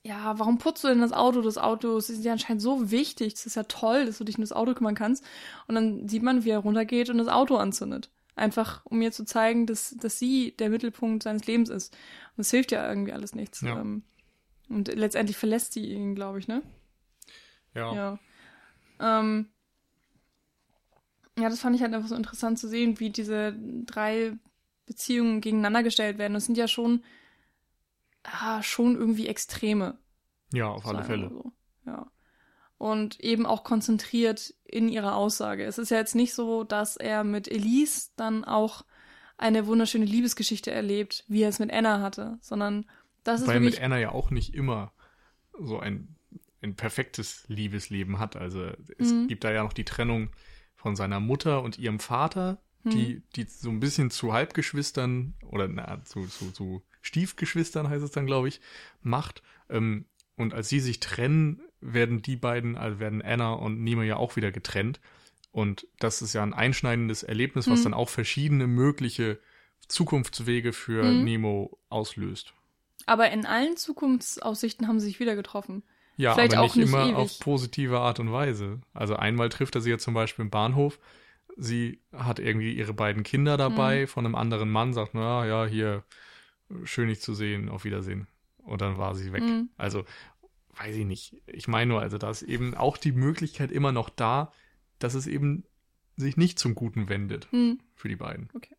ja, 0.02 0.38
warum 0.38 0.58
putzt 0.58 0.84
du 0.84 0.88
denn 0.88 1.00
das 1.00 1.12
Auto? 1.12 1.42
Das 1.42 1.58
Auto 1.58 1.96
ist 1.96 2.24
dir 2.24 2.32
anscheinend 2.32 2.62
so 2.62 2.90
wichtig. 2.90 3.34
Es 3.34 3.46
ist 3.46 3.56
ja 3.56 3.64
toll, 3.64 4.06
dass 4.06 4.18
du 4.18 4.24
dich 4.24 4.36
um 4.36 4.42
das 4.42 4.52
Auto 4.52 4.74
kümmern 4.74 4.94
kannst. 4.94 5.24
Und 5.66 5.74
dann 5.74 6.08
sieht 6.08 6.22
man, 6.22 6.44
wie 6.44 6.50
er 6.50 6.60
runtergeht 6.60 7.10
und 7.10 7.18
das 7.18 7.28
Auto 7.28 7.56
anzündet. 7.56 8.10
Einfach, 8.36 8.84
um 8.84 8.98
mir 8.98 9.12
zu 9.12 9.24
zeigen, 9.24 9.66
dass, 9.66 9.96
dass 9.98 10.18
sie 10.18 10.54
der 10.58 10.70
Mittelpunkt 10.70 11.22
seines 11.22 11.46
Lebens 11.46 11.70
ist. 11.70 11.92
Und 11.92 12.38
das 12.38 12.50
hilft 12.50 12.70
ja 12.70 12.88
irgendwie 12.88 13.12
alles 13.12 13.34
nichts. 13.34 13.62
Ja. 13.62 13.80
Ähm, 13.80 14.04
und 14.68 14.88
letztendlich 14.88 15.36
verlässt 15.36 15.72
sie 15.72 15.86
ihn, 15.86 16.14
glaube 16.14 16.38
ich, 16.38 16.46
ne? 16.46 16.62
Ja. 17.74 17.94
Ja. 17.94 18.18
Ähm, 19.00 19.48
ja, 21.38 21.48
das 21.48 21.60
fand 21.60 21.76
ich 21.76 21.82
halt 21.82 21.92
einfach 21.92 22.08
so 22.08 22.14
interessant 22.14 22.58
zu 22.58 22.68
sehen, 22.68 22.98
wie 22.98 23.10
diese 23.10 23.54
drei 23.84 24.32
Beziehungen 24.86 25.40
gegeneinander 25.40 25.82
gestellt 25.82 26.18
werden. 26.18 26.34
Das 26.34 26.46
sind 26.46 26.56
ja 26.56 26.68
schon, 26.68 27.02
ah, 28.26 28.62
schon 28.62 28.96
irgendwie 28.96 29.26
Extreme. 29.26 29.98
Ja, 30.52 30.68
auf 30.68 30.86
alle 30.86 31.04
Fälle. 31.04 31.28
So. 31.30 31.52
Ja. 31.86 32.10
Und 32.78 33.20
eben 33.20 33.46
auch 33.46 33.64
konzentriert 33.64 34.54
in 34.64 34.88
ihrer 34.88 35.14
Aussage. 35.16 35.64
Es 35.64 35.78
ist 35.78 35.90
ja 35.90 35.96
jetzt 35.98 36.14
nicht 36.14 36.34
so, 36.34 36.62
dass 36.64 36.96
er 36.96 37.24
mit 37.24 37.48
Elise 37.48 38.10
dann 38.16 38.44
auch 38.44 38.84
eine 39.38 39.66
wunderschöne 39.66 40.04
Liebesgeschichte 40.04 40.70
erlebt, 40.70 41.24
wie 41.28 41.42
er 41.42 41.48
es 41.48 41.58
mit 41.58 41.72
Anna 41.72 42.00
hatte, 42.00 42.38
sondern 42.40 42.86
das 43.24 43.40
ist 43.42 43.46
Weil 43.46 43.56
er 43.56 43.60
mit 43.60 43.80
Anna 43.80 43.98
ja 43.98 44.12
auch 44.12 44.30
nicht 44.30 44.54
immer 44.54 44.92
so 45.58 45.78
ein, 45.78 46.16
ein 46.62 46.74
perfektes 46.76 47.44
Liebesleben 47.48 48.18
hat. 48.18 48.36
Also 48.36 48.70
es 48.98 49.12
Mhm. 49.12 49.26
gibt 49.28 49.44
da 49.44 49.50
ja 49.52 49.62
noch 49.62 49.72
die 49.72 49.84
Trennung 49.84 50.30
von 50.74 50.96
seiner 50.96 51.20
Mutter 51.20 51.62
und 51.62 51.78
ihrem 51.78 51.98
Vater, 51.98 52.62
Mhm. 52.84 52.90
die, 52.90 53.22
die 53.34 53.44
so 53.44 53.70
ein 53.70 53.80
bisschen 53.80 54.10
zu 54.10 54.32
Halbgeschwistern 54.32 55.34
oder 55.46 55.66
na, 55.68 56.02
zu, 56.04 56.26
zu, 56.26 56.52
zu 56.52 56.82
Stiefgeschwistern 57.06 57.88
heißt 57.88 58.04
es 58.04 58.10
dann, 58.10 58.26
glaube 58.26 58.48
ich, 58.48 58.60
macht. 59.02 59.42
Ähm, 59.70 60.04
und 60.36 60.52
als 60.52 60.68
sie 60.68 60.80
sich 60.80 61.00
trennen, 61.00 61.62
werden 61.80 62.20
die 62.20 62.36
beiden, 62.36 62.76
also 62.76 62.98
werden 63.00 63.22
Anna 63.22 63.52
und 63.54 63.82
Nemo 63.82 64.02
ja 64.02 64.16
auch 64.16 64.36
wieder 64.36 64.52
getrennt. 64.52 65.00
Und 65.50 65.86
das 65.98 66.20
ist 66.20 66.34
ja 66.34 66.42
ein 66.42 66.52
einschneidendes 66.52 67.22
Erlebnis, 67.22 67.68
was 67.68 67.80
Mhm. 67.80 67.84
dann 67.84 67.94
auch 67.94 68.10
verschiedene 68.10 68.66
mögliche 68.66 69.38
Zukunftswege 69.88 70.72
für 70.72 71.04
Mhm. 71.04 71.24
Nemo 71.24 71.78
auslöst. 71.88 72.52
Aber 73.06 73.30
in 73.30 73.46
allen 73.46 73.76
Zukunftsaussichten 73.76 74.88
haben 74.88 74.98
sie 75.00 75.06
sich 75.06 75.20
wieder 75.20 75.36
getroffen. 75.36 75.82
Ja, 76.16 76.34
Vielleicht 76.34 76.54
aber 76.54 76.62
auch 76.62 76.74
nicht 76.74 76.86
nicht 76.86 76.92
immer 76.94 77.04
ewig. 77.06 77.14
auf 77.16 77.38
positive 77.40 78.00
Art 78.00 78.20
und 78.20 78.32
Weise. 78.32 78.80
Also 78.94 79.16
einmal 79.16 79.48
trifft 79.48 79.74
er 79.76 79.80
sie 79.80 79.90
ja 79.90 79.98
zum 79.98 80.12
Beispiel 80.14 80.44
im 80.44 80.50
Bahnhof. 80.50 80.98
Sie 81.56 82.00
hat 82.12 82.38
irgendwie 82.38 82.72
ihre 82.74 82.92
beiden 82.94 83.22
Kinder 83.22 83.56
dabei 83.56 84.02
Mhm. 84.02 84.06
von 84.08 84.26
einem 84.26 84.34
anderen 84.34 84.70
Mann, 84.70 84.92
sagt, 84.92 85.14
na 85.14 85.46
ja, 85.46 85.66
hier, 85.66 86.04
schön 86.84 87.08
dich 87.08 87.20
zu 87.20 87.34
sehen, 87.34 87.68
auf 87.68 87.84
Wiedersehen. 87.84 88.26
Und 88.58 88.80
dann 88.80 88.98
war 88.98 89.14
sie 89.14 89.32
weg. 89.32 89.42
Mhm. 89.42 89.70
Also, 89.76 90.04
weiß 90.76 90.96
ich 90.96 91.04
nicht. 91.06 91.36
Ich 91.46 91.68
meine 91.68 91.88
nur, 91.90 92.00
also 92.02 92.18
da 92.18 92.30
ist 92.30 92.42
eben 92.42 92.74
auch 92.74 92.96
die 92.96 93.12
Möglichkeit 93.12 93.70
immer 93.70 93.92
noch 93.92 94.08
da, 94.10 94.52
dass 94.98 95.14
es 95.14 95.26
eben 95.26 95.64
sich 96.16 96.36
nicht 96.36 96.58
zum 96.58 96.74
Guten 96.74 97.08
wendet 97.08 97.50
Hm. 97.52 97.78
für 97.94 98.08
die 98.08 98.16
beiden. 98.16 98.48
Okay. 98.54 98.74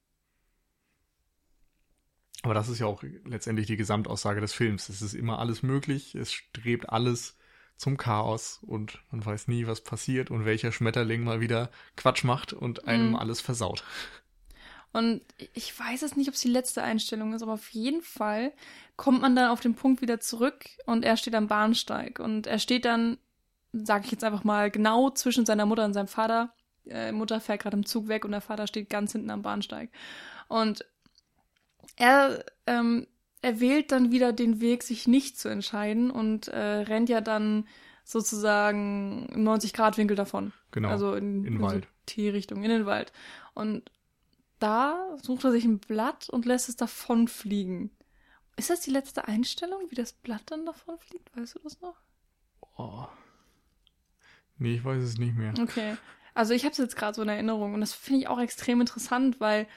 Aber 2.43 2.53
das 2.53 2.69
ist 2.69 2.79
ja 2.79 2.85
auch 2.85 3.03
letztendlich 3.25 3.67
die 3.67 3.77
Gesamtaussage 3.77 4.41
des 4.41 4.53
Films. 4.53 4.89
Es 4.89 5.01
ist 5.01 5.13
immer 5.13 5.39
alles 5.39 5.63
möglich, 5.63 6.15
es 6.15 6.31
strebt 6.31 6.89
alles 6.89 7.35
zum 7.77 7.97
Chaos 7.97 8.59
und 8.61 8.99
man 9.11 9.25
weiß 9.25 9.47
nie, 9.47 9.67
was 9.67 9.81
passiert 9.81 10.31
und 10.31 10.45
welcher 10.45 10.71
Schmetterling 10.71 11.23
mal 11.23 11.41
wieder 11.41 11.69
Quatsch 11.95 12.23
macht 12.23 12.53
und 12.53 12.87
einem 12.87 13.09
Mhm. 13.09 13.15
alles 13.15 13.41
versaut. 13.41 13.83
Und 14.93 15.21
ich 15.53 15.77
weiß 15.77 16.01
es 16.01 16.15
nicht, 16.15 16.27
ob 16.27 16.33
es 16.33 16.41
die 16.41 16.47
letzte 16.47 16.81
Einstellung 16.81 17.33
ist, 17.33 17.43
aber 17.43 17.53
auf 17.53 17.69
jeden 17.69 18.01
Fall 18.01 18.53
kommt 18.95 19.21
man 19.21 19.35
dann 19.35 19.49
auf 19.49 19.59
den 19.59 19.75
Punkt 19.75 20.01
wieder 20.01 20.19
zurück 20.19 20.65
und 20.85 21.05
er 21.05 21.17
steht 21.17 21.35
am 21.35 21.47
Bahnsteig 21.47 22.19
und 22.19 22.47
er 22.47 22.57
steht 22.57 22.85
dann, 22.85 23.17
sage 23.73 24.05
ich 24.05 24.11
jetzt 24.11 24.23
einfach 24.23 24.43
mal, 24.43 24.71
genau 24.71 25.09
zwischen 25.11 25.45
seiner 25.45 25.65
Mutter 25.65 25.85
und 25.85 25.93
seinem 25.93 26.07
Vater 26.07 26.53
äh, 26.89 27.11
Mutter 27.11 27.39
fährt 27.39 27.61
gerade 27.61 27.77
im 27.77 27.85
Zug 27.85 28.07
weg 28.07 28.25
und 28.25 28.31
der 28.31 28.41
Vater 28.41 28.67
steht 28.67 28.89
ganz 28.89 29.11
hinten 29.11 29.29
am 29.29 29.41
Bahnsteig. 29.41 29.89
Und 30.47 30.85
er, 31.95 32.43
ähm, 32.65 33.07
er 33.41 33.59
wählt 33.59 33.91
dann 33.91 34.11
wieder 34.11 34.33
den 34.33 34.61
Weg, 34.61 34.83
sich 34.83 35.07
nicht 35.07 35.39
zu 35.39 35.49
entscheiden 35.49 36.11
und 36.11 36.47
äh, 36.47 36.59
rennt 36.59 37.09
ja 37.09 37.21
dann 37.21 37.67
sozusagen 38.03 39.27
im 39.33 39.43
90-Grad-Winkel 39.43 40.15
davon. 40.15 40.53
Genau. 40.71 40.89
Also 40.89 41.13
in, 41.13 41.39
in 41.39 41.43
den 41.43 41.53
in 41.55 41.61
Wald. 41.61 41.85
So 41.85 41.89
T-Richtung, 42.05 42.63
in 42.63 42.69
den 42.69 42.85
Wald. 42.85 43.11
Und 43.53 43.91
da 44.59 45.15
sucht 45.21 45.43
er 45.43 45.51
sich 45.51 45.65
ein 45.65 45.79
Blatt 45.79 46.29
und 46.29 46.45
lässt 46.45 46.69
es 46.69 46.75
davon 46.75 47.27
fliegen. 47.27 47.91
Ist 48.55 48.69
das 48.69 48.81
die 48.81 48.91
letzte 48.91 49.27
Einstellung, 49.27 49.81
wie 49.89 49.95
das 49.95 50.13
Blatt 50.13 50.43
dann 50.47 50.65
davon 50.65 50.97
fliegt? 50.99 51.35
Weißt 51.37 51.55
du 51.55 51.59
das 51.59 51.79
noch? 51.81 51.95
Oh. 52.77 53.05
Nee, 54.57 54.75
ich 54.75 54.83
weiß 54.85 55.03
es 55.03 55.17
nicht 55.17 55.35
mehr. 55.35 55.53
Okay. 55.61 55.95
Also 56.33 56.53
ich 56.53 56.63
habe 56.63 56.71
es 56.71 56.77
jetzt 56.77 56.95
gerade 56.95 57.15
so 57.15 57.21
in 57.21 57.29
Erinnerung 57.29 57.73
und 57.73 57.81
das 57.81 57.93
finde 57.93 58.21
ich 58.21 58.27
auch 58.27 58.39
extrem 58.39 58.81
interessant, 58.81 59.39
weil 59.39 59.67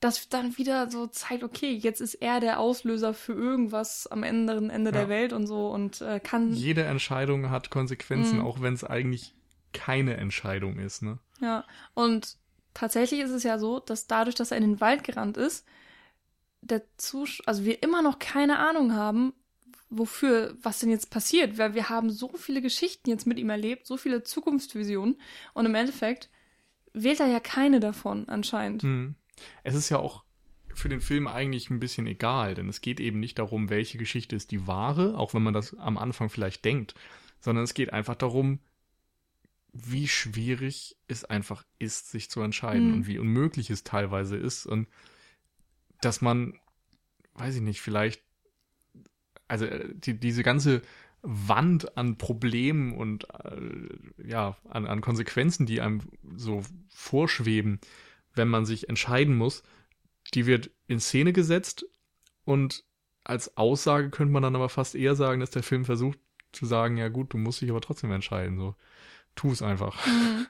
das 0.00 0.28
dann 0.30 0.56
wieder 0.56 0.90
so 0.90 1.06
zeigt, 1.06 1.42
okay, 1.44 1.72
jetzt 1.72 2.00
ist 2.00 2.14
er 2.14 2.40
der 2.40 2.58
Auslöser 2.58 3.12
für 3.12 3.34
irgendwas 3.34 4.06
am 4.06 4.24
anderen 4.24 4.70
Ende 4.70 4.90
Ja. 4.90 4.98
der 4.98 5.08
Welt 5.10 5.32
und 5.34 5.46
so 5.46 5.68
und 5.70 6.00
äh, 6.00 6.20
kann 6.20 6.52
Jede 6.54 6.84
Entscheidung 6.84 7.50
hat 7.50 7.68
Konsequenzen, 7.70 8.38
Mhm. 8.38 8.44
auch 8.46 8.62
wenn 8.62 8.72
es 8.72 8.84
eigentlich 8.84 9.34
keine 9.74 10.16
Entscheidung 10.16 10.78
ist, 10.78 11.02
ne? 11.02 11.18
Ja, 11.40 11.64
und 11.94 12.36
tatsächlich 12.74 13.20
ist 13.20 13.30
es 13.30 13.42
ja 13.42 13.58
so, 13.58 13.80
dass 13.80 14.06
dadurch, 14.06 14.34
dass 14.34 14.50
er 14.50 14.56
in 14.58 14.64
den 14.64 14.80
Wald 14.80 15.04
gerannt 15.04 15.36
ist, 15.36 15.66
der 16.62 16.82
Zusch 16.96 17.42
also 17.46 17.64
wir 17.64 17.82
immer 17.82 18.02
noch 18.02 18.18
keine 18.18 18.58
Ahnung 18.58 18.94
haben, 18.94 19.32
wofür, 19.88 20.56
was 20.62 20.78
denn 20.78 20.90
jetzt 20.90 21.10
passiert, 21.10 21.58
weil 21.58 21.74
wir 21.74 21.88
haben 21.88 22.10
so 22.10 22.28
viele 22.36 22.62
Geschichten 22.62 23.10
jetzt 23.10 23.26
mit 23.26 23.38
ihm 23.38 23.50
erlebt, 23.50 23.86
so 23.86 23.96
viele 23.96 24.22
Zukunftsvisionen 24.22 25.20
und 25.52 25.66
im 25.66 25.74
Endeffekt 25.74 26.30
wählt 26.92 27.20
er 27.20 27.26
ja 27.26 27.40
keine 27.40 27.80
davon 27.80 28.28
anscheinend. 28.28 28.82
Hm. 28.82 29.14
Es 29.64 29.74
ist 29.74 29.88
ja 29.88 29.98
auch 29.98 30.24
für 30.74 30.88
den 30.88 31.00
Film 31.00 31.26
eigentlich 31.26 31.70
ein 31.70 31.80
bisschen 31.80 32.06
egal, 32.06 32.54
denn 32.54 32.68
es 32.68 32.80
geht 32.80 33.00
eben 33.00 33.20
nicht 33.20 33.38
darum, 33.38 33.68
welche 33.68 33.98
Geschichte 33.98 34.36
ist 34.36 34.52
die 34.52 34.66
wahre, 34.66 35.18
auch 35.18 35.34
wenn 35.34 35.42
man 35.42 35.54
das 35.54 35.76
am 35.76 35.98
Anfang 35.98 36.30
vielleicht 36.30 36.64
denkt, 36.64 36.94
sondern 37.40 37.64
es 37.64 37.74
geht 37.74 37.92
einfach 37.92 38.14
darum, 38.14 38.60
wie 39.72 40.08
schwierig 40.08 40.96
es 41.06 41.24
einfach 41.24 41.64
ist, 41.78 42.10
sich 42.10 42.30
zu 42.30 42.40
entscheiden 42.40 42.88
Mhm. 42.88 42.94
und 42.94 43.06
wie 43.06 43.18
unmöglich 43.18 43.70
es 43.70 43.84
teilweise 43.84 44.36
ist 44.36 44.66
und 44.66 44.88
dass 46.00 46.20
man, 46.20 46.58
weiß 47.34 47.56
ich 47.56 47.60
nicht, 47.60 47.80
vielleicht, 47.80 48.22
also 49.48 49.66
äh, 49.66 49.94
die, 49.94 50.18
diese 50.18 50.42
ganze 50.42 50.82
Wand 51.22 51.96
an 51.98 52.16
Problemen 52.16 52.94
und 52.96 53.28
äh, 53.44 53.88
ja, 54.26 54.56
an, 54.68 54.86
an 54.86 55.02
Konsequenzen, 55.02 55.66
die 55.66 55.80
einem 55.80 56.00
so 56.34 56.62
vorschweben, 56.88 57.80
wenn 58.34 58.48
man 58.48 58.64
sich 58.64 58.88
entscheiden 58.88 59.36
muss, 59.36 59.62
die 60.34 60.46
wird 60.46 60.70
in 60.86 61.00
Szene 61.00 61.32
gesetzt 61.32 61.84
und 62.44 62.84
als 63.22 63.56
Aussage 63.58 64.10
könnte 64.10 64.32
man 64.32 64.42
dann 64.42 64.56
aber 64.56 64.70
fast 64.70 64.94
eher 64.94 65.14
sagen, 65.14 65.40
dass 65.40 65.50
der 65.50 65.62
Film 65.62 65.84
versucht 65.84 66.18
zu 66.52 66.64
sagen, 66.66 66.96
ja 66.96 67.08
gut, 67.08 67.32
du 67.34 67.38
musst 67.38 67.60
dich 67.60 67.70
aber 67.70 67.80
trotzdem 67.82 68.10
entscheiden, 68.12 68.58
so. 68.58 68.74
Tu 69.34 69.52
es 69.52 69.62
einfach. 69.62 69.96
Mhm. 70.04 70.46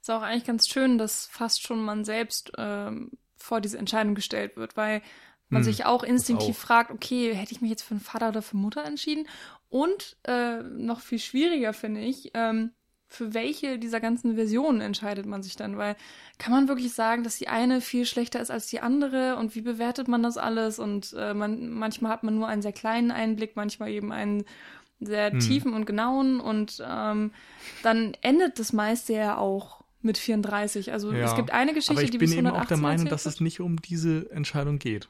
Ist 0.00 0.10
auch 0.10 0.22
eigentlich 0.22 0.44
ganz 0.44 0.68
schön, 0.68 0.98
dass 0.98 1.26
fast 1.26 1.62
schon 1.62 1.82
man 1.84 2.04
selbst 2.04 2.52
ähm, 2.58 3.10
vor 3.36 3.60
diese 3.60 3.78
Entscheidung 3.78 4.14
gestellt 4.14 4.56
wird, 4.56 4.76
weil 4.76 5.02
man 5.50 5.62
Hm, 5.62 5.62
sich 5.62 5.84
auch 5.84 6.02
instinktiv 6.02 6.56
auch. 6.56 6.58
fragt, 6.58 6.90
okay, 6.90 7.34
hätte 7.34 7.52
ich 7.52 7.60
mich 7.60 7.70
jetzt 7.70 7.82
für 7.82 7.92
einen 7.92 8.00
Vater 8.00 8.28
oder 8.30 8.42
für 8.42 8.56
Mutter 8.56 8.84
entschieden? 8.84 9.26
Und 9.68 10.16
äh, 10.24 10.62
noch 10.62 11.00
viel 11.00 11.18
schwieriger 11.18 11.72
finde 11.72 12.00
ich, 12.00 12.30
ähm, 12.34 12.72
für 13.08 13.32
welche 13.34 13.78
dieser 13.78 14.00
ganzen 14.00 14.34
Versionen 14.34 14.80
entscheidet 14.80 15.26
man 15.26 15.42
sich 15.42 15.54
dann? 15.54 15.76
Weil 15.78 15.94
kann 16.38 16.52
man 16.52 16.66
wirklich 16.68 16.92
sagen, 16.94 17.22
dass 17.22 17.36
die 17.36 17.48
eine 17.48 17.80
viel 17.80 18.06
schlechter 18.06 18.40
ist 18.40 18.50
als 18.50 18.66
die 18.66 18.80
andere? 18.80 19.36
Und 19.36 19.54
wie 19.54 19.60
bewertet 19.60 20.08
man 20.08 20.22
das 20.22 20.36
alles? 20.36 20.78
Und 20.80 21.14
äh, 21.16 21.34
man, 21.34 21.68
manchmal 21.70 22.10
hat 22.10 22.24
man 22.24 22.34
nur 22.36 22.48
einen 22.48 22.62
sehr 22.62 22.72
kleinen 22.72 23.10
Einblick, 23.12 23.54
manchmal 23.54 23.90
eben 23.90 24.10
einen 24.10 24.44
sehr 25.06 25.30
Hm. 25.32 25.40
tiefen 25.40 25.72
und 25.74 25.84
genauen. 25.86 26.40
Und 26.40 26.82
ähm, 26.86 27.32
dann 27.82 28.14
endet 28.22 28.58
das 28.58 28.72
meiste 28.72 29.12
ja 29.14 29.36
auch 29.38 29.84
mit 30.02 30.18
34. 30.18 30.92
Also 30.92 31.12
Ja. 31.12 31.24
es 31.24 31.34
gibt 31.34 31.50
eine 31.52 31.72
Geschichte, 31.72 31.92
Aber 31.94 32.02
ich 32.02 32.10
die 32.10 32.18
bin 32.18 32.28
bis 32.28 32.36
eben 32.36 32.46
118 32.46 32.62
auch 32.64 32.68
der 32.68 32.76
Meinung, 32.88 33.06
dass 33.08 33.26
es 33.26 33.40
nicht 33.40 33.60
um 33.60 33.80
diese 33.80 34.30
Entscheidung 34.30 34.78
geht. 34.78 35.08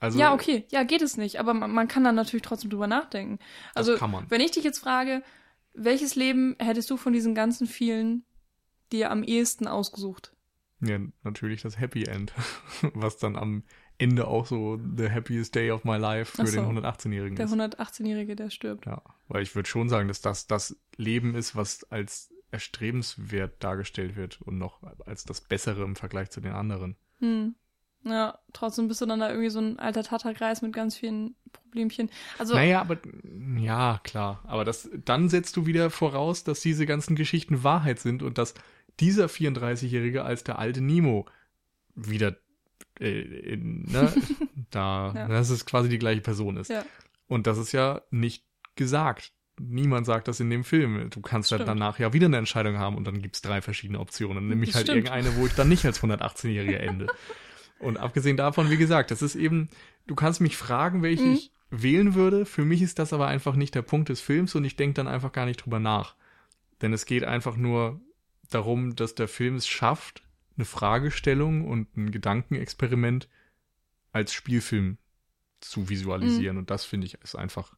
Also, 0.00 0.18
Ja, 0.18 0.34
okay. 0.34 0.64
Ja, 0.70 0.82
geht 0.82 1.00
es 1.02 1.16
nicht. 1.16 1.38
Aber 1.38 1.54
man, 1.54 1.70
man 1.70 1.86
kann 1.86 2.02
dann 2.02 2.16
natürlich 2.16 2.42
trotzdem 2.42 2.70
drüber 2.70 2.88
nachdenken. 2.88 3.38
Also, 3.74 3.96
wenn 4.28 4.40
ich 4.40 4.50
dich 4.50 4.64
jetzt 4.64 4.80
frage, 4.80 5.22
welches 5.74 6.16
Leben 6.16 6.56
hättest 6.58 6.90
du 6.90 6.96
von 6.96 7.12
diesen 7.12 7.34
ganzen 7.34 7.66
vielen 7.68 8.24
dir 8.90 9.10
am 9.12 9.22
ehesten 9.22 9.66
ausgesucht? 9.68 10.34
Ja, 10.80 10.98
natürlich 11.22 11.62
das 11.62 11.78
Happy 11.78 12.02
End, 12.04 12.32
was 12.94 13.16
dann 13.18 13.36
am 13.36 13.62
Ende 14.02 14.26
auch 14.26 14.46
so 14.46 14.78
the 14.96 15.10
happiest 15.10 15.54
day 15.54 15.70
of 15.70 15.84
my 15.84 15.96
life 15.96 16.36
für 16.36 16.46
so. 16.46 16.60
den 16.60 16.78
118-Jährigen 16.78 17.36
Der 17.36 17.46
ist. 17.46 17.52
118-Jährige, 17.52 18.36
der 18.36 18.50
stirbt. 18.50 18.86
Ja, 18.86 19.02
weil 19.28 19.42
ich 19.42 19.54
würde 19.54 19.68
schon 19.68 19.88
sagen, 19.88 20.08
dass 20.08 20.20
das 20.20 20.46
das 20.46 20.76
Leben 20.96 21.34
ist, 21.34 21.54
was 21.56 21.84
als 21.84 22.32
erstrebenswert 22.50 23.62
dargestellt 23.64 24.16
wird 24.16 24.40
und 24.42 24.58
noch 24.58 24.82
als 25.06 25.24
das 25.24 25.40
Bessere 25.40 25.82
im 25.84 25.96
Vergleich 25.96 26.30
zu 26.30 26.40
den 26.40 26.52
anderen. 26.52 26.96
Hm. 27.20 27.54
Ja, 28.04 28.38
trotzdem 28.52 28.88
bist 28.88 29.00
du 29.00 29.06
dann 29.06 29.20
da 29.20 29.30
irgendwie 29.30 29.48
so 29.50 29.60
ein 29.60 29.78
alter 29.78 30.02
Tatterkreis 30.02 30.60
mit 30.60 30.72
ganz 30.72 30.96
vielen 30.96 31.36
Problemchen. 31.52 32.10
Also, 32.38 32.54
Naja, 32.54 32.80
aber 32.80 32.98
ja, 33.56 34.00
klar. 34.02 34.42
Aber 34.44 34.64
das, 34.64 34.90
dann 35.04 35.28
setzt 35.28 35.56
du 35.56 35.66
wieder 35.66 35.88
voraus, 35.88 36.42
dass 36.42 36.60
diese 36.60 36.84
ganzen 36.84 37.14
Geschichten 37.14 37.62
Wahrheit 37.62 38.00
sind 38.00 38.22
und 38.22 38.38
dass 38.38 38.54
dieser 38.98 39.26
34-Jährige 39.26 40.24
als 40.24 40.42
der 40.42 40.58
alte 40.58 40.80
Nemo 40.80 41.26
wieder 41.94 42.36
äh, 43.02 43.20
in, 43.20 43.82
ne, 43.84 44.12
da, 44.70 45.12
Ja. 45.14 45.28
dass 45.28 45.50
es 45.50 45.66
quasi 45.66 45.88
die 45.88 45.98
gleiche 45.98 46.20
Person 46.20 46.56
ist. 46.56 46.70
ja. 46.70 46.84
Und 47.28 47.46
das 47.46 47.58
ist 47.58 47.72
ja 47.72 48.02
nicht 48.10 48.44
gesagt. 48.76 49.32
Niemand 49.60 50.06
sagt 50.06 50.28
das 50.28 50.40
in 50.40 50.50
dem 50.50 50.64
Film. 50.64 51.08
Du 51.10 51.20
kannst 51.20 51.50
dann 51.52 51.58
Stimmt. 51.58 51.68
danach 51.68 51.98
ja 51.98 52.12
wieder 52.12 52.26
eine 52.26 52.36
Entscheidung 52.38 52.78
haben 52.78 52.96
und 52.96 53.04
dann 53.06 53.20
gibt's 53.22 53.42
drei 53.42 53.60
verschiedene 53.62 54.00
Optionen. 54.00 54.48
Nämlich 54.48 54.74
halt 54.74 54.86
stimmt. 54.86 54.96
irgendeine, 55.08 55.36
wo 55.36 55.46
ich 55.46 55.52
dann 55.54 55.68
nicht 55.68 55.84
als 55.84 56.02
118-Jähriger 56.02 56.78
ende. 56.78 57.06
Und 57.78 57.98
abgesehen 57.98 58.36
davon, 58.36 58.70
wie 58.70 58.76
gesagt, 58.76 59.10
das 59.10 59.22
ist 59.22 59.34
eben, 59.34 59.68
du 60.06 60.14
kannst 60.14 60.40
mich 60.40 60.56
fragen, 60.56 61.02
welche 61.02 61.24
Mhm. 61.24 61.32
ich 61.34 61.52
wählen 61.70 62.14
würde. 62.14 62.44
Für 62.46 62.64
mich 62.64 62.82
ist 62.82 62.98
das 62.98 63.12
aber 63.12 63.26
einfach 63.28 63.54
nicht 63.56 63.74
der 63.74 63.82
Punkt 63.82 64.08
des 64.08 64.20
Films 64.20 64.54
und 64.54 64.64
ich 64.64 64.76
denke 64.76 64.94
dann 64.94 65.08
einfach 65.08 65.32
gar 65.32 65.46
nicht 65.46 65.64
drüber 65.64 65.78
nach. 65.80 66.14
Denn 66.80 66.92
es 66.92 67.06
geht 67.06 67.24
einfach 67.24 67.56
nur 67.56 68.00
darum, 68.50 68.94
dass 68.96 69.14
der 69.14 69.28
Film 69.28 69.54
es 69.56 69.66
schafft, 69.66 70.22
eine 70.56 70.64
Fragestellung 70.64 71.66
und 71.66 71.96
ein 71.96 72.10
Gedankenexperiment 72.10 73.28
als 74.12 74.32
Spielfilm 74.32 74.98
zu 75.60 75.88
visualisieren. 75.88 76.58
Und 76.58 76.70
das 76.70 76.84
finde 76.84 77.06
ich 77.06 77.14
ist 77.22 77.34
einfach 77.36 77.74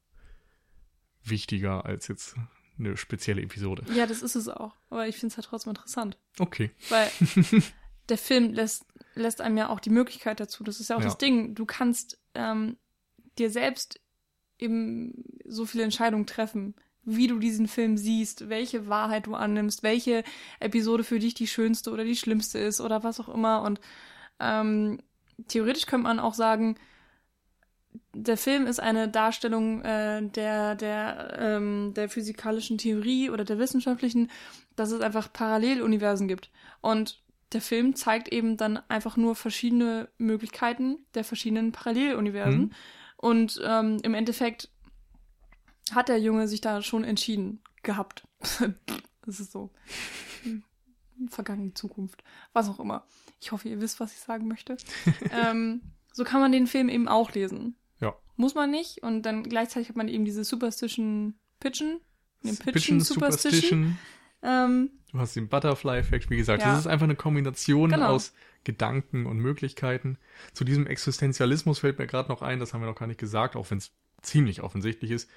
wichtiger 1.23 1.85
als 1.87 2.09
jetzt 2.09 2.37
eine 2.79 2.97
spezielle 2.97 3.43
Episode. 3.43 3.85
ja, 3.95 4.07
das 4.07 4.23
ist 4.23 4.35
es 4.35 4.49
auch. 4.49 4.75
Aber 4.91 5.07
ich 5.07 5.17
finde 5.17 5.33
es 5.33 5.37
halt 5.37 5.47
trotzdem 5.47 5.71
interessant. 5.71 6.19
Okay. 6.39 6.71
Weil 6.89 7.09
der 8.09 8.19
Film 8.19 8.53
lässt, 8.53 8.85
lässt 9.15 9.41
einem 9.41 9.57
ja 9.57 9.69
auch 9.69 9.81
die 9.81 9.91
Möglichkeit 9.91 10.41
dazu. 10.41 10.65
Das 10.65 10.81
ist 10.81 10.89
ja 10.91 10.97
auch 10.97 11.01
Ja. 11.01 11.07
das 11.07 11.19
Ding. 11.19 11.55
Du 11.55 11.67
kannst 11.67 12.19
ähm, 12.35 12.77
dir 13.39 13.51
selbst 13.51 14.01
eben 14.59 15.25
so 15.47 15.67
viele 15.67 15.85
Entscheidungen 15.85 16.27
treffen, 16.27 16.75
wie 17.05 17.27
du 17.27 17.39
diesen 17.39 17.69
Film 17.69 17.97
siehst, 17.97 18.49
welche 18.49 18.89
Wahrheit 18.89 19.27
du 19.27 19.35
annimmst, 19.35 19.83
welche 19.83 20.25
Episode 20.61 21.05
für 21.05 21.19
dich 21.19 21.35
die 21.35 21.47
schönste 21.47 21.91
oder 21.91 22.05
die 22.05 22.17
schlimmste 22.17 22.59
ist 22.59 22.81
oder 22.81 23.03
was 23.05 23.21
auch 23.21 23.29
immer. 23.29 23.63
Und 23.63 23.81
ähm, 24.41 25.01
theoretisch 25.49 25.87
könnte 25.87 26.05
man 26.05 26.19
auch 26.19 26.35
sagen, 26.35 26.77
der 28.13 28.37
Film 28.37 28.67
ist 28.67 28.81
eine 28.81 29.09
Darstellung 29.09 29.83
äh, 29.83 30.23
der, 30.23 30.75
der, 30.75 31.37
ähm, 31.39 31.93
der 31.95 32.09
physikalischen 32.09 32.79
Theorie 32.79 33.31
oder 33.31 33.45
der 33.45 33.59
wissenschaftlichen, 33.59 34.31
dass 34.77 34.91
es 34.91 35.01
einfach 35.01 35.33
Paralleluniversen 35.33 36.29
gibt. 36.29 36.51
Und 36.81 37.23
der 37.53 37.61
Film 37.61 37.95
zeigt 37.95 38.29
eben 38.33 38.57
dann 38.57 38.81
einfach 38.89 39.17
nur 39.17 39.37
verschiedene 39.37 40.09
Möglichkeiten 40.19 40.99
der 41.15 41.25
verschiedenen 41.25 41.73
Paralleluniversen. 41.73 42.61
Mhm. 42.61 42.73
Und 43.17 43.61
ähm, 43.65 43.99
im 44.03 44.15
Endeffekt 44.15 44.69
hat 45.93 46.09
der 46.09 46.19
Junge 46.21 46.49
sich 46.49 46.61
da 46.61 46.83
schon 46.83 47.05
entschieden 47.05 47.63
gehabt. 47.83 48.27
das 49.25 49.41
ist 49.41 49.53
so. 49.53 49.71
Vergangene 51.29 51.75
Zukunft. 51.75 52.25
Was 52.53 52.69
auch 52.69 52.81
immer. 52.81 53.07
Ich 53.41 53.53
hoffe, 53.53 53.69
ihr 53.69 53.81
wisst, 53.81 54.01
was 54.01 54.13
ich 54.13 54.21
sagen 54.21 54.49
möchte. 54.49 54.77
ähm, 55.31 55.81
so 56.13 56.25
kann 56.25 56.41
man 56.41 56.53
den 56.53 56.67
Film 56.67 56.89
eben 56.89 57.09
auch 57.09 57.33
lesen. 57.33 57.77
Ja. 58.01 58.15
Muss 58.37 58.55
man 58.55 58.71
nicht. 58.71 59.03
Und 59.03 59.23
dann 59.23 59.43
gleichzeitig 59.45 59.89
hat 59.89 59.97
man 59.97 60.09
eben 60.09 60.25
diese 60.25 60.45
Superstition 60.45 61.35
Pitchen. 61.61 62.01
Den 62.43 62.57
Pitchen, 62.57 62.73
Pitchen, 62.73 63.01
Superstition. 63.01 63.53
Superstition. 63.53 63.99
Ähm, 64.43 64.91
Du 65.15 65.21
hast 65.21 65.37
den 65.37 65.49
Butterfly-Effekt, 65.49 66.29
wie 66.29 66.37
gesagt. 66.37 66.63
Ja. 66.63 66.73
Das 66.73 66.81
ist 66.81 66.87
einfach 66.89 67.05
eine 67.05 67.15
Kombination 67.15 67.91
Genau. 67.91 68.09
aus 68.09 68.33
Gedanken 68.65 69.27
und 69.27 69.39
Möglichkeiten. 69.39 70.19
Zu 70.55 70.65
diesem 70.65 70.89
Existenzialismus 70.89 71.79
fällt 71.79 72.01
mir 72.01 72.09
gerade 72.09 72.29
noch 72.29 72.43
ein, 72.43 72.59
das 72.59 72.75
haben 72.75 72.81
wir 72.81 72.89
noch 72.89 72.99
gar 72.99 73.07
nicht 73.07 73.21
gesagt, 73.21 73.55
auch 73.55 73.71
wenn 73.71 73.79
es 73.79 73.93
ziemlich 74.23 74.63
offensichtlich 74.63 75.13
ist. 75.13 75.31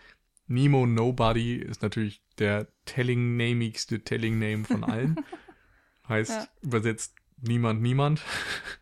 Nemo 0.48 0.86
Nobody 0.86 1.56
ist 1.56 1.82
natürlich 1.82 2.22
der 2.40 2.68
telling-namigste 2.86 4.04
Telling-Name 4.04 4.66
von 4.66 4.84
allen. 4.84 5.18
Heißt 6.08 6.32
Ja. 6.32 6.48
übersetzt 6.62 7.16
niemand, 7.42 7.82
niemand. 7.82 8.22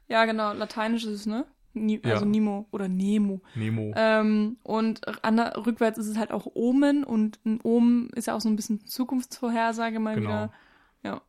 Ja, 0.07 0.25
genau, 0.25 0.53
lateinisch 0.53 1.03
ist 1.05 1.11
es, 1.21 1.25
ne? 1.25 1.45
Ni 1.73 1.99
Ja. 2.03 2.13
Also 2.13 2.25
Nemo 2.25 2.67
oder 2.71 2.87
Nemo. 2.87 3.41
Nemo. 3.55 3.93
Ähm, 3.97 4.57
und 4.63 5.01
rückwärts 5.05 5.97
ist 5.97 6.07
es 6.07 6.17
halt 6.17 6.31
auch 6.31 6.45
Omen 6.53 7.03
und 7.03 7.39
ein 7.45 7.59
Omen 7.63 8.09
ist 8.11 8.27
ja 8.27 8.35
auch 8.35 8.41
so 8.41 8.47
ein 8.49 8.55
bisschen 8.55 8.85
Zukunftsvorhersage 8.85 9.99
mal 9.99 10.15
Genau. 10.15 10.29
wieder. 10.29 10.53
Ja. 11.03 11.21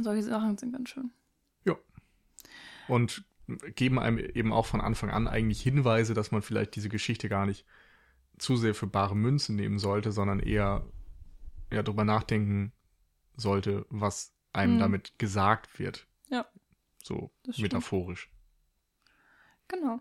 Solche 0.00 0.22
Sachen 0.22 0.56
sind 0.58 0.72
ganz 0.72 0.88
schön. 0.90 1.10
und 2.88 3.24
geben 3.74 3.98
einem 3.98 4.18
eben 4.18 4.52
auch 4.52 4.66
von 4.66 4.80
Anfang 4.80 5.10
an 5.10 5.26
eigentlich 5.28 5.60
Hinweise, 5.60 6.14
dass 6.14 6.30
man 6.30 6.42
vielleicht 6.42 6.76
diese 6.76 6.88
Geschichte 6.88 7.28
gar 7.28 7.44
nicht 7.46 7.64
zu 8.38 8.56
sehr 8.56 8.74
für 8.74 8.86
bare 8.86 9.16
Münze 9.16 9.52
nehmen 9.54 9.78
sollte, 9.78 10.12
sondern 10.12 10.40
eher 10.40 10.84
ja, 11.72 11.82
drüber 11.82 12.04
nachdenken 12.04 12.72
sollte, 13.36 13.86
was 13.90 14.32
einem 14.52 14.74
Mhm. 14.74 14.78
damit 14.78 15.18
gesagt 15.18 15.78
wird. 15.78 16.06
Ja. 16.28 16.46
So 17.02 17.30
metaphorisch. 17.58 18.30
Genau. 19.68 20.00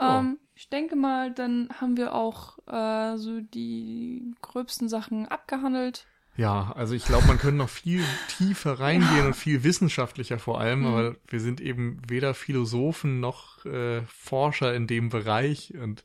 Ja. 0.00 0.20
Ähm, 0.20 0.38
ich 0.54 0.68
denke 0.70 0.96
mal, 0.96 1.32
dann 1.32 1.68
haben 1.80 1.96
wir 1.96 2.14
auch 2.14 2.58
äh, 2.66 3.16
so 3.16 3.40
die 3.40 4.34
gröbsten 4.40 4.88
Sachen 4.88 5.26
abgehandelt. 5.26 6.06
Ja, 6.36 6.72
also 6.72 6.94
ich 6.94 7.04
glaube, 7.04 7.28
man 7.28 7.38
könnte 7.38 7.58
noch 7.58 7.68
viel 7.68 8.02
tiefer 8.28 8.80
reingehen 8.80 9.18
Ja. 9.18 9.26
und 9.26 9.36
viel 9.36 9.62
wissenschaftlicher 9.62 10.40
vor 10.40 10.60
allem, 10.60 10.80
Mhm. 10.80 10.86
aber 10.86 11.16
wir 11.28 11.40
sind 11.40 11.60
eben 11.60 12.00
weder 12.08 12.34
Philosophen 12.34 13.20
noch 13.20 13.64
äh, 13.66 14.02
Forscher 14.06 14.74
in 14.74 14.88
dem 14.88 15.10
Bereich 15.10 15.74
und 15.74 16.04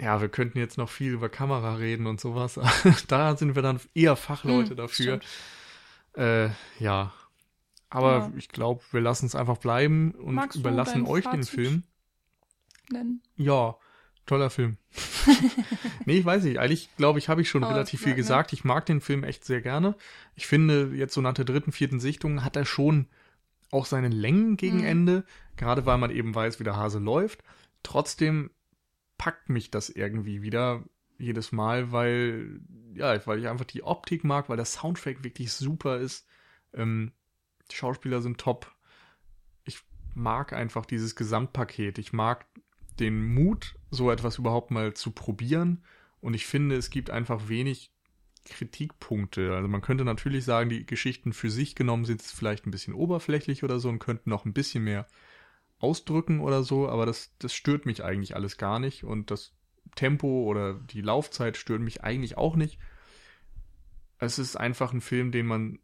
ja, 0.00 0.20
wir 0.20 0.28
könnten 0.28 0.58
jetzt 0.58 0.78
noch 0.78 0.88
viel 0.88 1.12
über 1.12 1.28
Kamera 1.28 1.74
reden 1.74 2.06
und 2.06 2.20
sowas. 2.20 2.58
da 3.08 3.36
sind 3.36 3.54
wir 3.54 3.62
dann 3.62 3.80
eher 3.94 4.16
Fachleute 4.16 4.70
Hm, 4.70 4.76
dafür. 4.76 5.20
Äh, 6.16 6.48
ja. 6.78 7.12
Aber 7.90 8.18
Ja. 8.18 8.32
ich 8.36 8.48
glaube, 8.48 8.82
wir 8.92 9.00
lassen 9.00 9.26
es 9.26 9.34
einfach 9.34 9.58
bleiben 9.58 10.12
und 10.12 10.34
Magst 10.34 10.58
überlassen 10.58 11.06
euch 11.06 11.24
den 11.24 11.42
Fazit? 11.42 11.48
Film. 11.54 11.82
Nennen. 12.90 13.22
Ja, 13.36 13.76
toller 14.26 14.50
Film. 14.50 14.76
nee, 16.06 16.18
ich 16.18 16.24
weiß 16.24 16.44
nicht. 16.44 16.58
Eigentlich, 16.58 16.88
glaube 16.96 17.18
ich, 17.18 17.28
habe 17.28 17.42
ich 17.42 17.48
schon 17.48 17.64
Aber 17.64 17.74
relativ 17.74 18.00
viel 18.00 18.10
ne? 18.10 18.16
gesagt. 18.16 18.52
Ich 18.52 18.64
mag 18.64 18.86
den 18.86 19.00
Film 19.00 19.24
echt 19.24 19.44
sehr 19.44 19.60
gerne. 19.60 19.96
Ich 20.34 20.46
finde, 20.46 20.92
jetzt 20.94 21.14
so 21.14 21.20
nach 21.20 21.34
der 21.34 21.44
dritten, 21.44 21.72
vierten 21.72 22.00
Sichtung 22.00 22.44
hat 22.44 22.56
er 22.56 22.64
schon 22.64 23.06
auch 23.70 23.86
seine 23.86 24.08
Längen 24.08 24.56
gegen 24.56 24.78
Mhm. 24.78 24.84
Ende. 24.86 25.24
Gerade 25.56 25.84
weil 25.86 25.98
man 25.98 26.10
eben 26.10 26.34
weiß, 26.34 26.58
wie 26.58 26.64
der 26.64 26.76
Hase 26.76 26.98
läuft. 26.98 27.42
Trotzdem 27.82 28.50
packt 29.20 29.50
mich 29.50 29.70
das 29.70 29.90
irgendwie 29.90 30.40
wieder 30.40 30.82
jedes 31.18 31.52
Mal, 31.52 31.92
weil, 31.92 32.62
ja, 32.94 33.26
weil 33.26 33.38
ich 33.38 33.48
einfach 33.48 33.66
die 33.66 33.82
Optik 33.82 34.24
mag, 34.24 34.48
weil 34.48 34.56
der 34.56 34.64
Soundtrack 34.64 35.22
wirklich 35.22 35.52
super 35.52 35.98
ist. 35.98 36.26
Ähm, 36.72 37.12
die 37.70 37.76
Schauspieler 37.76 38.22
sind 38.22 38.38
top. 38.38 38.74
Ich 39.64 39.82
mag 40.14 40.54
einfach 40.54 40.86
dieses 40.86 41.16
Gesamtpaket. 41.16 41.98
Ich 41.98 42.14
mag 42.14 42.46
den 42.98 43.34
Mut, 43.34 43.76
so 43.90 44.10
etwas 44.10 44.38
überhaupt 44.38 44.70
mal 44.70 44.94
zu 44.94 45.10
probieren. 45.10 45.84
Und 46.22 46.32
ich 46.32 46.46
finde, 46.46 46.76
es 46.76 46.88
gibt 46.88 47.10
einfach 47.10 47.50
wenig 47.50 47.92
Kritikpunkte. 48.46 49.54
Also 49.54 49.68
man 49.68 49.82
könnte 49.82 50.06
natürlich 50.06 50.46
sagen, 50.46 50.70
die 50.70 50.86
Geschichten 50.86 51.34
für 51.34 51.50
sich 51.50 51.74
genommen 51.74 52.06
sind 52.06 52.22
vielleicht 52.22 52.66
ein 52.66 52.70
bisschen 52.70 52.94
oberflächlich 52.94 53.64
oder 53.64 53.80
so 53.80 53.90
und 53.90 53.98
könnten 53.98 54.30
noch 54.30 54.46
ein 54.46 54.54
bisschen 54.54 54.84
mehr 54.84 55.06
ausdrücken 55.80 56.40
oder 56.40 56.62
so, 56.62 56.88
aber 56.88 57.06
das, 57.06 57.34
das 57.38 57.52
stört 57.52 57.86
mich 57.86 58.04
eigentlich 58.04 58.36
alles 58.36 58.56
gar 58.56 58.78
nicht. 58.78 59.04
Und 59.04 59.30
das 59.30 59.54
Tempo 59.96 60.44
oder 60.44 60.74
die 60.74 61.00
Laufzeit 61.00 61.56
stören 61.56 61.82
mich 61.82 62.04
eigentlich 62.04 62.36
auch 62.36 62.54
nicht. 62.54 62.78
Es 64.18 64.38
ist 64.38 64.56
einfach 64.56 64.92
ein 64.92 65.00
Film, 65.00 65.32
den 65.32 65.46
man, 65.46 65.78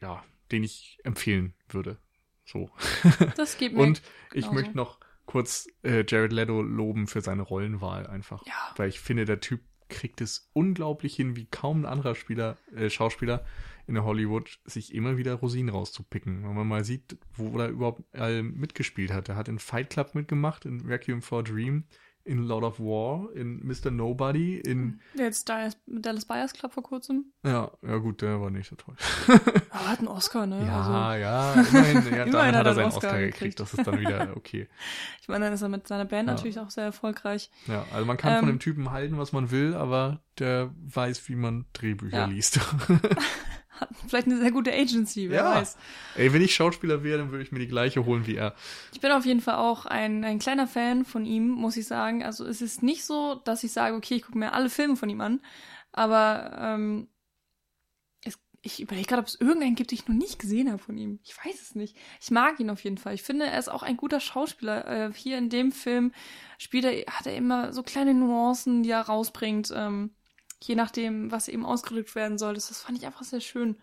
ja, 0.00 0.24
den 0.52 0.62
ich 0.62 0.98
empfehlen 1.04 1.54
würde. 1.68 1.98
So. 2.44 2.70
Das 3.36 3.58
geht 3.58 3.74
mir. 3.74 3.82
Und 3.82 4.02
ich 4.32 4.44
genauso. 4.44 4.54
möchte 4.54 4.76
noch 4.76 5.00
kurz 5.26 5.66
äh, 5.82 6.04
Jared 6.06 6.32
Leto 6.32 6.62
loben 6.62 7.06
für 7.06 7.20
seine 7.20 7.42
Rollenwahl 7.42 8.06
einfach. 8.06 8.46
Ja. 8.46 8.74
Weil 8.76 8.88
ich 8.88 9.00
finde, 9.00 9.24
der 9.24 9.40
Typ 9.40 9.60
kriegt 9.88 10.20
es 10.20 10.50
unglaublich 10.52 11.16
hin, 11.16 11.36
wie 11.36 11.46
kaum 11.46 11.82
ein 11.82 11.86
anderer 11.86 12.14
Spieler, 12.14 12.56
äh, 12.74 12.90
Schauspieler 12.90 13.44
in 13.86 14.02
Hollywood, 14.02 14.58
sich 14.64 14.94
immer 14.94 15.16
wieder 15.16 15.34
Rosinen 15.34 15.74
rauszupicken. 15.74 16.42
Wenn 16.42 16.54
man 16.54 16.66
mal 16.66 16.84
sieht, 16.84 17.16
wo 17.34 17.58
er 17.58 17.68
überhaupt 17.68 18.02
äh, 18.14 18.42
mitgespielt 18.42 19.12
hat. 19.12 19.28
Er 19.28 19.36
hat 19.36 19.48
in 19.48 19.58
Fight 19.58 19.90
Club 19.90 20.14
mitgemacht, 20.14 20.64
in 20.64 20.80
Requiem 20.80 21.22
for 21.22 21.40
a 21.40 21.42
Dream, 21.42 21.84
in 22.24 22.38
Lord 22.38 22.64
of 22.64 22.80
War, 22.80 23.30
in 23.34 23.60
Mr. 23.66 23.90
Nobody, 23.90 24.58
in, 24.58 25.00
Jetzt 25.14 25.48
Dallas, 25.48 25.76
Dallas 25.86 26.24
Buyers 26.24 26.52
Club 26.54 26.72
vor 26.72 26.82
kurzem. 26.82 27.26
ja, 27.44 27.70
ja 27.82 27.96
gut, 27.98 28.22
der 28.22 28.40
war 28.40 28.50
nicht 28.50 28.68
so 28.70 28.76
toll. 28.76 28.94
Aber 29.70 29.88
hat 29.88 29.98
einen 29.98 30.08
Oscar, 30.08 30.46
ne? 30.46 30.64
Ja, 30.66 30.80
Also, 30.80 31.20
ja, 31.20 31.52
immerhin, 31.54 32.14
ja, 32.14 32.24
Immerhin 32.24 32.32
damit 32.32 32.54
hat 32.54 32.66
er 32.66 32.74
seinen 32.74 32.84
einen 32.86 32.92
Oscar, 32.94 33.08
Oscar 33.08 33.18
gekriegt. 33.18 33.34
gekriegt. 33.38 33.60
Das 33.60 33.74
ist 33.74 33.86
dann 33.86 34.00
wieder 34.00 34.32
okay. 34.36 34.68
ich 35.20 35.28
meine, 35.28 35.44
dann 35.44 35.54
ist 35.54 35.62
er 35.62 35.68
mit 35.68 35.86
seiner 35.86 36.06
Band 36.06 36.28
Ja. 36.28 36.34
natürlich 36.34 36.58
auch 36.58 36.70
sehr 36.70 36.84
erfolgreich. 36.84 37.50
Ja, 37.66 37.84
also 37.92 38.06
man 38.06 38.16
kann 38.16 38.38
von 38.38 38.48
Ähm, 38.48 38.54
dem 38.56 38.60
Typen 38.60 38.90
halten, 38.90 39.18
was 39.18 39.32
man 39.32 39.50
will, 39.50 39.74
aber 39.74 40.22
der 40.38 40.70
weiß, 40.86 41.28
wie 41.28 41.36
man 41.36 41.66
Drehbücher 41.74 42.16
Ja. 42.16 42.24
liest. 42.26 42.58
Hat 43.80 43.88
vielleicht 44.06 44.26
eine 44.26 44.38
sehr 44.38 44.50
gute 44.52 44.72
Agency, 44.72 45.30
wer 45.30 45.42
Ja. 45.42 45.54
weiß. 45.56 45.76
Ey, 46.16 46.32
wenn 46.32 46.42
ich 46.42 46.54
Schauspieler 46.54 47.02
wäre, 47.02 47.18
dann 47.18 47.30
würde 47.30 47.42
ich 47.42 47.50
mir 47.52 47.58
die 47.58 47.66
gleiche 47.68 48.04
holen 48.04 48.26
wie 48.26 48.36
er. 48.36 48.54
Ich 48.92 49.00
bin 49.00 49.10
auf 49.10 49.26
jeden 49.26 49.40
Fall 49.40 49.56
auch 49.56 49.84
ein, 49.86 50.24
ein 50.24 50.38
kleiner 50.38 50.66
Fan 50.66 51.04
von 51.04 51.24
ihm, 51.26 51.48
muss 51.48 51.76
ich 51.76 51.86
sagen. 51.86 52.22
Also 52.22 52.44
es 52.46 52.62
ist 52.62 52.82
nicht 52.82 53.04
so, 53.04 53.34
dass 53.44 53.64
ich 53.64 53.72
sage, 53.72 53.96
okay, 53.96 54.14
ich 54.14 54.22
gucke 54.22 54.38
mir 54.38 54.52
alle 54.52 54.70
Filme 54.70 54.96
von 54.96 55.08
ihm 55.10 55.20
an. 55.20 55.40
Aber 55.92 56.56
ähm, 56.60 57.08
es, 58.24 58.38
ich 58.62 58.80
überlege 58.82 59.06
gerade, 59.08 59.22
ob 59.22 59.28
es 59.28 59.40
irgendeinen 59.40 59.74
gibt, 59.74 59.90
den 59.90 59.98
ich 59.98 60.08
noch 60.08 60.14
nicht 60.14 60.38
gesehen 60.38 60.68
habe 60.68 60.78
von 60.78 60.96
ihm. 60.96 61.18
Ich 61.24 61.36
weiß 61.36 61.60
es 61.60 61.74
nicht. 61.74 61.96
Ich 62.20 62.30
mag 62.30 62.58
ihn 62.60 62.70
auf 62.70 62.82
jeden 62.84 62.98
Fall. 62.98 63.14
Ich 63.14 63.22
finde, 63.22 63.46
er 63.46 63.58
ist 63.58 63.68
auch 63.70 63.82
ein 63.82 63.96
guter 63.96 64.20
Schauspieler. 64.20 64.86
Äh, 65.08 65.12
hier 65.14 65.38
in 65.38 65.50
dem 65.50 65.72
Film 65.72 66.12
spielt 66.58 66.84
er, 66.84 66.92
hat 67.12 67.26
er 67.26 67.36
immer 67.36 67.72
so 67.72 67.82
kleine 67.82 68.14
Nuancen, 68.14 68.82
die 68.82 68.90
er 68.90 69.02
rausbringt. 69.02 69.72
Ähm, 69.74 70.14
je 70.66 70.74
nachdem, 70.74 71.30
was 71.30 71.48
eben 71.48 71.64
ausgedrückt 71.66 72.14
werden 72.14 72.38
soll. 72.38 72.54
Das, 72.54 72.68
das 72.68 72.80
fand 72.82 72.98
ich 72.98 73.06
einfach 73.06 73.24
sehr 73.24 73.40
schön. 73.40 73.76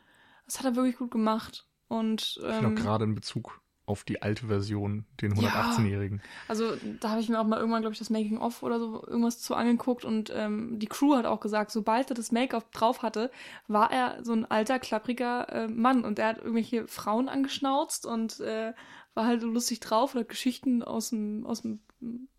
Das 0.45 0.59
hat 0.59 0.65
er 0.65 0.75
wirklich 0.75 0.97
gut 0.97 1.11
gemacht. 1.11 1.67
Und 1.87 2.37
Ich 2.39 2.43
ähm, 2.45 2.73
noch 2.73 2.81
gerade 2.81 3.03
in 3.03 3.15
Bezug 3.15 3.61
auf 3.85 4.03
die 4.03 4.21
alte 4.21 4.47
Version, 4.47 5.05
den 5.21 5.35
Ja. 5.35 5.49
118-Jährigen. 5.49 6.21
Also 6.47 6.73
da 7.01 7.09
habe 7.09 7.19
ich 7.19 7.27
mir 7.29 7.39
auch 7.39 7.45
mal 7.45 7.57
irgendwann, 7.59 7.81
glaube 7.81 7.93
ich, 7.93 7.99
das 7.99 8.09
Making-of 8.09 8.63
oder 8.63 8.79
so 8.79 9.05
irgendwas 9.05 9.41
zu 9.41 9.53
angeguckt 9.53 10.05
und 10.05 10.31
ähm, 10.33 10.79
die 10.79 10.87
Crew 10.87 11.15
hat 11.15 11.25
auch 11.25 11.41
gesagt, 11.41 11.71
sobald 11.71 12.09
er 12.09 12.15
das 12.15 12.31
Make-up 12.31 12.71
drauf 12.71 13.01
hatte, 13.01 13.31
war 13.67 13.91
er 13.91 14.23
so 14.23 14.31
ein 14.33 14.49
alter, 14.49 14.79
klappriger 14.79 15.49
äh, 15.49 15.67
Mann 15.67 16.05
und 16.05 16.19
er 16.19 16.27
hat 16.27 16.37
irgendwelche 16.37 16.87
Frauen 16.87 17.27
angeschnauzt 17.27 18.05
und 18.05 18.39
äh, 18.39 18.73
war 19.13 19.25
halt 19.25 19.41
so 19.41 19.47
lustig 19.47 19.79
drauf 19.79 20.15
oder 20.15 20.23
Geschichten 20.23 20.83
aus 20.83 21.09
dem, 21.09 21.45
aus 21.45 21.61
dem, 21.61 21.81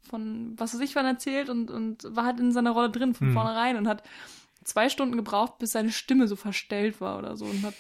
von 0.03 0.55
was 0.59 0.75
weiß 0.75 0.81
ich 0.81 0.95
wann 0.97 1.07
erzählt 1.07 1.49
und, 1.51 1.71
und 1.71 2.05
war 2.17 2.25
halt 2.25 2.41
in 2.41 2.53
seiner 2.53 2.71
Rolle 2.73 2.91
drin 2.91 3.15
von 3.15 3.29
Hm. 3.29 3.35
vornherein 3.35 3.77
und 3.77 3.89
hat 3.89 4.03
zwei 4.65 4.89
Stunden 4.89 5.17
gebraucht, 5.17 5.59
bis 5.59 5.73
seine 5.73 5.93
Stimme 5.93 6.29
so 6.29 6.37
verstellt 6.37 7.01
war 7.01 7.19
oder 7.19 7.37
so 7.37 7.47
und 7.47 7.63
hat, 7.65 7.75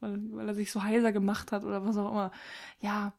weil, 0.00 0.18
weil 0.32 0.48
er 0.48 0.54
sich 0.54 0.72
so 0.72 0.82
heiser 0.82 1.12
gemacht 1.12 1.52
hat 1.52 1.64
oder 1.64 1.84
was 1.84 1.96
auch 1.96 2.10
immer. 2.10 2.32
Ja, 2.80 3.12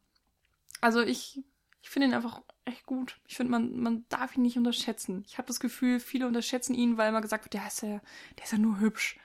also 0.81 1.01
ich, 1.01 1.43
ich 1.81 1.89
finde 1.89 2.07
ihn 2.09 2.13
einfach 2.13 2.41
echt 2.65 2.85
gut. 2.85 3.19
Ich 3.27 3.35
finde, 3.37 3.51
man, 3.51 3.77
man 3.79 4.05
darf 4.09 4.35
ihn 4.35 4.41
nicht 4.43 4.57
unterschätzen. 4.57 5.23
Ich 5.27 5.37
habe 5.37 5.47
das 5.47 5.59
Gefühl, 5.59 5.99
viele 5.99 6.27
unterschätzen 6.27 6.73
ihn, 6.73 6.97
weil 6.97 7.09
immer 7.09 7.21
gesagt 7.21 7.45
wird, 7.45 7.53
der 7.53 7.67
ist 7.67 7.81
ja, 7.81 8.01
der 8.37 8.43
ist 8.43 8.51
ja 8.51 8.57
nur 8.57 8.79
hübsch. 8.79 9.17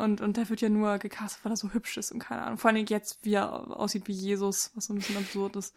Und, 0.00 0.20
und 0.20 0.36
der 0.36 0.48
wird 0.48 0.60
ja 0.60 0.68
nur 0.68 0.98
gecastet, 0.98 1.44
weil 1.44 1.52
er 1.52 1.56
so 1.56 1.70
hübsch 1.72 1.96
ist 1.96 2.10
und 2.12 2.18
keine 2.20 2.42
Ahnung. 2.42 2.58
Vor 2.58 2.70
allem 2.70 2.84
jetzt, 2.86 3.24
wie 3.24 3.34
er 3.34 3.76
aussieht 3.78 4.08
wie 4.08 4.12
Jesus, 4.12 4.70
was 4.74 4.86
so 4.86 4.92
ein 4.94 4.96
bisschen 4.96 5.16
absurd 5.18 5.56
ist. 5.56 5.74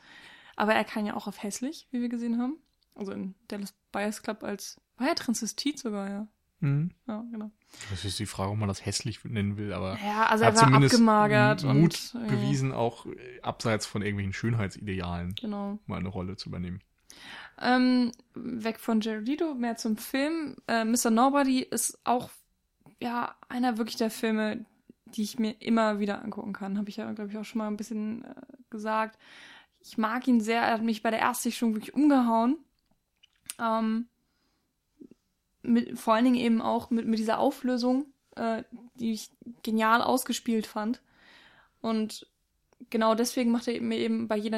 Aber 0.55 0.73
er 0.73 0.83
kann 0.83 1.05
ja 1.05 1.15
auch 1.15 1.27
auf 1.27 1.41
hässlich, 1.43 1.87
wie 1.91 2.01
wir 2.01 2.09
gesehen 2.09 2.39
haben. 2.39 2.57
Also 2.95 3.11
in 3.11 3.35
Dallas 3.47 3.73
Buyers 3.91 4.21
Club 4.21 4.43
als, 4.43 4.79
war 4.97 5.07
er 5.07 5.15
Transvestit 5.15 5.79
sogar, 5.79 6.09
ja. 6.09 6.27
Mhm. 6.59 6.91
Ja, 7.07 7.25
genau. 7.31 7.51
Das 7.89 8.05
ist 8.05 8.19
die 8.19 8.25
Frage, 8.27 8.51
ob 8.51 8.57
man 8.57 8.67
das 8.69 8.85
hässlich 8.85 9.23
nennen 9.25 9.57
will, 9.57 9.73
aber 9.73 9.97
Ja, 10.05 10.27
also 10.27 10.43
er 10.45 10.51
er 10.51 10.53
hat 10.53 10.61
war 10.61 10.67
zumindest 10.67 10.93
abgemagert 10.93 11.63
Mut 11.63 12.11
und. 12.13 12.27
bewiesen, 12.29 12.71
auch 12.71 13.05
äh, 13.07 13.41
abseits 13.41 13.85
von 13.85 14.01
irgendwelchen 14.01 14.31
Schönheitsidealen 14.33 15.35
Genau. 15.35 15.79
mal 15.87 15.99
eine 15.99 16.07
Rolle 16.09 16.37
zu 16.37 16.49
übernehmen. 16.49 16.79
Ähm, 17.59 18.11
weg 18.33 18.79
von 18.79 19.01
Jared 19.01 19.27
Leto, 19.27 19.53
mehr 19.55 19.75
zum 19.75 19.97
Film. 19.97 20.55
Äh, 20.67 20.85
Mr. 20.85 21.09
Nobody 21.11 21.59
ist 21.61 21.99
auch 22.03 22.29
ja 23.03 23.35
einer 23.49 23.77
wirklich 23.77 23.97
der 23.97 24.09
Filme, 24.09 24.65
die 25.05 25.23
ich 25.23 25.37
mir 25.37 25.61
immer 25.61 25.99
wieder 25.99 26.23
angucken 26.23 26.53
kann. 26.53 26.77
Habe 26.77 26.89
ich 26.89 26.97
ja, 26.97 27.11
glaube 27.11 27.29
ich, 27.29 27.37
auch 27.37 27.45
schon 27.45 27.59
mal 27.59 27.67
ein 27.67 27.77
bisschen 27.77 28.23
äh, 28.23 28.33
gesagt. 28.69 29.19
Ich 29.81 29.97
mag 29.97 30.27
ihn 30.27 30.41
sehr. 30.41 30.61
Er 30.61 30.73
hat 30.73 30.83
mich 30.83 31.03
bei 31.03 31.11
der 31.11 31.19
Erstsichtung 31.19 31.75
wirklich 31.75 31.93
umgehauen. 31.93 32.57
Ähm, 33.59 34.07
mit, 35.61 35.99
vor 35.99 36.15
allen 36.15 36.25
Dingen 36.25 36.37
eben 36.37 36.61
auch 36.61 36.89
mit, 36.89 37.05
mit 37.05 37.19
dieser 37.19 37.39
Auflösung, 37.39 38.05
äh, 38.35 38.63
die 38.95 39.13
ich 39.13 39.29
genial 39.61 40.01
ausgespielt 40.01 40.65
fand. 40.65 41.01
Und 41.81 42.27
genau 42.89 43.15
deswegen 43.15 43.51
macht 43.51 43.67
er 43.67 43.79
mir 43.81 43.97
eben 43.97 44.27
bei 44.27 44.37
jeder 44.37 44.57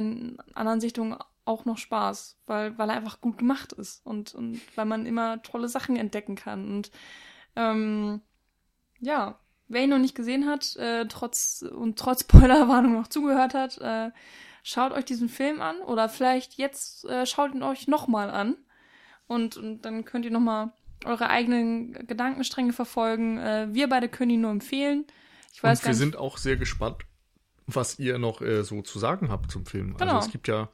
anderen 0.54 0.80
Sichtung 0.80 1.18
auch 1.46 1.66
noch 1.66 1.78
Spaß, 1.78 2.38
weil, 2.46 2.78
weil 2.78 2.90
er 2.90 2.96
einfach 2.96 3.22
gut 3.22 3.38
gemacht 3.38 3.74
ist 3.74 4.06
und, 4.06 4.34
und 4.34 4.60
weil 4.76 4.86
man 4.86 5.06
immer 5.06 5.42
tolle 5.44 5.68
Sachen 5.68 5.96
entdecken 5.96 6.36
kann. 6.36 6.68
Und 6.68 6.92
ähm, 7.56 8.22
ja, 9.06 9.40
wer 9.68 9.84
ihn 9.84 9.90
noch 9.90 10.00
nicht 10.00 10.16
gesehen 10.16 10.48
hat, 10.48 10.76
äh, 10.76 11.06
trotz 11.08 11.64
und 11.64 11.98
trotz 11.98 12.22
Spoilerwarnung 12.30 12.94
noch 12.94 13.08
zugehört 13.08 13.54
hat, 13.54 13.78
äh, 13.80 14.12
schaut 14.64 14.92
euch 14.92 15.06
diesen 15.06 15.30
Film 15.30 15.62
an 15.62 15.78
oder 15.80 16.10
vielleicht 16.10 16.56
jetzt 16.56 17.06
äh, 17.06 17.26
schaut 17.26 17.54
ihn 17.54 17.64
euch 17.64 17.88
nochmal 17.88 18.30
an 18.30 18.58
und, 19.28 19.58
und 19.58 19.84
dann 19.84 20.06
könnt 20.06 20.26
ihr 20.26 20.32
nochmal 20.32 20.74
eure 21.06 21.30
eigenen 21.30 21.94
Gedankenstränge 22.08 22.74
verfolgen. 22.74 23.38
Äh, 23.38 23.68
wir 23.72 23.88
beide 23.88 24.10
können 24.10 24.32
ihn 24.32 24.42
nur 24.42 24.52
empfehlen. 24.52 25.06
Ich 25.54 25.62
weiß 25.62 25.82
und 25.82 25.88
wir 25.88 25.94
sind 25.94 26.18
auch 26.18 26.38
sehr 26.38 26.58
gespannt, 26.58 27.04
was 27.68 28.00
ihr 28.00 28.18
noch 28.18 28.42
äh, 28.42 28.64
so 28.64 28.82
zu 28.82 28.98
sagen 29.00 29.30
habt 29.30 29.52
zum 29.52 29.66
Film. 29.66 29.98
Genau. 29.98 30.16
Also 30.16 30.28
es 30.28 30.32
gibt 30.32 30.48
ja 30.48 30.70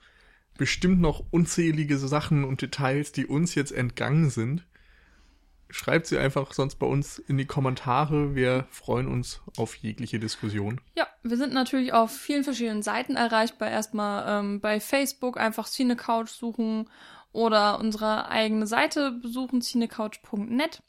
bestimmt 0.57 1.01
noch 1.01 1.23
unzählige 1.31 1.97
Sachen 1.97 2.43
und 2.43 2.61
Details, 2.61 3.11
die 3.11 3.25
uns 3.25 3.55
jetzt 3.55 3.71
entgangen 3.71 4.29
sind. 4.29 4.65
Schreibt 5.71 6.07
sie 6.07 6.17
einfach 6.17 6.53
sonst 6.53 6.75
bei 6.75 6.85
uns 6.85 7.17
in 7.17 7.37
die 7.37 7.45
Kommentare. 7.45 8.35
Wir 8.35 8.67
freuen 8.69 9.07
uns 9.07 9.41
auf 9.57 9.75
jegliche 9.75 10.19
Diskussion. 10.19 10.81
Ja, 10.95 11.07
wir 11.23 11.37
sind 11.37 11.53
natürlich 11.53 11.93
auf 11.93 12.11
vielen 12.11 12.43
verschiedenen 12.43 12.83
Seiten 12.83 13.15
erreichbar. 13.15 13.69
Erstmal 13.69 14.39
ähm, 14.39 14.59
bei 14.59 14.79
Facebook 14.79 15.39
einfach 15.39 15.67
Cinecouch 15.67 16.27
suchen 16.27 16.89
oder 17.31 17.79
unsere 17.79 18.29
eigene 18.29 18.67
Seite 18.67 19.11
besuchen, 19.11 19.61
cinecouch.net. 19.61 20.81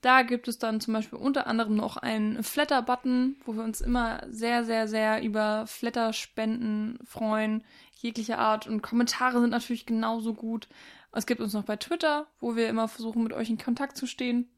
Da 0.00 0.22
gibt 0.22 0.48
es 0.48 0.58
dann 0.58 0.80
zum 0.80 0.94
Beispiel 0.94 1.18
unter 1.18 1.46
anderem 1.46 1.76
noch 1.76 1.96
einen 1.96 2.42
Flatter-Button, 2.42 3.36
wo 3.44 3.54
wir 3.54 3.62
uns 3.62 3.80
immer 3.80 4.26
sehr, 4.28 4.64
sehr, 4.64 4.88
sehr 4.88 5.22
über 5.22 5.64
Flatter-Spenden 5.68 6.98
freuen, 7.04 7.62
jeglicher 8.00 8.38
Art. 8.40 8.66
Und 8.66 8.82
Kommentare 8.82 9.40
sind 9.40 9.50
natürlich 9.50 9.86
genauso 9.86 10.34
gut. 10.34 10.68
Es 11.12 11.26
gibt 11.26 11.40
uns 11.40 11.52
noch 11.52 11.64
bei 11.64 11.76
Twitter, 11.76 12.26
wo 12.40 12.56
wir 12.56 12.68
immer 12.68 12.88
versuchen, 12.88 13.22
mit 13.22 13.32
euch 13.32 13.50
in 13.50 13.58
Kontakt 13.58 13.96
zu 13.96 14.06
stehen. 14.06 14.50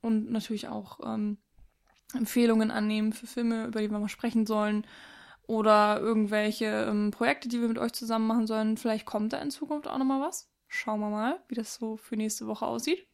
Und 0.00 0.30
natürlich 0.30 0.68
auch 0.68 1.00
ähm, 1.04 1.38
Empfehlungen 2.14 2.70
annehmen 2.70 3.12
für 3.12 3.26
Filme, 3.26 3.66
über 3.66 3.80
die 3.80 3.90
wir 3.90 3.98
mal 3.98 4.08
sprechen 4.08 4.46
sollen. 4.46 4.86
Oder 5.46 6.00
irgendwelche 6.00 6.86
ähm, 6.88 7.10
Projekte, 7.10 7.48
die 7.48 7.60
wir 7.60 7.68
mit 7.68 7.78
euch 7.78 7.92
zusammen 7.92 8.26
machen 8.26 8.46
sollen. 8.46 8.76
Vielleicht 8.76 9.06
kommt 9.06 9.32
da 9.32 9.38
in 9.38 9.50
Zukunft 9.50 9.88
auch 9.88 9.98
nochmal 9.98 10.20
was. 10.20 10.50
Schauen 10.66 11.00
wir 11.00 11.10
mal, 11.10 11.42
wie 11.48 11.54
das 11.54 11.74
so 11.74 11.96
für 11.96 12.16
nächste 12.16 12.46
Woche 12.46 12.66
aussieht. 12.66 13.06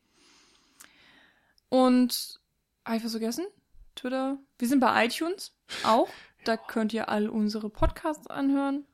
Und 1.69 2.41
habe 2.85 2.99
ich 2.99 3.05
was 3.05 3.13
vergessen? 3.13 3.47
Twitter. 3.95 4.39
Wir 4.59 4.69
sind 4.69 4.81
bei 4.81 5.07
iTunes 5.07 5.57
auch. 5.85 6.09
Da 6.45 6.57
könnt 6.57 6.93
ihr 6.93 7.09
all 7.09 7.29
unsere 7.29 7.71
Podcasts 7.71 8.27
anhören. 8.27 8.85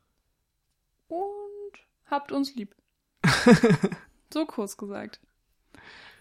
Und 1.09 1.78
habt 2.06 2.32
uns 2.32 2.55
lieb. 2.55 2.77
so 4.32 4.47
kurz 4.47 4.76
gesagt. 4.76 5.20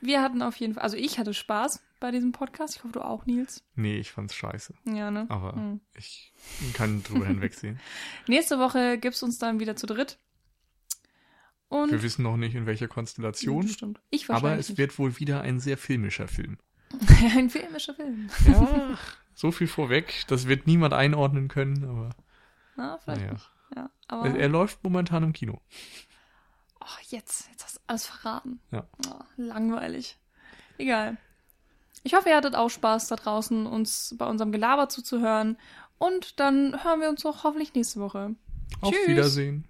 Wir 0.01 0.21
hatten 0.21 0.41
auf 0.41 0.55
jeden 0.55 0.75
Fall, 0.75 0.83
also 0.83 0.95
ich 0.95 1.19
hatte 1.19 1.33
Spaß 1.33 1.81
bei 1.99 2.11
diesem 2.11 2.31
Podcast. 2.31 2.77
Ich 2.77 2.83
hoffe, 2.83 2.93
du 2.93 3.01
auch, 3.01 3.25
Nils. 3.25 3.63
Nee, 3.75 3.97
ich 3.97 4.11
fand's 4.11 4.33
scheiße. 4.33 4.73
Ja, 4.85 5.11
ne? 5.11 5.25
Aber 5.29 5.53
Hm. 5.53 5.81
ich 5.95 6.31
kann 6.73 7.03
drüber 7.03 7.25
hinwegsehen. 7.27 7.79
Nächste 8.27 8.59
Woche 8.59 8.97
gibt's 8.97 9.21
uns 9.23 9.37
dann 9.37 9.59
wieder 9.59 9.75
zu 9.75 9.87
dritt. 9.87 10.17
Und 11.67 11.91
Wir 11.91 12.01
wissen 12.01 12.23
noch 12.23 12.37
nicht, 12.37 12.55
in 12.55 12.65
welcher 12.65 12.87
Konstellation. 12.87 13.67
Stimmt. 13.67 13.99
Ich 14.09 14.23
Aber 14.29 14.41
wahrscheinlich 14.43 14.69
es 14.71 14.77
wird 14.77 14.97
wohl 14.97 15.19
wieder 15.19 15.41
ein 15.41 15.59
sehr 15.59 15.77
filmischer 15.77 16.27
Film. 16.27 16.57
nicht. 16.93 17.11
ein 17.37 17.49
filmischer 17.49 17.93
Film. 17.93 18.29
Ja, 18.47 18.97
so 19.35 19.51
viel 19.51 19.67
vorweg. 19.67 20.23
Das 20.29 20.47
wird 20.47 20.65
niemand 20.65 20.93
einordnen 20.93 21.47
können, 21.49 21.83
aber 21.83 22.09
Na, 22.75 22.97
vielleicht 22.97 23.21
naja. 23.21 23.33
nicht. 23.33 23.51
Ja, 23.75 23.89
aber 24.07 24.29
Er, 24.29 24.35
er 24.39 24.49
läuft 24.49 24.83
momentan 24.83 25.21
im 25.23 25.33
Kino. 25.33 25.61
Oh, 26.81 26.99
jetzt, 27.09 27.49
jetzt 27.51 27.63
hast 27.63 27.75
du 27.77 27.81
alles 27.87 28.05
verraten. 28.05 28.59
Ja. 28.71 28.85
Oh, 29.07 29.19
langweilig. 29.37 30.17
Egal. 30.77 31.17
Ich 32.03 32.13
hoffe, 32.13 32.29
ihr 32.29 32.35
hattet 32.35 32.55
auch 32.55 32.69
Spaß 32.69 33.07
da 33.09 33.15
draußen, 33.15 33.65
uns 33.65 34.15
bei 34.17 34.25
unserem 34.25 34.51
Gelaber 34.51 34.89
zuzuhören. 34.89 35.57
Und 35.97 36.39
dann 36.39 36.83
hören 36.83 37.01
wir 37.01 37.09
uns 37.09 37.25
auch 37.25 37.43
hoffentlich 37.43 37.73
nächste 37.73 37.99
Woche. 37.99 38.35
Auf 38.81 38.93
Tschüss. 38.93 39.07
Wiedersehen. 39.07 39.65